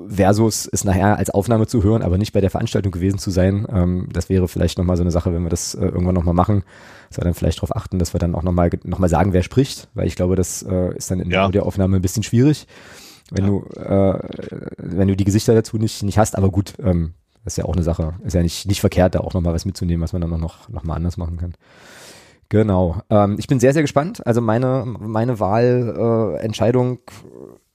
versus 0.07 0.69
es 0.71 0.83
nachher 0.83 1.17
als 1.17 1.29
Aufnahme 1.29 1.65
zu 1.65 1.83
hören, 1.83 2.03
aber 2.03 2.17
nicht 2.17 2.33
bei 2.33 2.41
der 2.41 2.51
Veranstaltung 2.51 2.91
gewesen 2.91 3.17
zu 3.17 3.31
sein. 3.31 3.65
Ähm, 3.71 4.09
das 4.11 4.29
wäre 4.29 4.47
vielleicht 4.47 4.77
nochmal 4.77 4.97
so 4.97 5.03
eine 5.03 5.11
Sache, 5.11 5.33
wenn 5.33 5.43
wir 5.43 5.49
das 5.49 5.73
äh, 5.73 5.85
irgendwann 5.85 6.15
nochmal 6.15 6.35
machen, 6.35 6.63
dass 7.09 7.17
wir 7.17 7.23
dann 7.23 7.33
vielleicht 7.33 7.57
darauf 7.57 7.75
achten, 7.75 7.97
dass 7.97 8.13
wir 8.13 8.19
dann 8.19 8.35
auch 8.35 8.43
nochmal 8.43 8.69
noch 8.83 8.99
mal 8.99 9.09
sagen, 9.09 9.33
wer 9.33 9.41
spricht, 9.41 9.89
weil 9.93 10.07
ich 10.07 10.15
glaube, 10.15 10.35
das 10.35 10.61
äh, 10.63 10.95
ist 10.95 11.09
dann 11.09 11.19
in 11.19 11.31
ja. 11.31 11.47
der 11.49 11.65
Aufnahme 11.65 11.95
ein 11.95 12.01
bisschen 12.01 12.23
schwierig, 12.23 12.67
wenn 13.31 13.45
ja. 13.45 13.49
du 13.49 13.65
äh, 13.79 14.19
wenn 14.77 15.07
du 15.07 15.15
die 15.15 15.25
Gesichter 15.25 15.55
dazu 15.55 15.77
nicht, 15.77 16.03
nicht 16.03 16.17
hast, 16.19 16.37
aber 16.37 16.51
gut, 16.51 16.73
ähm, 16.83 17.13
das 17.43 17.53
ist 17.53 17.57
ja 17.57 17.65
auch 17.65 17.73
eine 17.73 17.83
Sache. 17.83 18.13
Ist 18.23 18.33
ja 18.33 18.41
nicht, 18.41 18.67
nicht 18.67 18.79
verkehrt, 18.79 19.15
da 19.15 19.19
auch 19.19 19.33
nochmal 19.33 19.53
was 19.53 19.65
mitzunehmen, 19.65 20.01
was 20.01 20.13
man 20.13 20.21
dann 20.21 20.39
noch, 20.39 20.69
noch 20.69 20.83
mal 20.83 20.95
anders 20.95 21.17
machen 21.17 21.37
kann. 21.37 21.53
Genau. 22.49 23.01
Ähm, 23.09 23.35
ich 23.39 23.47
bin 23.47 23.59
sehr, 23.59 23.73
sehr 23.73 23.81
gespannt. 23.81 24.25
Also 24.25 24.39
meine, 24.39 24.85
meine 24.85 25.39
Wahlentscheidung 25.39 26.99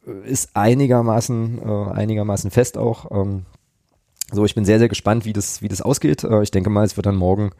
äh, 0.06 0.30
ist 0.30 0.54
einigermaßen, 0.54 1.58
äh, 1.58 1.90
einigermaßen 1.90 2.50
fest 2.50 2.78
auch. 2.78 3.10
Ähm, 3.10 3.44
so, 4.30 4.44
ich 4.44 4.54
bin 4.54 4.64
sehr, 4.64 4.78
sehr 4.78 4.88
gespannt, 4.88 5.24
wie 5.24 5.32
das, 5.32 5.62
wie 5.62 5.68
das 5.68 5.82
ausgeht. 5.82 6.24
Äh, 6.24 6.42
ich 6.42 6.50
denke 6.50 6.70
mal, 6.70 6.84
es 6.84 6.96
wird 6.96 7.06
dann 7.06 7.16
morgen, 7.16 7.50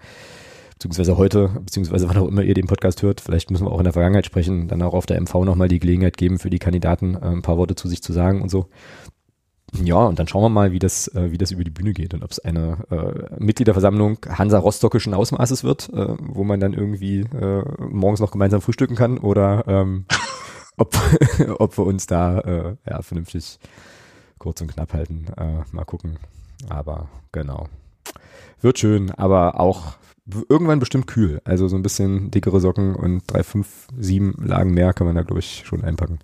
beziehungsweise 0.75 1.17
heute, 1.17 1.49
beziehungsweise 1.65 2.09
wann 2.09 2.19
auch 2.19 2.29
immer 2.29 2.43
ihr 2.43 2.55
den 2.55 2.67
Podcast 2.67 3.03
hört, 3.03 3.21
vielleicht 3.21 3.51
müssen 3.51 3.67
wir 3.67 3.73
auch 3.73 3.79
in 3.79 3.85
der 3.85 3.93
Vergangenheit 3.93 4.27
sprechen, 4.27 4.69
dann 4.69 4.83
auch 4.83 4.95
auf 4.95 5.07
der 5.07 5.21
MV 5.21 5.45
nochmal 5.45 5.69
die 5.69 5.81
Gelegenheit 5.81 6.17
geben, 6.17 6.39
für 6.39 6.51
die 6.51 6.59
Kandidaten 6.59 7.15
äh, 7.15 7.27
ein 7.27 7.43
paar 7.43 7.57
Worte 7.57 7.75
zu 7.75 7.89
sich 7.89 8.03
zu 8.03 8.13
sagen 8.13 8.43
und 8.43 8.49
so. 8.51 8.67
Ja, 9.75 9.97
und 9.97 10.19
dann 10.19 10.27
schauen 10.27 10.43
wir 10.43 10.49
mal, 10.49 10.73
wie 10.73 10.79
das, 10.79 11.09
äh, 11.09 11.31
wie 11.31 11.39
das 11.39 11.51
über 11.51 11.63
die 11.63 11.71
Bühne 11.71 11.93
geht 11.93 12.15
und 12.15 12.23
ob 12.23 12.31
es 12.31 12.39
eine 12.39 12.79
äh, 12.91 13.43
Mitgliederversammlung 13.43 14.19
Hansa 14.27 14.59
Rostockischen 14.59 15.13
Ausmaßes 15.13 15.63
wird, 15.63 15.91
äh, 15.93 16.15
wo 16.19 16.45
man 16.45 16.59
dann 16.59 16.73
irgendwie 16.73 17.21
äh, 17.21 17.65
morgens 17.79 18.21
noch 18.21 18.31
gemeinsam 18.31 18.63
frühstücken 18.63 18.97
kann 18.97 19.19
oder 19.19 19.65
ähm, 19.67 20.07
ob, 20.79 20.97
ob 21.59 21.77
wir 21.77 21.85
uns 21.85 22.07
da 22.07 22.39
äh, 22.41 22.77
ja, 22.89 23.03
vernünftig 23.03 23.59
kurz 24.39 24.61
und 24.61 24.69
knapp 24.73 24.95
halten. 24.95 25.27
Äh, 25.37 25.65
mal 25.73 25.85
gucken. 25.85 26.19
Aber 26.69 27.09
genau. 27.33 27.69
Wird 28.61 28.79
schön, 28.79 29.11
aber 29.13 29.61
auch 29.61 29.99
irgendwann 30.49 30.81
bestimmt 30.81 31.07
kühl. 31.07 31.41
Also 31.45 31.69
so 31.69 31.77
ein 31.77 31.83
bisschen 31.83 32.31
dickere 32.31 32.61
Socken 32.61 32.95
und 32.95 33.23
drei, 33.27 33.43
fünf, 33.43 33.87
sieben 33.99 34.35
Lagen 34.45 34.73
mehr 34.73 34.93
kann 34.93 35.07
man 35.07 35.17
da, 35.17 35.23
glaube 35.23 35.41
ich, 35.41 35.63
schon 35.65 35.85
einpacken. 35.85 36.19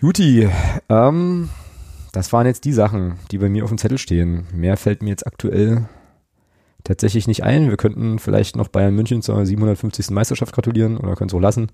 Juti, 0.00 0.48
ähm, 0.88 1.48
das 2.12 2.32
waren 2.32 2.46
jetzt 2.46 2.64
die 2.64 2.72
Sachen, 2.72 3.18
die 3.30 3.38
bei 3.38 3.48
mir 3.48 3.64
auf 3.64 3.70
dem 3.70 3.78
Zettel 3.78 3.98
stehen. 3.98 4.46
Mehr 4.52 4.76
fällt 4.76 5.02
mir 5.02 5.10
jetzt 5.10 5.26
aktuell 5.26 5.88
tatsächlich 6.84 7.26
nicht 7.26 7.44
ein. 7.44 7.68
Wir 7.68 7.76
könnten 7.76 8.18
vielleicht 8.18 8.56
noch 8.56 8.68
Bayern 8.68 8.94
München 8.94 9.22
zur 9.22 9.44
750. 9.44 10.10
Meisterschaft 10.10 10.54
gratulieren 10.54 10.96
oder 10.96 11.16
können 11.16 11.28
es 11.28 11.34
auch 11.34 11.40
lassen. 11.40 11.70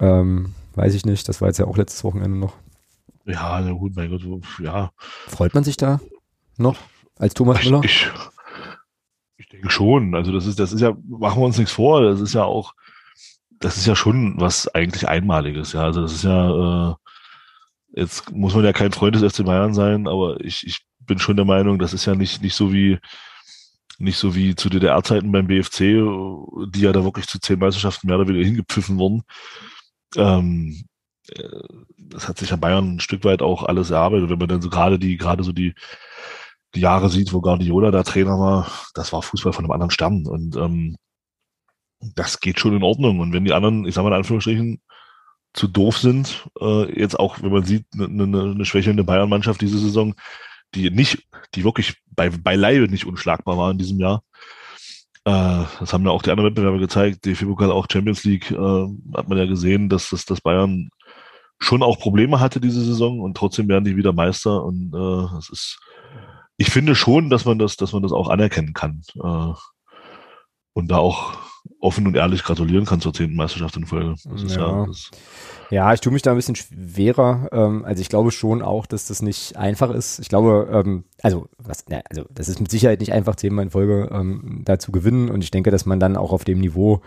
Ähm, 0.00 0.54
weiß 0.74 0.94
ich 0.94 1.04
nicht. 1.04 1.28
Das 1.28 1.40
war 1.40 1.48
jetzt 1.48 1.58
ja 1.58 1.66
auch 1.66 1.76
letztes 1.76 2.04
Wochenende 2.04 2.38
noch. 2.38 2.54
Ja, 3.26 3.60
na 3.60 3.72
gut, 3.72 3.96
mein 3.96 4.10
Gott, 4.10 4.22
ja. 4.60 4.90
Freut 4.98 5.54
man 5.54 5.64
sich 5.64 5.76
da 5.76 6.00
noch 6.56 6.76
als 7.16 7.34
Thomas 7.34 7.64
Müller? 7.64 7.80
Ich, 7.84 8.10
ich 9.36 9.48
denke 9.48 9.70
schon. 9.70 10.14
Also 10.14 10.32
das 10.32 10.46
ist, 10.46 10.58
das 10.58 10.72
ist 10.72 10.80
ja, 10.80 10.96
machen 11.06 11.40
wir 11.40 11.46
uns 11.46 11.58
nichts 11.58 11.72
vor. 11.72 12.02
Das 12.02 12.20
ist 12.20 12.34
ja 12.34 12.44
auch, 12.44 12.74
das 13.60 13.76
ist 13.76 13.86
ja 13.86 13.96
schon 13.96 14.34
was 14.38 14.68
eigentlich 14.74 15.08
Einmaliges. 15.08 15.72
Ja, 15.72 15.84
also 15.84 16.02
das 16.02 16.12
ist 16.12 16.24
ja, 16.24 16.90
äh, 16.90 16.94
Jetzt 17.96 18.32
muss 18.32 18.54
man 18.54 18.64
ja 18.64 18.72
kein 18.72 18.92
Freund 18.92 19.14
des 19.14 19.32
FC 19.32 19.44
Bayern 19.44 19.72
sein, 19.72 20.08
aber 20.08 20.40
ich, 20.44 20.66
ich 20.66 20.84
bin 21.00 21.18
schon 21.18 21.36
der 21.36 21.44
Meinung, 21.44 21.78
das 21.78 21.94
ist 21.94 22.06
ja 22.06 22.14
nicht, 22.14 22.42
nicht 22.42 22.54
so 22.54 22.72
wie, 22.72 22.98
nicht 23.98 24.18
so 24.18 24.34
wie 24.34 24.56
zu 24.56 24.68
DDR-Zeiten 24.68 25.30
beim 25.30 25.46
BFC, 25.46 25.78
die 25.78 26.80
ja 26.80 26.92
da 26.92 27.04
wirklich 27.04 27.28
zu 27.28 27.38
zehn 27.38 27.58
Meisterschaften 27.58 28.08
mehr 28.08 28.16
oder 28.18 28.28
weniger 28.28 28.46
hingepfiffen 28.46 28.98
wurden. 28.98 29.22
Ähm, 30.16 30.84
äh, 31.28 31.60
das 31.96 32.28
hat 32.28 32.38
sich 32.38 32.50
ja 32.50 32.56
Bayern 32.56 32.96
ein 32.96 33.00
Stück 33.00 33.24
weit 33.24 33.42
auch 33.42 33.62
alles 33.62 33.90
erarbeitet. 33.90 34.30
Wenn 34.30 34.38
man 34.38 34.48
dann 34.48 34.62
so 34.62 34.70
gerade 34.70 34.98
die, 34.98 35.16
gerade 35.16 35.44
so 35.44 35.52
die, 35.52 35.74
die 36.74 36.80
Jahre 36.80 37.08
sieht, 37.08 37.32
wo 37.32 37.40
Guardiola 37.40 37.92
da 37.92 38.02
Trainer 38.02 38.38
war, 38.40 38.70
das 38.94 39.12
war 39.12 39.22
Fußball 39.22 39.52
von 39.52 39.64
einem 39.64 39.72
anderen 39.72 39.90
Stern. 39.90 40.26
Und 40.26 40.56
ähm, 40.56 40.96
das 42.00 42.40
geht 42.40 42.58
schon 42.58 42.76
in 42.76 42.82
Ordnung. 42.82 43.20
Und 43.20 43.32
wenn 43.32 43.44
die 43.44 43.52
anderen, 43.52 43.86
ich 43.86 43.94
sag 43.94 44.02
mal 44.02 44.08
in 44.10 44.16
Anführungsstrichen, 44.16 44.80
zu 45.54 45.68
doof 45.68 45.98
sind. 45.98 46.48
Äh, 46.60 47.00
jetzt 47.00 47.18
auch, 47.18 47.40
wenn 47.40 47.52
man 47.52 47.64
sieht, 47.64 47.86
eine 47.94 48.08
ne, 48.08 48.26
ne, 48.26 48.54
ne 48.54 48.64
schwächelnde 48.64 49.04
Bayern-Mannschaft 49.04 49.60
diese 49.60 49.78
Saison, 49.78 50.14
die 50.74 50.90
nicht, 50.90 51.26
die 51.54 51.64
wirklich 51.64 51.94
bei, 52.10 52.28
beileibe 52.28 52.88
nicht 52.88 53.06
unschlagbar 53.06 53.56
war 53.56 53.70
in 53.70 53.78
diesem 53.78 54.00
Jahr. 54.00 54.22
Äh, 55.24 55.64
das 55.80 55.92
haben 55.92 56.04
ja 56.04 56.10
auch 56.10 56.22
die 56.22 56.30
anderen 56.30 56.50
Wettbewerber 56.50 56.78
gezeigt. 56.78 57.24
DFB-Pokal 57.24 57.70
auch 57.70 57.86
Champions 57.90 58.24
League, 58.24 58.50
äh, 58.50 58.86
hat 59.14 59.28
man 59.28 59.38
ja 59.38 59.46
gesehen, 59.46 59.88
dass, 59.88 60.10
dass, 60.10 60.24
dass 60.26 60.40
Bayern 60.40 60.90
schon 61.60 61.82
auch 61.82 61.98
Probleme 61.98 62.40
hatte 62.40 62.60
diese 62.60 62.84
Saison 62.84 63.20
und 63.20 63.36
trotzdem 63.36 63.68
werden 63.68 63.84
die 63.84 63.96
wieder 63.96 64.12
Meister 64.12 64.64
und 64.64 64.92
äh, 64.92 65.38
es 65.38 65.48
ist, 65.50 65.78
ich 66.56 66.68
finde 66.70 66.94
schon, 66.94 67.30
dass 67.30 67.44
man 67.44 67.58
das, 67.58 67.76
dass 67.76 67.92
man 67.92 68.02
das 68.02 68.12
auch 68.12 68.28
anerkennen 68.28 68.74
kann 68.74 69.02
äh, 69.22 69.52
und 70.72 70.90
da 70.90 70.98
auch 70.98 71.32
offen 71.84 72.06
und 72.06 72.16
ehrlich 72.16 72.42
gratulieren 72.42 72.86
kann 72.86 73.00
zur 73.00 73.12
zehnten 73.12 73.36
Meisterschaft 73.36 73.76
in 73.76 73.86
Folge. 73.86 74.14
Ja, 74.46 74.56
ja, 74.56 74.86
ja, 75.70 75.92
ich 75.92 76.00
tue 76.00 76.12
mich 76.12 76.22
da 76.22 76.30
ein 76.30 76.36
bisschen 76.36 76.56
schwerer. 76.56 77.48
Ähm, 77.52 77.84
also 77.84 78.00
ich 78.00 78.08
glaube 78.08 78.30
schon 78.30 78.62
auch, 78.62 78.86
dass 78.86 79.06
das 79.06 79.22
nicht 79.22 79.56
einfach 79.56 79.90
ist. 79.90 80.18
Ich 80.18 80.28
glaube, 80.28 80.68
ähm, 80.72 81.04
also 81.22 81.48
was, 81.58 81.84
ja, 81.88 82.00
also 82.08 82.24
das 82.34 82.48
ist 82.48 82.60
mit 82.60 82.70
Sicherheit 82.70 83.00
nicht 83.00 83.12
einfach, 83.12 83.36
zehnmal 83.36 83.64
in 83.64 83.70
Folge 83.70 84.08
ähm, 84.12 84.62
da 84.64 84.78
zu 84.78 84.92
gewinnen. 84.92 85.30
Und 85.30 85.44
ich 85.44 85.50
denke, 85.50 85.70
dass 85.70 85.86
man 85.86 86.00
dann 86.00 86.16
auch 86.16 86.32
auf 86.32 86.44
dem 86.44 86.60
Niveau 86.60 87.02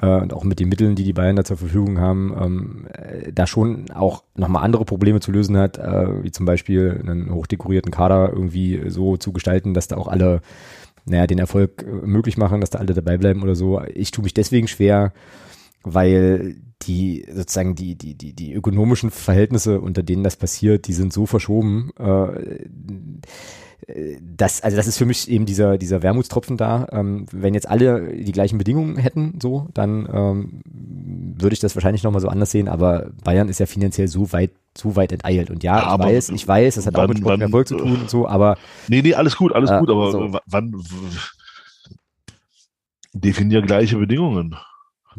äh, 0.00 0.20
und 0.20 0.32
auch 0.32 0.44
mit 0.44 0.60
den 0.60 0.68
Mitteln, 0.68 0.94
die 0.94 1.04
die 1.04 1.12
Bayern 1.12 1.36
da 1.36 1.44
zur 1.44 1.56
Verfügung 1.56 2.00
haben, 2.00 2.34
ähm, 2.40 2.86
äh, 2.92 3.32
da 3.32 3.46
schon 3.46 3.90
auch 3.92 4.24
nochmal 4.34 4.64
andere 4.64 4.84
Probleme 4.84 5.20
zu 5.20 5.30
lösen 5.30 5.56
hat, 5.56 5.78
äh, 5.78 6.22
wie 6.22 6.30
zum 6.30 6.46
Beispiel 6.46 7.00
einen 7.00 7.32
hochdekorierten 7.32 7.92
Kader 7.92 8.30
irgendwie 8.32 8.82
so 8.88 9.16
zu 9.16 9.32
gestalten, 9.32 9.74
dass 9.74 9.88
da 9.88 9.96
auch 9.96 10.08
alle 10.08 10.40
naja, 11.04 11.26
den 11.26 11.38
Erfolg 11.38 11.82
äh, 11.82 12.06
möglich 12.06 12.36
machen, 12.36 12.60
dass 12.60 12.70
da 12.70 12.78
alle 12.78 12.94
dabei 12.94 13.16
bleiben 13.16 13.42
oder 13.42 13.54
so. 13.54 13.80
Ich 13.94 14.10
tue 14.10 14.24
mich 14.24 14.34
deswegen 14.34 14.68
schwer, 14.68 15.12
weil 15.82 16.56
die 16.82 17.26
sozusagen 17.32 17.74
die, 17.74 17.94
die, 17.96 18.14
die, 18.14 18.32
die 18.32 18.52
ökonomischen 18.54 19.10
Verhältnisse, 19.10 19.80
unter 19.80 20.02
denen 20.02 20.24
das 20.24 20.36
passiert, 20.36 20.86
die 20.86 20.92
sind 20.92 21.12
so 21.12 21.26
verschoben. 21.26 21.90
Äh, 21.98 22.66
das, 24.20 24.62
also 24.62 24.76
das 24.76 24.86
ist 24.86 24.98
für 24.98 25.06
mich 25.06 25.30
eben 25.30 25.46
dieser, 25.46 25.78
dieser 25.78 26.02
Wermutstropfen 26.02 26.56
da. 26.56 26.86
Ähm, 26.92 27.26
wenn 27.32 27.54
jetzt 27.54 27.68
alle 27.68 28.14
die 28.14 28.32
gleichen 28.32 28.58
Bedingungen 28.58 28.96
hätten, 28.96 29.38
so, 29.42 29.68
dann 29.74 30.08
ähm, 30.12 30.60
würde 30.64 31.54
ich 31.54 31.60
das 31.60 31.74
wahrscheinlich 31.74 32.02
nochmal 32.02 32.20
so 32.20 32.28
anders 32.28 32.50
sehen, 32.50 32.68
aber 32.68 33.10
Bayern 33.24 33.48
ist 33.48 33.60
ja 33.60 33.66
finanziell 33.66 34.08
so 34.08 34.32
weit, 34.32 34.50
so 34.76 34.96
weit 34.96 35.12
enteilt. 35.12 35.50
Und 35.50 35.62
ja, 35.62 35.78
ja 35.78 35.94
ich 35.94 36.00
weiß, 36.00 36.28
ich 36.30 36.46
weiß, 36.46 36.74
das 36.76 36.86
hat 36.86 36.94
wann, 36.94 37.04
auch 37.04 37.08
mit 37.08 37.18
Sport 37.18 37.40
Erfolg 37.40 37.68
zu 37.68 37.76
tun 37.76 38.00
und 38.02 38.10
so, 38.10 38.28
aber. 38.28 38.56
Nee, 38.88 39.02
nee, 39.02 39.14
alles 39.14 39.36
gut, 39.36 39.52
alles 39.52 39.70
äh, 39.70 39.78
gut, 39.78 39.90
aber 39.90 40.12
so. 40.12 40.38
wann 40.46 40.74
definier 43.12 43.62
gleiche 43.62 43.96
Bedingungen? 43.96 44.56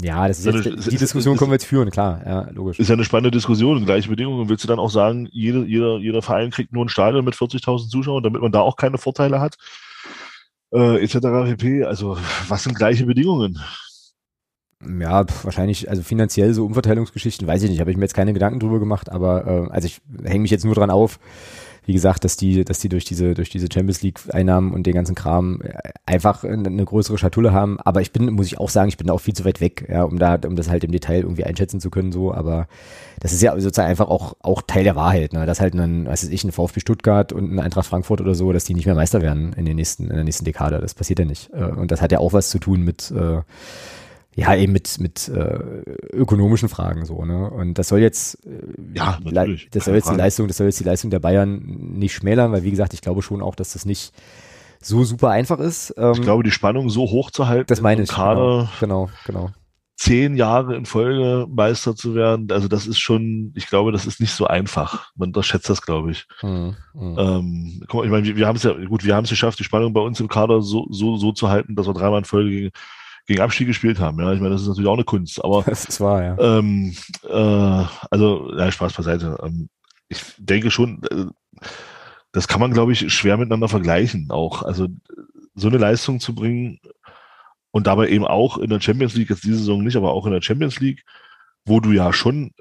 Ja, 0.02 0.28
das 0.28 0.40
ist 0.40 0.46
jetzt, 0.46 0.68
eine, 0.68 0.76
die 0.76 0.98
Diskussion 0.98 1.36
ist, 1.36 1.40
können 1.40 1.52
wir 1.52 1.56
jetzt 1.56 1.66
führen, 1.66 1.90
klar, 1.90 2.22
ja, 2.26 2.50
logisch. 2.52 2.80
Ist 2.80 2.88
ja 2.88 2.94
eine 2.94 3.04
spannende 3.04 3.32
Diskussion, 3.32 3.86
gleiche 3.86 4.10
Bedingungen. 4.10 4.50
Willst 4.50 4.64
du 4.64 4.68
dann 4.68 4.80
auch 4.80 4.90
sagen, 4.90 5.28
jede, 5.32 5.66
jeder, 5.66 5.98
jeder 5.98 6.22
Verein 6.22 6.52
kriegt 6.52 6.74
nur 6.74 6.86
ein 6.86 6.90
Stadion 6.90 7.26
mit 7.26 7.36
40.000 7.36 7.90
Zuschauern, 7.90 8.24
damit 8.24 8.42
man 8.42 8.52
da 8.52 8.62
auch 8.62 8.76
keine 8.76 8.98
Vorteile 8.98 9.40
hat? 9.40 9.58
Äh, 10.74 11.04
etc. 11.04 11.18
pp. 11.58 11.84
Also, 11.84 12.18
was 12.48 12.64
sind 12.64 12.76
gleiche 12.76 13.06
Bedingungen? 13.06 13.60
Ja, 14.84 15.26
wahrscheinlich, 15.44 15.90
also 15.90 16.02
finanziell 16.02 16.54
so 16.54 16.66
Umverteilungsgeschichten, 16.66 17.48
weiß 17.48 17.62
ich 17.64 17.70
nicht, 17.70 17.80
habe 17.80 17.92
ich 17.92 17.98
mir 17.98 18.04
jetzt 18.04 18.16
keine 18.16 18.34
Gedanken 18.34 18.60
drüber 18.60 18.80
gemacht, 18.80 19.12
aber 19.12 19.46
äh, 19.46 19.72
also 19.72 19.86
ich 19.86 20.02
hänge 20.24 20.42
mich 20.42 20.52
jetzt 20.52 20.66
nur 20.66 20.74
dran 20.74 20.90
auf, 20.90 21.20
wie 21.86 21.94
gesagt, 21.94 22.24
dass 22.24 22.38
die, 22.38 22.64
dass 22.64 22.80
die 22.80 22.90
durch 22.90 23.06
diese, 23.06 23.34
durch 23.34 23.50
diese 23.50 23.68
Champions 23.72 24.02
League 24.02 24.20
Einnahmen 24.32 24.72
und 24.72 24.86
den 24.86 24.94
ganzen 24.94 25.16
Kram 25.16 25.62
äh, 25.62 25.74
einfach 26.06 26.44
eine 26.44 26.86
größere 26.86 27.18
Schatulle 27.18 27.52
haben. 27.52 27.80
Aber 27.80 28.02
ich 28.02 28.12
bin, 28.12 28.32
muss 28.34 28.46
ich 28.46 28.60
auch 28.60 28.70
sagen, 28.70 28.90
ich 28.90 28.98
bin 28.98 29.08
da 29.08 29.14
auch 29.14 29.22
viel 29.22 29.34
zu 29.34 29.46
weit 29.46 29.62
weg, 29.62 29.88
ja, 29.90 30.04
um 30.04 30.20
da, 30.20 30.38
um 30.46 30.56
das 30.56 30.70
halt 30.70 30.84
im 30.84 30.92
Detail 30.92 31.22
irgendwie 31.22 31.44
einschätzen 31.44 31.80
zu 31.80 31.90
können, 31.90 32.12
so. 32.12 32.34
Aber 32.34 32.68
das 33.20 33.34
ist 33.34 33.42
ja 33.42 33.54
sozusagen 33.60 33.90
einfach 33.90 34.10
auch, 34.10 34.36
auch 34.42 34.62
Teil 34.62 34.84
der 34.84 34.96
Wahrheit, 34.96 35.34
ne, 35.34 35.46
dass 35.46 35.60
halt 35.60 35.74
ein, 35.74 36.06
was 36.06 36.24
weiß 36.24 36.30
ich, 36.30 36.44
ein 36.44 36.52
VfB 36.52 36.80
Stuttgart 36.80 37.34
und 37.34 37.52
ein 37.52 37.60
Eintracht 37.60 37.88
Frankfurt 37.88 38.22
oder 38.22 38.36
so, 38.36 38.52
dass 38.52 38.66
die 38.66 38.76
nicht 38.76 38.86
mehr 38.86 38.96
Meister 38.96 39.22
werden 39.22 39.54
in 39.54 39.66
den 39.66 39.76
nächsten, 39.76 40.04
in 40.04 40.16
der 40.16 40.24
nächsten 40.24 40.46
Dekade. 40.46 40.80
Das 40.80 40.94
passiert 40.94 41.20
ja 41.20 41.26
nicht. 41.26 41.52
Äh, 41.54 41.66
und 41.66 41.92
das 41.92 42.02
hat 42.02 42.12
ja 42.12 42.20
auch 42.20 42.34
was 42.34 42.50
zu 42.50 42.60
tun 42.60 42.82
mit, 42.82 43.12
äh, 43.12 43.42
ja, 44.36 44.56
eben 44.56 44.72
mit, 44.72 45.00
mit 45.00 45.28
äh, 45.28 45.60
ökonomischen 46.14 46.70
Fragen 46.70 47.06
so, 47.06 47.26
ne? 47.26 47.50
Und 47.50 47.78
das 47.78 47.90
soll 47.90 48.00
jetzt 48.00 48.46
äh, 48.46 48.62
ja, 48.94 49.20
natürlich. 49.24 49.70
das 49.72 49.86
soll 49.86 49.96
jetzt 49.96 50.10
die 50.10 50.16
Leistung, 50.16 50.48
das 50.48 50.58
soll 50.58 50.68
jetzt 50.68 50.80
die 50.80 50.86
Leistung 50.86 51.12
der 51.12 51.20
Bayern 51.20 51.60
nicht 51.66 52.14
schmälern, 52.14 52.52
weil 52.52 52.64
wie 52.64 52.72
gesagt, 52.72 52.94
ich 52.94 53.02
glaube 53.02 53.22
schon 53.22 53.42
auch, 53.42 53.56
dass 53.56 53.74
das 53.74 53.86
nicht 53.86 54.14
so 54.80 55.04
super 55.04 55.30
einfach 55.30 55.60
ist. 55.60 55.94
Ähm, 55.98 56.14
ich 56.14 56.22
glaube, 56.22 56.44
die 56.44 56.52
Spannung 56.52 56.90
so 56.90 57.02
hoch 57.02 57.32
zu 57.32 57.48
halten, 57.48 57.68
das 57.68 57.82
meine 57.82 58.04
ich, 58.04 58.10
Kader 58.10 58.70
genau, 58.80 59.06
genau, 59.06 59.10
genau. 59.26 59.50
Zehn 59.98 60.36
Jahre 60.36 60.76
in 60.76 60.86
Folge 60.86 61.46
Meister 61.48 61.96
zu 61.96 62.16
werden, 62.16 62.48
also 62.52 62.68
das 62.68 62.88
ist 62.88 63.00
schon, 63.00 63.54
ich 63.56 63.68
glaube, 63.68 63.92
das 63.92 64.08
ist 64.08 64.20
nicht 64.20 64.34
so 64.34 64.48
einfach. 64.48 65.12
Man 65.16 65.30
unterschätzt 65.30 65.70
das, 65.70 65.84
glaube 65.84 66.10
ich. 66.10 66.26
Hm, 66.40 66.76
hm. 66.94 67.18
Ähm, 67.20 67.84
guck 67.88 68.00
mal, 68.00 68.06
ich 68.06 68.12
meine, 68.12 68.26
wir, 68.26 68.36
wir 68.38 68.48
haben 68.48 68.56
es 68.56 68.64
ja, 68.64 68.74
gut, 68.86 69.04
wir 69.04 69.14
haben 69.14 69.26
es 69.26 69.30
geschafft, 69.30 69.60
die 69.60 69.64
Spannung 69.64 69.94
bei 69.94 70.02
uns 70.02 70.20
im 70.20 70.28
Kader 70.28 70.62
so, 70.62 70.88
so, 70.90 71.18
so 71.18 71.34
zu 71.34 71.50
halten, 71.50 71.76
dass 71.76 71.86
wir 71.86 71.94
dreimal 71.94 72.20
in 72.20 72.26
Folge 72.26 72.50
gegen 72.50 72.72
gegen 73.28 73.42
Abstieg 73.42 73.68
gespielt 73.68 74.00
haben. 74.00 74.20
Ja, 74.20 74.34
ich 74.34 74.40
meine, 74.40 74.54
das 74.54 74.62
ist 74.62 74.68
natürlich 74.68 74.90
auch 74.90 74.96
eine 74.96 75.04
Kunst. 75.04 75.44
Aber 75.44 75.64
das 75.66 75.86
ist 75.86 76.02
wahr, 76.02 76.24
ja. 76.24 76.38
Ähm, 76.40 76.96
äh, 77.28 77.86
also, 78.10 78.52
ja, 78.56 78.72
Spaß 78.72 78.94
beiseite. 78.94 79.38
Ähm, 79.44 79.70
ich 80.10 80.22
denke 80.38 80.72
schon, 80.72 81.02
äh, 81.04 81.26
das 82.32 82.48
kann 82.48 82.60
man, 82.60 82.74
glaube 82.74 82.94
ich, 82.94 83.14
schwer 83.14 83.38
miteinander 83.38 83.68
vergleichen. 83.68 84.28
Auch 84.30 84.64
also 84.64 84.88
so 85.56 85.68
eine 85.68 85.78
Leistung 85.78 86.20
zu 86.20 86.34
bringen 86.34 86.80
und 87.72 87.88
dabei 87.88 88.10
eben 88.10 88.26
auch 88.26 88.58
in 88.58 88.70
der 88.70 88.80
Champions 88.80 89.16
League 89.16 89.30
jetzt 89.30 89.44
diese 89.44 89.58
Saison 89.58 89.84
nicht, 89.84 89.96
aber 89.96 90.14
auch 90.14 90.26
in 90.26 90.32
der 90.32 90.42
Champions 90.42 90.80
League, 90.80 91.04
wo 91.66 91.80
du 91.80 91.92
ja 91.92 92.14
schon 92.14 92.52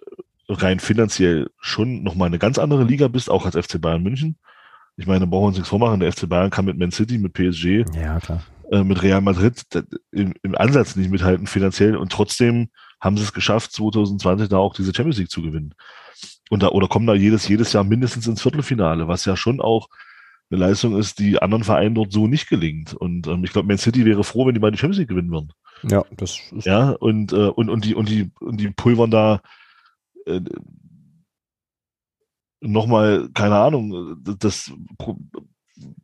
rein 0.48 0.80
finanziell 0.80 1.50
schon 1.60 2.02
nochmal 2.02 2.26
eine 2.26 2.38
ganz 2.38 2.58
andere 2.58 2.84
Liga 2.84 3.08
bist, 3.08 3.30
auch 3.30 3.46
als 3.46 3.56
FC 3.56 3.80
Bayern 3.80 4.02
München. 4.02 4.36
Ich 4.96 5.06
meine, 5.06 5.26
brauchen 5.26 5.42
wir 5.42 5.48
uns 5.48 5.56
nichts 5.56 5.70
vormachen. 5.70 6.00
Der 6.00 6.12
FC 6.12 6.28
Bayern 6.28 6.50
kann 6.50 6.64
mit 6.64 6.78
Man 6.78 6.90
City, 6.90 7.18
mit 7.18 7.32
PSG, 7.32 7.84
ja, 7.94 8.18
klar. 8.20 8.42
Äh, 8.70 8.84
mit 8.84 9.02
Real 9.02 9.20
Madrid 9.20 9.64
im, 10.12 10.32
im, 10.44 10.54
Ansatz 10.54 10.94
nicht 10.94 11.10
mithalten 11.10 11.48
finanziell 11.48 11.96
und 11.96 12.12
trotzdem 12.12 12.68
haben 13.00 13.16
sie 13.16 13.24
es 13.24 13.32
geschafft, 13.32 13.72
2020 13.72 14.48
da 14.48 14.58
auch 14.58 14.74
diese 14.74 14.94
Champions 14.94 15.18
League 15.18 15.30
zu 15.30 15.42
gewinnen. 15.42 15.74
Und 16.50 16.62
da, 16.62 16.68
oder 16.68 16.86
kommen 16.86 17.06
da 17.06 17.14
jedes, 17.14 17.48
jedes 17.48 17.72
Jahr 17.72 17.82
mindestens 17.82 18.28
ins 18.28 18.42
Viertelfinale, 18.42 19.08
was 19.08 19.24
ja 19.24 19.36
schon 19.36 19.60
auch 19.60 19.88
eine 20.50 20.60
Leistung 20.60 20.96
ist, 20.96 21.18
die 21.18 21.42
anderen 21.42 21.64
Vereinen 21.64 21.96
dort 21.96 22.12
so 22.12 22.28
nicht 22.28 22.48
gelingt. 22.48 22.94
Und 22.94 23.26
ähm, 23.26 23.42
ich 23.42 23.52
glaube, 23.52 23.66
Man 23.66 23.78
City 23.78 24.04
wäre 24.04 24.22
froh, 24.22 24.46
wenn 24.46 24.54
die 24.54 24.60
mal 24.60 24.70
die 24.70 24.78
Champions 24.78 24.98
League 24.98 25.08
gewinnen 25.08 25.32
würden. 25.32 25.52
Ja, 25.82 26.04
das 26.16 26.38
ist 26.52 26.64
Ja, 26.64 26.90
und, 26.90 27.32
äh, 27.32 27.48
und, 27.48 27.70
und, 27.70 27.84
die, 27.84 27.96
und, 27.96 28.08
die, 28.08 28.30
und 28.38 28.60
die 28.60 28.70
pulvern 28.70 29.10
da 29.10 29.40
äh, 30.26 30.40
nochmal, 32.60 33.30
keine 33.34 33.56
Ahnung, 33.56 34.16
das 34.38 34.72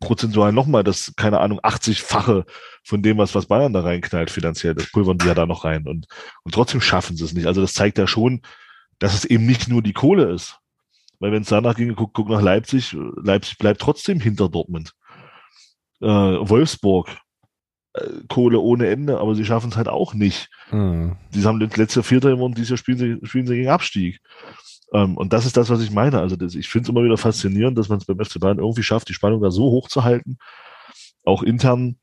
prozentual 0.01 0.53
nochmal 0.53 0.85
das, 0.85 1.13
keine 1.17 1.41
Ahnung, 1.41 1.61
80-fache 1.61 2.45
von 2.85 3.03
dem, 3.03 3.19
was, 3.19 3.35
was 3.35 3.47
Bayern 3.47 3.73
da 3.73 3.81
reinknallt 3.81 4.31
finanziell. 4.31 4.75
Das 4.75 4.91
pulvern 4.91 5.19
die 5.19 5.27
ja 5.27 5.35
da 5.35 5.47
noch 5.47 5.65
rein. 5.65 5.87
Und, 5.87 6.07
und 6.45 6.55
trotzdem 6.55 6.81
schaffen 6.81 7.17
sie 7.17 7.25
es 7.25 7.33
nicht. 7.33 7.47
Also 7.47 7.61
das 7.61 7.75
zeigt 7.75 7.99
ja 7.99 8.07
schon, 8.07 8.43
dass 8.99 9.15
es 9.15 9.25
eben 9.25 9.47
nicht 9.47 9.69
nur 9.69 9.83
die 9.83 9.93
Kohle 9.93 10.33
ist. 10.33 10.59
Weil 11.19 11.33
wenn 11.33 11.43
es 11.43 11.49
danach 11.49 11.77
ginge, 11.77 11.95
guck, 11.95 12.13
guck 12.13 12.29
nach 12.29 12.43
Leipzig, 12.43 12.97
Leipzig 13.17 13.59
bleibt 13.59 13.81
trotzdem 13.81 14.21
hinter 14.21 14.49
Dortmund. 14.49 14.93
Äh, 16.01 16.07
Wolfsburg, 16.07 17.09
äh, 17.95 18.09
Kohle 18.29 18.61
ohne 18.61 18.89
Ende, 18.89 19.19
aber 19.19 19.35
sie 19.35 19.45
schaffen 19.45 19.71
es 19.71 19.77
halt 19.77 19.89
auch 19.89 20.13
nicht. 20.13 20.51
Mhm. 20.71 21.17
Sie 21.31 21.45
haben 21.45 21.61
das 21.61 21.77
letzte 21.77 22.03
Vierter 22.03 22.37
und 22.37 22.59
dieses 22.59 22.71
Jahr 22.71 22.79
spielen 22.79 22.99
sie, 22.99 23.27
spielen 23.27 23.47
sie 23.47 23.57
gegen 23.57 23.71
Abstieg. 23.71 24.21
Ähm, 24.97 25.17
und 25.19 25.33
das 25.35 25.45
ist 25.45 25.57
das, 25.59 25.69
was 25.69 25.83
ich 25.83 25.91
meine. 25.91 26.21
Also 26.21 26.37
das, 26.37 26.55
ich 26.55 26.69
finde 26.69 26.87
es 26.87 26.89
immer 26.89 27.05
wieder 27.05 27.19
faszinierend, 27.19 27.77
dass 27.77 27.91
man 27.91 27.99
es 27.99 28.07
beim 28.07 28.19
FC 28.19 28.41
Bayern 28.41 28.59
irgendwie 28.59 28.83
schafft, 28.83 29.09
die 29.11 29.15
Spannung 29.15 29.43
da 29.43 29.51
so 29.51 29.65
hoch 29.65 29.89
zu 29.89 30.05
halten, 30.05 30.39
auch 31.23 31.43
intern. 31.43 31.97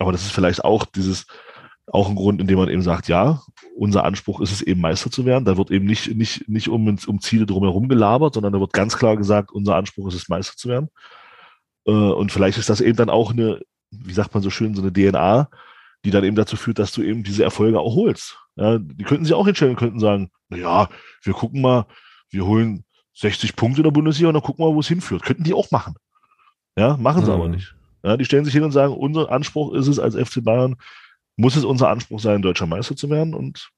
Aber 0.00 0.10
das 0.10 0.22
ist 0.22 0.32
vielleicht 0.32 0.64
auch 0.64 0.84
dieses, 0.84 1.26
auch 1.86 2.08
ein 2.08 2.16
Grund, 2.16 2.40
in 2.40 2.48
dem 2.48 2.58
man 2.58 2.68
eben 2.68 2.82
sagt, 2.82 3.06
ja, 3.06 3.42
unser 3.76 4.04
Anspruch 4.04 4.40
ist 4.40 4.50
es 4.50 4.62
eben 4.62 4.80
Meister 4.80 5.12
zu 5.12 5.24
werden. 5.26 5.44
Da 5.44 5.56
wird 5.56 5.70
eben 5.70 5.86
nicht, 5.86 6.14
nicht, 6.16 6.48
nicht 6.48 6.68
um, 6.68 6.88
um 7.06 7.20
Ziele 7.20 7.46
drumherum 7.46 7.88
gelabert, 7.88 8.34
sondern 8.34 8.52
da 8.52 8.60
wird 8.60 8.72
ganz 8.72 8.96
klar 8.96 9.16
gesagt, 9.16 9.52
unser 9.52 9.76
Anspruch 9.76 10.08
ist 10.08 10.14
es 10.14 10.28
Meister 10.28 10.56
zu 10.56 10.68
werden. 10.68 10.88
Äh, 11.86 11.92
und 11.92 12.32
vielleicht 12.32 12.58
ist 12.58 12.68
das 12.68 12.80
eben 12.80 12.96
dann 12.96 13.10
auch 13.10 13.30
eine, 13.30 13.60
wie 13.92 14.12
sagt 14.12 14.34
man 14.34 14.42
so 14.42 14.50
schön, 14.50 14.74
so 14.74 14.82
eine 14.82 14.92
DNA, 14.92 15.48
die 16.04 16.10
dann 16.10 16.24
eben 16.24 16.36
dazu 16.36 16.56
führt, 16.56 16.80
dass 16.80 16.90
du 16.90 17.02
eben 17.02 17.22
diese 17.22 17.44
Erfolge 17.44 17.78
auch 17.78 17.94
holst. 17.94 18.38
Ja, 18.56 18.78
die 18.78 19.04
könnten 19.04 19.24
sich 19.24 19.34
auch 19.34 19.46
hinstellen, 19.46 19.76
könnten 19.76 20.00
sagen, 20.00 20.30
na 20.48 20.56
ja, 20.56 20.88
wir 21.22 21.32
gucken 21.32 21.60
mal, 21.60 21.86
wir 22.30 22.46
holen 22.46 22.84
60 23.14 23.56
Punkte 23.56 23.80
in 23.80 23.84
der 23.84 23.90
Bundesliga 23.90 24.28
und 24.28 24.34
dann 24.34 24.42
gucken 24.42 24.64
wir, 24.64 24.74
wo 24.74 24.80
es 24.80 24.88
hinführt. 24.88 25.22
Könnten 25.22 25.44
die 25.44 25.54
auch 25.54 25.70
machen. 25.70 25.94
Ja, 26.76 26.96
machen 26.96 27.24
sie 27.24 27.30
mhm. 27.30 27.36
aber 27.36 27.48
nicht. 27.48 27.74
Ja, 28.02 28.16
die 28.16 28.24
stellen 28.24 28.44
sich 28.44 28.54
hin 28.54 28.62
und 28.62 28.72
sagen, 28.72 28.94
unser 28.94 29.30
Anspruch 29.30 29.74
ist 29.74 29.86
es 29.86 29.98
als 29.98 30.14
FC 30.14 30.42
Bayern, 30.42 30.76
muss 31.36 31.56
es 31.56 31.64
unser 31.64 31.88
Anspruch 31.88 32.20
sein, 32.20 32.42
deutscher 32.42 32.66
Meister 32.66 32.96
zu 32.96 33.10
werden. 33.10 33.34
Und 33.34 33.70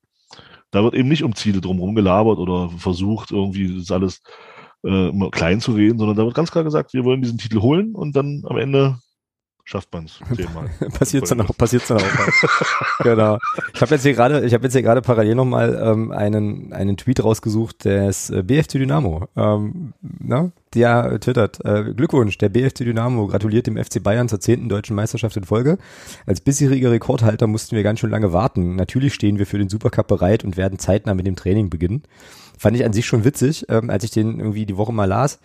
da 0.71 0.83
wird 0.85 0.95
eben 0.95 1.09
nicht 1.09 1.25
um 1.25 1.35
Ziele 1.35 1.61
drumherum 1.61 1.95
gelabert 1.95 2.39
oder 2.39 2.71
versucht, 2.71 3.31
irgendwie 3.31 3.79
das 3.79 3.91
alles 3.91 4.23
äh, 4.85 5.11
klein 5.31 5.61
zu 5.61 5.73
reden, 5.73 5.99
sondern 5.99 6.17
da 6.17 6.25
wird 6.25 6.35
ganz 6.35 6.51
klar 6.51 6.65
gesagt, 6.65 6.93
wir 6.93 7.05
wollen 7.05 7.23
diesen 7.23 7.39
Titel 7.39 7.61
holen 7.61 7.95
und 7.95 8.15
dann 8.15 8.45
am 8.47 8.59
Ende 8.59 8.99
schafft 9.65 9.93
man 9.93 10.07
es 10.07 10.21
zehnmal. 10.37 10.71
passiert 10.99 11.31
dann 11.31 11.41
auch, 11.41 11.57
passiert 11.57 11.89
dann 11.89 11.99
auch. 11.99 12.99
genau. 13.03 13.39
Ich 13.75 13.81
habe 13.81 13.95
jetzt 13.95 14.03
hier 14.03 14.13
gerade, 14.13 14.45
ich 14.45 14.55
habe 14.55 14.65
jetzt 14.65 14.73
hier 14.73 14.83
gerade 14.83 15.03
parallel 15.03 15.35
nochmal 15.35 15.81
ähm, 15.83 16.11
einen 16.11 16.73
einen 16.73 16.97
Tweet 16.97 17.23
rausgesucht 17.23 17.85
des 17.85 18.31
äh, 18.31 18.43
BFC 18.43 18.73
Dynamo. 18.73 19.29
Ähm, 19.37 19.93
ne? 20.01 20.53
Der 20.75 21.21
twittert, 21.21 21.65
äh, 21.65 21.93
Glückwunsch, 21.95 22.39
der 22.39 22.49
BFC 22.49 22.79
Dynamo 22.79 23.27
gratuliert 23.27 23.67
dem 23.67 23.77
FC 23.77 24.03
Bayern 24.03 24.29
zur 24.29 24.41
zehnten 24.41 24.69
deutschen 24.69 24.97
Meisterschaft 24.97 25.37
in 25.37 25.45
Folge. 25.45 25.79
Als 26.27 26.41
bisheriger 26.41 26.91
Rekordhalter 26.91 27.47
mussten 27.47 27.77
wir 27.77 27.83
ganz 27.83 28.01
schön 28.01 28.11
lange 28.11 28.33
warten. 28.33 28.77
Natürlich 28.77 29.15
stehen 29.15 29.39
wir 29.39 29.47
für 29.47 29.59
den 29.59 29.69
Supercup 29.69 30.09
bereit 30.09 30.45
und 30.45 30.57
werden 30.57 30.79
zeitnah 30.79 31.15
mit 31.15 31.27
dem 31.27 31.37
Training 31.37 31.71
beginnen. 31.71 32.03
Fand 32.59 32.77
ich 32.77 32.85
an 32.85 32.93
sich 32.93 33.07
schon 33.07 33.25
witzig, 33.25 33.67
ähm, 33.69 33.91
als 33.91 34.05
ich 34.05 34.11
den 34.11 34.39
irgendwie 34.39 34.67
die 34.67 34.77
Woche 34.77 34.93
mal 34.93 35.05
las. 35.05 35.41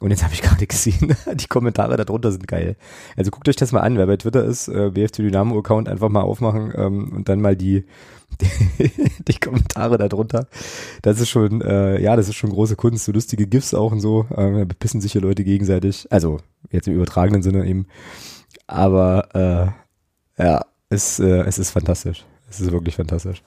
Und 0.00 0.10
jetzt 0.10 0.22
habe 0.22 0.34
ich 0.34 0.42
gerade 0.42 0.66
gesehen, 0.66 1.14
die 1.34 1.46
Kommentare 1.46 1.96
darunter 1.96 2.32
sind 2.32 2.46
geil. 2.46 2.76
Also 3.16 3.30
guckt 3.30 3.48
euch 3.48 3.56
das 3.56 3.72
mal 3.72 3.80
an, 3.80 3.96
wer 3.96 4.06
bei 4.06 4.16
Twitter 4.16 4.44
ist, 4.44 4.68
äh, 4.68 4.90
BFC 4.90 5.16
Dynamo 5.16 5.58
Account 5.58 5.88
einfach 5.88 6.08
mal 6.08 6.22
aufmachen 6.22 6.72
ähm, 6.76 7.12
und 7.16 7.28
dann 7.28 7.40
mal 7.40 7.56
die, 7.56 7.84
die, 8.40 8.90
die 9.28 9.38
Kommentare 9.38 9.98
darunter. 9.98 10.46
Das 11.02 11.20
ist 11.20 11.28
schon, 11.28 11.60
äh, 11.62 12.00
ja, 12.00 12.16
das 12.16 12.28
ist 12.28 12.36
schon 12.36 12.50
große 12.50 12.76
Kunst, 12.76 13.04
so 13.04 13.12
lustige 13.12 13.46
GIFs 13.46 13.74
auch 13.74 13.92
und 13.92 14.00
so. 14.00 14.26
Ähm, 14.36 14.58
da 14.58 14.64
bepissen 14.64 15.00
sich 15.00 15.12
hier 15.12 15.20
Leute 15.22 15.44
gegenseitig. 15.44 16.06
Also 16.10 16.38
jetzt 16.70 16.88
im 16.88 16.94
übertragenen 16.94 17.42
Sinne 17.42 17.66
eben. 17.66 17.86
Aber 18.66 19.74
äh, 20.38 20.42
ja, 20.42 20.64
es, 20.90 21.18
äh, 21.18 21.42
es 21.42 21.58
ist 21.58 21.70
fantastisch. 21.70 22.24
Es 22.50 22.60
ist 22.60 22.72
wirklich 22.72 22.96
fantastisch. 22.96 23.42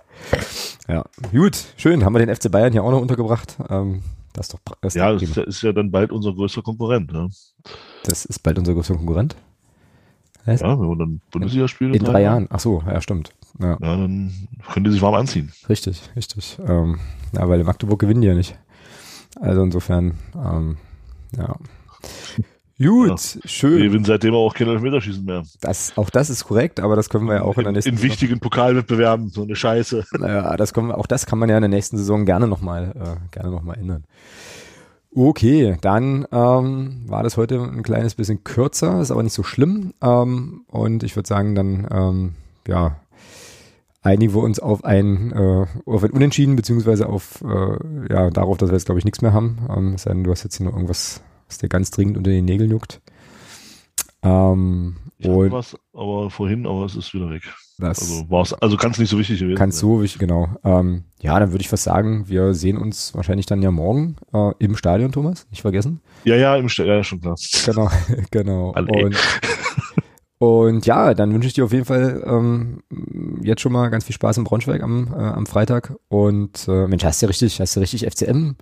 Ja, 0.87 1.03
gut, 1.31 1.57
schön. 1.77 2.05
Haben 2.05 2.13
wir 2.13 2.23
den 2.23 2.35
FC 2.35 2.51
Bayern 2.51 2.71
hier 2.71 2.83
auch 2.83 2.91
noch 2.91 3.01
untergebracht. 3.01 3.57
Ähm, 3.69 4.03
das 4.33 4.47
ist 4.47 4.53
doch 4.53 4.59
das 4.81 4.93
Ja, 4.93 5.13
das 5.13 5.37
ist 5.37 5.61
ja, 5.61 5.71
dann 5.71 5.91
bald 5.91 6.11
unser 6.11 6.33
größter 6.33 6.61
Konkurrent. 6.61 7.11
Ne? 7.11 7.29
Das 8.03 8.25
ist 8.25 8.39
bald 8.39 8.57
unser 8.59 8.73
größter 8.73 8.95
Konkurrent? 8.95 9.35
Heißt? 10.45 10.63
Ja, 10.63 10.79
wenn 10.79 10.87
wir 10.87 10.95
dann 10.95 11.21
Bundesliga 11.31 11.67
spielen. 11.67 11.93
In, 11.93 11.99
in 11.99 12.05
drei 12.05 12.21
Jahren. 12.21 12.43
Jahren. 12.43 12.47
Ach 12.49 12.59
so, 12.59 12.83
ja, 12.85 12.99
stimmt. 13.01 13.31
Ja. 13.59 13.71
ja, 13.71 13.77
dann 13.79 14.47
können 14.71 14.85
die 14.85 14.91
sich 14.91 15.01
warm 15.01 15.15
anziehen. 15.15 15.51
Richtig, 15.69 16.01
richtig. 16.15 16.57
Ähm, 16.65 16.99
ja, 17.33 17.47
weil 17.47 17.59
in 17.59 17.65
Magdeburg 17.65 17.99
gewinnen 17.99 18.21
die 18.21 18.27
ja 18.27 18.33
nicht. 18.33 18.57
Also 19.39 19.61
insofern, 19.61 20.17
ähm, 20.35 20.77
ja. 21.35 21.55
Gut, 22.81 23.39
Wir 23.41 23.49
schön. 23.49 23.77
gewinnen 23.77 24.05
seitdem 24.05 24.33
auch 24.33 24.53
kein 24.53 24.67
Elfmeterschießen 24.67 25.23
mehr. 25.23 25.43
Das, 25.59 25.97
auch 25.97 26.09
das 26.09 26.29
ist 26.29 26.45
korrekt, 26.45 26.79
aber 26.79 26.95
das 26.95 27.09
können 27.09 27.25
wir 27.25 27.35
ja 27.35 27.41
auch 27.43 27.57
in 27.57 27.63
der 27.63 27.69
in, 27.69 27.73
nächsten 27.75 27.91
in 27.91 28.01
wichtigen 28.01 28.39
Pokalwettbewerben, 28.39 29.29
so 29.29 29.43
eine 29.43 29.55
Scheiße. 29.55 30.05
Ja, 30.19 30.55
das 30.57 30.73
können 30.73 30.87
wir, 30.87 30.97
auch 30.97 31.07
das 31.07 31.25
kann 31.25 31.39
man 31.39 31.49
ja 31.49 31.57
in 31.57 31.61
der 31.61 31.69
nächsten 31.69 31.97
Saison 31.97 32.25
gerne 32.25 32.47
nochmal, 32.47 32.93
äh, 32.95 33.29
gerne 33.31 33.51
noch 33.51 33.63
mal 33.63 33.73
ändern. 33.73 34.05
Okay, 35.13 35.77
dann 35.81 36.25
ähm, 36.31 37.03
war 37.05 37.23
das 37.23 37.35
heute 37.35 37.61
ein 37.61 37.83
kleines 37.83 38.15
bisschen 38.15 38.43
kürzer, 38.43 39.01
ist 39.01 39.11
aber 39.11 39.23
nicht 39.23 39.33
so 39.33 39.43
schlimm. 39.43 39.93
Ähm, 40.01 40.63
und 40.67 41.03
ich 41.03 41.15
würde 41.17 41.27
sagen, 41.27 41.53
dann 41.53 41.87
ähm, 41.91 42.33
ja, 42.67 42.95
einigen 44.01 44.33
wir 44.33 44.41
uns 44.41 44.59
auf 44.59 44.85
ein, 44.85 45.31
äh, 45.33 45.65
auf 45.85 46.03
ein 46.03 46.11
Unentschieden, 46.11 46.55
beziehungsweise 46.55 47.07
auf 47.07 47.43
äh, 47.43 48.13
ja, 48.13 48.29
darauf, 48.29 48.57
dass 48.57 48.69
wir 48.69 48.75
jetzt, 48.75 48.85
glaube 48.85 48.99
ich, 48.99 49.05
nichts 49.05 49.21
mehr 49.21 49.33
haben. 49.33 49.59
Ähm, 49.75 49.93
es 49.95 50.03
sei 50.03 50.11
denn, 50.11 50.23
du 50.23 50.31
hast 50.31 50.43
jetzt 50.43 50.57
hier 50.57 50.65
noch 50.65 50.73
irgendwas, 50.73 51.21
was 51.51 51.57
dir 51.57 51.69
ganz 51.69 51.91
dringend 51.91 52.17
unter 52.17 52.31
den 52.31 52.45
Nägeln 52.45 52.71
juckt. 52.71 53.01
Ähm, 54.23 54.95
Ich 55.17 55.27
und 55.27 55.51
was, 55.51 55.75
aber 55.93 56.29
vorhin, 56.29 56.65
aber 56.65 56.85
es 56.85 56.95
ist 56.95 57.13
wieder 57.13 57.29
weg. 57.29 57.43
das 57.77 57.99
Also 57.99 58.29
war's, 58.29 58.53
also 58.53 58.77
kann 58.77 58.91
es 58.91 58.99
nicht 58.99 59.09
so 59.09 59.17
wichtig 59.17 59.39
gewesen 59.39 59.57
Kannst 59.57 59.79
sein. 59.79 59.89
du, 59.89 60.01
ich, 60.03 60.17
genau. 60.19 60.49
Ähm, 60.63 61.05
ja, 61.21 61.39
dann 61.39 61.51
würde 61.51 61.61
ich 61.61 61.69
fast 61.69 61.83
sagen, 61.83 62.27
wir 62.29 62.53
sehen 62.53 62.77
uns 62.77 63.13
wahrscheinlich 63.15 63.47
dann 63.47 63.61
ja 63.61 63.71
morgen 63.71 64.15
äh, 64.33 64.51
im 64.59 64.75
Stadion, 64.75 65.11
Thomas, 65.11 65.47
nicht 65.49 65.61
vergessen. 65.61 66.01
Ja, 66.23 66.35
ja, 66.35 66.55
im 66.55 66.69
St 66.69 66.79
ja, 66.79 67.03
schon 67.03 67.19
klar. 67.19 67.35
Genau, 67.65 67.89
genau. 68.31 68.71
Alle. 68.73 68.87
Und, 68.91 69.17
und 70.37 70.85
ja, 70.85 71.13
dann 71.13 71.33
wünsche 71.33 71.47
ich 71.47 71.53
dir 71.53 71.65
auf 71.65 71.73
jeden 71.73 71.85
Fall 71.85 72.23
ähm, 72.25 72.81
jetzt 73.43 73.61
schon 73.61 73.71
mal 73.71 73.89
ganz 73.89 74.05
viel 74.05 74.15
Spaß 74.15 74.37
in 74.37 74.43
Braunschweig 74.43 74.81
am, 74.81 75.13
äh, 75.13 75.17
am 75.17 75.45
Freitag. 75.45 75.93
Und 76.07 76.67
äh, 76.67 76.87
Mensch, 76.87 77.03
hast 77.03 77.21
du 77.21 77.27
richtig, 77.27 77.59
hast 77.59 77.75
du 77.75 77.79
richtig 77.79 78.05
FCM, 78.07 78.55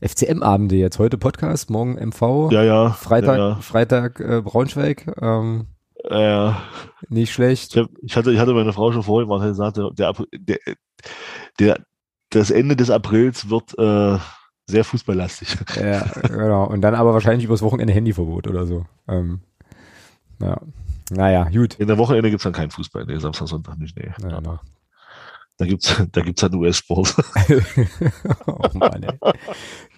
FCM-Abende 0.00 0.76
jetzt. 0.76 0.98
Heute 0.98 1.18
Podcast, 1.18 1.70
morgen 1.70 1.96
MV, 1.96 2.50
Ja, 2.50 2.62
ja. 2.62 2.90
Freitag, 2.90 3.38
Ja, 3.38 3.54
Freitag 3.56 4.20
äh, 4.20 4.40
Braunschweig. 4.42 5.06
Ähm, 5.20 5.66
ja. 6.08 6.20
ja. 6.20 6.62
nicht 7.08 7.32
schlecht. 7.32 7.76
Ich, 7.76 7.82
hab, 7.82 7.90
ich, 8.00 8.16
hatte, 8.16 8.32
ich 8.32 8.38
hatte 8.38 8.54
meine 8.54 8.72
Frau 8.72 8.92
schon 8.92 9.02
vorhin 9.02 9.28
mal 9.28 9.46
gesagt, 9.46 9.76
der, 9.76 9.90
der, 10.32 10.58
der, 11.58 11.78
das 12.30 12.50
Ende 12.50 12.76
des 12.76 12.90
Aprils 12.90 13.50
wird 13.50 13.76
äh, 13.78 14.18
sehr 14.66 14.84
fußballlastig. 14.84 15.56
Ja, 15.76 16.06
genau. 16.22 16.66
Und 16.66 16.80
dann 16.80 16.94
aber 16.94 17.12
wahrscheinlich 17.12 17.44
übers 17.44 17.62
Wochenende 17.62 17.92
Handyverbot 17.92 18.46
oder 18.46 18.66
so. 18.66 18.86
Ähm, 19.08 19.40
ja. 20.40 20.60
Naja, 21.10 21.44
gut. 21.50 21.74
In 21.74 21.88
der 21.88 21.98
Wochenende 21.98 22.30
gibt's 22.30 22.44
dann 22.44 22.52
keinen 22.52 22.70
Fußball. 22.70 23.04
Nee, 23.04 23.18
Samstag, 23.18 23.48
Sonntag 23.48 23.78
nicht. 23.78 23.96
Nee. 23.96 24.12
Ja, 24.22 24.38
genau. 24.38 24.60
Da 25.60 25.66
gibt's 25.66 25.94
da 26.12 26.22
gibt's 26.22 26.40
dann 26.40 26.54
US-Sport. 26.54 27.14
oh 28.46 28.62
Mann, 28.72 29.02
ey. 29.02 29.32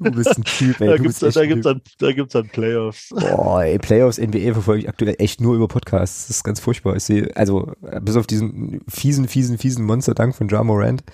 Du 0.01 0.10
bist 0.10 0.36
ein 0.36 0.43
Typ, 0.43 0.80
ey. 0.80 0.89
Da 0.89 0.97
du 0.97 1.05
gibt's, 1.05 1.20
da, 1.20 1.28
ein 1.28 1.48
gibt's 1.48 1.62
dann, 1.62 1.80
da 1.98 2.12
gibt's 2.12 2.32
dann 2.32 2.48
Playoffs. 2.48 3.10
Boah, 3.10 3.62
ey, 3.62 3.78
Playoffs 3.78 4.18
NBA 4.18 4.55
verfolge 4.55 4.82
ich 4.82 4.89
aktuell 4.89 5.14
echt 5.20 5.40
nur 5.40 5.55
über 5.55 5.68
Podcasts. 5.68 6.26
Das 6.26 6.39
ist 6.39 6.43
ganz 6.43 6.59
furchtbar. 6.59 6.97
Ich 6.97 7.05
sehe, 7.05 7.30
also 7.36 7.72
bis 8.01 8.16
auf 8.16 8.26
diesen 8.26 8.80
fiesen, 8.89 9.28
fiesen, 9.28 9.56
fiesen 9.56 9.86
Monster-Dank 9.86 10.34
von 10.34 10.48
Ja 10.48 10.64
Morant, 10.64 11.05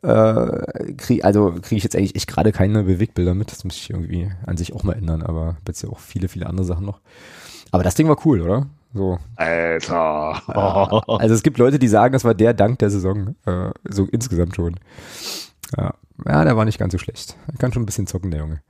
äh, 0.00 0.94
krieg, 0.96 1.22
also 1.22 1.50
kriege 1.60 1.76
ich 1.76 1.84
jetzt 1.84 1.94
eigentlich 1.94 2.16
echt 2.16 2.26
gerade 2.26 2.52
keine 2.52 2.84
Bewegbilder 2.84 3.34
mit. 3.34 3.52
Das 3.52 3.64
muss 3.64 3.76
ich 3.76 3.90
irgendwie 3.90 4.30
an 4.46 4.56
sich 4.56 4.72
auch 4.72 4.82
mal 4.82 4.94
ändern, 4.94 5.20
aber 5.20 5.58
jetzt 5.68 5.82
ja 5.82 5.90
auch 5.90 5.98
viele, 5.98 6.28
viele 6.28 6.46
andere 6.46 6.64
Sachen 6.64 6.86
noch. 6.86 7.02
Aber 7.70 7.82
das 7.82 7.96
Ding 7.96 8.08
war 8.08 8.24
cool, 8.24 8.40
oder? 8.40 8.66
So. 8.94 9.18
Alter. 9.36 10.40
Ja, 10.48 11.02
also 11.08 11.34
es 11.34 11.42
gibt 11.42 11.58
Leute, 11.58 11.78
die 11.78 11.88
sagen, 11.88 12.12
das 12.12 12.24
war 12.24 12.34
der 12.34 12.54
Dank 12.54 12.78
der 12.78 12.90
Saison, 12.90 13.34
äh, 13.44 13.70
so 13.82 14.04
insgesamt 14.04 14.54
schon. 14.54 14.76
Ja. 15.76 15.94
ja, 16.24 16.44
der 16.44 16.56
war 16.56 16.64
nicht 16.64 16.78
ganz 16.78 16.92
so 16.92 16.98
schlecht. 16.98 17.36
Er 17.48 17.58
kann 17.58 17.72
schon 17.72 17.82
ein 17.82 17.86
bisschen 17.86 18.06
zocken, 18.06 18.30
der 18.30 18.40
Junge. 18.40 18.60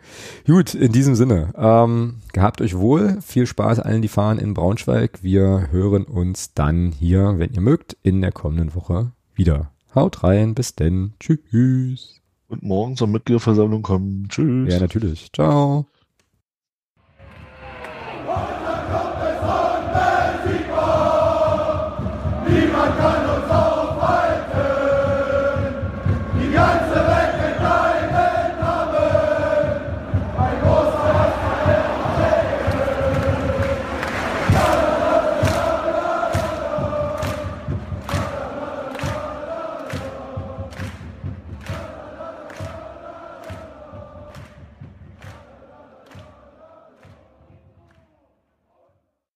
Gut, 0.47 0.75
in 0.75 0.93
diesem 0.93 1.15
Sinne, 1.15 1.53
ähm, 1.57 2.23
gehabt 2.33 2.63
euch 2.63 2.79
wohl, 2.79 3.19
viel 3.21 3.47
Spaß 3.47 3.81
allen, 3.81 4.01
die 4.01 4.09
fahren 4.09 4.39
in 4.39 4.55
Braunschweig. 4.55 5.23
Wir 5.23 5.69
hören 5.71 6.05
uns 6.05 6.55
dann 6.55 6.93
hier, 6.93 7.35
wenn 7.39 7.53
ihr 7.53 7.61
mögt, 7.61 7.97
in 8.03 8.23
der 8.23 8.33
kommenden 8.33 8.75
Woche 8.75 9.13
wieder. 9.35 9.71
Haut 9.95 10.25
rein, 10.25 10.55
bis 10.55 10.75
denn, 10.75 11.13
tschüss. 11.21 12.21
Und 12.49 12.63
morgen 12.63 12.97
zur 12.97 13.09
Mitgliederversammlung 13.09 13.83
kommen. 13.83 14.27
Tschüss. 14.29 14.73
Ja, 14.73 14.81
natürlich. 14.81 15.31
Ciao. 15.33 15.87
Niemand 22.85 23.01
kann 23.01 23.14